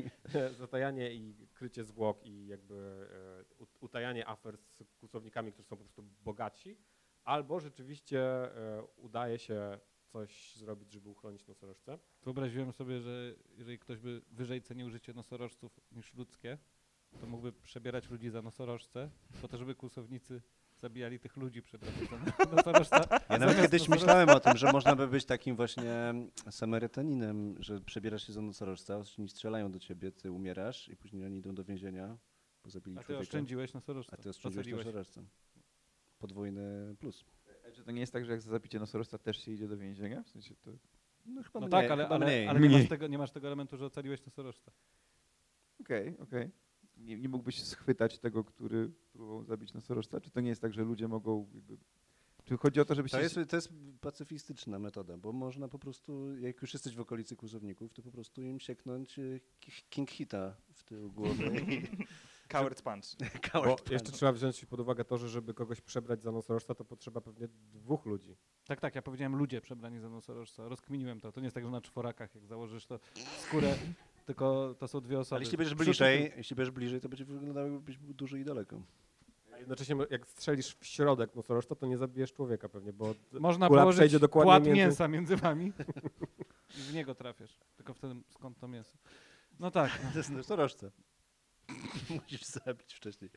zatajanie 0.52 1.14
i 1.14 1.48
krycie 1.54 1.84
zwłok 1.84 2.26
i 2.26 2.48
jakby 2.48 3.08
e, 3.60 3.64
ut- 3.64 3.78
utajanie 3.80 4.28
afer 4.28 4.58
z 4.58 4.84
kłusownikami, 5.00 5.52
którzy 5.52 5.68
są 5.68 5.78
po 5.78 5.84
prostu 5.84 6.04
bogatsi, 6.04 6.78
albo 7.24 7.60
rzeczywiście 7.60 8.20
e, 8.22 8.84
udaje 8.96 9.40
się 9.40 9.80
coś 10.18 10.56
zrobić, 10.56 10.92
żeby 10.92 11.10
uchronić 11.10 11.48
nosorożce. 11.48 12.00
Wyobraziłem 12.24 12.74
sobie, 12.74 13.02
że 13.02 13.36
jeżeli 13.58 13.80
ktoś 13.80 14.00
by 14.00 14.22
wyżej 14.32 14.62
cenił 14.62 14.90
życie 14.90 15.14
nosorożców 15.14 15.80
niż 15.92 16.14
ludzkie, 16.14 16.58
to 17.22 17.28
mógłby 17.28 17.52
przebierać 17.54 18.10
ludzi 18.10 18.30
za 18.30 18.42
nosorożce, 18.42 19.10
po 19.42 19.48
to, 19.48 19.58
żeby 19.58 19.76
kłusownicy 19.76 20.42
zabijali 20.78 21.20
tych 21.20 21.38
ludzi 21.38 21.62
za 22.40 22.46
nosorożca. 22.56 23.20
Ja 23.30 23.38
nawet 23.38 23.62
kiedyś 23.62 23.82
nosorożca- 23.82 23.90
myślałem 23.90 24.30
o 24.30 24.40
tym, 24.40 24.58
że 24.58 24.72
można 24.72 24.96
by 24.96 25.08
być 25.08 25.26
takim 25.26 25.56
właśnie 25.56 26.14
Samarytaninem, 26.52 27.56
że 27.60 27.82
przebierasz 27.82 28.28
się 28.28 28.34
za 28.34 28.42
nosorożca, 28.42 29.02
oni 29.20 29.30
strzelają 29.30 29.72
do 29.72 29.80
ciebie, 29.80 30.12
ty 30.12 30.32
umierasz 30.32 30.90
i 30.90 30.96
później 30.98 31.26
oni 31.26 31.38
idą 31.38 31.56
do 31.56 31.64
więzienia, 31.64 32.18
bo 32.64 32.70
zabili 32.70 32.98
A 32.98 33.00
ty 33.00 33.06
człowieka. 33.06 33.22
oszczędziłeś 33.22 33.74
nosorożca. 33.74 34.18
A 34.20 34.22
ty 34.24 34.30
oszczędziłeś 34.30 34.58
Ocaliłeś. 34.68 34.86
nosorożcę. 34.86 35.24
Podwójny 36.20 36.96
plus. 37.00 37.26
To 37.88 37.92
nie 37.92 38.00
jest 38.02 38.14
tak, 38.14 38.26
że 38.26 38.32
jak 38.32 38.42
za 38.42 38.50
zabicie 38.52 38.80
nosorożca 38.80 39.18
też 39.18 39.38
się 39.46 39.52
idzie 39.52 39.68
do 39.68 39.78
więzienia? 39.78 40.24
W 40.24 40.30
sensie 40.30 40.56
to... 40.56 40.72
No 41.26 41.44
chyba 41.44 41.60
No 41.60 41.68
mniej, 41.68 41.82
tak, 41.82 41.92
ale, 41.92 42.04
chyba 42.04 42.16
ale, 42.16 42.26
mniej. 42.26 42.48
ale 42.48 42.60
nie, 42.60 42.68
Mniej. 42.68 42.80
masz 42.82 42.90
tego, 42.90 43.08
nie 43.08 43.18
masz 43.18 43.32
tego 43.32 43.48
elementu, 43.48 43.78
że 43.78 43.86
ocaliłeś 43.86 44.26
nosorożca. 44.26 44.72
Okej, 45.82 46.18
okej. 46.18 46.50
Nie, 46.98 47.18
nie 47.18 47.30
mógłbyś 47.30 47.64
schwytać 47.64 48.20
tego, 48.20 48.44
który 48.44 48.92
próbował 49.12 49.44
zabić 49.44 49.74
nosorożca? 49.74 50.22
Czy 50.22 50.32
to 50.32 50.42
nie 50.42 50.50
jest 50.50 50.62
tak, 50.62 50.74
że 50.74 50.84
ludzie 50.84 51.08
mogą 51.08 51.48
jakby... 51.54 51.78
Czy 52.46 52.58
chodzi 52.58 52.80
o 52.80 52.86
to, 52.86 52.96
żebyście... 52.96 53.18
To 53.18 53.24
jest, 53.24 53.50
to 53.50 53.56
jest 53.56 53.74
pacyfistyczna 54.02 54.80
metoda, 54.80 55.18
bo 55.18 55.34
można 55.34 55.68
po 55.68 55.80
prostu, 55.80 56.38
jak 56.38 56.62
już 56.62 56.74
jesteś 56.74 56.96
w 56.96 57.00
okolicy 57.00 57.36
kłusowników, 57.36 57.94
to 57.94 58.02
po 58.02 58.12
prostu 58.12 58.42
im 58.42 58.60
sieknąć 58.60 59.20
e, 59.20 59.40
ki- 59.60 59.72
king 59.90 60.10
hita 60.10 60.56
w 60.74 60.84
tył 60.84 61.12
głowy 61.12 61.44
Coward 62.48 62.82
punch. 62.82 63.06
Bo 63.20 63.50
coward 63.52 63.92
jeszcze 63.92 64.06
punch. 64.06 64.16
trzeba 64.18 64.32
wziąć 64.32 64.66
pod 64.66 64.80
uwagę 64.80 65.06
to, 65.06 65.18
że 65.18 65.30
żeby 65.30 65.54
kogoś 65.54 65.82
przebrać 65.82 66.22
za 66.22 66.32
nosorożca, 66.32 66.76
to 66.76 66.86
potrzeba 66.86 67.22
pewnie 67.22 67.48
dwóch 67.74 68.06
ludzi. 68.06 68.36
Tak, 68.68 68.82
tak, 68.82 68.96
ja 68.96 69.02
powiedziałem 69.02 69.36
ludzie 69.36 69.62
przebrani 69.62 70.00
za 70.00 70.10
nosorożca. 70.10 70.68
Rozkminiłem 70.70 71.22
to. 71.22 71.32
To 71.32 71.40
nie 71.40 71.46
jest 71.46 71.56
tak, 71.56 71.64
że 71.64 71.72
na 71.72 71.82
czworakach, 71.82 72.36
jak 72.36 72.46
założysz 72.46 72.86
to 72.86 73.00
skórę, 73.38 73.76
tylko 74.26 74.76
to 74.80 74.88
są 74.88 75.02
dwie 75.02 75.20
osoby. 75.20 75.36
Ale 75.36 75.44
jeśli 75.44 75.58
będziesz 75.58 75.76
bliżej, 75.76 76.34
jeśli 76.38 76.56
będziesz 76.56 76.72
bliżej, 76.72 77.02
to 77.02 77.10
będzie 77.10 77.26
wyglądało 77.26 77.68
jakbyś 77.68 77.98
był 77.98 78.14
duży 78.14 78.40
i 78.40 78.44
daleko. 78.44 78.82
A 79.54 79.58
jednocześnie 79.58 79.96
jak 80.10 80.28
strzelisz 80.28 80.76
w 80.80 80.86
środek 80.86 81.36
nosorożca, 81.36 81.76
to 81.76 81.86
nie 81.88 81.98
zabijesz 81.98 82.34
człowieka 82.34 82.70
pewnie, 82.70 82.94
bo 82.94 83.16
Można 83.32 83.68
kula 83.68 83.82
położyć 83.82 84.00
przejdzie 84.00 84.20
dokładnie 84.20 84.52
płat 84.52 84.64
między- 84.64 84.78
mięsa 84.78 85.08
między 85.08 85.36
wami 85.36 85.74
i 86.78 86.82
w 86.82 86.94
niego 86.94 87.16
trafiasz. 87.16 87.58
Tylko 87.78 87.94
wtedy 87.94 88.16
skąd 88.30 88.60
to 88.60 88.68
mięso? 88.68 88.98
No 89.60 89.72
tak, 89.72 90.00
no. 90.04 90.10
To 90.14 90.18
jest 90.18 90.30
nosorożce. 90.30 90.92
Musisz 92.10 92.44
zabić 92.44 92.94
wcześniej. 92.94 93.32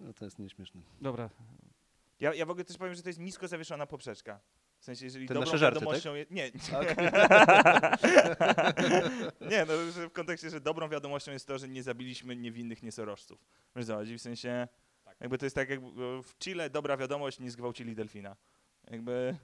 No 0.00 0.12
to 0.12 0.24
jest 0.24 0.38
nieśmieszne. 0.38 0.80
dobra. 1.00 1.30
Ja, 2.20 2.34
ja 2.34 2.46
w 2.46 2.50
ogóle 2.50 2.64
też 2.64 2.76
powiem, 2.76 2.94
że 2.94 3.02
to 3.02 3.08
jest 3.08 3.18
nisko 3.18 3.48
zawieszona 3.48 3.86
poprzeczka. 3.86 4.40
W 4.78 4.84
sensie, 4.84 5.04
jeżeli 5.04 5.28
Te 5.28 5.34
dobrą 5.34 5.46
nasze 5.46 5.58
żarty, 5.58 5.80
wiadomością 5.80 6.14
jest... 6.14 6.30
Nie. 6.30 6.50
nie, 9.50 9.64
no 9.64 9.92
że 9.92 10.08
w 10.08 10.12
kontekście, 10.12 10.50
że 10.50 10.60
dobrą 10.60 10.88
wiadomością 10.88 11.32
jest 11.32 11.46
to, 11.46 11.58
że 11.58 11.68
nie 11.68 11.82
zabiliśmy 11.82 12.36
niewinnych 12.36 12.82
niesorożców. 12.82 13.44
Wiesz 13.76 13.86
co 13.86 13.94
chodzi? 13.94 14.18
W 14.18 14.22
sensie, 14.22 14.68
jakby 15.20 15.38
to 15.38 15.46
jest 15.46 15.56
tak, 15.56 15.70
jak 15.70 15.80
w 16.22 16.38
Chile 16.38 16.70
dobra 16.70 16.96
wiadomość, 16.96 17.40
nie 17.40 17.50
zgwałcili 17.50 17.94
delfina. 17.94 18.36
Jakby... 18.90 19.36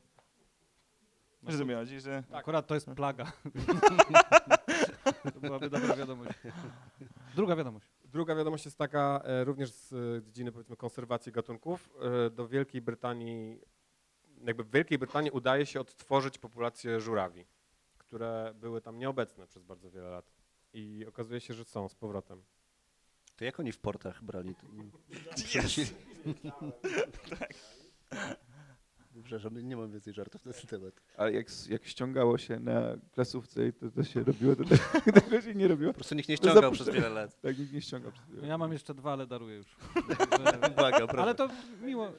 No 1.42 1.76
chodzi, 1.76 2.00
że... 2.00 2.24
Akurat 2.32 2.66
to 2.66 2.74
jest 2.74 2.86
plaga. 2.86 3.32
to 5.34 5.40
byłaby 5.40 5.70
dobra 5.70 5.96
wiadomość. 5.96 6.38
Druga 7.34 7.56
wiadomość. 7.56 7.86
Druga 8.12 8.34
wiadomość 8.34 8.64
jest 8.64 8.78
taka, 8.78 9.22
e, 9.24 9.44
również 9.44 9.70
z 9.72 9.92
e, 9.92 10.22
dziedziny 10.22 10.52
powiedzmy 10.52 10.76
konserwacji 10.76 11.32
gatunków. 11.32 11.90
E, 12.26 12.30
do 12.30 12.48
Wielkiej 12.48 12.80
Brytanii, 12.82 13.60
jakby 14.44 14.64
w 14.64 14.70
Wielkiej 14.70 14.98
Brytanii 14.98 15.30
udaje 15.30 15.66
się 15.66 15.80
odtworzyć 15.80 16.38
populację 16.38 17.00
żurawi, 17.00 17.46
które 17.98 18.52
były 18.54 18.80
tam 18.80 18.98
nieobecne 18.98 19.46
przez 19.46 19.62
bardzo 19.62 19.90
wiele 19.90 20.08
lat. 20.08 20.32
I 20.72 21.04
okazuje 21.08 21.40
się, 21.40 21.54
że 21.54 21.64
są 21.64 21.88
z 21.88 21.94
powrotem. 21.94 22.42
To 23.36 23.44
jak 23.44 23.60
oni 23.60 23.72
w 23.72 23.78
portach 23.78 24.24
brali? 24.24 24.54
To- 24.54 24.66
Yes! 25.58 25.76
Przepraszam, 29.24 29.68
nie 29.68 29.76
mam 29.76 29.92
więcej 29.92 30.12
żartów 30.14 30.44
na 30.44 30.52
ten 30.52 30.66
temat. 30.66 30.94
Ale 31.16 31.32
jak, 31.32 31.46
jak 31.68 31.84
ściągało 31.86 32.38
się 32.38 32.60
na 32.60 32.82
klasówce 33.12 33.68
i 33.68 33.72
to, 33.72 33.90
to 33.90 34.04
się 34.04 34.24
robiło, 34.24 34.56
to 34.56 34.64
te- 34.64 35.12
tego 35.20 35.40
się 35.40 35.54
nie 35.54 35.68
robiło. 35.68 35.92
Po 35.92 35.94
prostu 35.98 36.14
nikt 36.14 36.28
nie 36.28 36.38
To 36.38 36.42
ściągał 36.44 36.62
zapuszczę. 36.62 36.84
przez 36.84 36.94
wiele 36.94 37.08
lat. 37.08 37.36
Tak, 37.42 37.58
nikt 37.58 37.72
nie 37.72 37.80
ściągał 37.80 38.12
przez 38.12 38.24
chwilę. 38.24 38.42
No 38.42 38.48
ja 38.48 38.58
mam 38.58 38.72
jeszcze 38.72 38.94
dwa, 38.94 39.12
ale 39.12 39.26
daruję 39.26 39.56
już. 39.56 39.66
Uwaga, 40.72 41.06
proszę. 41.06 41.22
ale 41.22 41.34
to 41.34 41.48
miło. 41.82 42.12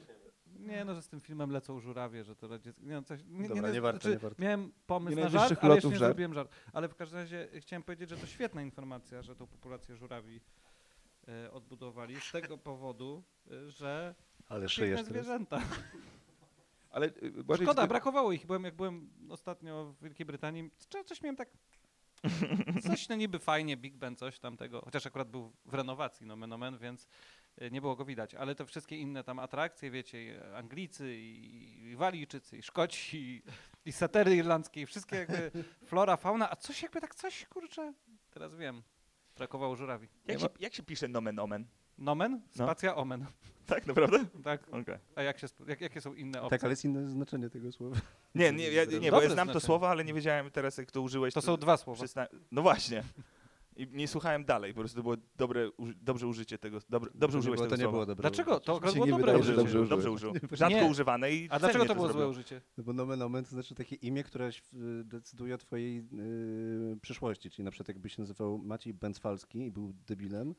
Nie 0.58 0.84
no, 0.84 0.94
że 0.94 1.02
z 1.02 1.08
tym 1.08 1.20
filmem 1.20 1.50
lecą 1.50 1.80
żurawie, 1.80 2.24
że 2.24 2.36
to 2.36 2.58
dziecko. 2.58 2.82
Nie, 2.84 2.92
no, 2.94 3.02
coś, 3.02 3.20
nie, 3.28 3.48
Dobra, 3.48 3.70
nie 3.70 3.80
warto, 3.80 4.08
nie 4.08 4.18
warto. 4.18 4.42
Miałem 4.42 4.72
pomysł 4.86 5.16
Nie 5.16 5.22
na 5.22 5.28
żart, 5.28 5.58
ale 5.64 5.74
jeszcze 5.74 5.88
nie 5.88 5.96
żart. 5.96 6.08
zrobiłem 6.08 6.34
żart. 6.34 6.50
Ale 6.72 6.88
w 6.88 6.94
każdym 6.94 7.18
razie 7.18 7.48
chciałem 7.60 7.82
powiedzieć, 7.82 8.10
że 8.10 8.16
to 8.16 8.26
świetna 8.26 8.62
informacja, 8.62 9.22
że 9.22 9.36
tą 9.36 9.46
populację 9.46 9.96
żurawi 9.96 10.40
e, 11.28 11.50
odbudowali 11.52 12.20
z 12.20 12.32
tego 12.32 12.58
powodu, 12.58 13.22
e, 13.50 13.70
że 13.70 14.14
Ale 14.48 14.60
piękne 14.60 14.68
szyjesz 14.68 15.02
teraz. 15.04 15.26
Ale 16.98 17.06
y, 17.22 17.44
Błażej, 17.44 17.66
Szkoda, 17.66 17.82
czy- 17.82 17.88
brakowało 17.88 18.32
ich. 18.32 18.46
Byłem, 18.46 18.64
jak 18.64 18.74
byłem 18.76 19.10
ostatnio 19.30 19.84
w 19.84 20.02
Wielkiej 20.02 20.26
Brytanii, 20.26 20.70
coś, 21.06 21.22
miałem 21.22 21.36
tak. 21.36 21.48
Coś 22.82 23.08
no 23.08 23.16
niby 23.16 23.38
fajnie, 23.38 23.76
Big 23.76 23.96
Ben, 23.96 24.16
coś 24.16 24.38
tamtego. 24.38 24.80
Chociaż 24.84 25.06
akurat 25.06 25.30
był 25.30 25.52
w 25.64 25.74
renowacji, 25.74 26.26
nomen 26.26 26.52
omen, 26.52 26.78
więc 26.78 27.06
y, 27.62 27.70
nie 27.70 27.80
było 27.80 27.96
go 27.96 28.04
widać. 28.04 28.34
Ale 28.34 28.54
te 28.54 28.66
wszystkie 28.66 28.96
inne 28.96 29.24
tam 29.24 29.38
atrakcje, 29.38 29.90
wiecie, 29.90 30.24
i 30.24 30.38
Anglicy, 30.54 31.16
i, 31.16 31.82
i 31.90 31.96
Walijczycy, 31.96 32.58
i 32.58 32.62
Szkoci, 32.62 33.18
i, 33.18 33.42
i 33.88 33.92
satery 33.92 34.36
irlandzkie, 34.36 34.80
i 34.80 34.86
wszystkie 34.86 35.16
jakby 35.16 35.50
flora, 35.86 36.16
fauna, 36.16 36.50
a 36.50 36.56
coś 36.56 36.82
jakby 36.82 37.00
tak 37.00 37.14
coś, 37.14 37.44
kurczę, 37.46 37.92
teraz 38.30 38.54
wiem. 38.56 38.82
Brakowało 39.36 39.76
żurawi. 39.76 40.08
Jak 40.26 40.40
się, 40.40 40.46
jak 40.60 40.74
się 40.74 40.82
pisze 40.82 41.08
nomen 41.08 41.38
omen? 41.38 41.66
Nomen, 41.98 42.32
No. 42.56 42.64
spacja 42.64 42.96
omen. 42.96 43.26
Tak, 43.68 43.86
naprawdę? 43.86 44.24
Tak. 44.44 44.68
Okej. 44.68 44.98
A 45.16 45.22
jak 45.22 45.38
się, 45.38 45.46
sp- 45.52 45.68
jak, 45.68 45.80
jakie 45.80 46.00
są 46.00 46.14
inne 46.14 46.42
opcje? 46.42 46.50
Tak, 46.58 46.64
ale 46.64 46.72
jest 46.72 46.84
inne 46.84 47.06
znaczenie 47.06 47.50
tego 47.50 47.72
słowa. 47.72 47.96
Nie, 48.34 48.52
nie, 48.52 48.70
ja, 48.72 48.84
nie 48.84 48.90
bo 49.10 49.16
Dobre 49.16 49.24
ja 49.28 49.34
znam 49.34 49.46
to 49.48 49.52
znaczenie. 49.52 49.60
słowo, 49.60 49.88
ale 49.90 50.04
nie 50.04 50.14
wiedziałem 50.14 50.50
teraz, 50.50 50.78
jak 50.78 50.90
to 50.90 51.02
użyłeś. 51.02 51.34
To 51.34 51.40
są 51.42 51.56
dwa 51.56 51.76
słowa. 51.76 51.98
Przyzna... 52.04 52.26
No 52.52 52.62
właśnie. 52.62 53.02
I 53.76 53.86
nie 53.92 54.08
słuchałem 54.08 54.44
dalej, 54.44 54.74
po 54.74 54.80
prostu 54.80 54.96
to 54.96 55.02
było 55.02 55.16
dobre, 55.36 55.70
uży... 55.70 55.94
dobrze 56.02 56.26
użycie 56.26 56.58
tego, 56.58 56.78
dobre, 56.90 57.10
dobrze 57.14 57.32
To 57.32 57.38
nie 57.38 57.38
użyłeś 57.40 57.56
było- 57.56 57.66
tego 57.66 57.76
To 57.76 57.76
nie 57.76 57.82
słowa. 57.82 57.92
było 57.92 58.06
dobre. 58.06 58.22
Dlaczego? 58.22 58.60
To 58.60 58.76
akurat 58.76 58.90
się 58.94 58.94
było 58.94 59.06
nie 59.06 59.10
dobre 59.12 59.26
wydaje, 59.26 59.44
że 59.44 59.52
użycie. 59.62 59.72
dobrze 59.78 59.88
dobrze 59.88 60.10
użył. 60.10 60.32
Rzadko 60.52 60.76
Nie. 60.80 60.84
używane 60.84 61.32
i 61.32 61.48
A 61.50 61.58
dlaczego 61.58 61.84
to 61.86 61.94
było 61.94 62.12
złe 62.12 62.28
użycie? 62.28 62.60
No 62.78 62.84
bo 62.84 62.92
nomen 62.92 63.22
omen 63.22 63.44
to 63.44 63.50
znaczy 63.50 63.74
takie 63.74 63.96
imię, 63.96 64.22
które 64.24 64.48
y, 64.48 65.04
decyduje 65.04 65.54
o 65.54 65.58
twojej 65.58 65.98
y, 65.98 67.00
przyszłości. 67.02 67.50
Czyli 67.50 67.64
na 67.64 67.70
przykład 67.70 67.88
jakby 67.88 68.08
się 68.08 68.22
nazywał 68.22 68.58
Maciej 68.58 68.94
Bęcwalski 68.94 69.58
i 69.66 69.70
był 69.70 69.92
debilem, 70.06 70.54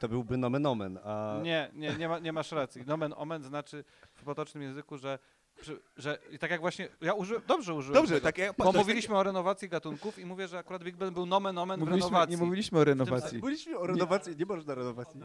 to 0.00 0.08
byłby 0.08 0.36
nomen 0.36 0.66
omen, 0.66 0.98
a 1.04 1.38
Nie, 1.42 1.70
nie, 1.74 1.94
nie, 1.94 2.08
ma, 2.08 2.18
nie 2.18 2.32
masz 2.32 2.52
racji. 2.52 2.82
Nomen 2.86 3.14
omen 3.16 3.42
znaczy 3.42 3.84
w 4.14 4.22
potocznym 4.24 4.62
języku, 4.62 4.98
że 4.98 5.18
przy, 5.60 5.80
że 5.96 6.18
i 6.30 6.38
tak 6.38 6.50
jak 6.50 6.60
właśnie, 6.60 6.88
ja 7.00 7.14
użyłem, 7.14 7.42
dobrze 7.46 7.74
użyłem 7.74 7.94
Dobrze, 7.94 8.14
tego, 8.14 8.24
tak 8.24 8.38
ja, 8.38 8.52
bo 8.58 8.72
mówiliśmy 8.72 9.16
o 9.16 9.22
renowacji 9.22 9.68
gatunków 9.68 10.18
i 10.18 10.26
mówię, 10.26 10.48
że 10.48 10.58
akurat 10.58 10.84
Big 10.84 10.96
Ben 10.96 11.14
był 11.14 11.26
nomen 11.26 11.58
omen 11.58 11.76
w 11.76 11.80
Mówiliśmy, 11.80 12.08
renowacji. 12.08 12.36
nie 12.36 12.44
mówiliśmy 12.44 12.78
o 12.78 12.84
renowacji. 12.84 13.38
Mówiliśmy 13.42 13.78
o 13.78 13.86
renowacji, 13.86 14.36
nie 14.36 14.46
można 14.46 14.74
renowacji. 14.74 15.20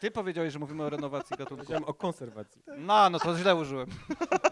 Ty 0.00 0.10
powiedziałeś, 0.10 0.52
że 0.52 0.58
mówimy 0.58 0.84
o 0.84 0.90
renowacji 0.90 1.36
gatunków. 1.36 1.58
Powiedziałem 1.66 1.84
o 1.84 1.94
konserwacji. 1.94 2.62
No, 2.78 3.10
no 3.10 3.18
to 3.18 3.36
źle 3.36 3.56
użyłem. 3.56 3.88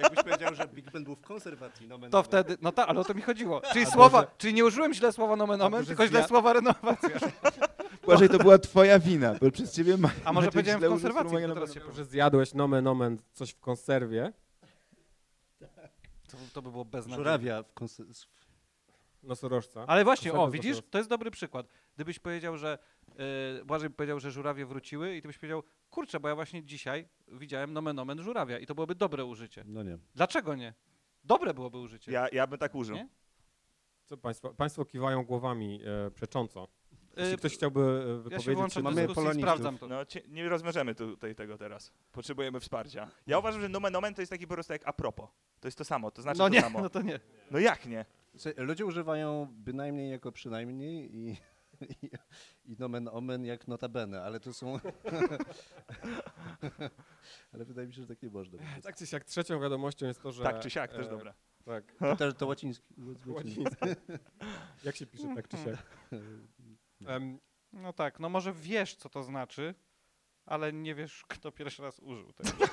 Jakbyś 0.01 0.25
powiedział, 0.25 0.55
że 0.55 0.69
Big 0.69 0.91
Ben 0.91 1.05
był 1.05 1.17
w 1.17 1.21
konserwacji, 1.21 1.89
no 1.89 1.99
To 2.11 2.23
wtedy, 2.23 2.57
no 2.63 2.73
tak, 2.73 2.89
ale 2.89 3.01
o 3.01 3.05
to 3.05 3.15
mi 3.15 3.23
chodziło. 3.23 3.61
Czyli 3.73 3.87
słowa, 3.87 4.27
czyli 4.39 4.55
nie 4.55 4.65
użyłem 4.65 4.95
źle 4.95 5.13
słowa 5.13 5.37
nomen 5.37 5.63
omen, 5.63 5.87
tylko 5.87 6.07
źle 6.07 6.29
słowa 6.29 6.53
renowacja. 6.53 7.11
Błażej, 8.11 8.29
to 8.29 8.39
była 8.39 8.59
twoja 8.59 8.99
wina, 8.99 9.35
bo 9.41 9.51
przez 9.51 9.75
ciebie 9.75 9.97
ma, 9.97 10.11
A 10.25 10.33
może 10.33 10.51
powiedziałem 10.51 10.81
w 10.81 10.89
konserwacji, 10.89 11.39
to 11.47 11.55
teraz 11.55 11.75
się 11.75 11.81
że 11.93 12.05
zjadłeś 12.05 12.55
nomen 12.55 12.87
omen 12.87 13.19
coś 13.33 13.51
w 13.51 13.61
konserwie. 13.61 14.33
To, 16.31 16.37
to 16.53 16.63
by 16.63 16.71
było 16.71 16.85
beznadziejne. 16.85 17.17
Żurawia 17.17 17.63
w 17.63 17.75
konser- 17.75 18.27
Nosorożca. 19.23 19.85
Ale 19.87 20.05
właśnie, 20.05 20.33
o, 20.33 20.51
widzisz, 20.51 20.79
to 20.91 20.99
jest 20.99 21.11
dobry 21.11 21.31
przykład. 21.31 21.67
Gdybyś 21.95 22.19
powiedział, 22.19 22.57
że 22.59 22.79
yy, 23.09 23.65
Błażej 23.65 23.91
powiedział, 23.91 24.21
że 24.21 24.31
żurawie 24.31 24.67
wróciły 24.67 25.17
i 25.17 25.23
ty 25.23 25.29
byś 25.29 25.39
powiedział, 25.39 25.63
kurczę, 25.91 26.21
bo 26.21 26.29
ja 26.29 26.35
właśnie 26.35 26.65
dzisiaj 26.65 27.09
widziałem 27.29 27.73
nomen 27.73 27.99
omen 27.99 28.23
żurawia 28.23 28.59
i 28.59 28.67
to 28.67 28.75
byłoby 28.75 28.95
dobre 28.95 29.25
użycie. 29.25 29.65
No 29.67 29.83
nie. 29.83 29.99
Dlaczego 30.15 30.55
nie? 30.55 30.75
Dobre 31.25 31.55
byłoby 31.55 31.79
użycie. 31.79 32.13
ja, 32.13 32.29
ja 32.33 32.47
bym 32.47 32.59
tak 32.59 32.75
użył. 32.75 32.97
Nie? 32.97 33.09
Co 34.05 34.17
państwo? 34.17 34.55
Państwo 34.55 34.85
kiwają 34.85 35.25
głowami 35.25 35.81
e, 36.07 36.11
przecząco. 36.11 36.69
Jeśli 37.17 37.31
Yy, 37.31 37.37
ktoś 37.39 37.55
chciałby 37.55 37.81
ja 37.81 38.15
wypowiedzieć 38.17 38.45
się 38.45 38.55
włączam 38.55 38.83
w 38.83 38.85
mamy 38.85 38.97
dyskusję 38.97 39.13
i 39.13 39.15
polonistów. 39.15 39.43
sprawdzam 39.43 39.79
to. 39.79 39.89
No, 39.89 40.05
nie 40.29 40.49
rozwiążemy 40.49 40.95
tutaj 40.95 41.35
tego 41.35 41.59
teraz. 41.59 41.93
Potrzebujemy 42.13 42.61
wsparcia. 42.61 43.11
Ja 43.27 43.39
uważam, 43.39 43.61
że 43.61 43.69
nomen 43.69 43.97
omen 43.97 44.15
to 44.15 44.23
jest 44.23 44.31
taki 44.33 44.47
po 44.47 44.55
prostu 44.55 44.73
jak 44.73 44.83
a 44.85 44.93
propos. 44.93 45.29
To 45.61 45.69
jest 45.69 45.79
to 45.79 45.85
samo, 45.85 46.11
to 46.11 46.23
znaczy 46.23 46.39
no 46.39 46.45
to 46.45 46.49
nie, 46.55 46.61
samo. 46.61 46.81
no 46.83 46.91
to 46.91 47.03
nie. 47.03 47.21
No 47.51 47.59
jak 47.59 47.87
nie? 47.87 48.05
Ludzie 48.57 48.87
używają 48.87 49.49
bynajmniej 49.51 50.11
jako 50.11 50.33
przynajmniej 50.33 51.17
i, 51.17 51.31
i, 52.03 52.11
i 52.65 52.77
nomen 52.79 53.09
omen 53.09 53.45
jak 53.45 53.69
notabene, 53.69 54.23
ale 54.23 54.41
to 54.41 54.53
są... 54.53 54.79
ale 57.53 57.65
wydaje 57.65 57.89
mi 57.89 57.95
się, 57.95 58.01
że 58.03 58.09
tak 58.09 58.23
nie 58.23 58.31
można. 58.31 58.59
Tak 58.83 58.97
czy 58.97 59.07
siak 59.07 59.25
trzecią 59.25 59.61
wiadomością 59.61 60.07
jest 60.07 60.23
to, 60.23 60.33
że... 60.33 60.43
tak 60.43 60.61
czy 60.61 60.71
siak, 60.71 60.93
też 60.93 61.07
e, 61.07 61.11
dobra. 61.11 61.35
Tak, 61.65 61.93
To, 61.99 62.17
też 62.17 62.35
to 62.35 62.47
łaciński. 62.47 62.95
łacińskie. 63.27 63.97
Jak 64.85 64.97
się 64.97 65.07
pisze 65.07 65.35
tak 65.35 65.49
czy 65.49 65.57
siak? 65.57 65.87
Em, 67.07 67.39
No 67.73 67.93
tak, 67.93 68.21
no 68.21 68.29
może 68.29 68.53
wiesz, 68.53 68.95
co 68.95 69.09
to 69.09 69.23
znaczy, 69.23 69.75
ale 70.47 70.73
nie 70.73 70.95
wiesz, 70.95 71.25
kto 71.29 71.53
pierwszy 71.53 71.83
raz 71.83 71.99
użył 71.99 72.33
tego. 72.33 72.51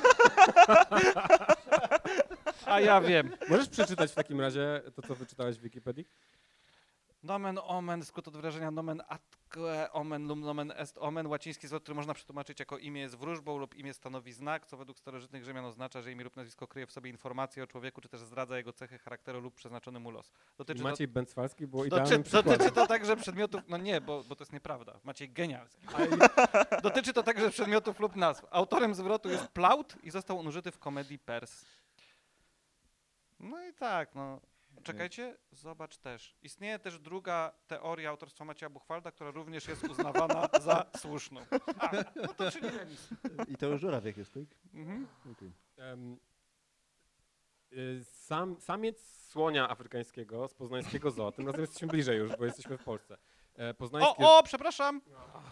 A 2.66 2.80
ja 2.80 3.02
wiem. 3.02 3.32
możesz 3.50 3.70
przeczytać 3.70 4.12
w 4.12 4.16
takim 4.16 4.42
razie 4.42 4.82
to, 4.96 5.02
co 5.02 5.16
wyczytałeś 5.16 5.58
w 5.58 5.62
Wikipedii? 5.62 6.08
Nomen 7.24 7.60
omen, 7.64 8.06
skrót 8.06 8.28
od 8.28 8.36
wyrażenia 8.36 8.72
nomen 8.72 9.02
atque 9.08 9.92
omen 9.92 10.28
lub 10.28 10.40
nomen 10.40 10.74
est 10.76 10.98
omen, 10.98 11.28
łaciński 11.28 11.68
zwrot, 11.68 11.84
który 11.84 11.96
można 11.96 12.14
przetłumaczyć 12.14 12.60
jako 12.60 12.78
imię 12.78 13.02
jest 13.02 13.16
wróżbą 13.16 13.58
lub 13.58 13.76
imię 13.76 13.94
stanowi 13.94 14.34
znak, 14.34 14.68
co 14.68 14.78
według 14.78 15.00
starożytnych 15.00 15.44
Rzymian 15.44 15.66
oznacza, 15.66 16.02
że 16.02 16.12
imię 16.12 16.24
lub 16.24 16.36
nazwisko 16.36 16.68
kryje 16.68 16.88
w 16.88 16.92
sobie 16.92 17.10
informacje 17.10 17.64
o 17.64 17.68
człowieku, 17.68 18.02
czy 18.02 18.10
też 18.10 18.22
zdradza 18.22 18.58
jego 18.58 18.74
cechy 18.74 19.00
charakteru 19.00 19.42
lub 19.42 19.56
przeznaczony 19.56 20.00
mu 20.00 20.12
los. 20.12 20.32
Dotyczy 20.58 20.84
to, 20.84 20.90
Maciej 20.90 21.08
Bęcwalski 21.08 21.68
było 21.68 21.84
dotyczy, 21.84 21.96
idealnym 22.04 22.24
przykładem. 22.24 22.54
dotyczy 22.54 22.76
to 22.76 22.88
także 22.88 23.16
przedmiotów, 23.18 23.62
no 23.68 23.78
nie, 23.78 24.02
bo, 24.02 24.24
bo 24.24 24.36
to 24.36 24.44
jest 24.44 24.54
nieprawda, 24.54 25.00
Maciej 25.04 25.30
genialski. 25.30 25.88
Dotyczy 26.84 27.14
to 27.14 27.24
także 27.24 27.50
przedmiotów 27.50 28.00
lub 28.00 28.16
nazw. 28.16 28.46
Autorem 28.52 28.96
zwrotu 28.96 29.30
jest 29.30 29.48
Plaut 29.48 29.96
i 30.04 30.12
został 30.12 30.40
on 30.40 30.48
użyty 30.48 30.72
w 30.72 30.80
komedii 30.80 31.20
Pers. 31.20 31.66
No 33.40 33.66
i 33.66 33.74
tak, 33.74 34.16
no. 34.16 34.40
Czekajcie, 34.88 35.38
zobacz 35.52 35.98
też. 35.98 36.36
Istnieje 36.42 36.80
też 36.80 37.00
druga 37.00 37.54
teoria 37.68 38.10
autorstwa 38.10 38.46
Macieja 38.46 38.70
Buchwalda, 38.70 39.12
która 39.12 39.32
również 39.32 39.68
jest 39.68 39.84
uznawana 39.84 40.50
za 40.66 40.86
słuszną. 40.98 41.42
A, 41.80 41.92
no 42.16 42.34
to 42.34 42.52
czyli 42.52 42.70
remis. 42.78 43.10
I 43.48 43.56
to 43.56 43.68
już 43.68 43.82
żurawiek 43.82 44.18
jest, 44.18 44.34
tak? 44.34 44.44
Mhm. 44.74 45.08
Okej. 45.32 45.52
Em, 45.78 46.18
y, 47.74 48.04
Sam, 48.04 48.60
samiec 48.60 49.18
słonia 49.30 49.70
afrykańskiego 49.70 50.48
z 50.48 50.54
poznańskiego 50.54 51.12
zoo, 51.12 51.32
tym 51.32 51.46
razem 51.46 51.62
jesteśmy 51.62 51.88
bliżej 51.88 52.18
już, 52.18 52.36
bo 52.36 52.46
jesteśmy 52.46 52.78
w 52.78 52.84
Polsce. 52.84 53.18
E, 53.56 53.74
Poznańskie... 53.74 54.26
O, 54.26 54.40
o, 54.40 54.44
przepraszam. 54.44 55.02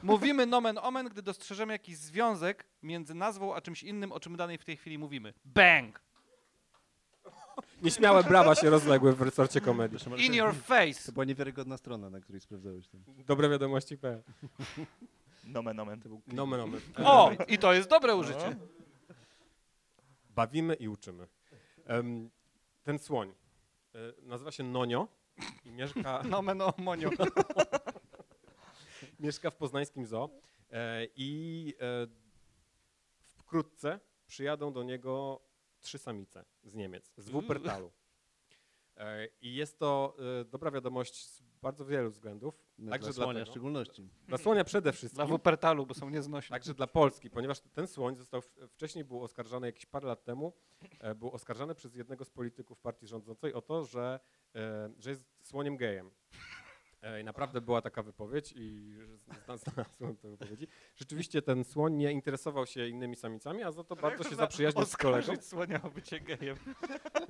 Mówimy 0.03 0.45
nomen 0.45 0.77
omen, 0.77 1.09
gdy 1.09 1.21
dostrzeżemy 1.21 1.73
jakiś 1.73 1.97
związek 1.97 2.67
między 2.83 3.13
nazwą 3.13 3.55
a 3.55 3.61
czymś 3.61 3.83
innym, 3.83 4.11
o 4.11 4.19
czym 4.19 4.35
danej 4.35 4.57
w 4.57 4.65
tej 4.65 4.77
chwili 4.77 4.97
mówimy. 4.97 5.33
Bang! 5.45 6.04
Nieśmiałe 7.81 8.23
brawa 8.23 8.55
się 8.55 8.69
rozległy 8.69 9.13
w 9.15 9.21
resorcie 9.21 9.61
komedii. 9.61 9.97
In 10.25 10.33
your 10.33 10.49
To 10.49 10.55
face! 10.61 11.11
była 11.11 11.25
niewiarygodna 11.25 11.77
strona, 11.77 12.09
na 12.09 12.19
której 12.19 12.41
sprawdzałeś 12.41 12.87
to. 12.87 12.97
Dobre 13.07 13.49
wiadomości 13.49 13.97
P. 13.97 14.21
Nomen 15.43 15.79
omen. 15.79 16.01
Nomen 16.27 16.59
omen. 16.59 16.81
O, 17.05 17.31
i 17.47 17.57
to 17.57 17.73
jest 17.73 17.89
dobre 17.89 18.15
użycie. 18.15 18.55
Bawimy 20.29 20.73
i 20.73 20.87
uczymy. 20.87 21.27
Em, 21.85 22.29
Ten 22.83 22.99
słoń 22.99 23.33
e, 23.95 23.97
nazywa 24.21 24.51
się 24.51 24.63
Nonio 24.63 25.07
i 25.65 25.71
mieszka, 25.71 26.23
Nomen 26.29 26.61
omonio. 26.61 27.09
mieszka 29.19 29.51
w 29.51 29.55
poznańskim 29.55 30.05
zoo 30.05 30.29
e, 30.71 31.07
i 31.15 31.73
e, 31.81 32.07
wkrótce 33.37 33.99
przyjadą 34.27 34.73
do 34.73 34.83
niego 34.83 35.41
trzy 35.85 35.97
samice 35.97 36.45
z 36.63 36.75
Niemiec, 36.75 37.13
z 37.17 37.29
Wuppertalu. 37.29 37.91
E, 38.97 39.27
I 39.41 39.55
jest 39.55 39.79
to 39.79 40.17
e, 40.41 40.45
dobra 40.45 40.71
wiadomość 40.71 41.25
z 41.25 41.41
bardzo 41.61 41.85
wielu 41.85 42.09
względów. 42.09 42.65
No, 42.77 42.91
Także 42.91 43.13
dla 43.13 43.25
słonia 43.25 43.45
w 43.45 43.47
szczególności. 43.47 44.09
Dla 44.27 44.37
słonia 44.37 44.63
przede 44.63 44.81
Dla 44.81 44.91
wszystkim. 44.91 45.27
Wuppertalu, 45.27 45.85
bo 45.85 45.93
są 45.93 46.09
nieznośne. 46.09 46.53
Także 46.53 46.73
dla 46.73 46.87
Polski, 46.87 47.29
ponieważ 47.29 47.59
ten 47.59 47.87
słoń 47.87 48.15
został 48.15 48.41
wcześniej 48.69 49.05
był 49.05 49.23
oskarżany 49.23 49.67
jakieś 49.67 49.85
parę 49.85 50.07
lat 50.07 50.23
temu, 50.23 50.53
e, 50.99 51.15
był 51.15 51.31
oskarżany 51.31 51.75
przez 51.75 51.95
jednego 51.95 52.25
z 52.25 52.29
polityków 52.29 52.79
partii 52.79 53.07
rządzącej 53.07 53.53
o 53.53 53.61
to, 53.61 53.85
że, 53.85 54.19
że 54.97 55.09
jest 55.09 55.23
słoniem 55.43 55.77
gejem. 55.77 56.11
E, 57.05 57.21
I 57.21 57.23
naprawdę 57.23 57.61
była 57.61 57.81
taka 57.81 58.03
wypowiedź 58.03 58.53
i 58.57 58.93
zna- 59.45 59.57
znalazłem 59.57 60.17
tę 60.17 60.29
wypowiedzi. 60.29 60.67
Rzeczywiście 60.95 61.41
ten 61.41 61.63
słoń 61.63 61.93
nie 61.93 62.11
interesował 62.11 62.65
się 62.65 62.87
innymi 62.87 63.15
samicami, 63.15 63.63
a 63.63 63.71
za 63.71 63.83
to 63.83 63.95
bardzo 63.95 64.23
się 64.23 64.35
zaprzyjaźnił 64.35 64.85
z 64.85 64.97
kolegą. 64.97 65.33
Słonia 65.41 65.81
o 65.83 65.89
bycie 65.89 66.19
gejem. 66.19 66.57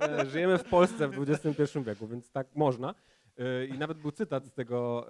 E, 0.00 0.26
Żyjemy 0.26 0.58
w 0.58 0.64
Polsce 0.64 1.08
w 1.08 1.30
XXI 1.30 1.78
wieku, 1.82 2.06
więc 2.06 2.30
tak 2.30 2.56
można. 2.56 2.94
E, 3.38 3.66
I 3.66 3.78
nawet 3.78 3.98
był 3.98 4.12
cytat 4.12 4.46
z 4.46 4.52
tego, 4.52 5.06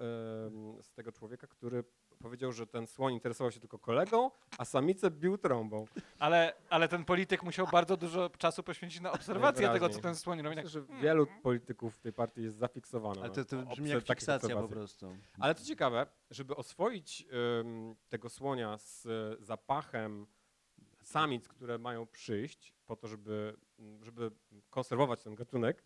z 0.81 0.93
tego 0.93 1.11
człowieka, 1.11 1.47
który 1.47 1.83
powiedział, 2.19 2.51
że 2.51 2.67
ten 2.67 2.87
słoń 2.87 3.13
interesował 3.13 3.51
się 3.51 3.59
tylko 3.59 3.79
kolegą, 3.79 4.31
a 4.57 4.65
samicę 4.65 5.11
bił 5.11 5.37
trąbą. 5.37 5.85
Ale, 6.19 6.53
ale 6.69 6.87
ten 6.87 7.05
polityk 7.05 7.43
musiał 7.43 7.67
bardzo 7.71 7.97
dużo 7.97 8.29
czasu 8.29 8.63
poświęcić 8.63 9.01
na 9.01 9.11
obserwację 9.11 9.69
tego, 9.69 9.89
co 9.89 9.99
ten 9.99 10.15
słoń 10.15 10.41
robi. 10.41 10.55
Tak, 10.55 10.65
Myślę, 10.65 10.81
że 10.81 11.01
wielu 11.01 11.27
polityków 11.43 11.99
tej 11.99 12.13
partii 12.13 12.41
jest 12.43 12.57
zafiksowanych. 12.57 13.23
Ale 13.23 13.33
to, 13.33 13.45
to 13.45 13.57
brzmi 13.57 13.89
jak 13.89 14.03
fiksacja 14.07 14.55
po 14.55 14.67
prostu. 14.67 15.17
Ale 15.39 15.55
co 15.55 15.65
ciekawe, 15.65 16.07
żeby 16.31 16.55
oswoić 16.55 17.27
em, 17.59 17.95
tego 18.09 18.29
słonia 18.29 18.77
z 18.77 19.07
zapachem 19.39 20.27
samic, 21.03 21.47
które 21.47 21.77
mają 21.77 22.07
przyjść 22.07 22.73
po 22.85 22.95
to, 22.95 23.07
żeby, 23.07 23.57
żeby 24.01 24.31
konserwować 24.69 25.23
ten 25.23 25.35
gatunek, 25.35 25.83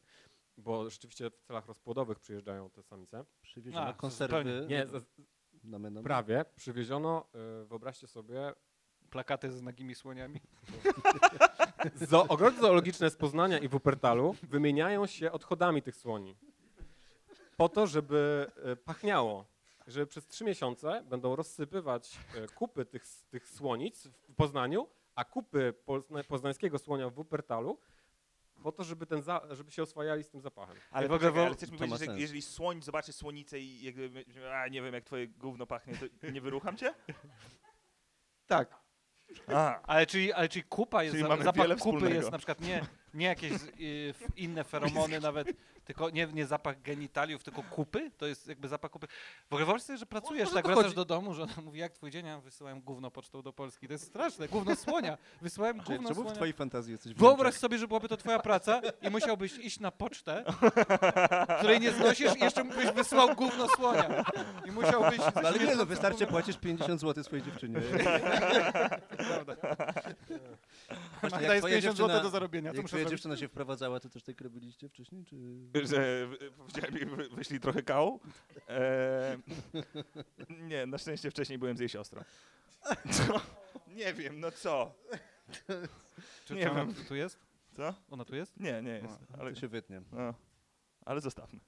bo 0.62 0.89
rzeczywiście 0.89 1.30
w 1.30 1.41
celach 1.41 1.68
rozpłodowych 1.68 2.20
przyjeżdżają 2.20 2.70
te 2.70 2.84
samice. 2.84 3.26
Przywieziono 3.41 3.86
A, 3.86 3.93
konserwy. 3.93 4.66
Nie, 4.70 4.88
z- 4.88 5.05
prawie 6.03 6.45
przywieziono, 6.55 7.26
e, 7.62 7.66
wyobraźcie 7.66 8.07
sobie, 8.07 8.53
plakaty 9.09 9.51
z 9.51 9.62
nagimi 9.62 9.95
słoniami. 9.95 10.41
Zo 12.09 12.28
ogrody 12.28 12.59
zoologiczne 12.62 13.09
z 13.09 13.16
Poznania 13.16 13.57
i 13.57 13.68
Wuppertalu 13.68 14.36
wymieniają 14.43 15.05
się 15.05 15.32
odchodami 15.32 15.82
tych 15.82 15.95
słoni. 15.95 16.38
Po 17.57 17.70
to, 17.70 17.88
żeby 17.88 18.47
e, 18.64 18.76
pachniało. 18.76 19.45
Że 19.88 20.07
przez 20.07 20.28
trzy 20.28 20.43
miesiące 20.43 21.03
będą 21.09 21.36
rozsypywać 21.36 22.18
e, 22.36 22.47
kupy 22.47 22.86
tych, 22.86 23.03
tych 23.30 23.47
słonic 23.49 24.07
w 24.07 24.36
Poznaniu, 24.36 24.88
a 25.16 25.24
kupy 25.26 25.74
pozna 25.86 26.24
poznańskiego 26.24 26.80
słonia 26.80 27.09
w 27.09 27.14
Wuppertalu, 27.14 27.78
po 28.64 28.72
to, 28.72 28.84
żeby, 28.84 29.05
ten 29.05 29.22
za 29.22 29.41
żeby 29.51 29.72
się 29.72 29.84
oswajali 29.84 30.24
z 30.24 30.30
tym 30.30 30.41
zapachem. 30.41 30.76
Ale, 30.91 31.07
w 31.07 31.12
ogóle 31.12 31.32
ale 31.45 31.53
chcesz 31.53 31.72
mi 31.72 31.78
powiedzieć, 31.78 31.99
że 32.09 32.20
jeżeli 32.20 32.41
słoń 32.41 32.82
zobaczy 32.82 33.14
słonicę 33.14 33.59
i 33.59 33.84
jakby, 33.84 34.26
a 34.53 34.68
nie 34.68 34.82
wiem 34.82 34.93
jak 34.93 35.03
twoje 35.03 35.28
gówno 35.28 35.68
pachnie, 35.68 35.93
to 36.22 36.30
nie 36.30 36.41
wyrucham 36.41 36.78
cię? 36.78 36.93
Tak. 38.47 38.82
A, 39.47 39.82
Ale 39.82 40.05
czyli, 40.05 40.34
ale 40.34 40.49
czyli 40.49 40.64
kupa 40.64 41.03
jest, 41.03 41.16
Czyli 41.16 41.28
za, 41.28 41.38
zapach 41.43 41.68
kupy 41.68 41.76
wspólnego. 41.78 42.16
jest 42.16 42.32
na 42.32 42.38
przykład 42.38 42.62
nie, 42.62 42.82
nie 43.14 43.26
jakieś 43.26 43.51
z- 43.53 43.68
y, 43.68 44.14
inne 44.36 44.64
feromony 44.64 45.20
nawet, 45.30 45.47
Tylko 45.92 46.10
nie, 46.10 46.28
nie 46.34 46.46
zapach 46.46 46.82
genitaliów, 46.82 47.44
tylko 47.44 47.64
kupy? 47.64 48.12
To 48.18 48.28
jest 48.28 48.48
jakby 48.48 48.68
zapach 48.68 48.92
kupy. 48.92 49.08
W 49.50 49.54
ogóle 49.54 49.66
wyobraź 49.66 49.84
sobie, 49.84 49.98
że 49.98 50.06
pracujesz, 50.06 50.44
może 50.46 50.54
tak 50.56 50.64
to 50.64 50.68
wracasz 50.68 50.84
chodzi. 50.84 50.96
do 50.96 51.06
domu, 51.06 51.34
że 51.34 51.44
ona 51.44 51.54
mówi, 51.66 51.80
jak 51.80 51.94
twój 51.94 52.12
dzień? 52.12 52.26
Ja 52.26 52.39
wysyłałem 52.39 52.82
gówno 52.82 53.12
pocztą 53.12 53.42
do 53.42 53.54
Polski. 53.54 53.88
To 53.88 53.94
jest 53.94 54.06
straszne, 54.08 54.48
gówno 54.48 54.76
słonia. 54.76 55.18
Wysyłałem 55.42 55.84
Czemu 55.84 55.98
gówno 55.98 56.10
w 56.10 56.16
słonia. 56.16 56.32
twojej 56.32 56.54
fantazji 56.54 56.92
jesteś 56.92 57.14
w 57.14 57.18
Wyobraź 57.18 57.54
sobie, 57.56 57.78
że 57.78 57.88
byłaby 57.88 58.08
to 58.08 58.18
twoja 58.18 58.39
praca 58.39 58.82
i 59.02 59.10
musiałbyś 59.10 59.58
iść 59.58 59.80
na 59.80 59.92
pocztę, 59.92 60.44
której 61.60 61.80
nie 61.80 61.92
znosisz 61.92 62.36
i 62.36 62.39
jeszcze 62.39 62.64
byś 62.64 62.92
wysłał 62.92 63.36
gówno 63.36 63.68
słonia. 63.68 64.24
I 64.66 64.72
musiałbyś... 64.72 65.18
No, 65.18 65.42
ale 65.50 65.60
nie, 65.60 65.76
no 65.76 65.86
wystarczy 65.86 66.28
płacisz 66.28 66.58
50 66.58 67.02
zł 67.02 67.24
swojej 67.24 67.46
dziewczynie. 67.46 67.80
Właśnie, 71.22 71.39
Magda 71.39 71.42
jak 71.42 71.52
jest 71.54 71.60
twoja 71.62 71.74
50 71.76 71.98
zł 71.98 72.08
dziewczyna- 72.08 72.24
do 72.24 72.30
zarobienia. 72.30 72.68
Jak 72.68 72.76
muszę 72.76 72.88
twoja 72.88 73.04
zrobić? 73.04 73.12
dziewczyna 73.20 73.38
się 73.38 73.48
wprowadzała, 73.48 74.00
to 74.00 74.10
też 74.10 74.24
tak 74.24 74.42
robiliście 74.42 74.89
wcześniej? 74.89 75.26
Czy... 75.26 75.36
Że 75.92 76.28
powiedziałem 76.58 76.96
jej, 76.96 77.06
wy- 77.06 77.30
wyślij 77.30 77.60
trochę 77.60 77.84
kału. 77.84 78.20
E, 78.70 79.38
nie, 80.50 80.86
na 80.86 80.98
szczęście 80.98 81.32
wcześniej 81.32 81.58
byłem 81.60 81.78
z 81.78 81.80
jej 81.80 81.90
siostrą. 81.90 82.24
Co? 83.12 83.42
Nie 83.96 84.14
wiem, 84.14 84.40
no 84.40 84.52
co? 84.52 84.94
Czy, 86.46 86.54
nie 86.56 86.72
ona 86.72 86.86
wiem. 86.86 86.96
tu 87.08 87.16
jest? 87.16 87.40
Co? 87.78 87.94
Ona 88.10 88.26
tu 88.26 88.36
jest? 88.36 88.60
Nie, 88.60 88.82
nie 88.82 88.92
jest. 88.92 89.20
Ale, 89.40 89.54
To 89.54 89.60
się 89.60 89.68
wytnie. 89.68 90.02
no, 90.12 90.34
ale 91.06 91.22
zostawmy. 91.22 91.60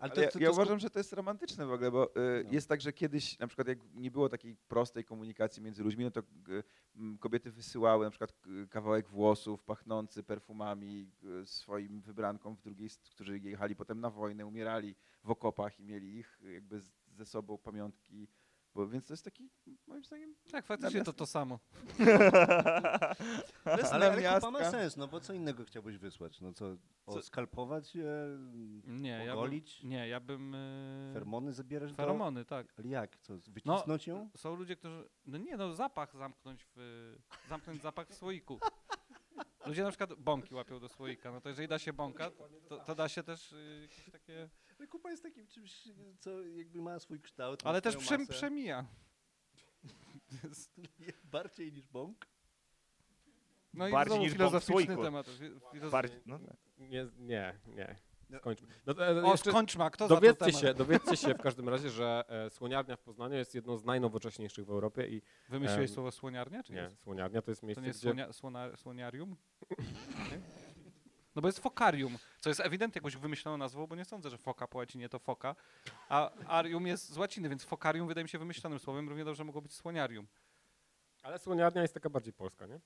Ale 0.00 0.12
Ale 0.12 0.22
ja, 0.22 0.30
ja 0.40 0.50
uważam, 0.50 0.78
że 0.78 0.90
to 0.90 0.98
jest 0.98 1.12
romantyczne 1.12 1.66
w 1.66 1.72
ogóle, 1.72 1.90
bo 1.90 2.16
y, 2.16 2.44
jest 2.50 2.68
tak, 2.68 2.80
że 2.80 2.92
kiedyś 2.92 3.38
na 3.38 3.46
przykład 3.46 3.68
jak 3.68 3.78
nie 3.94 4.10
było 4.10 4.28
takiej 4.28 4.56
prostej 4.68 5.04
komunikacji 5.04 5.62
między 5.62 5.82
ludźmi, 5.82 6.04
no 6.04 6.10
to 6.10 6.20
y, 6.20 6.62
kobiety 7.20 7.50
wysyłały 7.50 8.04
na 8.04 8.10
przykład 8.10 8.32
k- 8.32 8.48
kawałek 8.70 9.08
włosów 9.08 9.64
pachnący 9.64 10.22
perfumami 10.22 11.10
y, 11.42 11.46
swoim 11.46 12.00
wybrankom 12.00 12.56
w 12.56 12.60
drugiej, 12.62 12.88
którzy 13.10 13.38
jechali 13.38 13.76
potem 13.76 14.00
na 14.00 14.10
wojnę, 14.10 14.46
umierali 14.46 14.94
w 15.24 15.30
okopach 15.30 15.80
i 15.80 15.84
mieli 15.84 16.16
ich 16.18 16.38
y, 16.44 16.52
jakby 16.52 16.80
z, 16.80 16.90
ze 17.12 17.26
sobą 17.26 17.58
pamiątki, 17.58 18.28
bo, 18.80 18.88
więc 18.88 19.06
to 19.06 19.12
jest 19.12 19.24
taki 19.24 19.50
moim 19.86 20.04
zdaniem 20.04 20.34
Tak, 20.52 20.66
faktycznie 20.66 21.04
to 21.04 21.12
to 21.12 21.26
samo. 21.26 21.58
Ale, 23.64 23.90
ale, 23.90 24.22
chyba 24.34 24.50
ma 24.50 24.70
sens, 24.70 24.96
no 24.96 25.08
bo 25.08 25.20
co 25.20 25.32
innego 25.32 25.64
chciałbyś 25.64 25.98
wysłać? 25.98 26.40
No 26.40 26.52
co, 26.52 26.76
oskalpować 27.06 27.94
je, 27.94 28.12
Nie, 28.86 29.24
ja 29.24 29.36
bym, 29.36 29.60
nie, 29.84 30.08
ja 30.08 30.20
bym... 30.20 30.54
e, 30.54 31.10
fermony 31.14 31.52
zabierać 31.52 31.90
do... 31.90 31.96
Tak. 31.96 32.06
Ale 32.78 32.88
jak? 32.88 33.18
Co, 33.20 33.34
wycisnąć 33.48 34.06
ją? 34.06 34.30
Są 34.36 34.54
ludzie, 34.54 34.76
którzy. 34.76 35.08
No 35.26 35.38
nie, 35.38 35.56
no 35.56 35.74
zapach 35.74 36.16
zamknąć 36.16 36.66
w. 36.76 37.16
Zamknąć 37.48 37.82
zapach 37.82 38.08
w 38.08 38.14
słoiku. 38.14 38.60
Ludzie 39.66 39.82
na 39.82 39.88
przykład 39.88 40.14
bąki 40.14 40.54
łapią 40.54 40.80
do 40.80 40.88
słoika. 40.88 41.32
No 41.32 41.40
to 41.40 41.48
jeżeli 41.48 41.68
da 41.68 41.78
się 41.78 41.92
bąka, 41.92 42.30
to, 42.68 42.78
to 42.78 42.94
da 42.94 43.08
się 43.08 43.22
też 43.22 43.52
y, 43.52 43.78
jakieś 43.82 44.10
takie. 44.12 44.48
Ale 44.80 44.86
Kupa 44.88 45.10
jest 45.10 45.22
takim 45.22 45.46
czymś, 45.46 45.88
co 46.18 46.42
jakby 46.42 46.80
ma 46.82 46.98
swój 46.98 47.20
kształt. 47.20 47.60
Ale 47.64 47.82
też 47.82 47.96
przem, 47.96 48.26
przemija. 48.26 48.86
Bardziej 51.24 51.72
niż 51.72 51.88
bąk? 51.88 52.26
No 53.74 53.88
i 53.88 53.92
Bardziej 53.92 54.12
znowu 54.16 54.22
niż 54.22 54.34
bąk 54.34 54.36
w 54.36 54.50
filozoficzny 54.50 54.84
słoiku. 54.94 55.02
temat. 55.02 55.26
Fi- 55.26 55.60
filoz- 55.74 55.90
Bardziej, 55.90 56.20
no. 56.26 56.38
Nie, 56.78 57.06
nie, 57.18 57.54
nie. 57.66 57.96
No. 58.30 58.38
Skończmy. 58.38 58.68
No, 58.86 58.94
to, 58.94 59.06
e, 59.08 59.22
O, 59.24 59.36
skończmy, 59.36 59.84
a 59.84 59.90
kto 59.90 60.04
za 60.08 60.14
to 60.14 60.20
dowiedzcie 60.20 60.44
temat? 60.46 60.60
się, 60.60 60.74
dowiedzcie 60.74 61.16
się 61.16 61.34
w 61.34 61.38
każdym 61.42 61.68
razie, 61.68 61.90
że 61.90 62.24
e, 62.28 62.50
słoniarnia 62.50 62.96
w 62.96 63.00
Poznaniu 63.00 63.34
jest 63.34 63.54
jedną 63.54 63.76
z 63.76 63.84
najnowocześniejszych 63.84 64.66
w 64.66 64.70
Europie 64.70 65.06
i 65.08 65.22
Wymyśliłeś 65.48 65.90
Em, 65.90 65.94
słowo 65.94 66.10
słoniarnia? 66.10 66.62
Czy 66.62 66.72
nie, 66.72 66.82
nie? 66.82 66.90
słoniarnia 66.96 67.42
to 67.42 67.50
jest 67.50 67.60
To 67.60 67.66
miejsce, 67.66 67.82
nie 67.82 67.88
jest 67.88 67.98
gdzie... 68.00 68.08
słonia, 68.08 68.32
słona, 68.32 68.76
słoniarium? 68.76 69.36
No 71.40 71.42
bo 71.42 71.48
jest 71.48 71.58
fokarium, 71.58 72.18
co 72.40 72.50
jest 72.50 72.60
ewidentnie 72.60 72.98
jakąś 72.98 73.16
wymyśloną 73.16 73.56
nazwą, 73.56 73.86
bo 73.86 73.96
nie 73.96 74.04
sądzę, 74.04 74.30
że 74.30 74.38
foka 74.38 74.66
po 74.66 74.78
łacinie 74.78 75.08
to 75.08 75.18
foka, 75.18 75.56
a 76.08 76.30
arium 76.46 76.86
jest 76.86 77.08
z 77.08 77.16
łaciny, 77.16 77.48
więc 77.48 77.64
fokarium 77.64 78.08
wydaje 78.08 78.24
mi 78.24 78.28
się 78.28 78.38
wymyślonym 78.38 78.78
słowem, 78.78 79.08
równie 79.08 79.24
dobrze 79.24 79.44
mogło 79.44 79.62
być 79.62 79.74
słoniarium. 79.74 80.26
Ale 81.22 81.38
słoniarnia 81.38 81.82
jest 81.82 81.94
taka 81.94 82.10
bardziej 82.10 82.32
polska, 82.32 82.66
nie? 82.66 82.80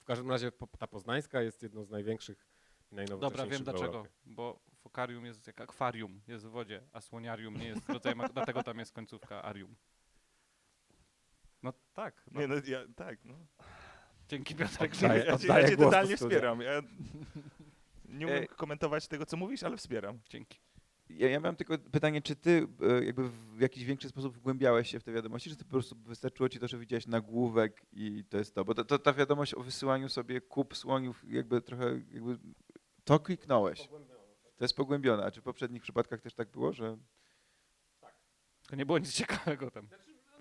W 0.00 0.04
każdym 0.04 0.30
razie 0.30 0.52
ta 0.78 0.86
poznańska 0.86 1.42
jest 1.42 1.62
jedną 1.62 1.84
z 1.84 1.90
największych 1.90 2.38
i 2.38 2.94
Dobra, 2.94 2.96
najnowocześniejszych 2.96 3.52
wiem 3.52 3.60
w 3.60 3.64
dlaczego. 3.64 3.84
Europie. 3.84 4.10
Bo 4.26 4.60
fokarium 4.76 5.26
jest 5.26 5.46
jak 5.46 5.60
akwarium, 5.60 6.20
jest 6.28 6.46
w 6.46 6.50
wodzie, 6.50 6.82
a 6.92 7.00
słoniarium 7.00 7.56
nie 7.56 7.68
jest 7.68 7.88
rodzajem, 7.88 8.22
dlatego 8.32 8.62
tam 8.62 8.78
jest 8.78 8.92
końcówka 8.92 9.42
arium. 9.42 9.76
No 11.62 11.72
tak. 11.94 12.22
No. 12.30 12.40
Nie, 12.40 12.48
no, 12.48 12.54
ja, 12.66 12.78
tak, 12.96 13.24
no. 13.24 13.34
Dzięki 14.28 14.54
Piotrek. 14.54 14.92
Oddaję- 14.92 15.18
ja 15.18 15.24
cię, 15.24 15.32
oddaję 15.34 15.62
ja 15.62 15.68
cię 15.70 15.76
totalnie 15.76 16.16
wspieram. 16.16 16.60
Ja 16.60 16.82
nie 18.08 18.26
umiem 18.26 18.42
E, 18.42 18.46
komentować 18.46 19.08
tego, 19.08 19.26
co 19.26 19.36
mówisz, 19.36 19.62
ale 19.62 19.76
wspieram. 19.76 20.18
Dzięki. 20.28 20.58
Ja, 21.10 21.30
ja 21.30 21.40
mam 21.40 21.56
tylko 21.56 21.78
pytanie, 21.78 22.22
czy 22.22 22.36
ty 22.36 22.66
e, 22.82 23.04
jakby 23.04 23.28
w 23.28 23.60
jakiś 23.60 23.84
większy 23.84 24.08
sposób 24.08 24.34
wgłębiałeś 24.36 24.90
się 24.90 25.00
w 25.00 25.04
te 25.04 25.12
wiadomości, 25.12 25.50
czy 25.50 25.56
to 25.56 25.64
po 25.64 25.70
prostu 25.70 25.96
wystarczyło 25.96 26.48
ci 26.48 26.58
to, 26.58 26.68
że 26.68 26.78
widziałeś 26.78 27.06
nagłówek 27.06 27.82
i 27.92 28.24
to 28.28 28.38
jest 28.38 28.54
to? 28.54 28.64
Bo 28.64 28.74
to, 28.74 28.84
to, 28.84 28.98
ta 28.98 29.12
wiadomość 29.12 29.54
o 29.54 29.60
wysyłaniu 29.60 30.08
sobie 30.08 30.40
kup 30.40 30.76
słoniów 30.76 31.24
jakby 31.28 31.60
trochę 31.62 31.90
jakby 32.12 32.38
to 33.04 33.20
kliknąłeś. 33.20 33.88
To 34.56 34.64
jest 34.64 34.76
pogłębione. 34.76 35.24
A 35.24 35.30
czy 35.30 35.40
w 35.40 35.44
poprzednich 35.44 35.82
przypadkach 35.82 36.20
też 36.20 36.34
tak 36.34 36.50
było, 36.50 36.72
że 36.72 36.96
To 38.68 38.76
nie 38.76 38.86
było 38.86 38.98
nic 38.98 39.12
ciekawego 39.12 39.70
tam. 39.70 39.88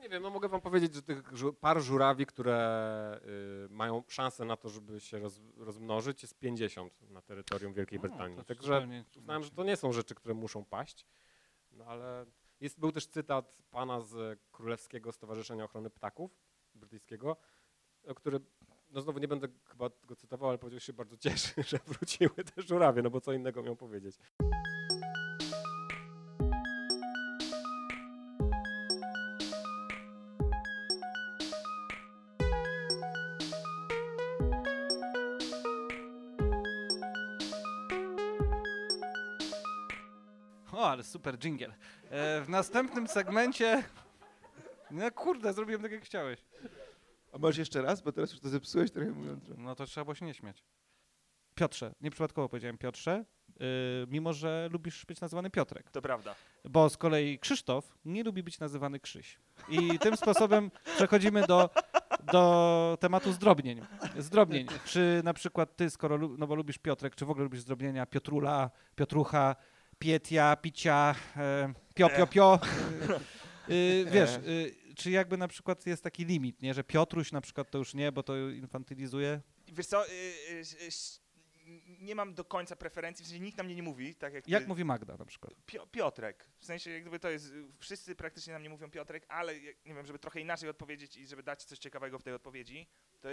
Nie 0.04 0.10
wiem, 0.10 0.24
no 0.24 0.30
mogę 0.30 0.50
wam 0.50 0.62
powiedzieć, 0.62 0.94
że 0.96 1.02
tych 1.02 1.24
par 1.60 1.82
żurawi, 1.82 2.26
które 2.26 3.20
y, 3.66 3.70
mają 3.70 4.04
szansę 4.08 4.46
na 4.46 4.58
to, 4.58 4.70
żeby 4.70 5.00
się 5.00 5.20
roz, 5.20 5.42
rozmnożyć, 5.58 6.22
jest 6.22 6.40
50 6.40 7.02
na 7.10 7.22
terytorium 7.22 7.74
Wielkiej 7.74 8.00
Brytanii. 8.00 8.38
No, 8.38 8.44
Także 8.44 8.88
uznałem, 9.18 9.44
że 9.44 9.52
to 9.52 9.64
nie 9.64 9.78
są 9.78 9.92
rzeczy, 9.92 10.16
które 10.16 10.36
muszą 10.36 10.66
paść. 10.66 11.06
No 11.72 11.86
ale 11.86 12.26
jest, 12.60 12.80
był 12.80 12.92
też 12.92 13.08
cytat 13.08 13.58
pana 13.72 14.02
z 14.02 14.40
Królewskiego 14.52 15.12
Stowarzyszenia 15.12 15.64
Ochrony 15.64 15.90
Ptaków 15.90 16.40
brytyjskiego, 16.76 17.38
który, 18.16 18.40
no 18.90 19.02
znowu 19.02 19.20
nie 19.20 19.28
będę 19.28 19.48
chyba 19.66 19.90
go 20.08 20.16
cytował, 20.16 20.50
ale 20.50 20.58
powiedział 20.58 20.80
że 20.80 20.86
się 20.86 20.94
bardzo 20.94 21.18
cieszy, 21.18 21.64
że 21.70 21.80
wróciły 21.88 22.44
te 22.56 22.62
żurawie, 22.62 23.02
no 23.02 23.10
bo 23.10 23.22
co 23.22 23.34
innego 23.34 23.64
miał 23.64 23.76
powiedzieć. 23.76 24.16
Ale 41.04 41.12
super 41.12 41.38
jingle. 41.38 41.74
E, 42.10 42.42
w 42.42 42.50
następnym 42.50 43.08
segmencie... 43.08 43.84
No 44.92 45.12
kurde, 45.12 45.54
zrobiłem 45.54 45.82
tak 45.82 45.92
jak 45.92 46.04
chciałeś. 46.04 46.40
A 47.32 47.38
możesz 47.38 47.58
jeszcze 47.58 47.82
raz, 47.82 48.02
bo 48.02 48.12
teraz 48.12 48.32
już 48.32 48.40
to 48.40 48.50
zepsułeś 48.50 48.92
trochę 48.92 49.12
mówiąc. 49.12 49.44
No 49.58 49.76
to 49.76 49.86
trzeba 49.86 50.06
było 50.06 50.16
się 50.16 50.26
nie 50.26 50.34
śmiać. 50.34 50.64
Piotrze, 51.56 51.94
nieprzypadkowo 52.02 52.50
powiedziałem 52.50 52.78
Piotrze, 52.78 53.26
yy, 53.60 53.66
mimo 54.08 54.34
że 54.34 54.70
lubisz 54.72 55.06
być 55.06 55.22
nazywany 55.22 55.50
Piotrek. 55.50 55.92
To 55.92 56.02
prawda. 56.02 56.36
Bo 56.66 56.90
z 56.90 56.98
kolei 56.98 57.40
Krzysztof 57.40 57.98
nie 58.06 58.24
lubi 58.24 58.44
być 58.44 58.60
nazywany 58.60 59.00
Krzyś. 59.00 59.40
I 59.70 60.00
tym 60.00 60.18
sposobem 60.18 60.72
przechodzimy 60.96 61.48
do, 61.48 61.70
do 62.32 62.98
tematu 63.00 63.32
zdrobnień. 63.32 63.82
Zdrobnień. 64.18 64.68
Czy 64.86 65.22
na 65.24 65.34
przykład 65.34 65.76
ty, 65.76 65.90
skoro 65.90 66.18
no 66.18 66.48
bo 66.48 66.56
lubisz 66.56 66.78
Piotrek, 66.78 67.16
czy 67.16 67.26
w 67.26 67.30
ogóle 67.30 67.44
lubisz 67.44 67.62
zdrobnienia 67.62 68.06
Piotrula, 68.06 68.72
Piotrucha, 68.96 69.56
Pietia, 70.04 70.56
Picia, 70.56 71.16
e, 71.38 71.74
Pio, 71.96 72.10
Pio, 72.10 72.28
Pio. 72.28 72.60
Y, 73.70 73.74
y, 73.74 74.06
wiesz, 74.12 74.30
y, 74.36 74.76
czy 74.96 75.12
jakby 75.12 75.38
na 75.38 75.48
przykład 75.48 75.86
jest 75.86 76.04
taki 76.04 76.26
limit, 76.26 76.62
nie, 76.62 76.74
że 76.74 76.84
Piotruś 76.84 77.32
na 77.32 77.42
przykład 77.42 77.72
to 77.72 77.78
już 77.78 77.94
nie, 77.94 78.12
bo 78.12 78.24
to 78.24 78.50
infantylizuje? 78.50 79.42
Wiesz 79.68 79.86
co, 79.86 80.06
nie 82.00 82.16
mam 82.16 82.34
do 82.34 82.46
końca 82.46 82.76
preferencji, 82.76 83.26
w 83.26 83.28
sensie 83.28 83.44
nikt 83.44 83.58
na 83.58 83.64
mnie 83.64 83.76
nie 83.76 83.84
mówi, 83.84 84.16
tak 84.16 84.34
jak, 84.34 84.48
Jak 84.48 84.68
mówi 84.68 84.86
Magda 84.86 85.18
na 85.18 85.26
przykład? 85.26 85.54
Pio- 85.68 85.88
Piotrek. 85.92 86.48
W 86.60 86.66
sensie 86.66 86.92
jak 86.92 87.02
gdyby 87.02 87.20
to 87.20 87.30
jest, 87.30 87.54
wszyscy 87.80 88.16
praktycznie 88.16 88.54
na 88.54 88.60
mnie 88.60 88.70
mówią 88.70 88.92
Piotrek, 88.92 89.26
ale 89.30 89.60
nie 89.60 89.94
wiem, 89.96 90.06
żeby 90.06 90.20
trochę 90.20 90.40
inaczej 90.40 90.70
odpowiedzieć 90.70 91.18
i 91.18 91.28
żeby 91.28 91.44
dać 91.44 91.64
coś 91.64 91.80
ciekawego 91.80 92.20
w 92.20 92.24
tej 92.24 92.34
odpowiedzi, 92.34 92.88
to 93.22 93.30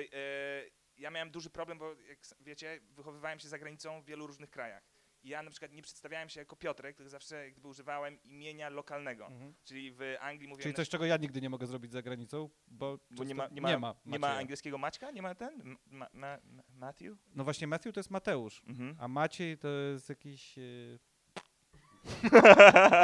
ja 0.98 1.10
miałem 1.10 1.30
duży 1.30 1.50
problem, 1.50 1.78
bo 1.78 1.94
jak 2.08 2.18
wiecie, 2.40 2.80
wychowywałem 2.90 3.38
się 3.38 3.48
za 3.48 3.58
granicą 3.58 4.02
w 4.02 4.04
wielu 4.04 4.26
różnych 4.26 4.50
krajach. 4.50 4.89
Ja 5.24 5.42
na 5.42 5.50
przykład 5.50 5.72
nie 5.72 5.82
przedstawiałem 5.82 6.28
się 6.28 6.40
jako 6.40 6.56
Piotrek, 6.56 6.96
tylko 6.96 7.10
zawsze 7.10 7.50
gdyby 7.50 7.68
używałem 7.68 8.22
imienia 8.22 8.68
lokalnego. 8.68 9.30
Czyli 9.64 9.92
w 9.92 10.00
Anglii 10.20 10.48
mówiłem... 10.48 10.62
Czyli 10.62 10.74
coś, 10.74 10.88
czego 10.88 11.04
ja 11.06 11.16
nigdy 11.16 11.40
nie 11.40 11.50
mogę 11.50 11.66
zrobić 11.66 11.92
za 11.92 12.02
granicą, 12.02 12.50
bo, 12.66 12.98
bo 13.10 13.24
nie 13.24 13.34
ma, 13.34 13.48
nie 13.48 13.60
ma, 13.60 13.70
nie 13.70 13.78
ma, 13.78 13.94
nie 14.06 14.18
ma 14.18 14.28
angielskiego 14.36 14.78
Maćka? 14.78 15.10
Nie 15.10 15.22
ma 15.22 15.34
ten? 15.34 15.76
Ma, 15.86 16.06
ma, 16.12 16.38
ma, 16.44 16.62
Matthew? 16.68 17.18
No 17.34 17.44
właśnie 17.44 17.66
Matthew 17.66 17.94
to 17.94 18.00
jest 18.00 18.10
Mateusz, 18.10 18.62
Mhm. 18.66 18.96
a 19.00 19.08
Maciej 19.08 19.58
to 19.58 19.68
jest 19.68 20.08
jakiś... 20.08 20.58
e, 20.58 20.62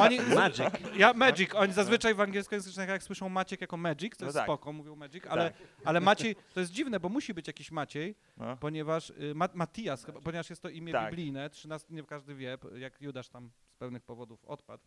Oni, 0.01 0.21
Magic. 0.35 0.67
Ja 0.97 1.13
Magic. 1.13 1.55
Oni 1.55 1.73
zazwyczaj 1.73 2.15
w 2.15 2.21
angielskojęzycznych 2.21 2.89
jak 2.89 3.03
słyszą 3.03 3.29
Maciek 3.29 3.61
jako 3.61 3.77
Magic, 3.77 4.17
to 4.17 4.25
No 4.25 4.27
jest 4.27 4.37
tak. 4.37 4.45
spoko, 4.47 4.73
mówią 4.73 4.97
Magic, 4.97 5.25
ale, 5.29 5.53
ale 5.85 6.01
Maciej, 6.01 6.37
to 6.55 6.61
jest 6.61 6.73
dziwne, 6.73 7.01
bo 7.01 7.09
musi 7.09 7.35
być 7.35 7.47
jakiś 7.47 7.71
Maciej, 7.71 8.15
No. 8.37 8.57
ponieważ 8.57 9.11
y, 9.11 9.33
Ma, 9.35 9.49
Matias, 9.55 10.05
chyba, 10.05 10.21
ponieważ 10.21 10.51
jest 10.51 10.63
to 10.63 10.69
imię 10.69 10.93
Tak. 10.93 11.11
biblijne, 11.11 11.51
13, 11.51 11.89
nie 11.95 12.03
każdy 12.03 12.35
wie, 12.35 12.59
jak 12.77 13.01
Judasz 13.03 13.29
tam 13.29 13.51
z 13.71 13.77
pewnych 13.77 14.03
powodów 14.03 14.45
odpadł 14.45 14.85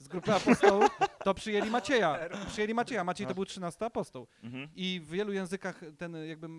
z 0.00 0.08
grupy 0.08 0.34
apostołów, 0.34 0.88
to 1.24 1.34
przyjęli 1.34 1.70
Macieja. 1.70 2.18
Przyjęli 2.46 2.74
Macieja. 2.74 3.04
Maciej 3.04 3.26
to 3.26 3.34
był 3.34 3.44
13 3.44 3.84
apostoł. 3.84 4.26
Mhm. 4.42 4.68
I 4.76 5.00
w 5.04 5.10
wielu 5.10 5.32
językach 5.32 5.80
ten 5.98 6.16
jakby 6.28 6.46
y, 6.46 6.50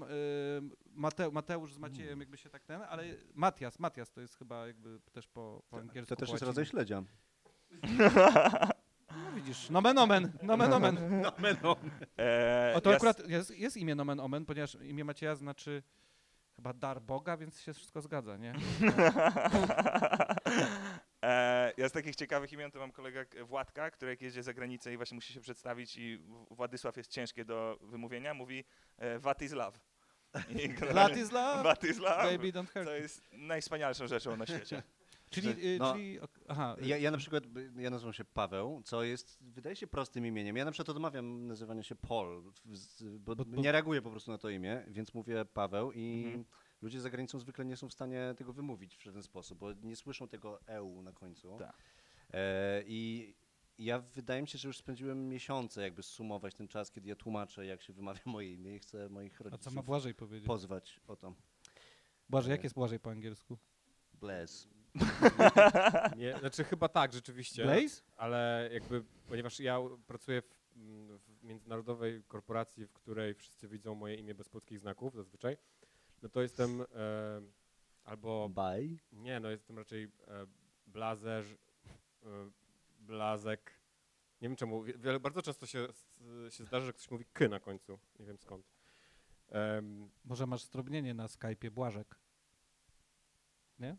Mate, 0.94 1.32
Mateusz 1.32 1.74
z 1.74 1.78
Maciejem 1.78 2.20
jakby 2.20 2.38
się 2.38 2.50
tak 2.50 2.64
ten, 2.64 2.82
ale 2.90 3.04
Matias, 3.34 3.80
Matias 3.80 4.12
to 4.12 4.22
jest 4.22 4.38
chyba 4.38 4.68
jakby 4.68 5.00
też 5.12 5.28
po, 5.28 5.64
po 5.70 5.78
angielsku. 5.80 6.10
To 6.10 6.20
też 6.20 6.30
po 6.30 6.34
jest 6.36 6.42
łacinie. 6.44 6.48
rodzaj 6.48 6.66
śledzia. 6.66 7.04
No 9.26 9.32
widzisz, 9.36 9.70
nomen 9.70 9.98
omen, 9.98 10.32
nomen 10.44 10.74
omen. 10.74 10.98
E, 12.20 12.74
O, 12.76 12.82
to 12.82 12.90
ja 12.90 12.96
s- 12.96 13.04
akurat 13.04 13.30
jest, 13.30 13.52
jest 13.58 13.78
imię 13.78 13.96
nomen 13.96 14.20
omen, 14.20 14.46
ponieważ 14.46 14.76
imię 14.82 15.04
Macieja 15.06 15.36
znaczy 15.36 15.84
chyba 16.56 16.74
dar 16.74 17.02
Boga, 17.02 17.38
więc 17.38 17.62
się 17.62 17.74
wszystko 17.74 18.02
zgadza, 18.02 18.38
nie? 18.38 18.54
E, 21.24 21.74
ja 21.78 21.90
z 21.90 21.92
takich 21.92 22.16
ciekawych 22.16 22.54
imion 22.54 22.72
to 22.72 22.80
mam 22.80 22.92
kolega 22.92 23.26
k- 23.26 23.46
Władka, 23.46 23.92
który 23.92 24.12
jak 24.12 24.22
jedzie 24.22 24.44
za 24.44 24.54
granicę 24.54 24.94
i 24.94 24.98
właśnie 24.98 25.16
musi 25.16 25.34
się 25.34 25.42
przedstawić 25.42 25.98
i 25.98 26.20
Władysław 26.52 26.98
jest 26.98 27.12
ciężkie 27.12 27.46
do 27.46 27.80
wymówienia, 27.82 28.34
mówi 28.34 28.64
e, 28.98 29.20
What 29.20 29.42
is 29.42 29.52
love? 29.52 29.80
I 30.50 30.54
generalnie- 30.80 30.94
Lat 30.94 31.18
is 31.18 31.32
love, 31.32 31.62
What 31.64 31.84
is 31.84 31.98
love? 31.98 32.24
baby 32.38 32.52
don't 32.52 32.74
hurt. 32.74 32.86
To 32.86 32.96
jest 32.96 33.24
najwspanialszą 33.32 34.08
rzeczą 34.08 34.38
na 34.38 34.46
świecie. 34.46 34.84
Czyli, 35.30 35.50
y, 35.76 35.80
No. 35.80 35.94
czyli 35.94 36.20
aha, 36.48 36.76
Ja, 36.82 36.98
ja 36.98 37.12
na 37.12 37.18
przykład, 37.18 37.44
ja 37.76 37.90
nazywam 37.90 38.14
się 38.14 38.26
Paweł, 38.26 38.82
co 38.86 39.04
jest, 39.04 39.38
wydaje 39.44 39.76
się 39.76 39.88
prostym 39.88 40.26
imieniem. 40.26 40.58
Ja 40.58 40.66
na 40.66 40.72
przykład 40.72 40.90
odmawiam 40.96 41.48
nazywania 41.48 41.84
się 41.84 41.96
Paul, 41.96 42.44
bo, 42.44 43.36
Bo- 43.36 43.46
bo- 43.46 43.62
nie 43.62 43.72
reaguję 43.72 44.02
po 44.02 44.10
prostu 44.12 44.32
na 44.32 44.38
to 44.38 44.50
imię, 44.50 44.84
więc 44.88 45.14
mówię 45.14 45.46
Paweł 45.46 45.92
i 45.92 46.24
Mhm. 46.26 46.46
Ludzie 46.82 47.02
za 47.02 47.10
granicą 47.10 47.40
zwykle 47.40 47.66
nie 47.66 47.78
są 47.78 47.90
w 47.90 47.94
stanie 47.94 48.34
tego 48.38 48.54
wymówić 48.54 48.98
w 48.98 49.04
żaden 49.04 49.24
sposób, 49.24 49.60
bo 49.60 49.74
nie 49.74 49.96
słyszą 49.96 50.28
tego 50.28 50.62
EU 50.68 51.02
na 51.02 51.12
końcu. 51.12 51.58
Tak. 51.58 51.78
E, 52.34 52.84
I 52.86 53.34
ja 53.78 54.00
wydaje 54.00 54.42
mi 54.42 54.48
się, 54.48 54.58
że 54.58 54.68
już 54.68 54.78
spędziłem 54.78 55.30
miesiące 55.30 55.82
jakby 55.82 56.04
sumować 56.04 56.56
ten 56.56 56.68
czas, 56.68 56.92
kiedy 56.92 57.10
ja 57.10 57.16
tłumaczę, 57.16 57.66
jak 57.66 57.82
się 57.82 57.94
wymawia 57.94 58.22
moje 58.26 58.54
imię 58.54 58.76
i 58.76 58.80
chcę 58.80 59.10
moich 59.10 59.34
a 59.34 59.38
co 59.38 59.50
ma 59.50 59.52
rodziców 59.52 59.86
Błażej 59.86 60.16
powiedzieć? 60.16 60.48
pozwać 60.48 61.00
o 61.08 61.16
to. 61.16 61.34
Błażej, 62.30 62.52
jak 62.52 62.64
jest 62.64 62.76
Błażej 62.76 63.00
po 63.00 63.12
angielsku? 63.12 63.58
Bless. 64.14 64.68
Nie, 66.18 66.38
znaczy 66.40 66.64
chyba 66.64 66.88
tak, 66.88 67.14
rzeczywiście. 67.14 67.64
Blaze? 67.64 68.02
Ale 68.18 68.70
jakby, 68.74 69.04
ponieważ 69.28 69.60
ja 69.60 69.80
pracuję 70.08 70.42
w, 70.42 70.78
mm, 70.78 71.20
w 71.20 71.44
międzynarodowej 71.44 72.24
korporacji, 72.28 72.86
w 72.86 72.94
której 72.94 73.34
wszyscy 73.34 73.68
widzą 73.68 73.96
moje 73.96 74.16
imię 74.16 74.36
bez 74.36 74.50
polskich 74.50 74.80
znaków 74.80 75.16
zazwyczaj, 75.16 75.58
no 76.22 76.30
to 76.30 76.42
jestem 76.42 76.82
e, 76.82 76.86
albo, 78.04 78.50
Bye. 78.50 78.98
nie, 79.12 79.40
no 79.40 79.50
jestem 79.50 79.78
raczej 79.78 80.04
e, 80.04 80.10
blazerz, 80.88 81.48
e, 82.24 82.28
blazek. 83.00 83.72
Nie 84.42 84.50
wiem 84.50 84.56
czemu, 84.56 84.84
wie- 84.84 84.98
wiele, 84.98 85.20
bardzo 85.20 85.42
często 85.42 85.66
się, 85.66 85.88
się 86.50 86.66
zdarza, 86.66 86.86
że 86.86 86.94
ktoś 86.94 87.12
mówi 87.12 87.26
ky 87.34 87.50
na 87.50 87.60
końcu, 87.60 88.00
nie 88.20 88.26
wiem 88.26 88.38
skąd. 88.38 88.66
Em, 89.50 90.10
Może 90.26 90.48
masz 90.48 90.64
zdrobnienie 90.64 91.14
na 91.14 91.28
Skype'ie 91.28 91.70
Błażek? 91.70 92.16
nie. 93.80 93.98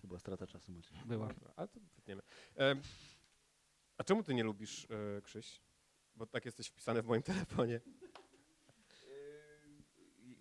To 0.00 0.06
była 0.08 0.20
strata 0.20 0.46
czasu, 0.46 0.72
Maciej. 0.72 0.98
Była. 1.06 1.28
Dobra, 1.28 1.52
ale 1.56 1.68
to 1.68 1.80
wytniemy. 1.96 2.22
Em, 2.56 2.80
a 3.98 4.04
czemu 4.04 4.22
ty 4.22 4.34
nie 4.34 4.44
lubisz 4.44 4.86
e, 4.90 5.22
Krzyś? 5.22 5.60
Bo 6.16 6.26
tak 6.26 6.44
jesteś 6.44 6.68
wpisany 6.68 7.02
w 7.02 7.06
moim 7.06 7.22
telefonie. 7.22 7.80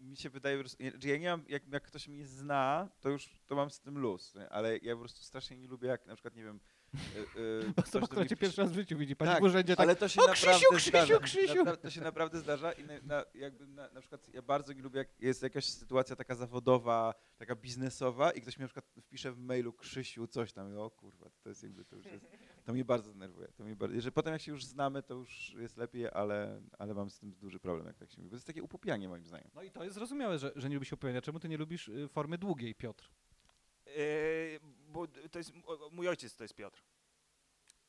Mi 0.09 0.17
się 0.17 0.29
wydaje, 0.29 0.57
po 0.57 0.61
prostu- 0.61 0.83
ja 1.07 1.17
nie 1.17 1.29
mam, 1.29 1.45
jak, 1.47 1.67
jak 1.67 1.83
ktoś 1.83 2.07
mnie 2.07 2.27
zna, 2.27 2.89
to 2.99 3.09
już 3.09 3.29
to 3.47 3.55
mam 3.55 3.69
z 3.69 3.79
tym 3.79 3.97
luz, 3.97 4.33
ale 4.49 4.77
ja 4.77 4.93
po 4.93 4.99
prostu 4.99 5.23
strasznie 5.23 5.57
nie 5.57 5.67
lubię, 5.67 5.87
jak 5.87 6.05
na 6.05 6.13
przykład, 6.13 6.35
nie 6.35 6.43
wiem, 6.43 6.59
yy, 6.93 7.41
yy, 7.67 7.73
to 7.91 7.99
do 7.99 8.05
akurat 8.05 8.19
mnie 8.19 8.29
cię 8.29 8.35
pisze- 8.35 8.39
pierwszy 8.41 8.61
raz 8.61 8.71
w 8.71 8.75
życiu 8.75 8.97
widzi. 8.97 9.15
Pani 9.15 9.31
Tak, 9.31 9.41
w 9.41 9.45
urzędzie 9.45 9.75
tak, 9.75 9.83
ale 9.83 9.95
to 9.95 10.07
się 10.07 10.21
"O, 10.21 10.27
naprawdę 10.27 10.51
Krzysiu, 10.51 10.69
Krzysiu, 10.75 10.89
zdarza. 10.89 11.19
Krzysiu!" 11.19 11.63
Napra- 11.63 11.77
to 11.77 11.89
się 11.89 12.01
naprawdę 12.01 12.39
zdarza 12.39 12.71
i 12.71 12.83
na, 12.83 12.93
na, 13.03 13.23
jakby 13.33 13.67
na, 13.67 13.89
na 13.89 13.99
przykład 13.99 14.33
ja 14.33 14.41
bardzo 14.41 14.73
nie 14.73 14.81
lubię, 14.81 14.97
jak 14.97 15.21
jest 15.21 15.43
jakaś 15.43 15.65
sytuacja 15.65 16.15
taka 16.15 16.35
zawodowa, 16.35 17.13
taka 17.37 17.55
biznesowa 17.55 18.31
i 18.31 18.41
ktoś 18.41 18.57
mi 18.57 18.61
na 18.61 18.67
przykład 18.67 18.85
wpisze 19.01 19.31
w 19.31 19.37
mailu 19.39 19.73
Krzysiu 19.73 20.27
coś 20.27 20.53
tam 20.53 20.73
i 20.73 20.77
o 20.77 20.89
kurwa, 20.89 21.29
to 21.43 21.49
jest 21.49 21.63
jakby, 21.63 21.85
to 21.85 21.95
już 21.95 22.05
jest, 22.05 22.25
to 22.65 22.73
mnie 22.73 22.85
bardzo 22.85 23.13
denerwuje. 23.13 23.47
To 23.47 23.63
mnie 23.63 23.75
bardzo, 23.75 24.01
że 24.01 24.11
potem 24.11 24.33
jak 24.33 24.41
się 24.41 24.51
już 24.51 24.65
znamy, 24.65 25.03
to 25.03 25.13
już 25.13 25.53
jest 25.57 25.77
lepiej, 25.77 26.07
ale, 26.13 26.61
ale 26.79 26.93
mam 26.93 27.09
z 27.09 27.19
tym 27.19 27.31
duży 27.31 27.59
problem, 27.59 27.87
jak 27.87 27.97
tak 27.97 28.11
się 28.11 28.17
mówi, 28.17 28.29
bo 28.29 28.31
to 28.31 28.35
jest 28.35 28.47
takie 28.47 28.63
upupianie 28.63 29.09
moim 29.09 29.25
zdaniem. 29.25 29.49
No 29.55 29.63
i 29.63 29.71
to 29.71 29.83
jest 29.83 29.95
zrozumiałe, 29.95 30.39
że, 30.39 30.51
że 30.55 30.69
nie 30.69 30.75
lubisz 30.75 30.93
opowiadania. 30.93 31.21
Czemu 31.21 31.39
ty 31.39 31.49
nie 31.49 31.57
lubisz 31.57 31.87
y, 31.87 32.07
formy 32.07 32.37
długiej, 32.37 32.75
Piotr? 32.75 33.09
E, 33.87 33.91
bo 34.89 35.07
to 35.07 35.37
jest, 35.39 35.51
mój 35.91 36.07
ojciec 36.07 36.35
to 36.35 36.43
jest 36.43 36.53
Piotr. 36.53 36.83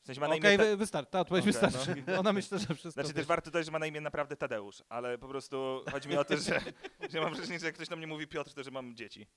W 0.01 0.05
sensie 0.05 0.21
ma 0.21 0.27
na 0.27 0.35
Okej, 0.35 0.55
imię... 0.55 0.77
Wystarczy, 0.77 1.11
ta 1.11 1.19
odpowiedź 1.19 1.43
Okej, 1.43 1.53
wystarczy. 1.53 2.03
Ona 2.19 2.33
myślę, 2.33 2.59
że 2.59 2.65
wszystko... 2.65 2.91
Znaczy 2.91 3.13
też 3.13 3.25
warto 3.25 3.51
dodać, 3.51 3.65
że 3.65 3.71
ma 3.71 3.79
na 3.79 3.85
imię 3.85 4.01
naprawdę 4.01 4.35
Tadeusz, 4.35 4.83
ale 4.89 5.17
po 5.17 5.27
prostu 5.27 5.83
chodzi 5.91 6.09
mi 6.09 6.17
o 6.17 6.25
to, 6.25 6.37
że, 6.37 6.61
że 7.11 7.21
mam 7.21 7.33
wrażenie, 7.33 7.59
że 7.59 7.65
jak 7.65 7.75
ktoś 7.75 7.87
do 7.87 7.95
mnie 7.95 8.07
mówi 8.07 8.27
Piotr, 8.27 8.53
to 8.53 8.63
że 8.63 8.71
mam 8.71 8.95
dzieci. 8.95 9.27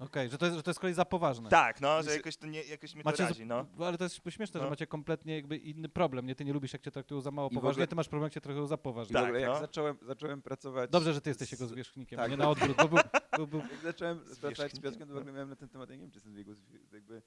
Okej, 0.00 0.30
że, 0.30 0.38
to 0.38 0.46
jest, 0.46 0.56
że 0.56 0.62
to 0.62 0.70
jest 0.70 0.78
z 0.78 0.80
kolei 0.80 0.94
za 0.94 1.04
poważne. 1.04 1.48
Tak, 1.50 1.80
no, 1.80 2.02
że 2.02 2.16
jakoś 2.16 2.36
to 2.36 2.46
nie, 2.46 2.62
jakoś 2.62 2.94
mnie 2.94 3.04
to 3.04 3.10
Macie, 3.10 3.22
razi, 3.24 3.46
no. 3.46 3.66
z- 3.78 3.80
ale 3.80 3.98
to 3.98 4.04
jest 4.04 4.16
śmieszne, 4.30 4.60
że 4.60 4.64
No. 4.64 4.70
macie 4.70 4.86
kompletnie 4.86 5.34
jakby 5.36 5.56
inny 5.56 5.88
problem. 5.88 6.26
Nie, 6.26 6.34
ty 6.34 6.44
nie 6.44 6.52
lubisz, 6.52 6.72
jak 6.72 6.82
cię 6.82 6.90
traktują 6.90 7.20
za 7.20 7.30
mało 7.30 7.48
I 7.48 7.52
w 7.52 7.54
poważnie, 7.54 7.72
ogóle- 7.72 7.86
ty 7.86 7.94
masz 7.94 8.08
problem, 8.08 8.26
jak 8.26 8.32
cię 8.32 8.40
traktują 8.40 8.66
za 8.66 8.76
poważnie. 8.76 9.12
I 9.12 9.14
Tak, 9.14 9.24
ogóle 9.24 9.40
jak 9.40 9.50
no. 9.50 9.58
zacząłem, 9.60 9.96
zacząłem 10.02 10.42
pracować... 10.42 10.90
Dobrze, 10.90 11.12
że 11.14 11.20
ty 11.20 11.30
jesteś 11.30 11.48
z- 11.48 11.52
jego 11.52 11.66
zwierzchnikiem, 11.66 12.16
tak. 12.16 12.26
a 12.26 12.30
nie 12.30 12.36
na 12.36 12.48
odwrót, 12.48 12.76
bo 12.76 12.88
był, 12.88 12.98
był, 13.36 13.46
był 13.46 13.60
Jak 13.72 13.80
zacząłem 13.82 14.18
pracować 14.40 14.72
z 14.72 14.80
Piotrkiem, 14.80 15.08
to 15.08 15.14
w 15.14 15.16
ogóle 15.16 15.32
miałem 15.32 15.48
na 15.48 15.56
ten 15.56 15.68
temat, 15.68 15.90
ja 15.90 15.96
nie 15.96 16.02
wiem, 16.02 16.10
czy 16.10 16.16
jestem 16.16 16.36
jego 16.38 16.52
zwie- 16.52 16.94
jakby... 16.94 17.22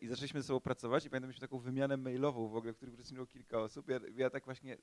I 0.00 0.08
zaczęliśmy 0.08 0.42
ze 0.42 0.46
sobą 0.46 0.60
pracować 0.60 1.04
i 1.04 1.10
pamiętam, 1.10 1.28
mieliśmy 1.28 1.48
taką 1.48 1.58
wymianę 1.58 1.96
mailową 1.96 2.48
w 2.48 2.56
ogóle, 2.56 2.72
w 2.72 2.76
której 2.76 2.94
uczestniczyło 2.94 3.26
kilka 3.26 3.58
osób. 3.58 3.88
Ja, 3.88 4.00
ja 4.16 4.30
tak 4.30 4.44
właśnie 4.44 4.76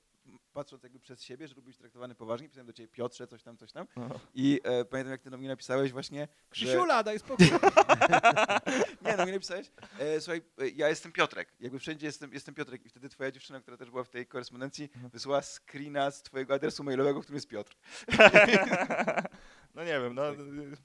patrząc 0.53 0.84
jakby 0.84 0.99
przez 0.99 1.24
siebie, 1.24 1.47
że 1.47 1.55
lubię 1.55 1.68
być 1.68 1.78
traktowany 1.78 2.15
poważnie, 2.15 2.49
pisałem 2.49 2.68
do 2.68 2.74
ciebie 2.74 2.88
Piotrze, 2.88 3.28
coś 3.28 3.43
tam, 3.43 3.57
coś 3.57 3.72
tam. 3.72 3.88
No. 3.95 4.09
I 4.34 4.61
e, 4.63 4.86
pamiętam, 4.86 5.11
jak 5.11 5.22
ty 5.22 5.30
do 5.30 5.38
mnie 5.38 5.47
napisałeś 5.47 5.91
właśnie, 5.91 6.28
że... 6.51 6.65
Krzysiula, 6.65 7.03
daj 7.03 7.20
spokój. 7.20 7.47
Nie, 9.05 9.18
no 9.18 9.26
mi 9.26 9.32
napisałeś, 9.32 9.72
e, 9.99 10.22
słuchaj, 10.22 10.41
e, 10.57 10.70
ja 10.70 10.89
jestem 10.89 11.11
Piotrek, 11.11 11.53
jakby 11.59 11.80
wszędzie 11.80 12.05
jestem, 12.05 12.34
jestem 12.34 12.55
Piotrek 12.55 12.86
i 12.86 12.89
wtedy 12.89 13.09
twoja 13.09 13.32
dziewczyna, 13.32 13.61
która 13.61 13.78
też 13.78 13.89
była 13.89 14.03
w 14.03 14.09
tej 14.09 14.28
korespondencji, 14.28 14.89
wysłała 15.13 15.41
screena 15.41 16.11
z 16.11 16.24
twojego 16.24 16.53
adresu 16.53 16.84
mailowego, 16.84 17.20
w 17.22 17.24
którym 17.24 17.36
jest 17.38 17.47
Piotr. 17.47 17.78
no 19.76 19.84
nie 19.84 19.99
wiem, 20.01 20.15
no. 20.15 20.34
y, 20.34 20.78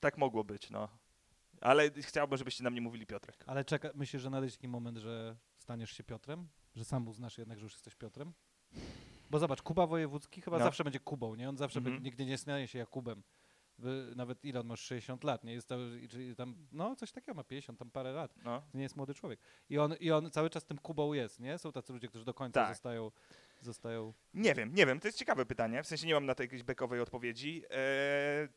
Tak 0.00 0.18
mogło 0.18 0.44
być, 0.44 0.70
no. 0.70 0.88
Ale 1.60 1.90
chciałbym, 1.90 2.38
żebyście 2.38 2.64
na 2.64 2.70
mnie 2.70 2.80
mówili 2.80 3.06
Piotrek. 3.06 3.44
Ale 3.46 3.64
czeka, 3.64 3.90
myślisz, 3.94 4.22
że 4.22 4.30
nadejdzie 4.30 4.56
taki 4.56 4.68
moment, 4.68 4.98
że 4.98 5.36
staniesz 5.58 5.90
się 5.90 6.04
Piotrem? 6.04 6.48
Że 6.76 6.84
sam 6.84 7.08
uznasz 7.08 7.38
jednak, 7.38 7.58
że 7.58 7.64
już 7.64 7.72
jesteś 7.72 7.94
Piotrem? 7.94 8.32
Bo 9.30 9.38
zobacz, 9.38 9.62
Kuba 9.62 9.86
Wojewódzki 9.86 10.40
chyba 10.40 10.58
No. 10.58 10.64
zawsze 10.64 10.84
będzie 10.84 11.00
Kubą, 11.00 11.34
nie? 11.34 11.48
On 11.48 11.56
zawsze 11.56 11.78
Mhm. 11.78 11.94
będzie, 11.94 12.04
nigdy 12.10 12.24
nie 12.26 12.38
stanie 12.38 12.68
się 12.68 12.78
Jakubem. 12.78 13.22
Wy, 13.78 14.12
nawet 14.16 14.44
ile 14.44 14.60
on 14.60 14.66
ma? 14.66 14.76
60 14.76 15.24
lat, 15.24 15.44
nie? 15.44 15.52
Jest 15.52 15.68
czyli 16.10 16.36
tam, 16.36 16.66
no 16.72 16.96
coś 16.96 17.12
takiego 17.12 17.34
ma 17.34 17.44
50, 17.44 17.78
tam 17.78 17.90
parę 17.90 18.12
lat. 18.12 18.34
No. 18.44 18.60
To 18.72 18.78
nie 18.78 18.82
jest 18.82 18.96
młody 18.96 19.14
człowiek. 19.14 19.40
I 19.70 19.78
on, 19.78 19.94
I 20.00 20.10
on 20.10 20.30
cały 20.30 20.50
czas 20.50 20.64
tym 20.64 20.78
Kubą 20.78 21.12
jest, 21.12 21.40
nie? 21.40 21.58
Są 21.58 21.72
tacy 21.72 21.92
ludzie, 21.92 22.08
którzy 22.08 22.24
do 22.24 22.34
końca 22.34 22.60
Tak. 22.60 22.74
zostają, 22.74 23.10
zostają... 23.62 24.12
Nie 24.34 24.54
wiem, 24.54 24.74
nie 24.74 24.86
wiem, 24.86 25.00
to 25.00 25.08
jest 25.08 25.18
ciekawe 25.18 25.46
pytanie. 25.46 25.82
W 25.82 25.86
sensie 25.86 26.06
nie 26.06 26.14
mam 26.14 26.26
na 26.26 26.34
to 26.34 26.42
jakiejś 26.42 26.62
bekowej 26.62 27.00
odpowiedzi. 27.00 27.62
Eee, 27.70 28.48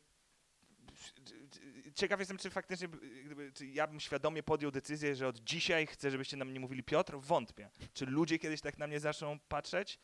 ciekaw 1.94 2.18
jestem, 2.18 2.38
czy 2.38 2.50
faktycznie, 2.50 2.88
b- 2.88 2.98
gdyby, 3.24 3.52
czy 3.52 3.66
ja 3.66 3.86
bym 3.86 4.00
świadomie 4.00 4.42
podjął 4.42 4.70
decyzję, 4.70 5.14
że 5.14 5.28
od 5.28 5.38
dzisiaj 5.38 5.86
chcę, 5.86 6.10
żebyście 6.10 6.36
na 6.36 6.44
mnie 6.44 6.60
mówili 6.60 6.82
Piotr? 6.82 7.16
Wątpię. 7.18 7.70
Czy 7.92 8.06
ludzie 8.06 8.38
kiedyś 8.38 8.60
tak 8.60 8.78
na 8.78 8.86
mnie 8.86 9.00
zaczną 9.00 9.38
patrzeć? 9.48 9.98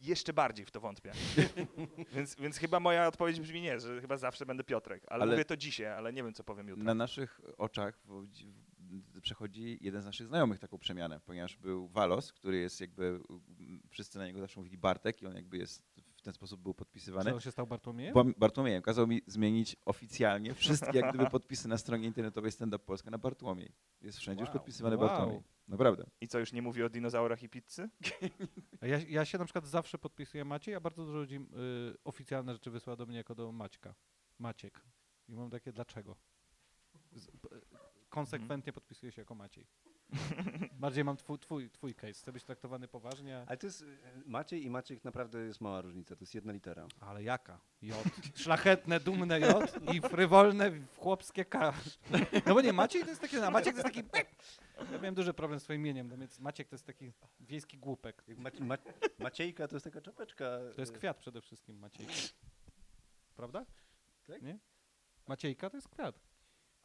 Jeszcze 0.00 0.32
bardziej 0.32 0.66
w 0.66 0.70
to 0.70 0.80
wątpię. 0.80 1.12
więc, 2.14 2.34
więc 2.36 2.56
chyba 2.58 2.80
moja 2.80 3.06
odpowiedź 3.08 3.40
brzmi 3.40 3.60
nie, 3.62 3.80
że 3.80 4.00
chyba 4.00 4.16
zawsze 4.16 4.46
będę 4.46 4.64
Piotrek. 4.64 5.02
Ale, 5.08 5.22
Ale- 5.22 5.32
mówię 5.32 5.44
to 5.44 5.56
dzisiaj, 5.56 5.86
ale 5.92 6.12
nie 6.12 6.22
wiem, 6.22 6.34
co 6.34 6.44
powiem 6.44 6.68
jutro. 6.68 6.84
Na 6.84 6.94
naszych 6.94 7.40
oczach 7.58 8.00
w, 8.04 8.26
w, 8.78 9.20
przechodzi 9.20 9.78
jeden 9.80 10.02
z 10.02 10.04
naszych 10.04 10.26
znajomych 10.26 10.58
taką 10.58 10.78
przemianę, 10.78 11.20
ponieważ 11.20 11.56
był 11.56 11.88
Walos, 11.88 12.32
który 12.32 12.58
jest 12.58 12.80
jakby, 12.80 13.20
wszyscy 13.90 14.18
na 14.18 14.26
niego 14.26 14.40
zawsze 14.40 14.60
mówili 14.60 14.78
Bartek 14.78 15.22
i 15.22 15.26
on 15.26 15.34
jakby 15.36 15.58
jest, 15.58 15.82
ten 16.26 16.34
sposób 16.34 16.60
był 16.60 16.74
podpisywany. 16.74 17.30
Czy 17.30 17.34
on 17.34 17.40
się 17.40 17.52
stał 17.52 17.66
Bartłomiejem? 17.66 18.14
Bartłomiejem 18.36 18.82
kazał 18.82 19.06
mi 19.06 19.22
zmienić 19.26 19.76
oficjalnie 19.84 20.54
wszystkie 20.54 20.98
jak 20.98 21.08
gdyby 21.14 21.30
podpisy 21.36 21.68
na 21.68 21.78
stronie 21.78 22.06
internetowej 22.06 22.52
Stand 22.52 22.74
Up 22.74 22.84
Polska 22.84 23.10
na 23.10 23.18
Bartłomiej. 23.18 23.72
Jest 24.00 24.18
wszędzie 24.18 24.40
już 24.40 24.48
Wow. 24.48 24.58
podpisywany 24.58 24.96
Wow. 24.96 25.08
Bartłomiej. 25.08 25.42
Naprawdę. 25.68 26.06
I 26.20 26.28
co, 26.28 26.38
już 26.38 26.52
nie 26.52 26.62
mówi 26.62 26.82
o 26.82 26.88
dinozaurach 26.88 27.42
i 27.42 27.48
pizzy? 27.48 27.88
Ja, 28.82 28.98
ja 29.08 29.24
się 29.24 29.38
na 29.38 29.44
przykład 29.44 29.66
zawsze 29.66 29.98
podpisuję 29.98 30.44
Maciej, 30.44 30.74
a 30.74 30.80
bardzo 30.80 31.04
dużo 31.04 31.18
ludzi 31.18 31.36
y, 31.36 31.96
oficjalne 32.04 32.52
rzeczy 32.52 32.70
wysyła 32.70 32.96
do 32.96 33.06
mnie 33.06 33.16
jako 33.16 33.34
do 33.34 33.52
Maćka. 33.52 33.94
Maciek. 34.38 34.84
I 35.28 35.34
mam 35.34 35.50
takie, 35.50 35.72
dlaczego? 35.72 36.16
Z, 37.12 37.30
konsekwentnie 38.08 38.72
podpisuję 38.72 39.12
się 39.12 39.22
jako 39.22 39.34
Maciej. 39.34 39.66
Bardziej 40.72 41.04
mam 41.04 41.16
twój, 41.16 41.38
twój, 41.38 41.70
twój 41.70 41.94
case. 41.94 42.12
Chcę 42.12 42.32
być 42.32 42.44
traktowany 42.44 42.88
poważnie. 42.88 43.44
Ale 43.46 43.56
to 43.56 43.66
jest, 43.66 43.82
y, 43.82 43.86
Maciej 44.26 44.64
i 44.64 44.70
Maciek 44.70 45.04
naprawdę 45.04 45.38
jest 45.38 45.60
mała 45.60 45.80
różnica, 45.80 46.16
to 46.16 46.22
jest 46.22 46.34
jedna 46.34 46.52
litera. 46.52 46.86
Ale 47.00 47.22
jaka? 47.22 47.60
J. 47.82 48.04
Szlachetne, 48.34 49.00
dumne 49.00 49.40
J 49.40 49.72
i 49.94 50.00
frywolne, 50.00 50.70
chłopskie 50.96 51.44
K. 51.44 51.72
No 52.46 52.54
bo 52.54 52.60
nie, 52.60 52.72
Maciej 52.72 53.02
to 53.02 53.08
jest 53.08 53.20
taki, 53.20 53.36
a 53.36 53.50
Maciek 53.50 53.76
to 53.76 53.82
jest 53.82 53.94
taki... 53.94 54.08
Ja 54.92 54.98
miałem 54.98 55.14
duży 55.14 55.34
problem 55.34 55.60
z 55.60 55.62
swoim 55.62 55.80
imieniem, 55.80 56.08
no 56.08 56.16
więc 56.16 56.40
Maciek 56.40 56.68
to 56.68 56.74
jest 56.74 56.86
taki 56.86 57.12
wiejski 57.40 57.78
głupek. 57.78 58.24
Jak 58.28 58.60
Ma, 58.60 58.78
Maciejka 59.18 59.68
to 59.68 59.76
jest 59.76 59.84
taka 59.84 60.00
czapeczka. 60.00 60.44
To 60.74 60.80
jest 60.80 60.92
y, 60.92 60.98
kwiat 60.98 61.16
przede 61.16 61.40
wszystkim, 61.40 61.78
Maciejka. 61.78 62.12
Prawda? 63.36 63.66
Tak? 64.26 64.42
Nie? 64.42 64.58
Maciejka 65.26 65.70
to 65.70 65.76
jest 65.76 65.88
kwiat. 65.88 66.20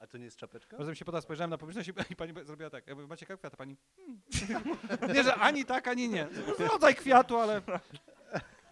A 0.02 0.08
to 0.08 0.18
nie 0.18 0.26
jest 0.26 0.38
czapeczka? 0.38 0.78
Razem 0.78 0.95
się 0.95 1.06
poda, 1.06 1.22
spojrzałem 1.22 1.49
na 1.49 1.58
publiczność 1.58 1.89
i, 1.89 1.93
i 2.14 2.16
pani 2.16 2.34
zrobiła 2.45 2.70
tak. 2.70 2.88
Ja 2.88 2.95
mówię, 2.95 3.08
Maciejka 3.08 3.38
kwiat, 3.38 3.54
a 3.54 3.58
pani... 3.58 3.78
Hmm. 3.95 4.78
Nie, 5.16 5.24
że 5.24 5.36
ani 5.36 5.66
tak, 5.66 5.88
ani 5.88 6.10
nie. 6.10 6.28
Rodzaj 6.60 6.95
kwiatu, 6.95 7.38
ale... 7.38 7.62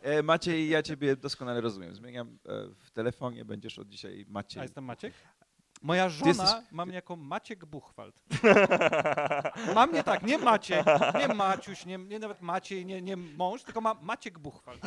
E, 0.02 0.24
Maciej, 0.24 0.70
ja 0.70 0.84
ciebie 0.84 1.16
doskonale 1.16 1.62
rozumiem. 1.62 1.96
Zmieniam 1.96 2.28
e, 2.28 2.68
w 2.86 2.92
telefonie, 2.92 3.46
będziesz 3.46 3.80
od 3.80 3.88
dzisiaj 3.90 4.26
A 4.30 4.32
Maciej. 4.32 4.62
jestem 4.62 4.84
Maciek? 4.84 5.14
Moja 5.82 6.10
żona 6.10 6.28
jesteś- 6.32 6.72
ma 6.72 6.86
mnie 6.86 6.96
jako 6.96 7.16
Maciek 7.16 7.66
Buchwald. 7.66 8.24
Ma 9.76 9.88
mnie 9.88 10.04
tak, 10.04 10.24
nie 10.24 10.38
Maciek, 10.38 10.86
nie 11.20 11.28
Maciuś, 11.36 11.86
nie, 11.86 11.98
nie 11.98 12.20
nawet 12.20 12.42
Maciej, 12.42 12.86
nie, 12.86 13.02
nie 13.02 13.18
mąż, 13.18 13.64
tylko 13.64 13.82
ma 13.82 13.94
Maciek 13.94 14.40
Buchwald. 14.40 14.82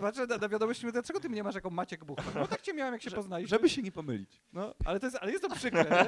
Patrzę 0.00 0.26
na, 0.26 0.36
na 0.36 0.48
wiadomości, 0.48 0.86
mówię, 0.86 0.92
dlaczego 0.92 1.20
ty 1.20 1.28
mnie 1.28 1.42
masz 1.42 1.54
jako 1.54 1.70
Maciek 1.70 2.04
Buchwald? 2.04 2.34
No 2.34 2.46
tak 2.46 2.62
cię 2.62 2.74
miałem, 2.74 2.94
jak 2.94 3.02
się 3.02 3.10
poznaliśmy. 3.10 3.48
Żeby 3.48 3.68
się 3.68 3.82
nie 3.82 3.92
pomylić. 3.92 4.40
No, 4.52 4.74
ale, 4.84 5.00
to 5.00 5.06
jest, 5.06 5.18
ale 5.20 5.30
jest 5.32 5.42
to 5.44 5.54
przykre, 5.54 5.84
nie? 5.84 6.06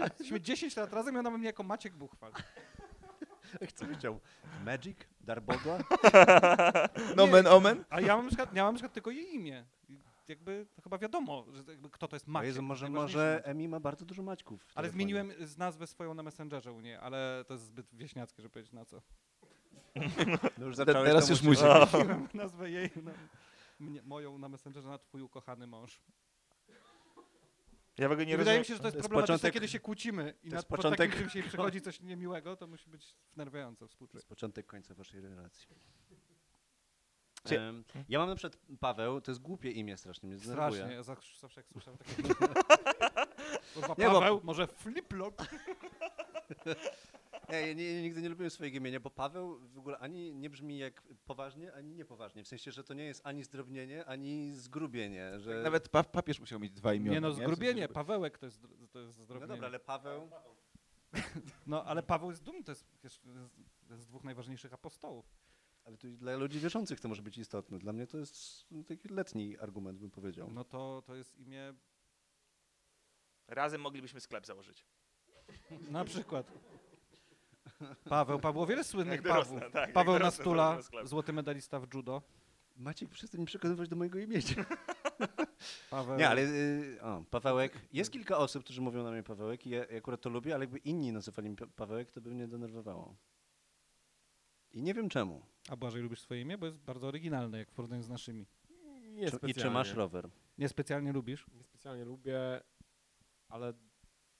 Jesteśmy 0.08 0.40
10 0.40 0.76
lat 0.76 0.92
razem 0.92 1.14
i 1.14 1.18
ona 1.18 1.30
mnie 1.30 1.46
jako 1.46 1.62
Maciek 1.62 1.94
Buchwald. 1.96 2.36
Co 3.74 3.86
chciał? 3.86 4.20
Magic? 4.64 4.96
Darboga? 5.20 5.78
Nomen 7.16 7.46
omen? 7.46 7.84
A 7.90 8.00
ja 8.00 8.16
mam 8.16 8.24
na 8.24 8.28
przykład, 8.28 8.54
ja 8.54 8.64
mam 8.64 8.74
na 8.74 8.76
przykład 8.78 8.92
tylko 8.92 9.10
jej 9.10 9.34
imię. 9.34 9.64
I 9.88 9.98
Jakby 10.28 10.66
to 10.76 10.82
chyba 10.82 10.98
wiadomo, 10.98 11.46
że 11.52 11.62
jakby 11.68 11.90
kto 11.90 12.08
to 12.08 12.16
jest 12.16 12.26
Maciek. 12.26 12.46
Jezu, 12.46 12.62
może, 12.62 12.88
może. 12.88 13.40
Emi 13.44 13.68
ma 13.68 13.80
bardzo 13.80 14.04
dużo 14.04 14.22
Maćków. 14.22 14.60
w 14.60 14.64
Ale 14.64 14.74
telefonie. 14.74 14.92
zmieniłem 14.92 15.32
z 15.40 15.58
nazwę 15.58 15.86
swoją 15.86 16.14
na 16.14 16.22
Messengerze 16.22 16.72
u 16.72 16.80
niej, 16.80 16.94
ale 16.96 17.44
to 17.48 17.54
jest 17.54 17.64
zbyt 17.64 17.86
wieśniackie, 17.94 18.42
żeby 18.42 18.52
powiedzieć 18.52 18.72
na 18.72 18.84
co. 18.84 19.02
No 20.58 20.66
już 20.66 20.76
zacząłeś, 20.76 21.08
teraz 21.08 21.26
to 21.26 21.32
już 21.32 21.42
musisz. 21.42 21.62
Zmieniłem 21.90 22.28
nazwę 22.34 22.70
jej, 22.70 22.90
na, 23.02 23.12
mnie, 23.80 24.02
moją 24.02 24.38
na 24.38 24.48
Messengerze 24.48 24.88
na 24.88 24.98
twój 24.98 25.22
ukochany 25.22 25.66
mąż. 25.66 26.00
Ja 27.98 28.08
w 28.08 28.12
ogóle 28.12 28.26
nie 28.26 28.34
I 28.34 28.36
wydaje 28.36 28.58
rozumiem. 28.58 28.60
mi 28.60 28.64
się, 28.66 28.74
że 28.74 28.80
to 28.80 28.86
jest 28.86 28.94
To 28.94 28.98
jest 28.98 29.08
problematyczne, 29.08 29.34
początek- 29.48 29.52
kiedy 29.54 29.68
się 29.68 29.80
kłócimy 29.80 30.34
i 30.42 30.48
to 30.48 30.50
na, 30.50 30.56
jest 30.56 30.68
po 30.68 30.76
początek- 30.76 30.96
takim 31.10 31.12
czymś 31.22 31.34
jej 31.34 31.44
przychodzi 31.48 31.80
coś 31.80 32.00
niemiłego, 32.00 32.56
to 32.56 32.66
musi 32.66 32.90
być 32.90 33.16
wnerwiające, 33.34 33.88
To 33.88 34.06
jest 34.14 34.28
początek 34.28 34.66
końca 34.66 34.94
waszej 34.94 35.20
relacji. 35.20 35.66
Em, 37.50 37.84
ja 38.08 38.18
mam 38.18 38.28
na 38.28 38.34
przykład 38.36 38.58
Paweł, 38.80 39.20
to 39.20 39.30
jest 39.30 39.40
głupie 39.42 39.70
imię 39.70 39.96
strasznie, 39.96 40.28
mnie. 40.28 40.38
Strasznie, 40.38 40.78
ja 40.94 41.02
zawsze, 41.02 41.40
zawsze 41.40 41.60
jak 41.60 41.68
słyszałem 41.68 41.98
takie... 41.98 42.22
Kurwa, 43.74 43.94
Nie, 43.98 44.06
bo- 44.10 44.20
Paweł, 44.20 44.40
może 44.44 44.66
flip-flop? 44.66 45.44
Nie, 47.52 47.66
ja 47.66 47.72
nie, 47.72 48.02
nigdy 48.02 48.22
nie 48.22 48.28
lubiłem 48.28 48.50
swojego 48.50 48.76
imienia, 48.76 49.00
bo 49.00 49.10
Paweł 49.10 49.58
w 49.68 49.78
ogóle 49.78 49.98
ani 49.98 50.34
nie 50.34 50.50
brzmi 50.50 50.78
jak 50.78 51.02
poważnie, 51.24 51.72
ani 51.72 51.94
niepoważnie. 51.94 52.44
W 52.44 52.48
sensie, 52.48 52.72
że 52.72 52.84
to 52.84 52.94
nie 52.94 53.04
jest 53.04 53.26
ani 53.26 53.44
zdrobnienie, 53.44 54.04
ani 54.04 54.52
zgrubienie. 54.52 55.40
Że... 55.40 55.62
Nawet 55.62 55.88
pa 55.88 56.04
papież 56.04 56.40
musiał 56.40 56.60
mieć 56.60 56.72
dwa 56.72 56.94
imiona. 56.94 57.14
Nie 57.14 57.20
no, 57.20 57.32
zgrubienie, 57.32 57.82
żeby- 57.82 57.94
Pawełek 57.94 58.38
to 58.38 58.46
jest, 58.46 58.60
to 58.92 58.98
jest 58.98 59.18
No 59.18 59.24
zdrowienie. 59.24 59.48
dobra, 59.48 59.68
ale 59.68 59.80
Paweł... 59.80 60.30
No, 61.66 61.84
ale 61.84 62.02
Paweł 62.02 62.30
jest 62.30 62.42
dumny, 62.42 62.64
to 62.64 62.72
jest, 62.72 62.86
z 63.90 64.06
dwóch 64.06 64.24
najważniejszych 64.24 64.72
apostołów. 64.72 65.34
Ale 65.84 65.96
to 65.96 66.08
dla 66.08 66.36
ludzi 66.36 66.60
wierzących 66.60 67.00
to 67.00 67.08
może 67.08 67.22
być 67.22 67.38
istotne. 67.38 67.78
Dla 67.78 67.92
mnie 67.92 68.06
to 68.06 68.18
jest 68.18 68.66
no, 68.70 68.84
taki 68.84 69.08
letni 69.08 69.58
argument, 69.58 69.98
bym 69.98 70.10
powiedział. 70.10 70.50
No 70.50 70.64
to, 70.64 71.02
to 71.06 71.14
jest 71.14 71.38
imię 71.38 71.74
Razem 73.50 73.80
moglibyśmy 73.80 74.20
sklep 74.20 74.46
założyć. 74.46 74.86
Na 75.90 76.04
przykład. 76.04 76.52
Paweł, 78.04 78.40
Paweł, 78.40 78.66
wiele 78.66 78.84
słynnych 78.84 79.22
Pawłów. 79.22 79.60
tak, 79.72 79.92
Paweł 79.92 80.14
dorosnę, 80.14 80.26
Nastula, 80.44 80.78
złoty 81.04 81.32
medalista 81.32 81.80
w 81.80 81.94
judo. 81.94 82.22
Maciek, 82.76 83.08
przestań 83.10 83.40
mi 83.40 83.46
przekonywać 83.46 83.88
do 83.88 83.96
mojego 83.96 84.18
imienia. 84.18 84.64
Paweł. 85.90 86.18
Nie, 86.18 86.28
ale 86.28 86.42
y, 86.42 86.98
o, 87.02 87.24
Pawełek. 87.30 87.72
Jest 87.92 88.12
kilka 88.12 88.38
osób, 88.38 88.64
którzy 88.64 88.80
mówią 88.80 89.02
na 89.04 89.10
mnie 89.10 89.22
Pawełek 89.22 89.66
i 89.66 89.70
ja, 89.70 89.84
ja 89.84 89.98
akurat 89.98 90.20
to 90.20 90.30
lubię, 90.30 90.54
ale 90.54 90.64
jakby 90.64 90.78
inni 90.78 91.12
nazywali 91.12 91.48
mnie 91.48 91.56
Pa- 91.56 91.66
Pawełek, 91.66 92.12
to 92.12 92.20
by 92.20 92.30
mnie 92.30 92.48
denerwowało. 92.48 93.16
I 94.72 94.82
nie 94.82 94.94
wiem 94.94 95.08
czemu. 95.08 95.42
A 95.68 95.76
Błażej, 95.76 96.02
lubisz 96.02 96.20
swoje 96.20 96.40
imię? 96.40 96.58
Bo 96.58 96.66
jest 96.66 96.78
bardzo 96.78 97.06
oryginalne, 97.06 97.58
jak 97.58 97.70
w 97.70 97.74
porównaniu 97.74 98.02
z 98.02 98.08
naszymi. 98.08 98.46
Nie 99.10 99.30
Czy, 99.30 99.38
I 99.46 99.54
czy 99.54 99.70
masz 99.70 99.94
rower? 99.94 100.28
Niespecjalnie 100.58 101.12
lubisz? 101.12 101.46
Niespecjalnie 101.54 102.04
lubię, 102.04 102.60
ale 103.48 103.72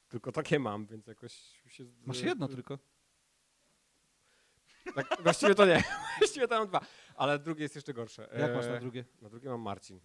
tylko 0.08 0.32
takie 0.32 0.58
mam, 0.58 0.86
więc 0.86 1.06
jakoś 1.06 1.32
się... 1.68 1.84
Masz 2.06 2.20
jedno 2.20 2.48
tylko. 2.48 2.78
Tak, 4.94 5.22
właściwie 5.22 5.54
to 5.54 5.66
nie. 5.66 5.82
właściwie 6.18 6.48
to 6.48 6.58
mam 6.58 6.68
dwa, 6.68 6.80
ale 7.16 7.38
drugie 7.38 7.62
jest 7.62 7.74
jeszcze 7.74 7.94
gorsze. 7.94 8.28
Jak 8.38 8.54
masz 8.54 8.66
na 8.66 8.72
E, 8.72 8.80
drugie? 8.80 9.04
Na 9.22 9.28
drugie 9.28 9.48
mam 9.48 9.60
Marcin. 9.60 10.00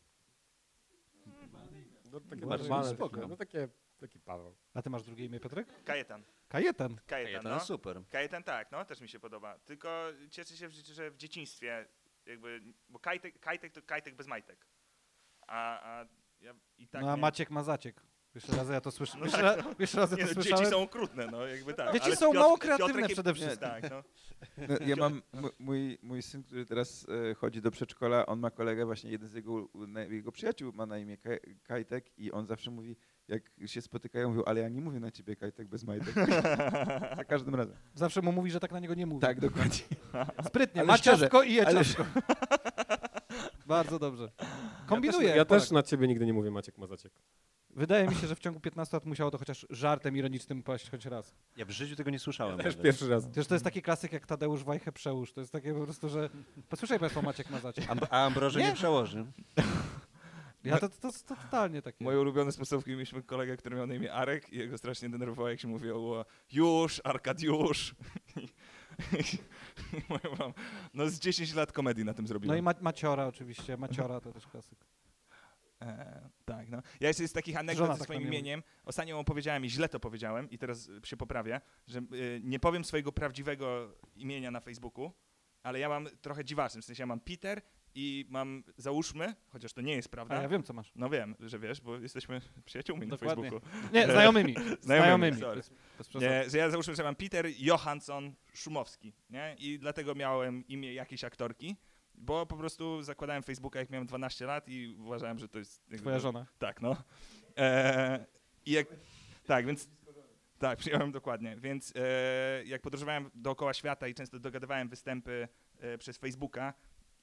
No, 2.11 2.19
takie 2.19 2.45
Marcin, 2.45 2.69
normalne, 2.69 2.95
spoko. 2.95 3.15
takie, 3.15 3.28
no 3.28 3.36
takie, 3.38 3.67
taki 3.99 4.19
Paweł. 4.19 4.55
A 4.73 4.82
ty 4.82 4.89
masz 4.89 5.03
drugie 5.03 5.26
imię, 5.26 5.39
Piotrek? 5.39 5.84
Kajetan. 5.84 6.23
Kajetan. 6.47 6.97
Kajetan, 7.07 7.43
To 7.43 7.49
no. 7.49 7.59
super. 7.59 8.01
Kajetan 8.09 8.43
tak, 8.43 8.71
no 8.71 8.86
też 8.86 9.01
mi 9.01 9.09
się 9.09 9.19
podoba. 9.19 9.59
Tylko 9.59 10.07
cieszę 10.32 10.55
się, 10.57 10.69
że 10.69 11.11
w 11.11 11.17
dzieciństwie 11.17 11.88
jakby, 12.26 12.61
bo 12.89 12.99
kajtek, 12.99 13.39
kajtek 13.39 13.73
to 13.73 13.82
kajtek 13.82 14.15
bez 14.15 14.28
majtek. 14.28 14.67
A, 15.47 15.82
a 15.99 16.05
ja 16.41 16.53
i 16.78 16.88
tak 16.88 17.01
no 17.01 17.07
a 17.07 17.09
miałem- 17.09 17.19
Maciek 17.19 17.49
ma 17.49 17.63
zaciek. 17.63 18.01
Jeszcze 18.36 18.56
raz 18.58 18.70
ja 18.70 18.82
to 18.82 18.92
słyszę. 18.92 19.18
No 19.18 19.24
Jeszcze, 19.26 19.42
tak, 19.42 19.58
raz, 19.58 19.66
jeszcze 19.80 19.98
raz 20.00 20.12
ja 20.12 20.18
Nie, 20.18 20.24
to 20.24 20.28
no, 20.30 20.34
słyszałem. 20.34 20.58
dzieci 20.66 20.72
są 20.72 20.82
okrutne, 20.82 21.28
no 21.32 21.48
jakby 21.48 21.74
tak. 21.74 21.94
Dzieci 21.94 22.06
ale 22.06 22.16
są 22.16 22.26
Piotr- 22.32 22.40
mało 22.40 22.58
kreatywne 22.58 22.94
Piotrek 22.94 23.12
przede 23.14 23.34
wszystkim. 23.34 23.60
Tak, 23.70 23.92
no. 23.92 24.04
No, 24.58 24.76
ja 24.88 24.96
mam, 24.96 25.22
m- 25.34 25.50
mój, 25.60 25.98
mój 26.02 26.22
syn, 26.22 26.44
który 26.44 26.66
teraz 26.66 27.06
e, 27.32 27.34
chodzi 27.36 27.62
do 27.62 27.72
przedszkola, 27.72 28.26
on 28.26 28.40
ma 28.40 28.52
kolegę, 28.52 28.86
właśnie 28.86 29.12
jeden 29.12 29.30
z 29.30 29.34
jego, 29.34 29.52
u- 29.54 29.88
na- 29.88 30.02
jego 30.04 30.32
przyjaciół 30.32 30.74
ma 30.74 30.86
na 30.86 30.98
imię 30.98 31.18
Kaj- 31.18 31.56
Kajtek 31.64 32.20
i 32.20 32.32
on 32.32 32.46
zawsze 32.48 32.72
mówi, 32.72 32.96
jak 33.28 33.44
się 33.66 33.82
spotykają, 33.82 34.30
mówią, 34.30 34.44
ale 34.46 34.62
ja 34.62 34.70
nie 34.70 34.82
mówię 34.82 35.00
na 35.00 35.12
ciebie 35.12 35.36
Kajtek 35.36 35.68
bez 35.68 35.84
majtek. 35.84 36.16
Za 37.18 37.24
każdym 37.28 37.56
razem. 37.56 37.76
Zawsze 37.94 38.22
mu 38.22 38.32
mówi, 38.32 38.52
że 38.52 38.60
tak 38.60 38.72
na 38.72 38.80
niego 38.80 38.94
nie 38.94 39.06
mówi. 39.06 39.22
Tak, 39.22 39.40
dokładnie. 39.40 39.80
Sprytnie, 40.48 40.82
Ale 40.82 40.88
ma 40.88 40.98
szczerze, 40.98 41.18
ciastko 41.20 41.44
i 41.44 41.54
je 41.54 41.68
ale- 41.68 41.86
ciastko. 41.86 42.06
Bardzo 43.66 44.00
dobrze. 44.00 44.32
Ja 44.40 44.46
Kombinuje. 44.86 45.28
też, 45.28 45.38
ja 45.38 45.46
Polak. 45.46 45.62
też 45.64 45.72
na 45.72 45.84
ciebie 45.84 46.08
nigdy 46.08 46.26
nie 46.26 46.34
mówię 46.34 46.52
Maciek 46.52 46.78
Mazaciek. 46.78 47.12
Wydaje 47.76 48.07
mi 48.07 48.15
się, 48.15 48.28
że 48.28 48.36
w 48.36 48.39
ciągu 48.39 48.59
15 48.59 48.95
lat 48.97 49.05
musiało 49.05 49.32
to 49.32 49.38
chociaż 49.38 49.65
żartem 49.69 50.17
ironicznym 50.17 50.63
paść 50.63 50.89
choć 50.89 51.05
raz. 51.05 51.36
Ja 51.57 51.65
w 51.65 51.71
życiu 51.71 51.95
tego 51.95 52.09
nie 52.09 52.19
słyszałem. 52.19 52.57
Też 52.59 52.76
pierwszy 52.76 53.09
raz. 53.09 53.26
Przecież 53.26 53.47
to 53.47 53.55
jest 53.55 53.63
taki 53.65 53.82
klasyk 53.82 54.13
jak 54.13 54.26
Tadeusz 54.26 54.63
Wajchę 54.63 54.91
przełóż. 54.91 55.34
To 55.34 55.41
jest 55.41 55.53
takie 55.53 55.73
po 55.73 55.84
prostu, 55.84 56.09
że... 56.09 56.30
Posłyszaj 56.69 56.99
Państwo 56.99 57.21
Maciek 57.21 57.49
Mazacie. 57.49 57.82
Amb- 57.82 58.07
a 58.09 58.26
Ambroży 58.26 58.59
nie, 58.59 58.65
Nie. 58.65 58.73
przełoży. 58.73 59.26
Ja 60.63 60.78
to, 60.80 60.89
to, 60.89 60.95
to, 60.99 61.11
to 61.28 61.36
totalnie 61.36 61.82
takie. 61.82 62.03
Moje 62.03 62.19
ulubione 62.19 62.51
sposobki 62.51 62.91
mieliśmy 62.91 63.23
kolegę, 63.23 63.57
który 63.57 63.76
miał 63.76 63.88
na 63.88 63.95
imię 63.95 64.13
Arek 64.13 64.53
i 64.53 64.57
jego 64.57 64.78
strasznie 64.78 65.09
denerwowało, 65.09 65.49
jak 65.49 65.59
się 65.59 65.67
mówiło 65.67 66.26
już, 66.51 67.01
Arkadiusz. 67.03 67.95
Mama, 70.09 70.53
no 70.93 71.09
z 71.09 71.19
10 71.19 71.53
lat 71.53 71.71
komedii 71.71 72.05
na 72.05 72.13
tym 72.13 72.28
zrobiłem. 72.28 72.55
No 72.55 72.59
i 72.59 72.61
ma 72.61 72.73
Maciora 72.82 73.28
oczywiście. 73.28 73.78
Maciora 73.78 74.21
to 74.21 74.32
też 74.32 74.47
klasyk. 74.47 74.80
E, 75.82 76.30
tak, 76.45 76.69
no. 76.69 76.82
Ja 76.99 77.07
jeszcze 77.07 77.28
z 77.28 77.34
takich 77.34 77.57
anegdot 77.57 77.86
Żona 77.86 77.93
ze 77.93 77.99
tak 77.99 78.05
swoim 78.05 78.21
mnie 78.21 78.30
imieniem. 78.30 78.63
Ostatnio 78.86 79.19
opowiedziałem 79.19 79.65
i 79.65 79.69
źle 79.69 79.89
to 79.89 79.99
powiedziałem 79.99 80.49
i 80.49 80.57
teraz 80.57 80.89
się 81.03 81.17
poprawię, 81.17 81.61
że 81.88 81.99
y, 81.99 82.41
nie 82.43 82.59
powiem 82.59 82.84
swojego 82.84 83.11
prawdziwego 83.11 83.95
imienia 84.15 84.51
na 84.51 84.59
Facebooku, 84.59 85.11
ale 85.63 85.80
ja 85.80 85.89
mam 85.89 86.07
trochę 86.21 86.45
dziwaczne, 86.45 86.82
w 86.82 86.86
sensie 86.86 87.03
ja 87.03 87.07
mam 87.07 87.19
Peter 87.19 87.61
i 87.95 88.26
mam, 88.30 88.63
załóżmy, 88.78 89.36
chociaż 89.47 89.73
to 89.73 89.82
nie 89.82 89.95
jest 89.95 90.09
prawda. 90.09 90.38
A 90.39 90.41
ja 90.41 90.49
wiem, 90.49 90.63
co 90.63 90.73
masz. 90.73 90.91
No 90.95 91.09
wiem, 91.09 91.36
że 91.39 91.59
wiesz, 91.59 91.82
bo 91.82 91.97
jesteśmy 91.97 92.41
przyjaciółmi 92.65 93.07
Dokładnie. 93.07 93.43
na 93.43 93.49
Facebooku. 93.49 93.69
Nie, 93.93 94.05
znajomymi. 94.13 94.55
Znajomymi. 94.82 95.39
sorry. 95.39 95.61
Bez, 95.97 96.07
bez. 96.07 96.21
Nie, 96.21 96.49
że 96.49 96.57
ja 96.57 96.69
załóżmy, 96.69 96.95
że 96.95 97.03
mam 97.03 97.15
Peter 97.15 97.45
Johansson 97.57 98.34
Szumowski, 98.53 99.13
nie? 99.30 99.55
I 99.59 99.80
dlatego 99.80 100.15
miałem 100.15 100.67
imię 100.67 100.93
jakiejś 100.93 101.23
aktorki, 101.23 101.76
bo 102.18 102.45
po 102.45 102.57
prostu 102.57 103.01
zakładałem 103.03 103.43
Facebooka 103.43 103.80
jak 103.80 103.89
miałem 103.89 104.07
12 104.07 104.45
lat 104.45 104.70
i 104.70 104.95
uważałem, 104.99 105.39
że 105.39 105.49
to 105.49 105.59
jest... 105.59 105.82
jakby- 105.88 105.97
Twoja 105.97 106.20
żona. 106.20 106.45
Tak, 106.59 106.82
no. 106.82 106.97
E, 107.57 108.26
I 108.66 108.72
jak... 108.72 108.88
Tak, 109.45 109.66
więc... 109.66 109.89
Tak, 110.59 110.80
przyjąłem 110.80 111.11
dokładnie. 111.11 111.55
Więc 111.57 111.93
e, 111.95 112.63
jak 112.66 112.82
podróżowałem 112.82 113.32
dookoła 113.36 113.74
świata 113.74 114.07
i 114.07 114.13
często 114.13 114.39
dogadywałem 114.39 114.89
występy 114.89 115.47
e, 115.80 115.97
przez 115.97 116.18
Facebooka 116.18 116.74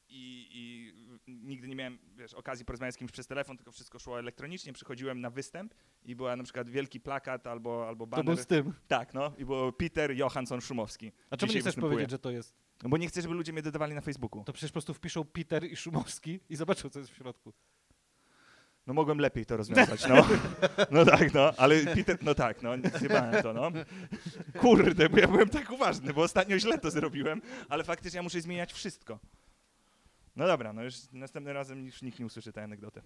i, 0.09 0.49
i 0.51 0.93
nigdy 1.33 1.69
nie 1.69 1.77
miałem 1.77 1.99
wiesz, 2.17 2.35
okazji 2.35 2.65
porozmawiać 2.65 2.95
z 2.95 2.99
kimś 2.99 3.13
przez 3.13 3.27
telefon, 3.27 3.57
tylko 3.57 3.73
wszystko 3.73 3.99
szło 3.99 4.19
elektronicznie. 4.19 4.73
Przychodziłem 4.73 5.21
na 5.21 5.31
występ 5.31 5.75
i 6.05 6.17
była 6.17 6.37
na 6.37 6.45
przykład 6.45 6.71
wielki 6.71 7.01
plakat 7.01 7.47
albo, 7.47 7.89
albo 7.89 8.05
To 8.05 8.11
banner. 8.11 8.25
był 8.27 8.37
z 8.37 8.47
tym. 8.47 8.73
Tak, 8.89 9.15
no. 9.15 9.33
I 9.39 9.45
było 9.45 9.73
Peter 9.73 10.11
Johansson 10.17 10.61
Szumowski. 10.61 11.13
A 11.31 11.37
czemu 11.37 11.53
nie 11.53 11.61
chcesz 11.61 11.65
występuje. 11.65 11.93
powiedzieć, 11.93 12.11
że 12.11 12.19
to 12.19 12.31
jest? 12.31 12.55
No 12.83 12.89
bo 12.89 12.97
nie 12.97 13.09
chcę, 13.09 13.23
żeby 13.23 13.35
ludzie 13.35 13.53
mnie 13.53 13.63
dodawali 13.63 13.95
na 13.95 14.01
Facebooku. 14.01 14.45
To 14.45 14.53
przecież 14.53 14.71
po 14.71 14.75
prostu 14.75 14.95
wpiszą 14.95 15.25
Peter 15.25 15.65
i 15.65 15.77
Szumowski 15.77 16.41
i 16.49 16.57
zobaczą, 16.57 16.91
co 16.91 16.99
jest 16.99 17.11
w 17.13 17.17
środku. 17.17 17.53
No 18.87 18.95
mogłem 18.95 19.19
lepiej 19.19 19.47
to 19.47 19.57
rozwiązać, 19.57 20.09
no. 20.09 20.27
No 20.91 21.05
tak, 21.05 21.35
no, 21.35 21.53
ale 21.57 21.81
Peter, 21.95 22.19
no 22.23 22.35
tak, 22.35 22.63
no, 22.63 22.71
zjebałem 22.99 23.43
to, 23.43 23.53
no. 23.53 23.71
Kurde, 24.61 25.09
bo 25.09 25.19
ja 25.19 25.29
byłem 25.29 25.49
tak 25.49 25.71
uważny, 25.71 26.13
bo 26.13 26.23
ostatnio 26.23 26.59
źle 26.59 26.79
to 26.79 26.91
zrobiłem, 26.91 27.43
ale 27.69 27.85
faktycznie 27.85 28.17
ja 28.19 28.23
muszę 28.23 28.41
zmieniać 28.41 28.73
wszystko. 28.73 29.19
No 30.37 30.47
dobra, 30.47 30.73
no 30.73 30.83
już 30.85 30.95
następnym 31.13 31.55
razem 31.55 31.87
już 31.87 32.03
nikt 32.03 32.19
nie 32.19 32.27
usłyszy 32.27 32.53
tej 32.53 32.65
anegdoty. 32.65 33.03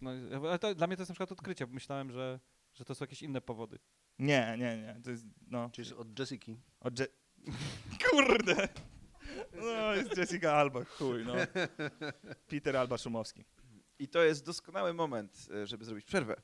No, 0.00 0.10
ale 0.48 0.58
to, 0.58 0.74
dla 0.74 0.86
mnie 0.86 0.96
to 0.96 1.00
jest 1.02 1.10
na 1.10 1.14
przykład 1.14 1.32
odkrycie, 1.32 1.66
bo 1.66 1.74
myślałem, 1.74 2.10
że, 2.10 2.40
że 2.74 2.84
to 2.84 2.94
są 2.94 3.02
jakieś 3.02 3.22
inne 3.22 3.40
powody. 3.40 3.78
Nie, 4.18 4.56
nie, 4.58 4.76
nie, 4.76 5.00
to 5.04 5.10
jest, 5.10 5.26
no, 5.50 5.70
Czyli 5.72 5.94
od 5.94 6.18
Jessiki. 6.18 6.60
od 6.80 6.98
Je- 6.98 7.06
Kurde! 8.10 8.68
No, 9.54 9.94
jest 9.94 10.16
Jessica 10.16 10.52
Alba, 10.52 10.84
chuj, 10.84 11.24
no. 11.26 11.34
Peter 12.48 12.76
Alba 12.76 12.98
Szumowski. 12.98 13.44
I 13.98 14.08
to 14.08 14.22
jest 14.22 14.46
doskonały 14.46 14.94
moment, 14.94 15.48
e, 15.54 15.66
żeby 15.66 15.84
zrobić 15.84 16.04
przerwę 16.04 16.36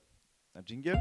na 0.55 0.63
dżingiel. 0.63 0.97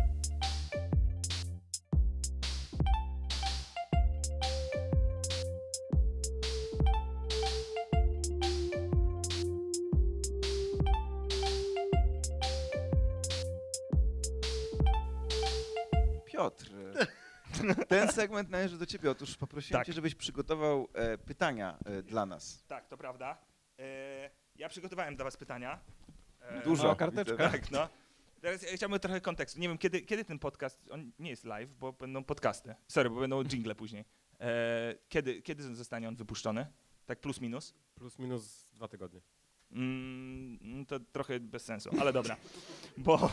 Ten 17.92 18.12
segment 18.12 18.50
należy 18.50 18.78
do 18.78 18.86
ciebie. 18.86 19.12
Otóż 19.12 19.38
poprosiłem 19.38 19.80
Tak. 19.80 19.88
cię, 19.88 19.94
żebyś 19.94 20.16
przygotował 20.16 20.88
e, 20.94 21.18
pytania 21.18 21.78
e, 21.86 22.02
dla 22.04 22.26
nas. 22.26 22.64
Tak, 22.68 22.88
to 22.88 22.98
prawda. 22.98 23.38
E, 23.80 24.30
ja 24.56 24.70
przygotowałem 24.70 25.16
dla 25.16 25.26
was 25.26 25.38
pytania. 25.38 25.80
E, 26.42 26.64
Dużo. 26.64 26.88
no, 26.88 26.96
karteczka. 26.96 27.50
Tak, 27.50 27.72
no. 27.72 27.90
Teraz 28.42 28.62
ja 28.62 28.70
chciałbym 28.76 29.00
trochę 29.00 29.22
kontekstu. 29.22 29.60
Nie 29.60 29.68
wiem, 29.68 29.78
kiedy, 29.78 30.02
kiedy 30.02 30.26
ten 30.26 30.40
podcast, 30.40 30.90
on 30.90 31.12
nie 31.20 31.30
jest 31.30 31.46
live, 31.46 31.70
bo 31.80 31.94
będą 31.94 32.24
podcasty. 32.24 32.76
Sorry, 32.88 33.10
bo 33.10 33.20
będą 33.20 33.44
jingle 33.44 33.76
później. 33.76 34.06
E, 34.40 34.96
kiedy, 35.10 35.42
kiedy 35.42 35.76
zostanie 35.76 36.08
on 36.08 36.16
wypuszczony? 36.16 36.68
Tak 37.06 37.20
plus 37.20 37.42
minus? 37.42 37.74
Plus 37.96 38.20
minus 38.20 38.70
dwa 38.74 38.88
tygodnie. 38.88 39.22
Mm, 39.72 40.86
to 40.86 41.00
trochę 41.00 41.40
bez 41.40 41.66
sensu, 41.66 41.90
ale 42.00 42.14
dobra. 42.14 42.38
Bo 42.98 43.30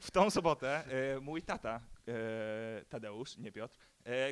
w 0.00 0.10
tą 0.10 0.30
sobotę 0.30 0.84
e, 1.16 1.20
mój 1.20 1.42
tata, 1.42 1.80
e, 2.08 2.84
Tadeusz, 2.88 3.38
nie 3.38 3.52
Piotr, 3.52 3.76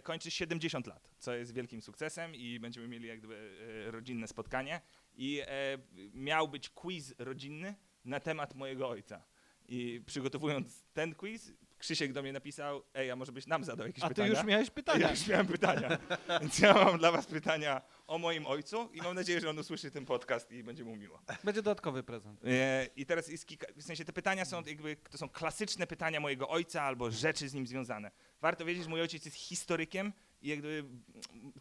kończy 0.03 0.31
70 0.31 0.87
lat, 0.87 1.11
co 1.19 1.35
jest 1.35 1.55
wielkim 1.55 1.83
sukcesem 1.83 2.35
i 2.35 2.61
będziemy 2.61 2.89
mieli 2.89 3.09
jak 3.09 3.19
gdyby 3.19 3.57
e, 3.87 3.91
rodzinne 3.91 4.29
spotkanie. 4.29 4.81
I 5.17 5.41
e, 5.47 5.79
miał 6.15 6.49
być 6.49 6.69
quiz 6.69 7.15
rodzinny 7.19 7.75
na 8.05 8.21
temat 8.21 8.55
mojego 8.55 8.89
ojca. 8.89 9.25
I 9.69 10.03
przygotowując 10.07 10.85
ten 10.93 11.15
quiz, 11.15 11.53
Krzysiek 11.81 12.13
do 12.13 12.23
mnie 12.23 12.33
napisał, 12.33 12.83
ej, 12.95 13.11
a 13.11 13.17
może 13.17 13.33
byś 13.33 13.47
nam 13.47 13.65
zadał 13.65 13.87
jakieś 13.87 14.05
A 14.05 14.09
ty 14.09 14.15
pytania? 14.15 14.31
już 14.31 14.45
miałeś 14.45 14.71
pytania. 14.71 15.01
Ja 15.01 15.11
już 15.11 15.27
miałem 15.27 15.47
pytania. 15.47 15.99
Więc 16.41 16.59
ja 16.59 16.75
mam 16.75 16.99
dla 16.99 17.13
was 17.13 17.27
pytania 17.27 17.83
o 18.07 18.19
moim 18.19 18.47
ojcu 18.47 18.91
i 18.93 19.03
mam 19.03 19.15
nadzieję, 19.15 19.41
że 19.41 19.51
on 19.51 19.59
usłyszy 19.59 19.91
ten 19.91 20.07
podcast 20.07 20.53
i 20.53 20.65
będzie 20.65 20.85
mu 20.85 20.97
miło. 20.97 21.23
Będzie 21.45 21.63
dodatkowy 21.63 22.03
prezent. 22.03 22.45
E, 22.45 22.89
I 22.97 23.07
teraz 23.07 23.29
jest 23.29 23.47
kilka, 23.47 23.67
w 23.77 23.83
sensie 23.83 24.05
te 24.05 24.13
pytania 24.13 24.45
są 24.45 24.63
jakby, 24.67 24.97
to 25.11 25.19
są 25.19 25.29
klasyczne 25.29 25.87
pytania 25.87 26.21
mojego 26.21 26.49
ojca 26.49 26.83
albo 26.83 27.11
rzeczy 27.11 27.49
z 27.49 27.55
nim 27.55 27.67
związane. 27.67 28.11
Warto 28.41 28.65
wiedzieć, 28.65 28.83
że 28.85 28.91
mój 28.91 29.01
ojciec 29.01 29.25
jest 29.25 29.37
historykiem 29.37 30.13
i 30.43 30.63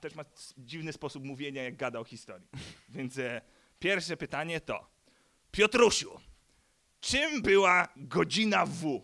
też 0.02 0.16
ma 0.16 0.26
dziwny 0.58 0.94
sposób 0.94 1.24
mówienia, 1.24 1.64
jak 1.64 1.76
gada 1.76 2.00
o 2.00 2.04
historii. 2.04 2.48
Więc 2.90 3.18
e, 3.18 3.42
pierwsze 3.80 4.18
pytanie 4.18 4.62
to, 4.62 4.90
Piotrusiu, 5.52 6.20
czym 7.00 7.42
była 7.42 7.88
godzina 7.96 8.66
W? 8.66 9.02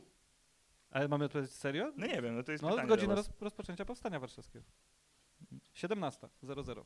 Ale 0.91 1.07
mamy 1.07 1.25
odpowiedzieć 1.25 1.55
serio? 1.55 1.93
No 1.95 2.07
nie 2.07 2.21
wiem, 2.21 2.35
no 2.35 2.43
to 2.43 2.51
jest 2.51 2.63
No, 2.63 2.87
godzina 2.87 3.15
roz, 3.15 3.29
rozpoczęcia 3.39 3.85
Powstania 3.85 4.19
Warszawskiego. 4.19 4.65
17.00. 5.75 6.83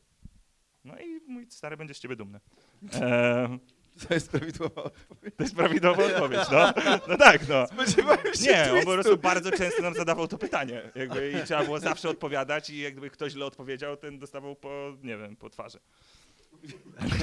No 0.84 1.00
i 1.00 1.22
mój 1.28 1.52
stary 1.52 1.78
będzie 1.78 1.94
z 1.94 2.00
ciebie 2.00 2.16
dumny. 2.16 2.40
E, 2.94 3.60
To 4.08 4.14
jest 4.14 4.32
prawidłowa 4.32 4.84
odpowiedź. 4.84 5.36
to 5.38 5.44
jest 5.44 5.56
prawidłowa 5.56 6.06
odpowiedź, 6.14 6.42
no. 6.52 6.74
No 7.08 7.18
tak, 7.18 7.48
no. 7.48 7.68
Spodziewałem 7.68 8.34
się 8.36 8.44
Nie, 8.44 8.74
on 8.74 8.86
po 8.86 8.92
prostu 8.94 9.18
bardzo 9.18 9.52
często 9.52 9.82
nam 9.82 9.94
zadawał 9.94 10.28
to 10.28 10.38
pytanie. 10.38 10.92
Jakby, 10.96 11.32
I 11.32 11.46
trzeba 11.46 11.64
było 11.64 11.80
zawsze 11.80 12.10
odpowiadać 12.10 12.70
i 12.70 12.80
jakby 12.80 13.10
ktoś 13.10 13.32
źle 13.34 13.46
odpowiedział, 13.46 13.98
ten 13.98 14.20
dostawał 14.20 14.56
po, 14.56 14.94
nie 15.04 15.18
wiem, 15.18 15.36
po 15.36 15.50
twarzy. 15.50 15.80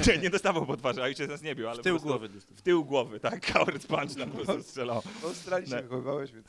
nie, 0.07 0.17
nie 0.23 0.29
dostawał 0.29 0.65
po 0.65 0.77
twarzy, 0.77 1.01
a 1.01 1.03
ojciec 1.03 1.29
nas 1.29 1.41
nie 1.41 1.55
bił, 1.55 1.69
ale 1.69 1.79
W 1.79 1.83
tył 1.83 1.95
po 1.95 2.01
prostu 2.01 2.07
głowy 2.19 2.29
dostał. 2.29 2.57
W 2.57 2.61
tył 2.61 2.85
głowy, 2.85 3.19
tak. 3.19 3.53
Coward 3.53 3.87
punch 3.87 4.15
nam 4.15 4.31
po 4.31 4.37
prostu 4.45 4.63
strzelał. 4.63 5.01
W 5.01 5.25
Australii 5.25 5.69
się 5.69 5.75
Nie. 5.75 5.81
wychowałeś, 5.81 6.31
więc... 6.31 6.47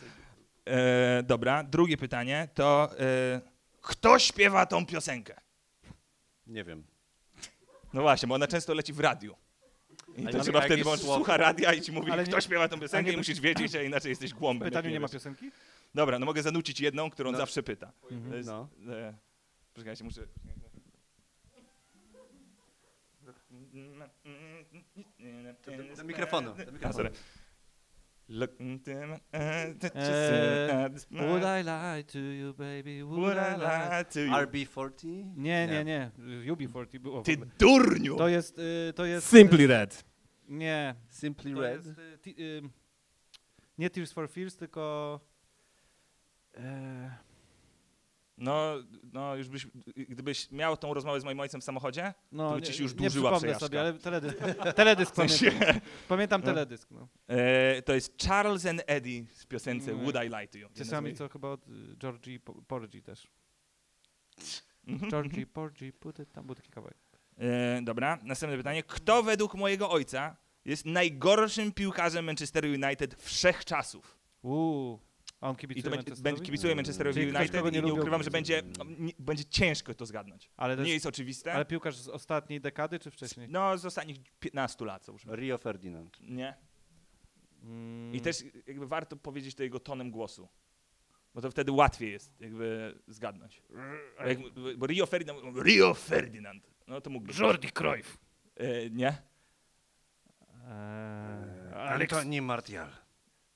E, 0.65 1.23
dobra, 1.23 1.63
drugie 1.65 1.97
pytanie 1.97 2.49
to 2.55 2.91
e, 3.01 3.41
kto 3.83 4.19
śpiewa 4.19 4.67
tą 4.67 4.87
piosenkę? 4.87 5.35
Nie 6.47 6.65
wiem. 6.65 6.85
No 7.93 8.03
właśnie, 8.03 8.29
bo 8.29 8.35
ona 8.35 8.47
często 8.47 8.75
leci 8.75 8.93
w 8.93 9.01
radiu. 9.01 9.37
I 10.19 10.27
to 10.27 10.41
trzeba 10.41 10.61
wtedy, 10.61 10.85
bo 10.85 10.93
on 10.93 10.99
słowo? 10.99 11.15
słucha 11.15 11.37
radia 11.37 11.75
i 11.75 11.81
ci 11.81 11.93
mówi, 11.93 12.11
Ale 12.11 12.25
kto 12.25 12.37
nie- 12.37 12.43
śpiewa 12.43 12.69
tą 12.69 12.81
piosenkę 12.81 13.11
nie 13.11 13.15
i 13.15 13.17
musisz 13.17 13.41
wiedzieć, 13.41 13.75
a 13.75 13.83
inaczej 13.83 14.11
jesteś 14.11 14.31
W 14.35 14.39
głąbem. 14.39 14.69
pytaniu 14.71 14.91
nie 14.91 15.01
ma 15.01 15.09
piosenki? 15.09 15.51
Dobra, 15.95 16.19
no 16.19 16.27
mogę 16.27 16.43
zanucić 16.43 16.81
jedną, 16.81 17.11
którą 17.11 17.33
No. 17.33 17.39
zawsze 17.39 17.63
pyta. 17.63 17.93
Mhm. 18.11 18.31
To 18.31 18.37
jest, 18.37 18.49
No. 18.49 18.69
e, 18.93 19.15
poczekajcie, 19.75 20.05
muszę... 20.05 20.21
Do- 25.67 25.97
do 25.97 26.05
mikrofonu, 26.05 26.55
do 26.55 26.63
A, 26.63 26.73
mikrofonu. 26.73 26.93
sorry. 26.93 27.11
Look 28.29 28.61
into 28.61 28.91
my 28.91 29.19
eyes, 29.33 29.79
that 29.79 29.95
you 29.95 30.01
Eee, 30.01 30.69
see 30.69 30.73
at 30.85 31.01
smile. 31.03 31.27
Would 31.29 31.43
I 31.43 31.63
lie 31.65 32.05
to 32.05 32.19
you, 32.19 32.55
baby? 32.55 33.05
Would, 33.05 33.37
I 33.37 33.61
lie? 33.61 33.89
lie 33.91 34.05
to 34.05 34.21
you? 34.21 34.33
RB40? 34.33 35.37
Nie, 35.37 35.67
nie, 35.67 35.85
nie. 35.85 36.11
UB40 36.53 36.99
było 36.99 37.23
w 37.23 37.27
Ty 37.27 37.33
ogóle. 37.35 37.51
durniu! 37.59 38.17
To 38.17 38.29
jest, 38.29 38.59
y, 38.59 38.93
to 38.93 39.05
jest... 39.07 39.31
Simply 39.31 39.67
Red. 39.67 40.05
Nie. 40.49 40.95
Simply 41.09 41.55
To 41.55 41.61
Red? 41.61 41.87
jest, 41.87 41.99
y, 41.99 42.19
ti- 42.19 42.43
y, 42.43 42.63
nie 43.79 43.91
Tears 43.91 44.13
for 44.13 44.29
Fears, 44.31 44.57
tylko... 44.57 45.21
E, 46.57 47.17
No, 48.41 48.75
no 49.13 49.37
już 49.37 49.49
byś, 49.49 49.67
gdybyś 49.97 50.51
miał 50.51 50.77
tą 50.77 50.95
rozmowę 50.95 51.21
z 51.21 51.25
moim 51.25 51.41
ojcem 51.41 51.61
w 51.61 51.65
samochodzie, 51.65 52.15
no, 52.33 52.49
To 52.51 52.55
by 52.57 52.63
ci 52.63 52.73
się 52.75 52.83
już 52.83 52.93
nie 52.95 52.99
dłużyła 52.99 53.31
przypomnę 53.31 53.39
przejażdżka. 53.57 53.67
sobie, 53.67 53.81
ale 53.81 53.93
teledysk, 53.99 54.39
teledysk 54.77 55.15
pamiętam. 55.15 55.81
Pamiętam 56.09 56.43
teledysk, 56.43 56.91
no. 56.91 57.09
e, 57.29 57.83
to 57.83 57.95
jest 57.95 58.23
Charles 58.27 58.67
and 58.67 58.83
Eddie 58.87 59.25
w 59.27 59.47
piosence 59.47 59.91
Mm. 59.93 60.05
Would 60.05 60.17
I 60.25 60.29
Lie 60.29 60.49
to 60.49 60.59
You. 60.59 60.69
Ci 60.75 60.85
sami, 60.85 61.15
co 61.15 61.29
chyba 61.29 61.49
od 61.51 61.69
y, 61.69 61.97
Georgie 61.97 62.41
Po- 62.41 62.63
Porgy 62.63 63.03
też. 63.03 63.29
Mhm. 64.87 65.11
Georgie 65.11 65.47
Porgy, 65.47 65.93
put 65.93 66.19
it, 66.19 66.33
tam 66.33 66.47
był 66.47 66.55
taki 66.55 66.71
kawałek. 66.71 66.97
E, 67.39 67.83
dobra, 67.83 68.19
następne 68.23 68.57
pytanie. 68.57 68.83
Kto 68.83 69.23
według 69.23 69.55
mojego 69.55 69.91
ojca 69.91 70.37
jest 70.65 70.87
najgorszym 70.87 71.73
piłkarzem 71.73 72.25
Manchester 72.25 72.65
United 72.65 73.23
wszechczasów? 73.23 74.19
Uuu, 74.43 75.01
a 75.41 75.49
on 75.49 75.55
I 75.55 75.59
kibicuje 75.59 75.83
to 75.83 75.91
będzie, 75.91 76.23
będzie 76.23 76.43
kibicuje 76.43 76.75
Manchesterowi 76.75 77.15
Czyli 77.15 77.31
ktoś, 77.31 77.41
United 77.41 77.57
kogo 77.57 77.69
i 77.69 77.73
nie 77.73 77.83
nie 77.83 77.93
ukrywam, 77.93 78.23
że 78.23 78.31
będzie, 78.31 78.63
nie, 78.99 79.13
będzie 79.19 79.45
ciężko 79.45 79.95
to 79.95 80.07
zgadnąć. 80.07 80.51
Ale, 80.57 80.77
to 80.77 80.83
Nie 80.83 80.89
jest, 80.89 80.95
jest 80.95 81.07
oczywiste. 81.07 81.53
ale 81.53 81.65
piłkarz 81.65 81.97
z 81.97 82.09
ostatniej 82.09 82.61
dekady, 82.61 82.99
czy 82.99 83.11
wcześniej? 83.11 83.49
No, 83.49 83.79
z 83.79 83.87
ostatnich 83.87 84.17
15 84.41 84.85
lat, 84.85 85.05
załóżmy. 85.05 85.37
Rio 85.37 85.59
Ferdinand. 85.59 86.21
Nie? 86.21 86.55
Mm, 87.63 88.15
I 88.15 88.21
też 88.21 88.45
jakby 88.67 88.87
warto 88.87 89.17
powiedzieć 89.17 89.55
to 89.55 89.63
jego 89.63 89.81
tonem 89.81 90.11
głosu. 90.11 90.49
Bo 91.35 91.41
to 91.41 91.51
wtedy 91.51 91.73
łatwiej 91.73 92.13
jest 92.13 92.41
jakby 92.41 92.99
zgadnąć. 93.09 93.63
Bo, 94.19 94.27
jak, 94.27 94.39
bo 94.77 94.87
Rio 94.87 95.07
Ferdinand, 95.07 95.41
Rio 95.63 95.95
Ferdinand, 95.95 96.78
no 96.89 97.01
to 97.01 97.11
mógłby. 97.11 97.33
Jordi 97.39 97.71
Cruyff. 97.73 98.19
E, 98.57 98.91
nie? 98.91 99.17
Eee, 100.69 102.03
Antoni 102.03 102.41
Martial. 102.43 102.89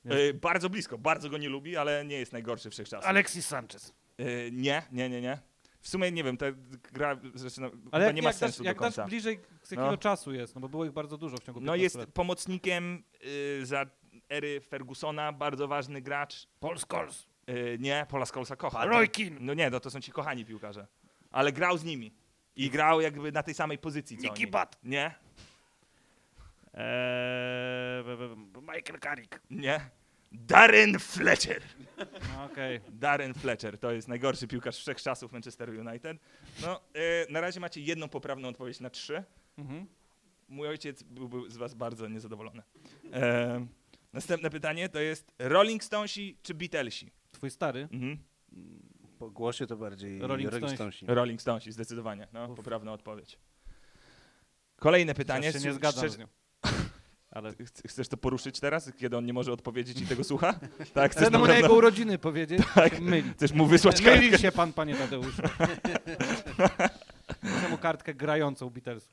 Nie. 0.05 0.17
E, 0.17 0.35
bardzo 0.35 0.71
blisko, 0.71 0.99
bardzo 0.99 1.31
go 1.31 1.39
nie 1.39 1.49
lubi, 1.49 1.77
ale 1.77 2.05
nie 2.05 2.17
jest 2.19 2.33
najgorszy 2.33 2.71
wszechczasów. 2.71 3.07
Alexis 3.09 3.47
Sanchez. 3.47 3.93
E, 4.19 4.51
nie, 4.51 4.83
nie, 4.93 5.09
nie, 5.11 5.21
nie. 5.21 5.39
W 5.81 5.89
sumie 5.89 6.13
nie 6.13 6.25
wiem, 6.25 6.37
ta 6.37 6.47
gra 6.93 7.17
zaczyna, 7.35 7.67
Ale 7.67 7.75
chyba 7.85 7.99
jak, 8.01 8.17
nie 8.17 8.23
ma 8.23 8.29
jak, 8.29 8.37
sensu 8.37 8.63
dasz, 8.63 8.67
jak 8.67 8.77
do 8.77 8.81
końca. 8.81 9.03
dasz 9.03 9.11
bliżej, 9.11 9.41
z 9.63 9.71
jakiego 9.71 9.91
No. 9.91 9.97
czasu 9.97 10.33
jest? 10.33 10.55
No 10.55 10.61
bo 10.61 10.69
było 10.69 10.85
ich 10.85 10.93
bardzo 10.93 11.19
dużo 11.19 11.37
w 11.37 11.41
ciągu 11.41 11.61
15 11.61 11.67
No 11.67 11.77
jest 11.83 11.97
lat. 11.97 12.09
pomocnikiem 12.11 13.03
y, 13.61 13.67
za 13.67 13.87
ery 14.29 14.61
Fergusona, 14.61 15.33
bardzo 15.33 15.69
ważny 15.69 16.03
gracz. 16.03 16.47
Paul 16.61 16.79
Scholes. 16.79 17.27
Y, 17.51 17.77
nie, 17.81 18.07
Paula 18.11 18.27
Scholesa 18.27 18.57
kocha. 18.57 18.85
Roy 18.85 19.09
Keane. 19.09 19.37
No 19.41 19.55
nie, 19.55 19.71
no 19.71 19.81
to 19.81 19.91
są 19.91 20.01
ci 20.01 20.13
kochani 20.13 20.45
piłkarze. 20.45 20.87
Ale 21.31 21.53
grał 21.53 21.79
z 21.79 21.85
nimi. 21.85 22.13
I 22.57 22.71
grał 22.71 23.01
jakby 23.01 23.33
na 23.33 23.43
tej 23.43 23.55
samej 23.55 23.79
pozycji 23.79 24.17
co 24.17 24.23
Nicky. 24.29 24.47
Butt. 24.47 24.77
Nie? 24.85 25.15
Eee, 26.75 28.05
b- 28.05 28.17
b- 28.17 28.37
b- 28.37 28.61
Michael 28.61 29.01
Carrick. 29.01 29.41
Nie. 29.51 29.91
Darren 30.33 30.99
Fletcher. 30.99 31.63
No, 32.37 32.45
Okej. 32.45 32.81
Darren 32.89 33.35
Fletcher 33.35 33.79
to 33.79 33.93
jest 33.93 34.09
najgorszy 34.09 34.47
piłkarz 34.49 34.77
wszechczasów 34.79 35.33
Manchester 35.33 35.71
United. 35.71 36.19
No, 36.63 36.81
e, 36.95 37.33
na 37.33 37.41
razie 37.41 37.61
macie 37.61 37.81
jedną 37.81 38.09
poprawną 38.09 38.49
odpowiedź 38.49 38.81
na 38.81 38.91
trzy. 38.91 39.25
Mhm. 39.59 39.87
Mój 40.49 40.69
ojciec 40.69 41.03
byłby 41.03 41.51
z 41.51 41.57
was 41.57 41.75
bardzo 41.75 42.09
niezadowolony. 42.09 42.63
E, 43.13 43.67
następne 44.13 44.51
pytanie 44.51 44.89
to 44.89 45.01
jest 45.01 45.33
Rolling 45.39 45.85
Stonesi 45.85 46.37
czy 46.43 46.55
Beatlesi? 46.55 47.11
Twój 47.33 47.51
stary. 47.51 47.89
Mhm. 47.93 48.19
Po 49.23 49.31
głosie 49.31 49.67
to 49.67 49.77
bardziej 49.77 50.21
Rolling 50.21 50.51
Rolling, 50.53 50.75
Stonesi. 50.75 51.07
Rolling 51.09 51.41
Stonesi, 51.43 51.73
zdecydowanie. 51.73 52.27
No, 52.33 52.47
Uf. 52.49 52.57
poprawna 52.57 52.93
odpowiedź. 52.93 53.39
Kolejne 54.77 55.15
pytanie. 55.15 55.47
Ja 55.47 55.53
się 55.53 55.59
nie 55.61 55.73
zgadzam 55.73 56.01
szczerze- 56.01 56.15
z 56.15 56.19
nią. 56.19 56.27
Ale 57.31 57.53
Ch- 57.53 57.89
Chcesz 57.89 58.09
to 58.09 58.17
poruszyć 58.17 58.61
teraz, 58.61 58.91
kiedy 58.99 59.17
on 59.17 59.27
nie 59.27 59.33
może 59.33 59.53
odpowiedzieć 59.53 60.01
i 60.01 60.07
tego 60.07 60.25
słucha? 60.25 60.55
Tak, 60.95 61.13
chcę 61.13 61.31
mu 61.31 61.47
na 61.47 61.55
jego 61.55 61.75
urodziny 61.75 62.19
powiedzieć, 62.19 62.63
Tak. 62.75 63.01
myli. 63.01 63.31
Chcesz 63.33 63.53
mu 63.53 63.67
wysłać 63.67 64.03
Myli 64.03 64.21
kartkę? 64.21 64.39
się 64.39 64.53
pan, 64.53 64.73
panie 64.73 64.95
Tadeuszu. 64.95 65.43
Chcę 67.59 67.69
mu 67.71 67.79
kartkę 67.79 68.15
grającą 68.15 68.71
Beatlesów. 68.71 69.13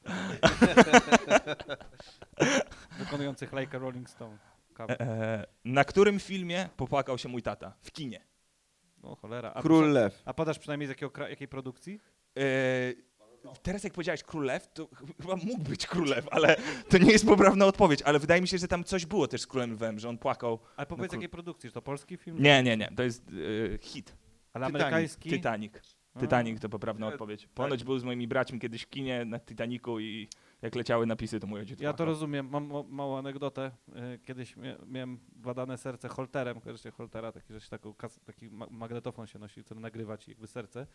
Wykonujących 3.00 3.54
like 3.54 3.78
a 3.78 3.80
Rolling 3.80 4.10
Stone. 4.10 4.38
Cover. 4.74 5.02
E, 5.04 5.46
na 5.66 5.84
którym 5.84 6.20
filmie 6.20 6.70
popłakał 6.78 7.18
się 7.18 7.30
mój 7.30 7.42
tata? 7.44 7.74
W 7.82 7.92
kinie. 7.92 8.29
O 9.02 9.16
cholera. 9.16 9.52
A, 9.54 9.62
Król 9.62 9.92
Lew. 9.92 10.22
a 10.26 10.34
podasz 10.34 10.60
przynajmniej 10.60 10.88
z 10.88 10.90
jakiego, 10.90 11.12
kra- 11.12 11.30
jakiej 11.30 11.48
produkcji? 11.48 12.00
E, 12.38 12.42
teraz 13.62 13.84
jak 13.84 13.94
powiedziałeś 13.94 14.24
Królew, 14.24 14.68
to 14.74 14.86
ch- 14.88 15.04
chyba 15.22 15.36
mógł 15.36 15.64
być 15.64 15.88
Królew, 15.88 16.28
ale 16.32 16.56
to 16.90 16.98
nie 16.98 17.12
jest 17.12 17.26
poprawna 17.26 17.66
odpowiedź. 17.66 18.02
Ale 18.02 18.20
wydaje 18.20 18.42
mi 18.42 18.48
się, 18.48 18.58
że 18.58 18.68
tam 18.68 18.84
coś 18.84 19.06
było 19.06 19.28
też 19.28 19.42
z 19.42 19.48
Królem 19.48 19.72
Lwem, 19.74 20.00
że 20.00 20.10
on 20.10 20.18
płakał. 20.18 20.60
Ale 20.78 20.88
powiedz 20.88 21.12
król- 21.12 21.16
jakiej 21.16 21.30
produkcji, 21.30 21.70
czy 21.70 21.74
to 21.74 21.82
polski 21.82 22.18
film? 22.18 22.38
Nie, 22.44 22.64
nie, 22.64 22.78
nie, 22.78 22.92
to 22.96 23.04
jest 23.04 23.24
e, 23.74 23.78
hit. 23.78 24.16
Ale 24.54 24.66
Titanic. 24.66 24.82
amerykański? 24.86 25.30
Titanic. 25.30 25.74
A. 26.14 26.20
Titanic 26.20 26.62
to 26.62 26.70
poprawna 26.70 27.08
odpowiedź. 27.08 27.48
Ponoć 27.48 27.84
był 27.84 28.00
z 28.00 28.04
moimi 28.04 28.28
braćmi 28.28 28.60
kiedyś 28.60 28.82
w 28.84 28.90
kinie 28.90 29.26
na 29.26 29.40
Titanicu 29.40 30.00
i 30.00 30.30
jak 30.62 30.76
leciały 30.76 31.06
napisy, 31.06 31.40
to 31.40 31.48
mój 31.48 31.60
ojciec 31.60 31.80
Ja 31.80 31.94
to 31.94 32.06
rozumiem, 32.06 32.50
mam 32.50 32.68
ma- 32.68 32.84
małą 32.84 33.18
anegdotę. 33.18 33.72
Y, 34.16 34.20
Kiedyś 34.26 34.58
mia- 34.58 34.86
miałem 34.88 35.20
badane 35.36 35.78
serce 35.78 36.08
holterem, 36.08 36.62
kojarzycie 36.62 36.92
holtera, 36.92 37.32
taki, 37.32 37.54
że 37.54 37.62
się 37.62 37.70
taką 37.70 37.94
taki 38.26 38.50
ma- 38.50 38.68
magnetofon 38.72 39.28
się 39.28 39.40
nosi, 39.40 39.64
który 39.64 39.80
nagrywać 39.80 40.28
jakby 40.28 40.48
serce. 40.48 40.88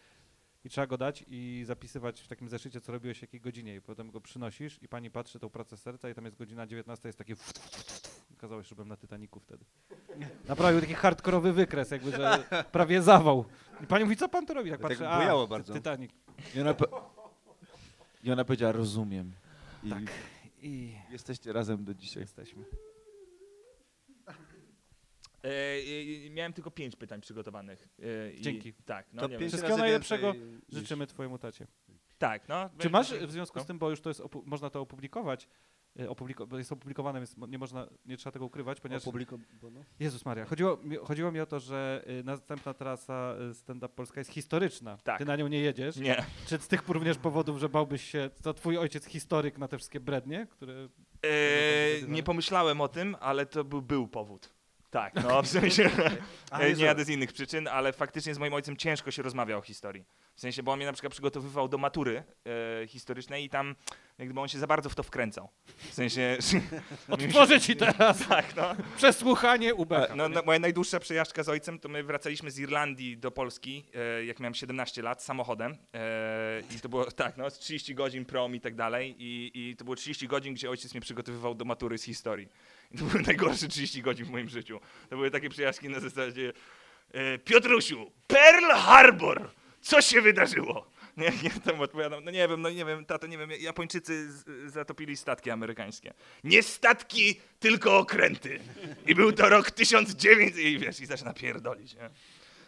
I 0.64 0.68
trzeba 0.68 0.86
go 0.86 0.98
dać 0.98 1.24
i 1.28 1.62
zapisywać 1.66 2.20
w 2.20 2.28
takim 2.28 2.48
zeszycie, 2.48 2.80
co 2.80 2.92
robiłeś 2.92 3.18
w 3.18 3.22
jakiej 3.22 3.40
godzinie. 3.40 3.74
I 3.76 3.80
potem 3.80 4.10
go 4.10 4.20
przynosisz 4.20 4.82
i 4.82 4.88
pani 4.88 5.10
patrzy 5.10 5.38
tą 5.38 5.50
pracę 5.50 5.76
serca 5.76 6.10
i 6.10 6.14
tam 6.14 6.24
jest 6.24 6.36
godzina 6.36 6.66
19, 6.66 7.08
jest 7.08 7.18
takie... 7.18 7.34
Okazało 8.38 8.62
się, 8.62 8.68
że 8.68 8.74
byłem 8.74 8.88
na 8.88 8.96
Titaniku 8.96 9.40
wtedy. 9.40 9.64
Naprawdę 10.48 10.72
był 10.72 10.80
taki 10.80 10.94
hardkorowy 10.94 11.52
wykres, 11.52 11.90
jakby, 11.90 12.10
że 12.10 12.44
prawie 12.72 13.02
zawał. 13.02 13.44
I 13.82 13.86
pani 13.86 14.04
mówi, 14.04 14.16
co 14.16 14.28
pan 14.28 14.46
tu 14.46 14.54
robi? 14.54 14.70
Tak 14.70 14.80
Tak 14.80 14.88
patrzę, 14.98 15.16
bujało 15.16 15.44
a, 15.44 15.46
bardzo. 15.46 15.74
Titanic. 15.74 16.10
I 16.54 16.60
ona, 16.60 16.74
po... 16.74 17.10
I 18.24 18.32
ona 18.32 18.44
powiedziała, 18.44 18.72
rozumiem. 18.72 19.32
I 19.84 19.90
Tak. 19.90 20.02
I 20.62 20.94
jesteście 21.10 21.52
razem 21.52 21.84
do 21.84 21.94
dzisiaj. 21.94 22.22
jesteśmy. 22.22 22.64
E, 25.44 25.48
e, 26.26 26.30
miałem 26.30 26.52
tylko 26.52 26.70
pięć 26.70 26.96
pytań 26.96 27.20
przygotowanych. 27.20 27.88
E, 28.02 28.32
i- 28.32 28.40
Dzięki. 28.40 28.72
Tak, 28.74 29.06
no 29.12 29.20
To 29.22 29.26
nie 29.26 29.30
wiem. 29.32 29.40
pięć 29.40 29.50
Wszystkiego 29.52 29.68
razy 29.76 29.82
najlepszego 29.82 30.32
więcej 30.32 30.60
Życzymy 30.68 31.06
twojemu 31.06 31.38
tacie. 31.38 31.66
Tak, 32.18 32.48
no. 32.48 32.70
Czy 32.78 32.90
masz 32.90 33.14
w 33.14 33.30
związku 33.30 33.58
no. 33.58 33.64
z 33.64 33.66
tym, 33.66 33.78
bo 33.78 33.90
już 33.90 34.00
to 34.00 34.10
jest 34.10 34.20
opu- 34.20 34.42
można 34.46 34.70
to 34.70 34.80
opublikować, 34.80 35.48
opubliko 36.08 36.46
bo 36.46 36.58
jest 36.58 36.72
opublikowane, 36.72 37.18
więc 37.18 37.36
nie 37.48 37.58
można, 37.58 37.86
nie 38.06 38.16
trzeba 38.16 38.32
tego 38.32 38.44
ukrywać, 38.44 38.80
ponieważ... 38.80 39.04
Opubliko- 39.04 39.38
no. 39.62 39.80
Jezus 40.00 40.24
Maria, 40.24 40.44
chodziło 40.44 40.76
mi, 40.76 40.96
chodziło 40.96 41.32
mi 41.32 41.40
o 41.40 41.46
to, 41.46 41.60
że 41.60 42.04
y, 42.20 42.24
następna 42.24 42.74
trasa 42.74 43.34
y, 43.50 43.54
stand-up 43.54 43.94
Polska 43.94 44.20
jest 44.20 44.30
historyczna. 44.30 44.96
Tak. 44.96 45.18
Ty 45.18 45.24
na 45.24 45.36
nią 45.36 45.48
nie 45.48 45.60
jedziesz. 45.60 45.96
Nie. 45.96 46.24
Czy 46.46 46.58
z 46.58 46.68
tych 46.68 46.88
również 46.88 47.18
powodów, 47.18 47.58
że 47.58 47.68
bałbyś 47.68 48.10
się, 48.10 48.30
to 48.42 48.54
twój 48.54 48.78
ojciec 48.78 49.04
historyk 49.04 49.58
na 49.58 49.68
te 49.68 49.76
wszystkie 49.78 50.00
brednie, 50.00 50.46
które... 50.50 50.88
E, 51.22 52.08
nie 52.08 52.22
pomyślałem 52.22 52.80
o 52.80 52.88
tym, 52.88 53.16
ale 53.20 53.46
to 53.46 53.64
był, 53.64 53.82
był 53.82 54.08
powód. 54.08 54.54
Tak, 54.94 55.14
no 55.14 55.42
w 55.42 55.48
sensie 55.48 55.90
e, 56.52 56.72
nie 56.72 56.84
jadę 56.84 57.04
z 57.04 57.08
innych 57.08 57.32
przyczyn, 57.32 57.68
ale 57.68 57.92
faktycznie 57.92 58.34
z 58.34 58.38
moim 58.38 58.54
ojcem 58.54 58.76
ciężko 58.76 59.10
się 59.10 59.22
rozmawia 59.22 59.56
o 59.56 59.60
historii. 59.60 60.04
W 60.34 60.40
sensie, 60.40 60.62
bo 60.62 60.72
on 60.72 60.78
mnie 60.78 60.86
na 60.86 60.92
przykład 60.92 61.12
przygotowywał 61.12 61.68
do 61.68 61.78
matury 61.78 62.22
e, 62.82 62.86
historycznej 62.86 63.44
i 63.44 63.48
tam 63.48 63.74
jak 64.18 64.28
gdyby 64.28 64.40
on 64.40 64.48
się 64.48 64.58
za 64.58 64.66
bardzo 64.66 64.90
w 64.90 64.94
to 64.94 65.02
wkręcał. 65.02 65.48
W 65.76 65.94
sensie... 65.94 66.38
Otworzę 67.08 67.60
ci 67.60 67.76
teraz 67.86 68.28
tak, 68.28 68.56
no. 68.56 68.74
przesłuchanie 68.96 69.74
UB. 69.74 69.90
No, 70.16 70.28
no, 70.28 70.42
moja 70.42 70.58
najdłuższa 70.58 71.00
przejażdżka 71.00 71.42
z 71.42 71.48
ojcem, 71.48 71.78
to 71.78 71.88
my 71.88 72.02
wracaliśmy 72.02 72.50
z 72.50 72.58
Irlandii 72.58 73.16
do 73.16 73.30
Polski, 73.30 73.84
e, 73.94 74.24
jak 74.24 74.40
miałem 74.40 74.54
17 74.54 75.02
lat, 75.02 75.22
samochodem. 75.22 75.76
E, 75.94 76.62
I 76.76 76.80
to 76.80 76.88
było 76.88 77.10
tak, 77.22 77.36
no, 77.36 77.50
z 77.50 77.58
30 77.58 77.94
godzin 77.94 78.24
prom 78.24 78.54
i 78.54 78.60
tak 78.60 78.74
dalej. 78.74 79.14
I, 79.18 79.50
I 79.54 79.76
to 79.76 79.84
było 79.84 79.96
30 79.96 80.28
godzin, 80.28 80.54
gdzie 80.54 80.70
ojciec 80.70 80.94
mnie 80.94 81.00
przygotowywał 81.00 81.54
do 81.54 81.64
matury 81.64 81.98
z 81.98 82.02
historii. 82.02 82.48
I 82.90 82.98
to 82.98 83.04
były 83.04 83.22
najgorsze 83.22 83.68
30 83.68 84.02
godzin 84.02 84.26
w 84.26 84.30
moim 84.30 84.48
życiu. 84.48 84.80
To 85.10 85.16
były 85.16 85.30
takie 85.30 85.48
przejażdżki 85.48 85.88
na 85.88 86.00
zasadzie 86.00 86.52
e, 87.12 87.38
Piotrusiu, 87.38 88.10
Pearl 88.26 88.70
Harbor, 88.70 89.50
co 89.84 90.02
się 90.02 90.22
wydarzyło? 90.22 90.86
Nie, 91.16 91.32
nie, 91.42 91.50
tam 91.50 91.80
odpowiadam, 91.80 92.24
no 92.24 92.30
nie 92.30 92.48
wiem, 92.48 92.62
no 92.62 92.70
nie 92.70 92.84
wiem, 92.84 93.04
tato, 93.04 93.26
nie 93.26 93.38
wiem, 93.38 93.50
Japończycy 93.50 94.32
z, 94.32 94.72
zatopili 94.72 95.16
statki 95.16 95.50
amerykańskie. 95.50 96.14
Nie 96.44 96.62
statki, 96.62 97.40
tylko 97.60 97.98
okręty. 97.98 98.60
I 99.06 99.14
był 99.14 99.32
to 99.32 99.48
rok 99.48 99.70
1900 99.70 100.58
i 100.58 100.78
wiesz, 100.78 101.00
i 101.00 101.06
zaczyna 101.06 101.32
pierdolić, 101.32 101.94
nie? 101.94 102.10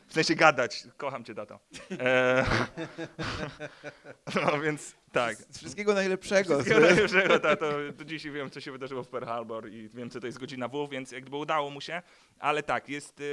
W 0.09 0.13
sensie 0.13 0.35
gadać, 0.35 0.85
kocham 0.97 1.25
cię, 1.25 1.35
tato. 1.35 1.61
E, 1.91 2.45
no 4.45 4.61
więc 4.61 4.95
tak. 5.13 5.37
Wszystkiego 5.59 5.95
najlepszego. 5.95 6.55
Wszystkiego 6.55 6.81
najlepszego, 6.81 7.39
tato. 7.39 7.73
Do 7.93 8.05
dzisiaj 8.05 8.33
wiem, 8.33 8.51
co 8.51 8.61
się 8.61 8.73
wydarzyło 8.73 9.03
w 9.03 9.09
Pearl 9.09 9.27
Harbor 9.27 9.69
i 9.71 9.89
wiem, 9.89 10.11
co 10.11 10.21
to 10.21 10.27
jest 10.27 10.39
godzina 10.39 10.69
W, 10.69 10.89
więc 10.89 11.13
jak 11.13 11.23
gdyby 11.23 11.37
udało 11.37 11.71
mu 11.71 11.81
się, 11.81 12.03
ale 12.39 12.63
tak, 12.63 12.89
jest... 12.89 13.21
Y, 13.21 13.25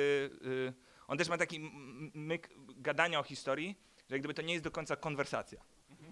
y, 0.45 0.73
on 1.07 1.17
też 1.17 1.29
ma 1.29 1.37
taki 1.37 1.71
myk 2.13 2.49
gadania 2.77 3.19
o 3.19 3.23
historii, 3.23 3.79
że 4.09 4.19
gdyby 4.19 4.33
to 4.33 4.41
nie 4.41 4.53
jest 4.53 4.63
do 4.63 4.71
końca 4.71 4.95
konwersacja. 4.95 5.61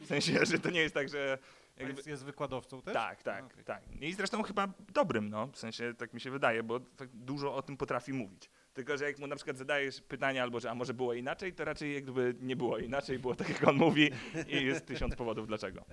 W 0.02 0.06
sensie, 0.06 0.46
że 0.46 0.60
to 0.60 0.70
nie 0.70 0.82
jest 0.82 0.94
tak, 0.96 1.10
że... 1.10 1.38
Jak 1.78 1.86
gdyby, 1.88 2.00
Jest, 2.00 2.08
jest 2.08 2.26
wykładowcą 2.26 2.82
też? 2.82 2.94
tak, 2.94 3.24
tak, 3.24 3.46
Okej. 3.46 3.64
tak. 3.64 3.84
I 4.02 4.14
zresztą 4.14 4.44
chyba 4.44 4.68
dobrym, 4.94 5.30
no, 5.30 5.48
w 5.48 5.58
sensie 5.58 5.94
tak 5.98 6.14
mi 6.14 6.22
się 6.22 6.32
wydaje, 6.32 6.64
bo 6.64 6.80
tak 6.80 7.10
dużo 7.14 7.56
o 7.56 7.62
tym 7.62 7.78
potrafi 7.78 8.14
mówić. 8.14 8.50
Tylko, 8.74 8.98
że 8.98 9.06
jak 9.06 9.20
mu 9.20 9.28
na 9.28 9.36
przykład 9.36 9.58
zadajesz 9.58 10.02
pytanie 10.02 10.44
albo, 10.44 10.60
że 10.60 10.72
a 10.72 10.76
może 10.76 10.94
było 10.94 11.14
inaczej, 11.14 11.54
to 11.54 11.66
raczej 11.66 11.94
jak 11.94 12.04
gdyby 12.04 12.36
nie 12.42 12.56
było 12.56 12.78
inaczej, 12.78 13.20
było 13.20 13.36
tak 13.36 13.50
jak 13.50 13.68
on 13.68 13.76
mówi 13.76 14.10
i 14.48 14.66
jest 14.66 14.86
tysiąc 14.86 15.16
powodów 15.16 15.48
dlaczego. 15.48 15.86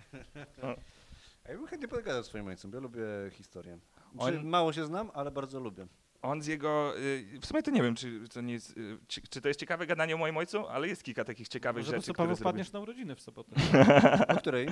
A 1.45 1.51
ja 1.51 1.57
bym 1.59 1.67
chętnie 1.67 1.89
pogadał 1.89 2.23
z 2.23 2.27
swoim 2.27 2.47
ojcem, 2.47 2.71
ja 2.75 2.81
lubię 2.81 3.03
historię. 3.31 3.79
On- 4.19 4.47
Mało 4.47 4.73
się 4.73 4.85
znam, 4.87 5.11
ale 5.15 5.31
bardzo 5.31 5.61
lubię. 5.61 5.87
On 6.23 6.43
z 6.43 6.47
jego, 6.47 6.99
y, 6.99 7.41
w 7.41 7.47
sumie 7.47 7.63
to 7.63 7.71
nie 7.71 7.83
wiem, 7.83 7.95
czy 7.95 8.29
to 8.29 8.41
nie 8.41 8.53
jest, 8.53 8.77
y, 8.77 8.99
czy, 9.09 9.21
czy 9.31 9.41
to 9.41 9.49
jest 9.49 9.61
ciekawe 9.61 9.87
gadanie 9.87 10.15
o 10.15 10.19
moim 10.19 10.37
ojcu, 10.37 10.67
ale 10.67 10.89
jest 10.89 11.05
kilka 11.05 11.25
takich 11.25 11.49
ciekawych 11.49 11.81
Może 11.81 11.93
po 11.93 11.97
rzeczy, 11.97 11.97
prostu 11.97 12.13
które 12.15 12.27
Paweł 12.27 12.37
wpadniesz 12.37 12.73
na 12.73 12.81
urodziny 12.81 13.17
w 13.17 13.21
sobotę. 13.21 13.57
O 14.29 14.37
której? 14.37 14.69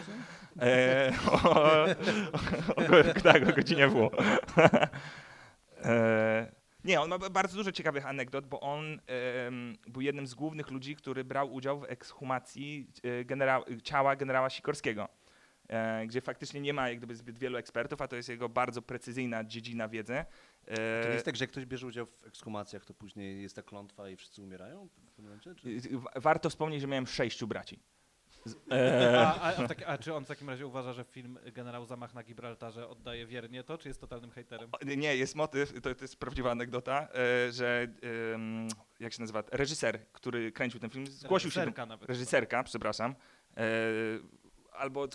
E, 0.61 1.12
o, 1.30 1.42
o, 1.42 1.84
o, 1.84 3.20
tak, 3.22 3.49
o 3.49 3.53
godzinie 3.53 3.88
w. 3.88 4.11
E, 5.84 6.53
nie, 6.86 7.01
on 7.01 7.09
ma 7.09 7.18
bardzo 7.18 7.57
dużo 7.57 7.72
ciekawych 7.72 8.07
anegdot, 8.07 8.47
bo 8.47 8.61
on 8.61 9.01
em, 9.07 9.76
był 9.86 10.03
jednym 10.03 10.26
z 10.26 10.34
głównych 10.34 10.70
ludzi, 10.70 10.97
który 10.97 11.24
brał 11.24 11.55
udział 11.55 11.80
w 11.80 11.84
ekshumacji 11.84 12.86
e, 13.03 13.24
genera 13.24 13.62
ciała 13.82 14.16
generała 14.16 14.51
Sikorskiego, 14.51 15.09
e, 15.68 16.07
gdzie 16.07 16.20
faktycznie 16.20 16.61
nie 16.61 16.72
ma 16.72 16.88
jak 16.88 16.99
gdyby 16.99 17.14
zbyt 17.14 17.38
wielu 17.38 17.57
ekspertów, 17.57 18.03
a 18.03 18.09
to 18.09 18.16
jest 18.16 18.28
jego 18.28 18.49
bardzo 18.49 18.82
precyzyjna 18.82 19.44
dziedzina 19.44 19.88
wiedzy. 19.88 20.24
E, 20.67 21.03
To 21.03 21.09
nie 21.09 21.14
jest 21.14 21.25
tak, 21.25 21.37
że 21.37 21.45
jak 21.45 21.51
ktoś 21.51 21.67
bierze 21.67 21.87
udział 21.87 22.07
w 22.07 22.25
ekshumacjach, 22.27 22.85
to 22.85 22.95
później 22.95 23.43
jest 23.43 23.57
ta 23.57 23.62
klątwa 23.62 24.09
i 24.11 24.17
wszyscy 24.17 24.43
umierają 24.43 24.89
w 24.89 25.12
tym 25.17 25.25
momencie? 25.25 25.55
Czy... 25.55 25.81
w- 25.81 26.05
warto 26.17 26.51
wspomnieć, 26.51 26.81
że 26.81 26.87
miałem 26.87 27.07
sześciu 27.07 27.47
braci. 27.47 27.79
E, 28.71 29.19
A, 29.27 29.41
a, 29.41 29.57
a, 29.57 29.69
taki, 29.69 29.85
a 29.85 29.99
czy 29.99 30.14
on 30.14 30.25
w 30.25 30.29
takim 30.29 30.49
razie 30.51 30.67
uważa, 30.67 30.93
że 30.93 31.05
film 31.05 31.39
Generał 31.53 31.87
Zamach 31.87 32.14
na 32.14 32.23
Gibraltarze 32.23 32.89
oddaje 32.89 33.27
wiernie 33.27 33.64
to, 33.64 33.79
czy 33.79 33.89
jest 33.89 34.01
totalnym 34.01 34.31
hejterem? 34.31 34.71
O, 34.73 34.85
Nie, 34.97 35.17
jest 35.17 35.35
motyw, 35.35 35.73
to, 35.83 35.95
to 35.95 36.05
jest 36.05 36.17
prawdziwa 36.17 36.51
anegdota, 36.51 37.09
e, 37.49 37.53
że 37.53 37.87
em, 38.35 38.69
jak 39.01 39.12
się 39.12 39.21
nazywa, 39.21 39.43
reżyser, 39.53 40.07
który 40.12 40.53
kręcił 40.53 40.81
ten 40.81 40.91
film, 40.91 41.07
zgłosił 41.07 41.51
się, 41.51 41.55
do, 41.55 41.64
Reżyserka 41.64 41.87
nawet. 41.87 42.09
reżyserka, 42.09 42.62
przepraszam, 42.62 43.14
e, 43.57 43.64
albo 44.73 45.09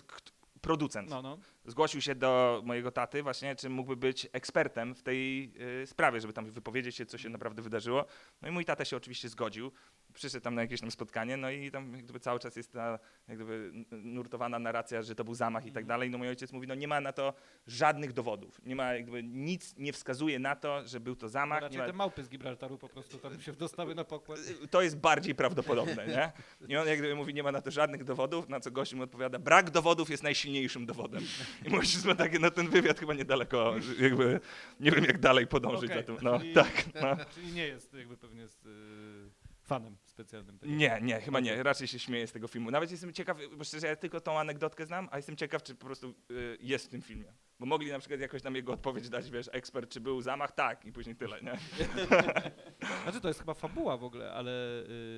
producent, 0.60 1.10
No, 1.10 1.22
no. 1.22 1.38
Zgłosił 1.64 2.00
się 2.00 2.14
do 2.14 2.62
mojego 2.64 2.90
taty 2.90 3.22
właśnie, 3.22 3.56
czy 3.56 3.70
mógłby 3.70 3.96
być 3.96 4.28
ekspertem 4.32 4.94
w 4.94 5.02
tej 5.02 5.52
y, 5.82 5.86
sprawie, 5.86 6.20
żeby 6.20 6.32
tam 6.32 6.50
wypowiedzieć 6.50 6.96
się, 6.96 7.06
co 7.06 7.18
się 7.18 7.28
naprawdę 7.28 7.62
wydarzyło. 7.62 8.04
No 8.42 8.48
i 8.48 8.50
mój 8.50 8.64
tata 8.64 8.84
się 8.84 8.96
oczywiście 8.96 9.28
zgodził. 9.28 9.72
Przyszedł 10.14 10.44
tam 10.44 10.54
na 10.54 10.62
jakieś 10.62 10.80
tam 10.80 10.90
spotkanie, 10.90 11.36
no 11.36 11.50
i 11.50 11.70
tam 11.70 11.94
jak 11.94 12.04
gdyby 12.04 12.20
cały 12.20 12.40
czas 12.40 12.56
jest 12.56 12.72
ta 12.72 12.98
jak 13.28 13.36
gdyby 13.36 13.72
nurtowana 13.90 14.58
narracja, 14.58 15.02
że 15.02 15.14
to 15.14 15.24
był 15.24 15.34
zamach 15.34 15.66
i 15.66 15.72
tak 15.72 15.86
dalej. 15.86 16.10
No 16.10 16.18
mój 16.18 16.28
ojciec 16.28 16.52
mówi, 16.52 16.66
no 16.66 16.74
nie 16.74 16.88
ma 16.88 17.00
na 17.00 17.12
to 17.12 17.34
żadnych 17.66 18.12
dowodów. 18.12 18.60
Nie 18.64 18.76
ma 18.76 18.94
jakby 18.94 19.22
nic 19.22 19.76
nie 19.76 19.92
wskazuje 19.92 20.38
na 20.38 20.56
to, 20.56 20.88
że 20.88 21.00
był 21.00 21.16
to 21.16 21.28
zamach. 21.28 21.60
Nie 21.60 21.66
Raczej 21.66 21.78
ma, 21.78 21.86
te 21.86 21.92
małpy 21.92 22.24
z 22.24 22.28
Gibraltaru 22.28 22.78
po 22.78 22.88
prostu 22.88 23.18
tam 23.18 23.40
się 23.40 23.52
dostały 23.52 23.94
na 23.94 24.04
pokład. 24.04 24.38
to 24.70 24.82
jest 24.82 24.96
bardziej 24.98 25.34
prawdopodobne, 25.34 26.06
nie? 26.06 26.32
I 26.68 26.76
on 26.76 26.88
jak 26.88 26.98
gdyby 26.98 27.14
mówi, 27.14 27.34
nie 27.34 27.42
ma 27.42 27.52
na 27.52 27.60
to 27.60 27.70
żadnych 27.70 28.04
dowodów, 28.04 28.48
na 28.48 28.60
co 28.60 28.70
gość 28.70 28.94
mu 28.94 29.02
odpowiada, 29.02 29.38
brak 29.38 29.70
dowodów 29.70 30.10
jest 30.10 30.22
najsilniejszym 30.22 30.86
dowodem. 30.86 31.22
I 31.64 32.06
ma 32.06 32.14
takie, 32.14 32.38
no 32.38 32.50
ten 32.50 32.68
wywiad 32.68 33.00
chyba 33.00 33.14
niedaleko, 33.14 33.74
jakby 34.00 34.40
nie 34.80 34.90
wiem 34.90 35.04
jak 35.04 35.18
dalej 35.18 35.46
podążyć 35.46 35.90
Okej, 35.90 35.96
za 35.96 36.02
tym. 36.02 36.16
No, 36.22 36.38
czyli- 36.38 36.54
tak, 36.54 36.86
no. 36.94 37.16
Czyli 37.34 37.52
nie 37.52 37.66
jest 37.66 37.94
jakby 37.94 38.16
pewnie 38.16 38.48
z, 38.48 38.66
y, 38.66 39.30
fanem 39.62 39.96
specjalnym 40.04 40.58
tego. 40.58 40.72
Nie, 40.72 40.98
nie, 41.02 41.20
chyba 41.20 41.40
nie. 41.40 41.62
Raczej 41.62 41.88
się 41.88 41.98
śmieję 41.98 42.26
z 42.26 42.32
tego 42.32 42.48
filmu. 42.48 42.70
Nawet 42.70 42.90
jestem 42.90 43.12
ciekaw, 43.12 43.38
bo 43.56 43.64
szczerze 43.64 43.86
ja 43.86 43.96
tylko 43.96 44.20
tą 44.20 44.38
anegdotkę 44.38 44.86
znam, 44.86 45.08
a 45.12 45.16
jestem 45.16 45.36
ciekaw, 45.36 45.62
czy 45.62 45.74
po 45.74 45.86
prostu 45.86 46.14
y, 46.30 46.58
jest 46.60 46.86
w 46.86 46.88
tym 46.88 47.02
filmie. 47.02 47.32
Bo 47.60 47.66
mogli 47.66 47.90
na 47.90 47.98
przykład 47.98 48.20
jakoś 48.20 48.42
tam 48.42 48.54
jego 48.56 48.72
odpowiedź 48.72 49.08
dać, 49.08 49.30
wiesz, 49.30 49.48
ekspert, 49.52 49.90
czy 49.90 50.00
był 50.00 50.20
zamach? 50.20 50.52
Tak, 50.52 50.84
i 50.84 50.92
później 50.92 51.16
tyle, 51.16 51.42
nie? 51.42 51.58
Znaczy 53.02 53.20
to 53.20 53.28
jest 53.28 53.40
chyba 53.40 53.54
fabuła 53.54 53.96
w 53.96 54.04
ogóle, 54.04 54.32
ale 54.32 54.50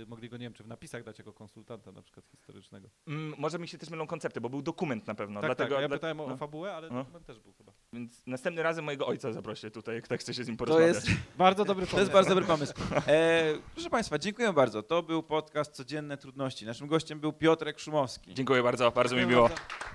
y, 0.02 0.06
mogli 0.08 0.28
go, 0.28 0.36
nie 0.36 0.46
wiem, 0.46 0.52
czy 0.52 0.64
w 0.64 0.66
napisach 0.66 1.04
dać 1.04 1.18
jako 1.18 1.32
konsultanta 1.32 1.92
na 1.92 2.02
przykład 2.02 2.26
historycznego. 2.26 2.88
Mm, 3.06 3.34
może 3.38 3.58
mi 3.58 3.68
się 3.68 3.78
też 3.78 3.90
mylą 3.90 4.06
koncepty, 4.06 4.40
bo 4.40 4.48
był 4.48 4.62
dokument 4.62 5.06
na 5.06 5.14
pewno. 5.14 5.40
tak, 5.40 5.48
dlatego, 5.48 5.74
tak, 5.74 5.82
ja 5.82 5.88
dla- 5.88 5.96
pytałem 5.96 6.20
o, 6.20 6.26
no. 6.26 6.36
fabułę, 6.36 6.74
ale 6.74 6.88
No. 6.90 6.98
dokument 6.98 7.26
też 7.26 7.38
był 7.40 7.52
chyba. 7.52 7.72
Więc 7.92 8.22
następnym 8.26 8.64
razem 8.64 8.84
mojego 8.84 9.06
ojca 9.06 9.32
zaproście 9.32 9.70
tutaj, 9.70 9.94
jak 9.94 10.08
tak 10.08 10.20
chce 10.20 10.34
się 10.34 10.44
z 10.44 10.48
nim 10.48 10.56
To 10.56 10.64
porozmawiać. 10.64 10.94
jest, 10.94 11.08
Bardzo 11.38 11.64
dobry 11.64 11.86
to 11.86 11.90
pomysł. 11.90 12.00
jest 12.02 12.12
bardzo 12.12 12.30
dobry 12.30 12.44
pomysł. 12.46 12.74
E, 13.06 13.42
proszę 13.74 13.90
Państwa, 13.90 14.18
dziękuję 14.18 14.52
bardzo. 14.52 14.82
To 14.82 15.02
był 15.02 15.22
podcast 15.22 15.72
Codzienne 15.72 16.16
Trudności. 16.16 16.66
Naszym 16.66 16.86
gościem 16.86 17.20
był 17.20 17.32
Piotrek 17.32 17.78
Szumowski. 17.78 18.34
Dziękuję 18.34 18.62
bardzo, 18.62 18.90
bardzo 18.90 19.16
mi 19.16 19.26
miło. 19.26 19.50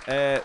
E, 0.07 0.41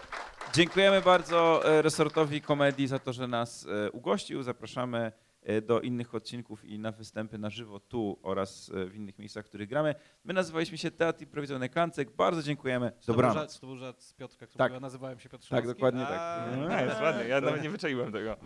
dziękujemy 0.52 1.00
bardzo 1.02 1.68
e, 1.78 1.82
resortowi 1.82 2.40
komedii 2.40 2.86
za 2.86 2.98
to, 2.98 3.12
że 3.12 3.28
nas 3.28 3.66
e, 3.86 3.90
ugościł. 3.90 4.42
Zapraszamy 4.42 5.12
e, 5.42 5.60
do 5.60 5.80
innych 5.80 6.14
odcinków 6.14 6.64
i 6.64 6.78
na 6.78 6.92
występy 6.92 7.38
na 7.38 7.50
żywo 7.50 7.80
tu 7.80 8.18
oraz 8.22 8.70
w 8.74 8.94
innych 8.94 9.18
miejscach, 9.18 9.44
w 9.44 9.48
których 9.48 9.68
gramy. 9.68 9.94
My 10.24 10.34
nazywaliśmy 10.34 10.78
się 10.78 10.90
Teatr 10.90 11.22
Improwizowany 11.22 11.68
Kancek. 11.68 12.10
Bardzo 12.16 12.42
dziękujemy. 12.42 12.92
Dobranoc. 13.06 13.60
to 13.60 13.66
był 13.66 13.76
żart 13.76 14.02
z 14.02 14.14
Piotrka, 14.14 14.46
który 14.46 14.58
Tak. 14.70 14.80
nazywałem 14.80 15.18
się 15.20 15.28
Piotr 15.28 15.48
Tak, 15.48 15.66
dokładnie 15.66 16.02
tak. 16.02 16.18
a- 16.20 16.44
Mhm. 16.44 16.68
No, 16.68 16.80
jest 16.84 17.00
ładnie, 17.02 17.24
ja 17.28 17.40
nawet 17.40 17.62
nie 17.62 17.70
wyczaiłem 17.70 18.12
tego. 18.12 18.36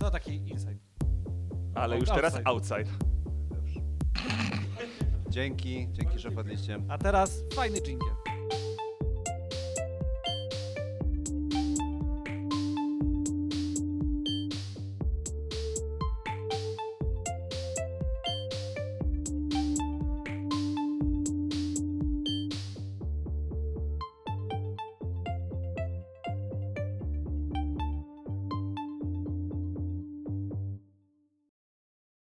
No 0.00 0.10
taki 0.10 0.34
insight. 0.36 0.82
Ale 1.74 1.98
już 1.98 2.08
teraz 2.08 2.40
Outside. 2.44 2.84
Dzięki, 5.28 5.88
dzięki, 5.92 6.18
że 6.18 6.30
wpadliście. 6.30 6.78
A 6.88 6.98
teraz 6.98 7.42
fajny 7.54 7.80
dżingiel. 7.80 8.12